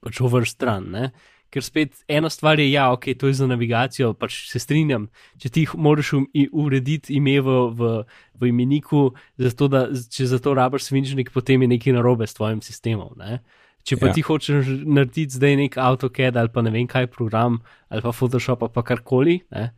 pač 0.03 0.21
overstran. 0.23 1.11
Ker 1.53 1.63
spet 1.63 2.01
ena 2.11 2.27
stvar 2.31 2.59
je, 2.59 2.65
ja, 2.67 2.89
ok, 2.91 3.13
to 3.19 3.29
je 3.29 3.37
za 3.39 3.47
navigacijo, 3.47 4.11
pač 4.19 4.41
se 4.49 4.59
strinjam. 4.59 5.07
Če 5.39 5.51
ti 5.53 5.63
moraš 5.79 6.13
um, 6.19 6.25
urediti 6.51 7.15
ime 7.15 7.37
v, 7.43 7.59
v, 7.77 7.93
v 8.41 8.49
imeniku, 8.51 9.09
zato 9.39 9.69
da, 9.71 9.85
če 9.87 10.27
za 10.33 10.41
to 10.43 10.57
rabiš 10.57 10.89
svinčnik, 10.89 11.31
potem 11.35 11.63
je 11.63 11.71
nekaj 11.71 11.95
narobe 11.95 12.27
s 12.27 12.35
tvojim 12.35 12.59
sistemom. 12.65 13.15
Ne? 13.21 13.39
Če 13.87 13.95
pa 14.01 14.09
ja. 14.09 14.17
ti 14.17 14.23
hočeš 14.27 14.67
narediti 14.83 15.39
zdaj 15.39 15.55
nek 15.61 15.77
AutoCAD 15.79 16.35
ali 16.35 16.51
pa 16.51 16.59
ne 16.65 16.73
vem 16.73 16.87
kaj 16.91 17.07
program 17.07 17.61
ali 17.87 18.03
pa 18.03 18.11
Photoshop 18.11 18.65
ali 18.65 18.73
pa 18.75 18.83
karkoli, 18.83 19.37
ne? 19.55 19.69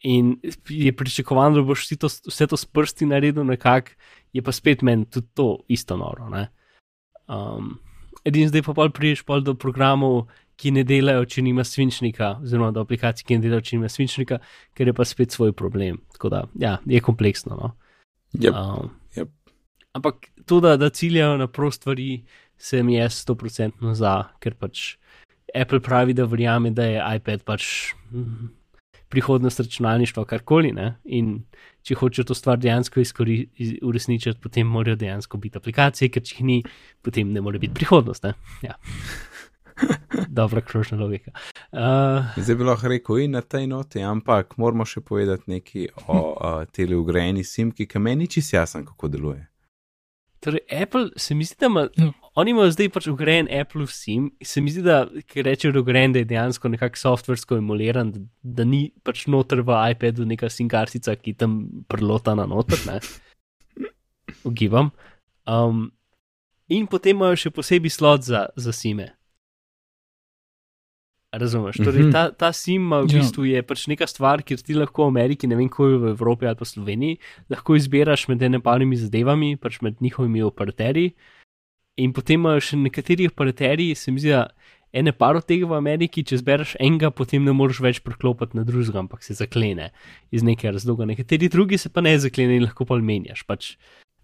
In 0.00 0.36
je 0.68 0.92
pričakovano, 0.96 1.56
da 1.56 1.62
boš 1.62 1.88
to, 1.88 2.08
vse 2.28 2.46
to 2.46 2.56
s 2.56 2.64
prsti 2.64 3.06
naredil, 3.06 3.44
nekako, 3.44 3.96
je 4.32 4.42
pa 4.42 4.52
spet 4.52 4.82
meni 4.82 5.04
tudi 5.10 5.26
to 5.34 5.58
isto 5.68 5.96
noro. 5.96 6.28
Um, 7.26 7.78
edin 8.24 8.48
zdaj 8.48 8.62
pa 8.62 8.74
pa 8.74 8.88
priješ 8.88 9.22
pa 9.22 9.40
do 9.40 9.54
programov, 9.54 10.26
ki 10.56 10.72
ne 10.72 10.84
delajo, 10.88 11.24
če 11.28 11.42
nima 11.44 11.64
svinčnika, 11.64 12.38
oziroma 12.42 12.72
do 12.72 12.80
aplikacij, 12.84 13.26
ki 13.28 13.36
ne 13.36 13.44
delajo, 13.44 13.64
če 13.64 13.76
nima 13.76 13.90
svinčnika, 13.92 14.38
ker 14.76 14.88
je 14.88 14.94
pa 14.96 15.04
spet 15.04 15.34
svoj 15.34 15.52
problem. 15.52 16.00
Tako 16.16 16.32
da, 16.32 16.44
ja, 16.60 16.78
je 16.86 17.00
kompleksno. 17.04 17.58
No? 17.60 17.72
Yep. 18.40 18.52
Um, 18.54 18.90
yep. 19.16 19.32
Ampak 19.96 20.30
to, 20.48 20.60
da, 20.64 20.76
da 20.80 20.88
ciljajo 20.90 21.36
na 21.40 21.48
prost 21.48 21.82
stvari, 21.82 22.24
se 22.56 22.82
mi 22.82 22.96
je 22.96 23.08
100% 23.12 23.92
za, 23.92 24.14
ker 24.40 24.56
pač 24.56 24.96
Apple 25.54 25.80
pravi, 25.80 26.16
da 26.16 26.24
verjame, 26.24 26.72
da 26.72 26.88
je 26.88 27.04
iPad 27.18 27.44
pač. 27.44 27.92
Prihodnost 29.08 29.60
računalništva, 29.60 30.24
karkoli. 30.26 30.72
Ne? 30.74 30.96
In 31.04 31.44
če 31.86 31.94
hočejo 31.94 32.30
to 32.30 32.34
stvar 32.34 32.58
dejansko 32.58 33.04
uresničiti, 33.82 34.40
potem 34.42 34.66
morajo 34.66 34.96
dejansko 34.98 35.38
biti 35.38 35.58
aplikacije, 35.58 36.10
ker 36.10 36.24
če 36.26 36.38
jih 36.38 36.44
ni, 36.44 36.58
potem 37.02 37.30
ne 37.32 37.40
more 37.40 37.60
biti 37.62 37.74
prihodnost. 37.74 38.26
Ja. 38.66 38.74
Dobra, 40.38 40.60
krožna 40.60 40.98
logika. 40.98 41.30
Uh, 41.72 42.24
Zdaj 42.36 42.56
bi 42.56 42.64
lahko 42.64 42.88
rekel 42.88 43.18
in 43.18 43.36
na 43.36 43.40
tej 43.40 43.66
noti, 43.66 44.02
ampak 44.02 44.56
moramo 44.56 44.86
še 44.88 45.00
povedati 45.04 45.50
nekaj 45.50 45.88
o 46.06 46.18
uh, 46.32 46.62
teleograjeni 46.72 47.44
simki, 47.44 47.86
ki 47.86 48.02
meni 48.02 48.28
čisto 48.28 48.56
jasno, 48.56 48.84
kako 48.88 49.12
deluje. 49.12 49.46
Torej, 50.40 50.64
Apple 50.82 51.08
se 51.16 51.34
mi 51.34 51.44
zdi, 51.44 51.56
da 51.60 51.66
ima, 51.66 51.88
no. 51.96 52.12
Oni 52.36 52.52
imajo 52.52 52.70
zdaj 52.70 52.88
pač 52.92 53.06
ugrajen 53.08 53.48
Apple 53.50 53.86
SIM. 53.88 54.30
Se 54.42 54.60
mi 54.60 54.70
zdi, 54.70 54.82
da 54.82 55.06
rečejo, 55.34 55.72
da 55.72 55.80
ugrajen, 55.80 56.12
da 56.12 56.18
je 56.18 56.28
dejansko 56.28 56.68
nekako 56.68 56.96
softversko 56.98 57.56
emuliran, 57.56 58.12
da, 58.12 58.20
da 58.42 58.64
ni 58.64 58.92
pač 59.02 59.26
noter 59.26 59.62
v 59.62 59.72
iPadu 59.92 60.26
neka 60.26 60.48
SIM 60.48 60.68
kartica, 60.68 61.16
ki 61.16 61.34
tam 61.34 61.56
prlota 61.88 62.34
na 62.34 62.44
noter, 62.46 62.78
ne. 62.86 63.00
Ugibam. 64.44 64.90
Um, 65.48 65.88
in 66.68 66.86
potem 66.86 67.16
imajo 67.16 67.36
še 67.36 67.50
posebej 67.50 67.90
slot 67.90 68.26
za, 68.28 68.46
za 68.56 68.72
SIME. 68.72 69.12
Razumeš? 71.36 71.76
Torej, 71.76 72.02
Mhm. 72.06 72.12
ta, 72.12 72.30
ta 72.30 72.52
sim 72.52 72.80
v 72.90 73.06
Ja. 73.10 73.18
bistvu 73.20 73.44
je 73.44 73.62
pač 73.62 73.86
neka 73.88 74.06
stvar, 74.06 74.42
kjer 74.42 74.62
ti 74.62 74.74
lahko 74.74 75.04
v 75.04 75.08
Ameriki, 75.10 75.46
ne 75.46 75.56
vem, 75.56 75.68
kako 75.68 75.88
je 75.88 75.98
v 75.98 76.06
Evropi 76.14 76.46
ali 76.46 76.56
pa 76.56 76.64
Sloveniji, 76.64 77.18
lahko 77.50 77.74
izbiraš 77.76 78.28
med 78.28 78.42
ene 78.42 78.60
parimi 78.60 78.96
zadevami, 78.96 79.56
pač 79.56 79.80
med 79.82 80.00
njihovimi 80.00 80.42
operaterji. 80.42 81.12
In 81.96 82.12
potem 82.12 82.40
imajo 82.40 82.60
še 82.60 82.76
nekateri 82.76 83.28
operaterji, 83.30 83.94
se 83.96 84.12
mi 84.12 84.20
zdi, 84.20 84.34
ene 84.96 85.12
par 85.16 85.36
od 85.36 85.46
tega 85.48 85.68
v 85.68 85.76
Ameriki, 85.78 86.24
če 86.24 86.40
zbereš 86.42 86.74
enega, 86.80 87.10
potem 87.10 87.44
ne 87.44 87.54
moreš 87.56 87.80
več 87.84 88.00
preklopiti 88.04 88.56
na 88.58 88.64
drugega, 88.68 89.00
ampak 89.00 89.24
se 89.24 89.36
zaklene 89.36 89.90
iz 90.32 90.44
nekega 90.44 90.74
razloga. 90.76 91.08
Nekateri 91.08 91.48
drugi 91.52 91.78
se 91.80 91.92
pa 91.92 92.04
ne 92.04 92.16
zaklene 92.20 92.58
in 92.60 92.66
lahko 92.68 92.88
pa 92.88 93.00
menjaš. 93.00 93.46
Pač 93.48 93.76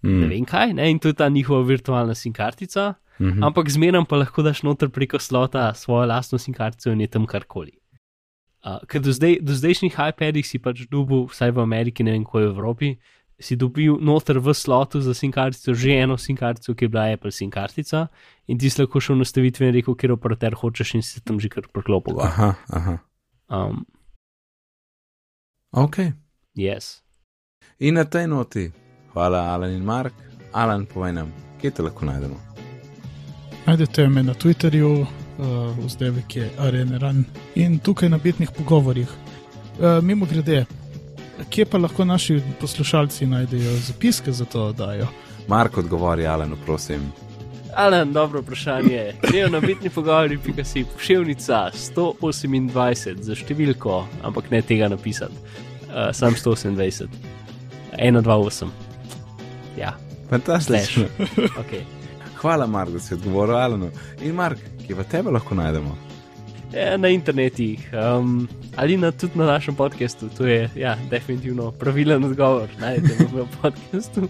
ne 0.03 0.27
Mm. 0.27 0.31
vem 0.31 0.45
kaj, 0.45 0.73
ne? 0.75 0.91
in 0.91 0.99
to 0.99 1.09
je 1.09 1.15
ta 1.15 1.29
njihova 1.29 1.63
virtualna 1.63 2.15
sim 2.15 2.33
kartica. 2.33 2.95
Mhm. 3.21 3.45
Ampak 3.45 3.71
zmeraj 3.71 4.05
pa 4.09 4.17
lahko 4.17 4.43
daš 4.43 4.63
noter 4.63 4.89
preko 4.89 5.19
slota 5.19 5.75
svojo 5.75 6.07
lastno 6.07 6.39
sim 6.39 6.55
kartico 6.55 6.91
in 6.91 7.01
je 7.01 7.07
tam 7.07 7.27
karkoli. 7.27 7.73
Uh, 8.65 8.79
ker 8.87 9.01
do, 9.03 9.11
zdaj, 9.11 9.41
do 9.43 9.55
zdajšnjih 9.55 9.95
iPadih 9.95 10.47
si 10.47 10.59
pač 10.59 10.87
dobil, 10.91 11.27
vsaj 11.27 11.51
v 11.51 11.63
Ameriki, 11.63 12.05
ne 12.07 12.13
vem, 12.13 12.25
kako 12.25 12.39
je 12.39 12.47
v 12.47 12.53
Evropi, 12.55 12.91
si 13.43 13.57
dobil 13.57 13.99
noter 14.01 14.39
v 14.39 14.55
slotu 14.55 15.01
za 15.01 15.15
sim 15.15 15.33
kartico 15.33 15.75
že 15.75 15.91
eno 15.99 16.17
sim 16.19 16.37
kartico, 16.37 16.75
ki 16.75 16.85
je 16.85 16.89
bila 16.89 17.13
Apple 17.13 17.31
sim 17.31 17.51
kartica 17.51 18.07
in 18.47 18.59
ti 18.59 18.71
si 18.71 18.81
lahko 18.83 19.01
šel 19.01 19.17
v 19.17 19.25
nastavitve 19.27 19.69
in 19.69 19.75
rekel, 19.75 19.95
kjer 19.95 20.13
operater 20.13 20.55
hočeš 20.55 20.95
in 20.95 21.03
si 21.03 21.19
se 21.19 21.21
tam 21.21 21.41
že 21.41 21.49
kar 21.49 21.67
preklopil. 21.73 22.21
Aha, 22.21 22.55
aha. 22.71 22.99
Um, 23.51 23.85
Ok. 25.73 25.97
yes. 26.55 27.01
In 27.81 27.95
na 27.95 28.05
tej 28.05 28.27
noti, 28.27 28.71
hvala 29.13 29.55
Alan 29.55 29.73
in 29.73 29.85
Mark. 29.85 30.13
Alan, 30.53 30.87
povej 30.87 31.13
nam, 31.13 31.33
kje 31.61 31.71
te 31.71 31.83
lahko 31.83 32.05
najdemo. 32.05 32.37
Najdete 33.67 34.09
me 34.09 34.23
na 34.23 34.35
Twitterju, 34.35 35.01
uh, 35.01 35.07
vzdevek 35.87 36.37
je 36.37 36.51
Areneran 36.59 37.25
in 37.55 37.79
tukaj 37.79 38.09
na 38.09 38.19
bitnih 38.19 38.51
pogovorjih. 38.51 39.09
Uh, 39.09 40.03
mimo 40.05 40.27
grede, 40.27 40.65
kje 41.51 41.65
pa 41.65 41.79
lahko 41.79 42.05
naši 42.05 42.41
poslušalci 42.61 43.27
najdejo 43.27 43.77
zapiske 43.77 44.33
za 44.33 44.45
to 44.45 44.65
oddajo? 44.65 45.07
Mark, 45.49 45.79
odgovori 45.79 46.27
Alanu, 46.27 46.57
prosim. 46.67 47.13
Alan, 47.75 48.13
dobro 48.13 48.41
vprašanje. 48.41 49.13
Grejo 49.23 49.49
na 49.49 49.61
bitni 49.61 49.91
pogovori, 49.91 50.39
pika 50.39 50.65
si 50.65 50.85
pošiljnica 50.85 51.71
128 51.97 53.23
za 53.23 53.35
številko, 53.35 54.05
ampak 54.23 54.51
ne 54.51 54.63
tega 54.63 54.89
napisati. 54.93 55.35
Uh, 55.89 56.11
sam 56.13 56.35
128, 56.35 57.09
128. 57.99 58.69
Ja, 59.79 59.97
Fantastično. 60.31 61.09
slash. 61.17 61.29
Okay. 61.65 61.85
Hvala, 62.37 62.67
Mark, 62.67 62.91
da 62.91 63.01
si 63.01 63.15
odgovoril 63.15 63.57
Alanu. 63.57 63.91
In 64.23 64.35
Mark, 64.35 64.59
kje 64.87 64.97
pa 64.97 65.05
tebe 65.05 65.31
lahko 65.31 65.55
najdemo? 65.55 65.97
Ja, 66.73 66.97
na 66.97 67.09
internetih 67.09 67.91
um, 67.93 68.49
ali 68.77 68.97
na, 68.97 69.13
tudi 69.13 69.39
na 69.39 69.47
našem 69.47 69.75
podkastu. 69.75 70.29
To 70.39 70.47
je 70.47 70.71
ja, 70.77 70.97
definitivno 71.11 71.71
pravilen 71.71 72.25
odgovor. 72.25 72.69
Najdete 72.81 73.25
v 73.25 73.33
mojem 73.33 73.49
podkastu, 73.63 74.29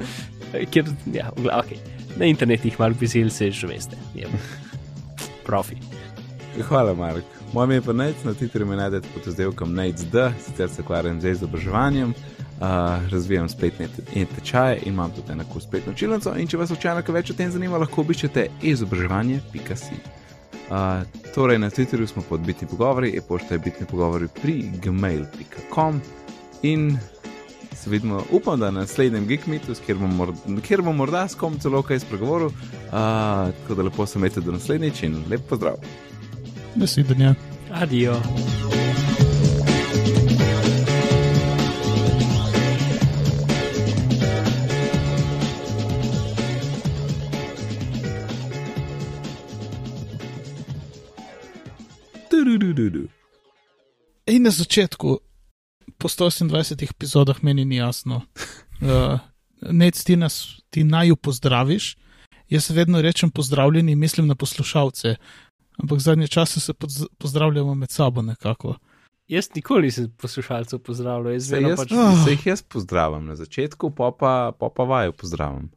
kjer 0.71 0.85
ja, 1.13 1.31
v 1.37 1.47
glav- 1.47 1.63
okay. 1.65 1.79
na 2.17 2.27
internetih 2.27 2.81
malo 2.81 2.95
bizil 2.95 3.31
se 3.31 3.51
že 3.51 3.67
veste. 3.67 3.97
Je 4.15 4.27
profi. 5.45 5.77
Hvala, 6.69 6.95
Mark. 6.95 7.25
Moje 7.53 7.65
ime 7.65 7.75
je 7.75 7.83
pa 7.83 7.93
Nec, 7.93 8.25
na 8.25 8.33
Twitterju 8.33 8.67
me 8.67 8.77
najdete 8.77 9.09
pod 9.15 9.27
oddelkom 9.27 9.75
NECD, 9.75 10.15
sicer 10.45 10.69
se 10.69 10.83
ukvarjam 10.83 11.21
z 11.21 11.31
izobraževanjem, 11.31 12.09
uh, 12.11 12.67
razvijam 13.11 13.49
spletne 13.49 13.89
tečaje 14.35 14.79
in 14.83 14.93
imam 14.93 15.11
tudi 15.11 15.33
enako 15.33 15.61
spletno 15.61 15.93
učilnico. 15.93 16.35
Če 16.49 16.57
vas 16.57 16.69
slučajno 16.69 17.03
kaj 17.03 17.15
več 17.15 17.31
o 17.31 17.35
tem 17.35 17.51
zanima, 17.51 17.79
lahko 17.79 18.01
obiščete 18.01 18.49
izobraževanje.si. 18.63 20.22
Uh, 20.73 21.03
torej, 21.35 21.59
na 21.59 21.69
Twitterju 21.71 22.07
smo 22.07 22.23
pod 22.29 22.41
bitni 22.41 22.69
pogovori, 22.69 23.13
e-pošta 23.19 23.55
je 23.55 23.59
bitni 23.59 23.87
pogovori 23.87 24.29
pri 24.43 24.71
gmail.com 24.83 26.01
in 26.63 26.99
se 27.77 27.91
vidimo, 27.91 28.23
upam, 28.31 28.61
da 28.61 28.71
na 28.71 28.81
naslednjem 28.81 29.27
Geekmitu, 29.27 29.75
kjer 29.87 29.99
bom, 29.99 30.17
mor- 30.17 30.63
kjer 30.63 30.83
bom 30.83 30.97
morda 30.97 31.29
s 31.29 31.35
kom 31.35 31.59
celo 31.59 31.83
kaj 31.83 31.99
spregovoril. 31.99 32.47
Uh, 32.47 32.53
tako 32.93 33.75
da 33.77 33.83
lepo 33.83 34.07
se 34.07 34.19
imejte 34.19 34.41
do 34.41 34.53
naslednjič 34.53 35.03
in 35.03 35.25
lep 35.31 35.41
pozdrav. 35.49 35.75
Nasvidenje. 36.75 37.35
Adijo. 37.73 38.21
Du-du-du-du-du. 52.73 53.09
In 54.27 54.43
na 54.43 54.51
začetku, 54.51 55.19
po 55.99 56.09
128 56.09 56.91
epizodah, 56.91 57.43
meni 57.43 57.65
ni 57.65 57.77
jasno. 57.77 58.23
Uh, 58.83 59.15
Nec, 59.71 59.95
ti 60.05 60.17
nas, 60.17 60.59
ti 60.71 60.83
naj 60.85 61.09
jo 61.09 61.17
pozdraviš. 61.17 61.97
Jaz 62.51 62.71
vedno 62.71 63.03
rečem 63.03 63.31
pozdravljeni, 63.31 63.95
mislim 63.95 64.27
na 64.27 64.35
poslušalce, 64.35 65.15
ampak 65.79 65.99
zadnje 65.99 66.27
čase 66.29 66.61
se 66.61 66.73
poz- 66.73 67.07
pozdravljamo 67.19 67.75
med 67.75 67.91
sabo 67.91 68.23
nekako. 68.23 68.75
Jaz 69.29 69.49
nikoli 69.55 69.83
nisem 69.83 70.11
poslušalcev 70.19 70.79
pozdravljal, 70.79 71.33
jaz 71.33 71.43
Se, 71.43 71.49
zdaj 71.49 71.77
pač. 71.77 71.93
Ah. 71.93 72.25
se 72.25 72.31
jih 72.31 72.47
jaz 72.47 72.63
pozdravim 72.63 73.27
na 73.27 73.37
začetku, 73.37 73.91
pa 73.91 74.11
pa, 74.19 74.53
pa, 74.59 74.69
pa 74.69 74.83
vaju 74.83 75.13
pozdravim. 75.13 75.71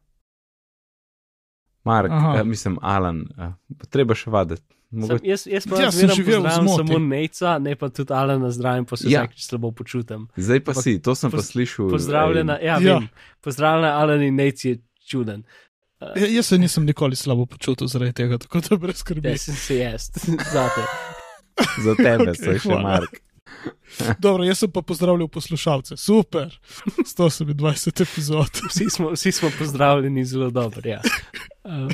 Mark, 1.84 2.12
eh, 2.12 2.44
mislim, 2.44 2.80
Alan, 2.82 3.22
eh, 3.38 3.54
treba 3.90 4.16
še 4.16 4.30
vaditi. 4.30 4.66
Mogoče, 4.96 5.26
jaz, 5.26 5.44
jaz 5.48 5.66
pa 5.66 5.76
Ja, 5.78 5.92
sem 5.92 6.10
živel 6.10 6.46
samo 6.46 7.00
Neca, 7.00 7.60
ne 7.60 7.76
pa 7.76 7.90
tudi 7.90 8.14
Alana 8.14 8.48
zdravim, 8.50 8.86
pa 8.86 8.96
se 8.96 9.08
Ja. 9.08 9.22
vsakeč 9.22 9.44
slabo 9.44 9.72
počutim. 9.74 10.28
zdaj 10.34 10.60
pa 10.62 10.72
ampak 10.72 10.84
si, 10.84 10.98
to 10.98 11.16
sem 11.16 11.30
pa 11.30 11.38
poz- 11.38 11.52
slišal. 11.52 11.90
Pozdravljena, 11.90 12.58
ej, 12.58 12.66
ja, 12.66 12.80
Ja. 12.80 12.96
vem, 12.96 13.10
pozdravljena 13.42 13.92
Alan 13.94 14.24
in 14.24 14.36
Nec 14.36 14.66
je 14.66 14.78
čuden. 15.04 15.44
Ja, 16.16 16.26
jaz 16.28 16.46
se 16.46 16.58
nisem 16.58 16.86
nikoli 16.86 17.16
slabo 17.16 17.46
počutil 17.46 17.88
zaradi 17.88 18.14
tega, 18.14 18.38
tako 18.38 18.60
da 18.60 18.78
brez 18.78 18.98
skrbi. 18.98 19.28
Ja, 19.28 19.38
sem 19.38 19.56
se 19.56 19.78
jaz, 19.78 20.10
zate. 20.54 20.82
Za 21.78 21.96
tebe, 21.96 22.24
Ok, 22.26 22.38
okay, 22.38 22.56
še 22.56 22.60
hvala. 22.62 22.82
Mark. 22.84 23.14
Dobro, 24.20 24.44
jaz 24.44 24.60
sem 24.60 24.72
pa 24.72 24.82
pozdravljal 24.82 25.28
poslušalce, 25.28 25.98
super, 25.98 26.52
127 27.08 27.56
epizod. 28.02 28.52
Vsi 28.70 28.90
smo, 28.90 29.12
vsi 29.12 29.32
smo 29.32 29.50
pozdravljeni 29.58 30.26
zelo 30.26 30.50
dobro. 30.50 30.82
Ja. 30.86 31.02
Uh, 31.64 31.92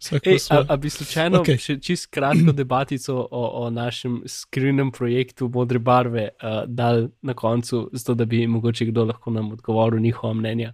Vsak 0.00 0.26
ej, 0.26 0.38
a, 0.50 0.64
a 0.68 0.76
bi 0.76 0.90
slučajno 0.90 1.40
okay. 1.40 1.58
še 1.60 1.78
čist 1.80 2.10
kratko 2.10 2.52
debatico 2.52 3.14
o, 3.30 3.42
o 3.64 3.70
našem 3.70 4.20
skrivnem 4.26 4.90
projektu 4.92 5.48
Modre 5.48 5.78
barve 5.78 6.28
uh, 6.28 6.62
dal 6.66 7.08
na 7.22 7.34
koncu, 7.34 7.88
zato 7.92 8.14
da 8.14 8.24
bi 8.24 8.46
mogoče 8.46 8.90
kdo 8.90 9.04
lahko 9.04 9.30
nam 9.30 9.52
odgovoril 9.52 10.00
njihova 10.00 10.34
mnenja. 10.34 10.72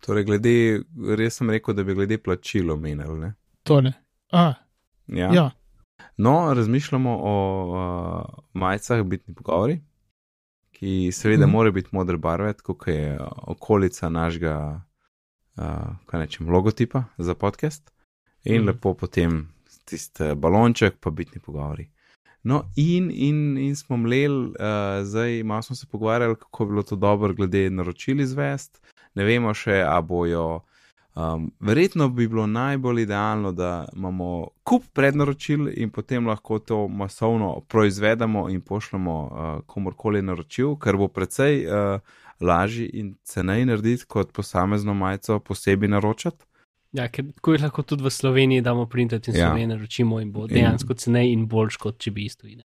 Torej, 0.00 0.24
glede, 0.24 0.56
res 1.16 1.36
sem 1.36 1.50
rekel, 1.50 1.74
da 1.76 1.84
bi 1.84 1.94
glede 1.94 2.18
plačilo 2.18 2.76
menil. 2.76 3.16
ne? 3.20 3.34
Tole. 3.62 3.92
A, 4.32 4.52
Ja. 5.10 5.30
ja. 5.34 5.50
No, 6.16 6.54
razmišljamo 6.54 7.18
o 7.22 7.34
uh, 7.68 8.44
majicah, 8.52 9.02
bitni 9.02 9.34
pogovori, 9.34 9.80
ki 10.70 11.12
seveda 11.12 11.46
mm. 11.46 11.48
Mhm. 11.48 11.56
more 11.56 11.72
biti 11.72 11.88
modre 11.92 12.16
barve, 12.16 12.52
tako 12.52 12.74
kot 12.74 12.88
je 12.88 13.18
okolica 13.42 14.08
našega, 14.08 14.82
uh, 15.60 15.96
kaj 16.06 16.20
nečem, 16.20 16.48
logotipa 16.48 17.04
za 17.18 17.34
podcast. 17.34 17.90
In 18.44 18.62
mm. 18.62 18.66
lepo 18.66 18.94
potem 18.94 19.48
tisti 19.84 20.34
balonček, 20.36 20.96
pa 21.00 21.10
bitni 21.10 21.40
pogovori. 21.40 21.90
No, 22.42 22.64
in, 22.76 23.10
in, 23.12 23.58
in 23.58 23.76
smo 23.76 23.96
mleli, 23.96 24.46
uh, 24.48 25.04
zdaj 25.04 25.42
malo 25.42 25.62
smo 25.62 25.76
se 25.76 25.86
pogovarjali, 25.86 26.36
kako 26.36 26.64
bi 26.64 26.70
bilo 26.70 26.82
to 26.82 26.96
dobro, 26.96 27.34
glede 27.34 27.70
naročil 27.70 28.20
izvest. 28.20 28.80
Ne 29.14 29.24
vemo 29.24 29.54
še, 29.54 29.82
a 29.86 30.00
bojo. 30.00 30.62
Um, 31.14 31.50
verjetno 31.60 32.08
bi 32.08 32.28
bilo 32.28 32.46
najbolj 32.46 33.02
idealno, 33.02 33.52
da 33.52 33.88
imamo 33.96 34.48
kup 34.64 34.84
prednaročil 34.92 35.68
in 35.74 35.90
potem 35.90 36.26
lahko 36.26 36.58
to 36.58 36.88
masovno 36.88 37.60
proizvedemo 37.68 38.48
in 38.48 38.60
pošljemo 38.60 39.16
uh, 39.24 39.60
komorkoli 39.66 40.22
naročil, 40.22 40.76
ker 40.78 40.96
bo 40.96 41.08
precej 41.08 41.66
uh, 41.66 42.00
lažje 42.40 42.90
in 42.90 43.14
ceneje 43.22 43.66
narediti, 43.66 44.04
kot 44.04 44.32
posamezno 44.32 44.94
majico 44.94 45.40
posebej 45.40 45.88
naročati. 45.88 46.44
Ja, 46.92 47.08
ker 47.08 47.24
tako 47.32 47.52
je 47.52 47.58
lahko 47.58 47.82
tudi 47.82 48.02
v 48.02 48.10
Sloveniji 48.10 48.60
damo 48.60 48.86
printati 48.86 49.30
in 49.30 49.36
Ja. 49.36 49.40
ja. 49.40 49.46
Slovenijo 49.46 49.68
naročimo 49.68 50.20
in 50.20 50.32
bo 50.32 50.42
In- 50.42 50.48
dejansko 50.48 50.94
ceneje 50.94 51.32
in 51.32 51.46
boljš, 51.46 51.76
kot 51.76 51.98
če 51.98 52.10
bi 52.10 52.24
isto 52.24 52.46
ide. 52.46 52.62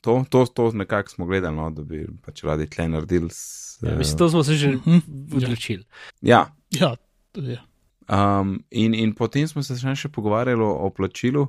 To, 0.00 0.24
to, 0.28 0.46
to 0.46 0.70
nekako 0.72 1.08
smo 1.08 1.26
gledali, 1.26 1.56
no, 1.56 1.70
da 1.70 1.82
bi 1.82 2.00
pač 2.22 2.42
radi 2.42 2.66
tle 2.66 2.88
naredili. 2.88 3.28
S, 3.30 3.78
Ja, 3.82 3.90
eh, 3.90 3.98
mislim, 3.98 4.18
to 4.18 4.28
smo 4.28 4.42
se 4.42 4.54
že 4.54 4.68
Mhm. 4.70 4.98
odločili. 5.34 5.84
ja, 6.20 6.46
Ja, 6.70 6.96
je. 7.34 7.60
Um, 8.08 8.64
in, 8.70 8.94
in 8.94 9.14
potem 9.14 9.48
smo 9.48 9.62
se 9.62 9.76
še, 9.76 9.94
še 9.94 10.08
pogovarjali 10.08 10.60
o, 10.60 10.72
o 10.76 10.90
plačilu, 10.90 11.46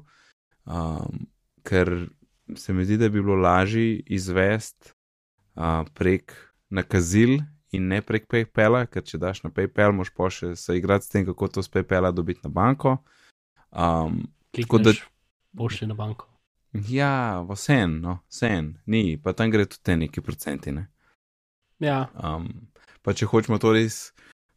um, 0.65 1.25
ker 1.63 2.09
se 2.55 2.73
mi 2.73 2.85
zdi, 2.85 2.97
da 2.97 3.09
bi 3.09 3.21
bilo 3.21 3.35
lažje 3.35 3.99
izvesti 4.07 4.91
uh, 5.55 5.63
prek 5.93 6.52
nakazil 6.73 7.39
in 7.73 7.87
ne 7.89 8.01
prek 8.05 8.27
PayPala, 8.29 8.83
ker 8.89 9.05
če 9.05 9.19
daš 9.21 9.43
na 9.45 9.51
PayPal, 9.53 9.93
moš 9.95 10.11
pa 10.13 10.29
še 10.33 10.53
se 10.59 10.77
igrati 10.77 11.07
s 11.07 11.13
tem, 11.13 11.25
kako 11.25 11.49
to 11.49 11.63
z 11.65 11.71
PayPala 11.73 12.13
dobiti 12.13 12.43
na 12.45 12.51
banko. 12.53 12.97
Um, 13.71 14.23
da- 14.53 14.93
boš 15.53 15.79
šli 15.79 15.89
na 15.89 15.97
banko. 15.97 16.29
Ja, 16.73 17.45
vsem, 17.49 17.99
no, 18.01 18.19
vsem, 18.29 18.73
ni, 18.89 19.17
pa 19.21 19.33
tam 19.37 19.51
gre 19.53 19.65
tudi 19.69 19.83
te 19.85 19.97
neki 19.97 20.21
procenti. 20.25 20.73
Ne? 20.73 20.87
Ja. 21.81 22.07
Um, 22.17 22.49
pa 23.05 23.13
če 23.13 23.29
hočemo 23.29 23.59
to 23.61 23.73
res 23.75 24.07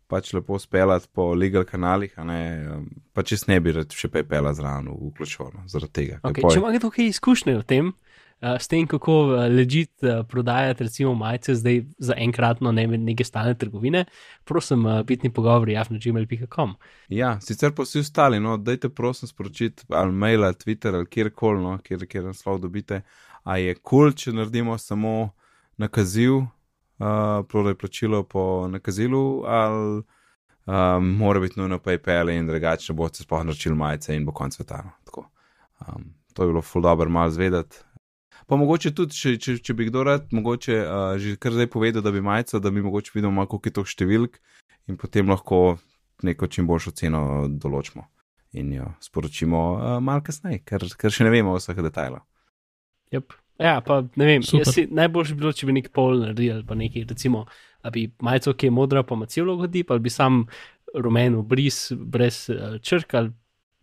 pač 0.06 0.30
lepo 0.32 0.58
speljati 0.58 1.08
po 1.12 1.32
legal 1.34 1.64
kanalih, 1.66 2.14
ne, 2.24 2.40
um, 2.72 2.86
pa 3.12 3.24
če 3.26 3.40
ne 3.50 3.58
bi 3.60 3.74
rad 3.74 3.92
še 3.92 4.08
PayPal 4.12 4.48
zraven 4.54 4.88
vključoval 4.92 5.66
zaradi 5.68 5.92
tega. 5.98 6.20
Okay, 6.22 6.46
če 6.46 6.60
imate 6.62 6.80
tukaj 6.84 7.10
izkušnje 7.10 7.56
v 7.58 7.66
tem, 7.66 7.92
uh, 8.42 8.56
s 8.60 8.68
tem, 8.68 8.86
kako 8.86 9.14
uh, 9.22 9.44
ležit 9.50 9.92
uh, 10.02 10.26
prodajati, 10.28 10.84
recimo, 10.84 11.14
majice 11.14 11.54
zdaj 11.54 11.82
za 11.98 12.14
enkratno 12.16 12.72
ne 12.72 12.86
neke 12.86 13.24
stalne 13.24 13.54
trgovine, 13.54 14.04
prosim, 14.44 14.86
uh, 14.86 15.02
bitni 15.02 15.32
pogovori, 15.32 15.72
javno-gmail.com. 15.72 16.74
Ja, 17.08 17.36
sicer 17.40 17.74
pa 17.74 17.82
vsi 17.82 18.00
ostali, 18.04 18.40
no, 18.40 18.56
dajte 18.56 18.88
prosim 18.88 19.28
sporočiti 19.28 19.84
ali 19.88 20.12
mail 20.12 20.44
ali 20.44 20.54
Twitter 20.54 20.94
ali 20.94 21.06
kjerkoli, 21.06 21.62
no, 21.62 21.78
kjer, 21.78 22.06
kjer 22.06 22.24
naslov 22.24 22.60
dobite, 22.60 23.02
a 23.42 23.56
je 23.56 23.74
kul, 23.74 23.82
cool, 24.10 24.12
če 24.12 24.32
naredimo 24.32 24.78
samo 24.78 25.30
nakazil, 25.76 26.36
uh, 26.36 27.46
prodaj 27.48 27.74
plačilo 27.74 28.22
po 28.22 28.68
nakazilu 28.68 29.42
ali. 29.46 30.02
Um, 30.66 31.12
mora 31.16 31.38
biti 31.40 31.60
nujno 31.60 31.78
PayPal 31.78 32.30
in 32.30 32.46
drugače, 32.46 32.92
bo 32.92 33.06
se 33.08 33.22
sploh 33.22 33.44
naročil 33.44 33.74
majice 33.78 34.16
in 34.16 34.24
bo 34.26 34.32
konc 34.34 34.56
sveta. 34.56 34.80
No. 34.82 35.22
Um, 35.86 36.08
to 36.34 36.42
je 36.42 36.46
bilo 36.46 36.62
ful 36.62 36.82
dobro 36.82 37.10
malo 37.10 37.30
zvedeti, 37.30 37.76
Pa 38.46 38.56
mogoče 38.56 38.92
tudi, 38.94 39.16
če, 39.16 39.34
če, 39.42 39.56
če 39.58 39.74
bi 39.74 39.88
kdo 39.88 40.04
rad, 40.06 40.28
mogoče 40.34 40.76
uh, 40.78 41.16
že 41.18 41.34
kar 41.42 41.54
zdaj 41.56 41.66
povedal, 41.72 42.04
da 42.04 42.12
bi 42.14 42.22
majica, 42.22 42.60
da 42.62 42.70
bi 42.70 42.84
mogoče 42.84 43.16
videl 43.16 43.34
koliko 43.34 43.66
je 43.66 43.74
to 43.74 43.84
številk 43.84 44.38
in 44.86 44.96
potem 44.96 45.26
lahko 45.28 45.78
neko 46.22 46.46
čim 46.46 46.66
boljšo 46.66 46.94
ceno 46.94 47.22
določimo 47.50 48.06
in 48.56 48.70
jo 48.72 48.92
sporočimo 49.02 49.62
uh, 49.74 49.96
malo 50.00 50.22
kasneje, 50.24 50.62
ker, 50.64 50.86
ker 50.96 51.12
še 51.12 51.26
ne 51.26 51.32
vemo 51.34 51.56
vseh 51.58 51.76
detajlov. 51.76 52.22
Yep. 53.12 53.34
Ja, 53.60 53.80
pa 53.80 54.02
ne 54.20 54.28
vem, 54.28 54.44
najboljše 54.44 55.34
bi 55.34 55.40
bilo, 55.40 55.52
če 55.56 55.66
bi 55.68 55.74
nek 55.78 55.90
pol 55.96 56.20
naredili, 56.20 56.62
pa 56.68 56.76
nekaj, 56.76 57.06
recimo, 57.08 57.46
da 57.84 57.92
bi 57.92 58.06
majico, 58.24 58.52
ki 58.52 58.68
je 58.68 58.74
modra, 58.78 59.02
pa 59.06 59.16
ima 59.16 59.28
celo 59.32 59.56
godi, 59.56 59.82
pa 59.88 59.98
bi 59.98 60.12
sam 60.12 60.44
rumen 60.94 61.38
obris 61.40 61.88
brez 61.96 62.46
uh, 62.52 62.76
črka 62.84 63.24
ali 63.24 63.32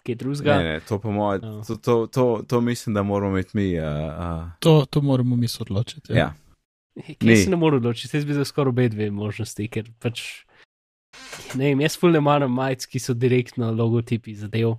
kaj 0.04 0.16
drugega. 0.16 0.58
Ne, 0.58 0.64
ne, 0.64 0.80
to 0.88 1.00
moj, 1.04 1.40
no. 1.42 1.64
to, 1.68 1.76
to, 1.76 1.96
to, 2.08 2.28
to 2.48 2.62
mislim, 2.62 2.94
da 2.94 3.04
moramo 3.04 3.38
imeti 3.38 3.58
mi. 3.58 3.80
Uh, 3.80 3.86
uh. 3.86 4.50
To, 4.60 4.86
to 4.86 5.02
moramo 5.02 5.36
mi 5.36 5.48
odločiti. 5.60 6.14
Ja. 6.14 6.18
ja. 6.18 6.34
Kaj 7.18 7.36
se 7.36 7.50
ne 7.50 7.58
more 7.58 7.78
odločiti, 7.78 8.18
jaz 8.18 8.26
bi 8.26 8.34
za 8.34 8.46
skoraj 8.46 8.70
obe 8.70 8.90
dve 8.90 9.12
možnosti, 9.12 9.68
ker 9.68 9.90
pač. 10.00 10.46
Ne 11.54 11.72
vem, 11.72 11.82
jaz 11.82 11.98
fulne 12.00 12.22
maram 12.22 12.54
majic, 12.54 12.86
ki 12.90 13.00
so 13.00 13.14
direktno 13.14 13.72
logotipi 13.72 14.36
zadev. 14.36 14.76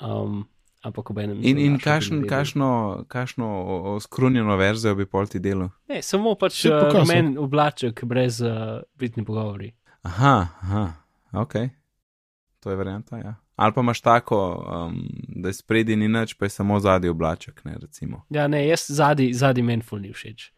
Um, 0.00 0.44
ampak 0.84 1.10
ob 1.10 1.18
enem. 1.18 1.40
In, 1.42 1.58
in 1.58 1.78
kašno, 1.80 2.22
kašno, 2.28 2.68
kašno 3.08 3.98
skrunjeno 4.00 4.56
verzijo 4.56 4.94
bi 4.94 5.06
pol 5.06 5.26
ti 5.26 5.40
delo? 5.40 5.70
Ne, 5.88 6.02
samo 6.02 6.34
pač 6.40 6.64
uh, 6.68 7.00
men 7.08 7.36
oblaček 7.40 8.04
brez 8.08 8.40
uh, 8.44 8.82
bitni 9.00 9.24
pogovori. 9.24 9.72
Aha, 10.04 10.36
aha, 10.60 10.84
ok. 11.40 11.56
To 12.60 12.70
je 12.70 12.76
varianta, 12.76 13.16
ja. 13.20 13.34
Ali 13.56 13.72
pa 13.74 13.80
imaš 13.80 14.00
tako, 14.00 14.66
um, 14.86 15.08
da 15.28 15.48
je 15.48 15.52
spredi 15.52 15.96
ni 15.96 16.08
nič, 16.08 16.34
pa 16.34 16.44
je 16.44 16.48
samo 16.48 16.80
zadnji 16.80 17.08
oblaček. 17.08 17.64
Ne, 17.64 17.76
ja, 18.30 18.48
ne, 18.48 18.66
jaz 18.66 18.86
zadnji, 18.88 19.32
zadnji 19.32 19.62
meni 19.62 19.82
ful 19.82 20.00
ni 20.00 20.12
všeč. 20.12 20.52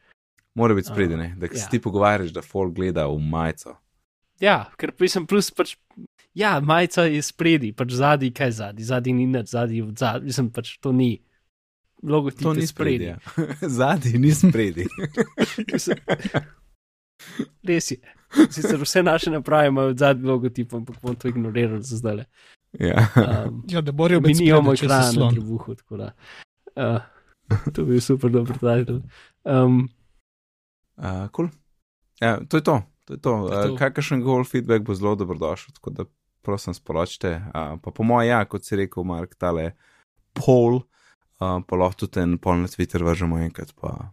Mora 0.55 0.75
biti 0.75 0.89
spredi, 0.89 1.17
ne, 1.17 1.35
da 1.37 1.47
ja. 1.47 1.59
se 1.59 1.69
ti 1.71 1.81
pogovarjaš, 1.81 2.33
da 2.33 2.43
folk 2.43 2.75
gleda 2.75 3.07
v 3.07 3.19
majico. 3.21 3.77
Ja, 4.41 4.65
ker 4.81 4.93
pisem 4.97 5.27
plus 5.27 5.51
pač. 5.51 5.77
Ja, 6.37 6.61
majica 6.61 7.05
je 7.09 7.21
spredi, 7.25 7.73
pač 7.77 7.93
zadnji, 7.97 8.33
kaj 8.33 8.51
zadnji, 8.51 8.85
zadnji 8.85 9.13
ni 9.13 9.27
nič, 9.27 9.53
zadnji 9.53 9.83
od 9.83 9.99
zadnji, 9.99 10.33
mislim 10.33 10.51
pač 10.53 10.77
to 10.81 10.93
ni. 10.93 11.21
Logotip 12.03 12.45
to 12.45 12.55
ni 12.55 12.67
spredi. 12.67 13.05
Ja. 13.05 13.19
zadnji 13.81 14.19
ni 14.21 14.33
spredi. 14.33 14.85
Res 17.69 17.91
je. 17.91 17.97
Sicer 18.51 18.81
vse 18.81 19.03
naše 19.03 19.31
naprave 19.31 19.69
imajo 19.69 19.95
zadnji 19.97 20.29
logotip, 20.29 20.75
ampak 20.75 20.97
bom 21.03 21.17
to 21.17 21.29
ignoriral 21.29 21.81
za 21.81 21.97
zdaj. 21.97 22.25
Ja, 22.73 23.07
um, 23.47 23.63
ja 23.69 23.81
da 23.81 23.93
bojo 23.93 24.21
biti 24.21 24.43
mi 24.43 24.49
imamo 24.49 24.73
ekran 24.73 25.15
na 25.15 25.31
trebuhu, 25.31 25.75
tako 25.75 25.97
da. 25.97 26.13
Uh, 26.77 27.01
to 27.73 27.85
bi 27.85 27.91
bil 27.91 28.01
super 28.01 28.31
dobro 28.31 28.55
titel. 28.55 29.01
Um, 29.45 29.89
uh, 30.97 31.29
cool. 31.37 31.49
ja, 32.21 32.41
to 32.49 32.57
je 32.57 32.63
to. 32.63 32.83
to, 33.05 33.15
je 33.15 33.21
to. 33.21 33.35
Uh, 33.35 33.79
Kakršen 33.79 34.21
gol 34.21 34.45
feedback 34.45 34.85
bo 34.85 34.95
zelo 34.95 35.15
dobrodošel, 35.15 35.75
tako 35.75 35.91
da 35.91 36.05
prosim 36.43 36.75
sporočite. 36.75 37.43
Uh, 37.55 37.79
pa 37.83 37.91
po 37.91 38.03
mojem, 38.03 38.31
ja, 38.31 38.45
kot 38.45 38.65
si 38.65 38.77
rekel, 38.77 39.05
Mark, 39.05 39.35
tale 39.35 39.73
pol, 40.35 40.83
uh, 41.41 41.59
pa 41.67 41.77
lahko 41.77 42.05
tudi 42.05 42.19
ten 42.21 42.39
pol 42.39 42.63
na 42.63 42.71
Twitter 42.71 43.03
vržemo 43.03 43.39
enkrat, 43.39 43.73
pa, 43.81 44.13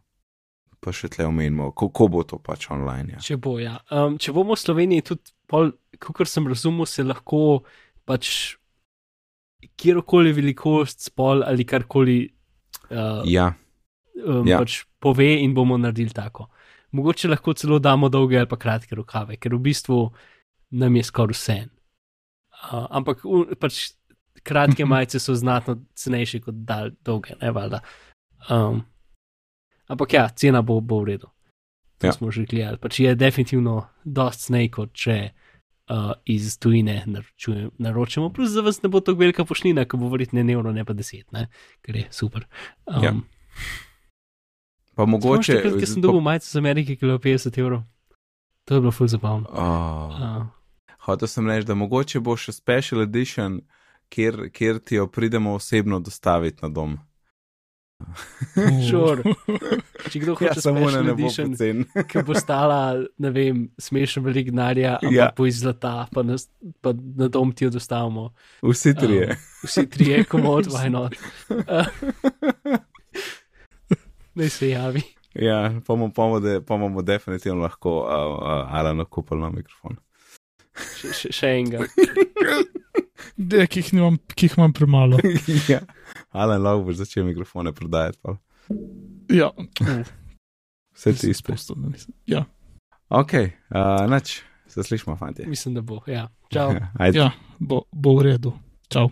pa 0.79 0.93
še 0.93 1.11
tle 1.13 1.27
omenimo, 1.29 1.71
kako 1.77 2.09
bo 2.09 2.23
to 2.27 2.39
pač 2.41 2.69
online. 2.73 3.17
Ja. 3.17 3.23
Če 3.23 3.37
bo, 3.41 3.57
ja. 3.61 3.79
Um, 3.91 4.17
če 4.21 4.33
bomo 4.35 4.57
v 4.57 4.63
Sloveniji 4.63 5.07
tudi, 5.13 5.33
kot 5.99 6.29
sem 6.29 6.47
razumel, 6.49 6.89
se 6.89 7.05
lahko 7.05 7.63
pač 8.05 8.55
kjerkoli 9.79 10.33
velikost, 10.35 11.05
spol 11.07 11.43
ali 11.43 11.65
karkoli 11.65 12.17
uh, 12.91 13.23
ja. 13.29 13.53
Um, 14.25 14.47
ja. 14.47 14.59
pač 14.61 14.83
pove, 14.99 15.29
in 15.41 15.53
bomo 15.55 15.77
naredili 15.77 16.13
tako. 16.13 16.49
Mogoče 16.93 17.31
lahko 17.31 17.55
celo 17.57 17.79
damo 17.79 18.09
dolge 18.09 18.37
ali 18.37 18.49
pa 18.49 18.59
kratke 18.59 18.95
rokave, 18.95 19.39
ker 19.41 19.55
v 19.55 19.63
bistvu 19.65 19.99
nam 20.79 20.95
je 20.95 21.03
skoraj 21.03 21.37
vse. 21.37 21.57
Uh, 22.69 22.85
ampak 22.89 23.25
un, 23.25 23.55
pač 23.59 23.95
kratke 24.45 24.85
majice 24.89 25.19
so 25.19 25.35
znatno 25.35 25.79
cenejše 25.95 26.43
kot 26.43 26.63
dal, 26.67 26.93
dolge, 27.05 27.37
ne 27.41 27.51
valjda. 27.51 27.81
Um, 28.51 28.83
ampak 29.87 30.13
ja, 30.13 30.27
cena 30.29 30.61
bo, 30.61 30.81
bo 30.81 31.01
v 31.01 31.13
redu. 31.13 31.31
To 32.03 32.07
ja. 32.07 32.13
smo 32.13 32.31
že 32.31 32.45
gledali. 32.45 32.77
Pač 32.77 32.99
je 32.99 33.15
definitivno 33.15 33.87
dosti 34.03 34.49
cenej, 34.49 34.69
kot 34.73 34.93
če 34.93 35.17
uh, 35.89 36.11
iz 36.25 36.57
tujine 36.59 37.05
naročimo, 37.77 38.29
plus 38.29 38.49
za 38.49 38.61
vas 38.61 38.81
ne 38.83 38.89
bo 38.89 38.99
tako 38.99 39.19
velika 39.19 39.45
pošnina, 39.45 39.85
ko 39.85 39.97
bo 39.97 40.09
verjetno 40.09 40.43
ne 40.43 40.53
evro, 40.53 40.71
ne 40.71 40.85
pa 40.85 40.93
deset, 40.93 41.31
ne? 41.31 41.47
ker 41.81 41.95
je 41.95 42.07
super. 42.11 42.45
Um, 42.85 43.03
ja. 43.03 43.13
Pa 44.95 45.05
mogoče. 45.05 45.53
Takrat, 45.53 45.79
ko 45.79 45.85
sem 45.85 46.01
dobil 46.01 46.19
pa... 46.19 46.23
majico 46.23 46.47
z 46.47 46.55
Amerike, 46.55 46.95
ki 46.95 47.05
je 47.05 47.07
bilo 47.07 47.19
50 47.19 47.59
evrov, 47.59 47.83
to 48.65 48.75
je 48.75 48.81
bilo 48.81 48.91
ful 48.91 49.07
zabavno. 49.07 49.49
Oh. 49.49 50.19
Uh. 50.19 50.45
Hotel 51.05 51.27
sem 51.27 51.47
reči, 51.49 51.67
da 51.67 51.75
mogoče 51.75 52.19
bo 52.23 52.37
še 52.39 52.53
special 52.55 53.03
edition, 53.03 53.59
kjer, 54.13 54.47
kjer 54.53 54.79
ti 54.79 54.95
jo 54.95 55.07
pridemo 55.07 55.57
osebno 55.57 55.99
dostaviti 55.99 56.63
na 56.63 56.69
dom. 56.69 56.99
Sure. 58.89 59.23
Če 60.11 60.19
kdo 60.21 60.35
hoče 60.35 60.51
ja, 60.51 60.61
samo 60.61 60.91
na 60.91 61.01
nebo 61.05 61.29
cen. 61.33 61.85
Ki 62.09 62.23
bo 62.25 62.35
stala, 62.37 62.79
ne 63.17 63.31
vem, 63.33 63.63
smešno 63.81 64.23
velik 64.27 64.51
denarja, 64.51 64.97
ja. 65.11 65.31
pa 65.35 65.47
iz 65.49 65.61
zlata, 65.63 65.95
pa 66.13 66.23
na, 66.27 66.37
pa 66.83 66.93
na 66.93 67.29
dom 67.31 67.53
ti 67.55 67.67
jo 67.67 67.73
dostavimo. 67.73 68.29
Vsi 68.61 68.95
trije. 68.99 69.33
Um, 69.33 69.49
vsi 69.65 69.87
trije, 69.89 70.23
komod, 70.31 70.69
why 70.73 70.91
not. 70.93 71.17
Ne 74.35 74.49
se 74.49 74.69
javi. 74.69 75.03
Ja, 75.33 75.73
pa 75.87 75.95
bomo 75.95 77.01
definitivno 77.01 77.61
lahko 77.61 77.99
uh, 78.03 78.37
uh, 78.37 78.75
Alano 78.77 79.05
kupili 79.05 79.41
na 79.41 79.49
mikrofon. 79.49 79.97
Še 81.13 81.49
enega. 81.59 81.85
Dej, 83.37 83.67
ki 83.69 83.81
jih 83.81 83.91
imam, 83.97 84.17
ki 84.33 84.49
jih 84.49 84.57
imam 84.57 84.73
premalo. 84.73 85.19
ja. 85.69 85.81
Alan 86.33 86.61
lahko 86.61 86.83
boš 86.87 86.95
začel 87.03 87.25
mikrofone 87.25 87.73
prodajati. 87.73 88.19
Pa. 88.21 88.35
Ja. 89.29 89.51
Vse 90.93 91.13
ti 91.13 91.29
izpustil. 91.29 91.75
Ja. 92.25 92.45
Ok, 93.09 93.33
uh, 93.33 94.09
nač, 94.09 94.39
se 94.67 94.83
slišmo, 94.83 95.15
fanti. 95.15 95.45
Mislim, 95.45 95.75
da 95.75 95.81
bo. 95.81 96.01
Ja, 96.07 96.27
čau. 96.49 96.73
ja, 97.13 97.31
bo, 97.59 97.83
bo 97.91 98.15
v 98.17 98.21
redu. 98.21 98.53
Čau. 98.89 99.09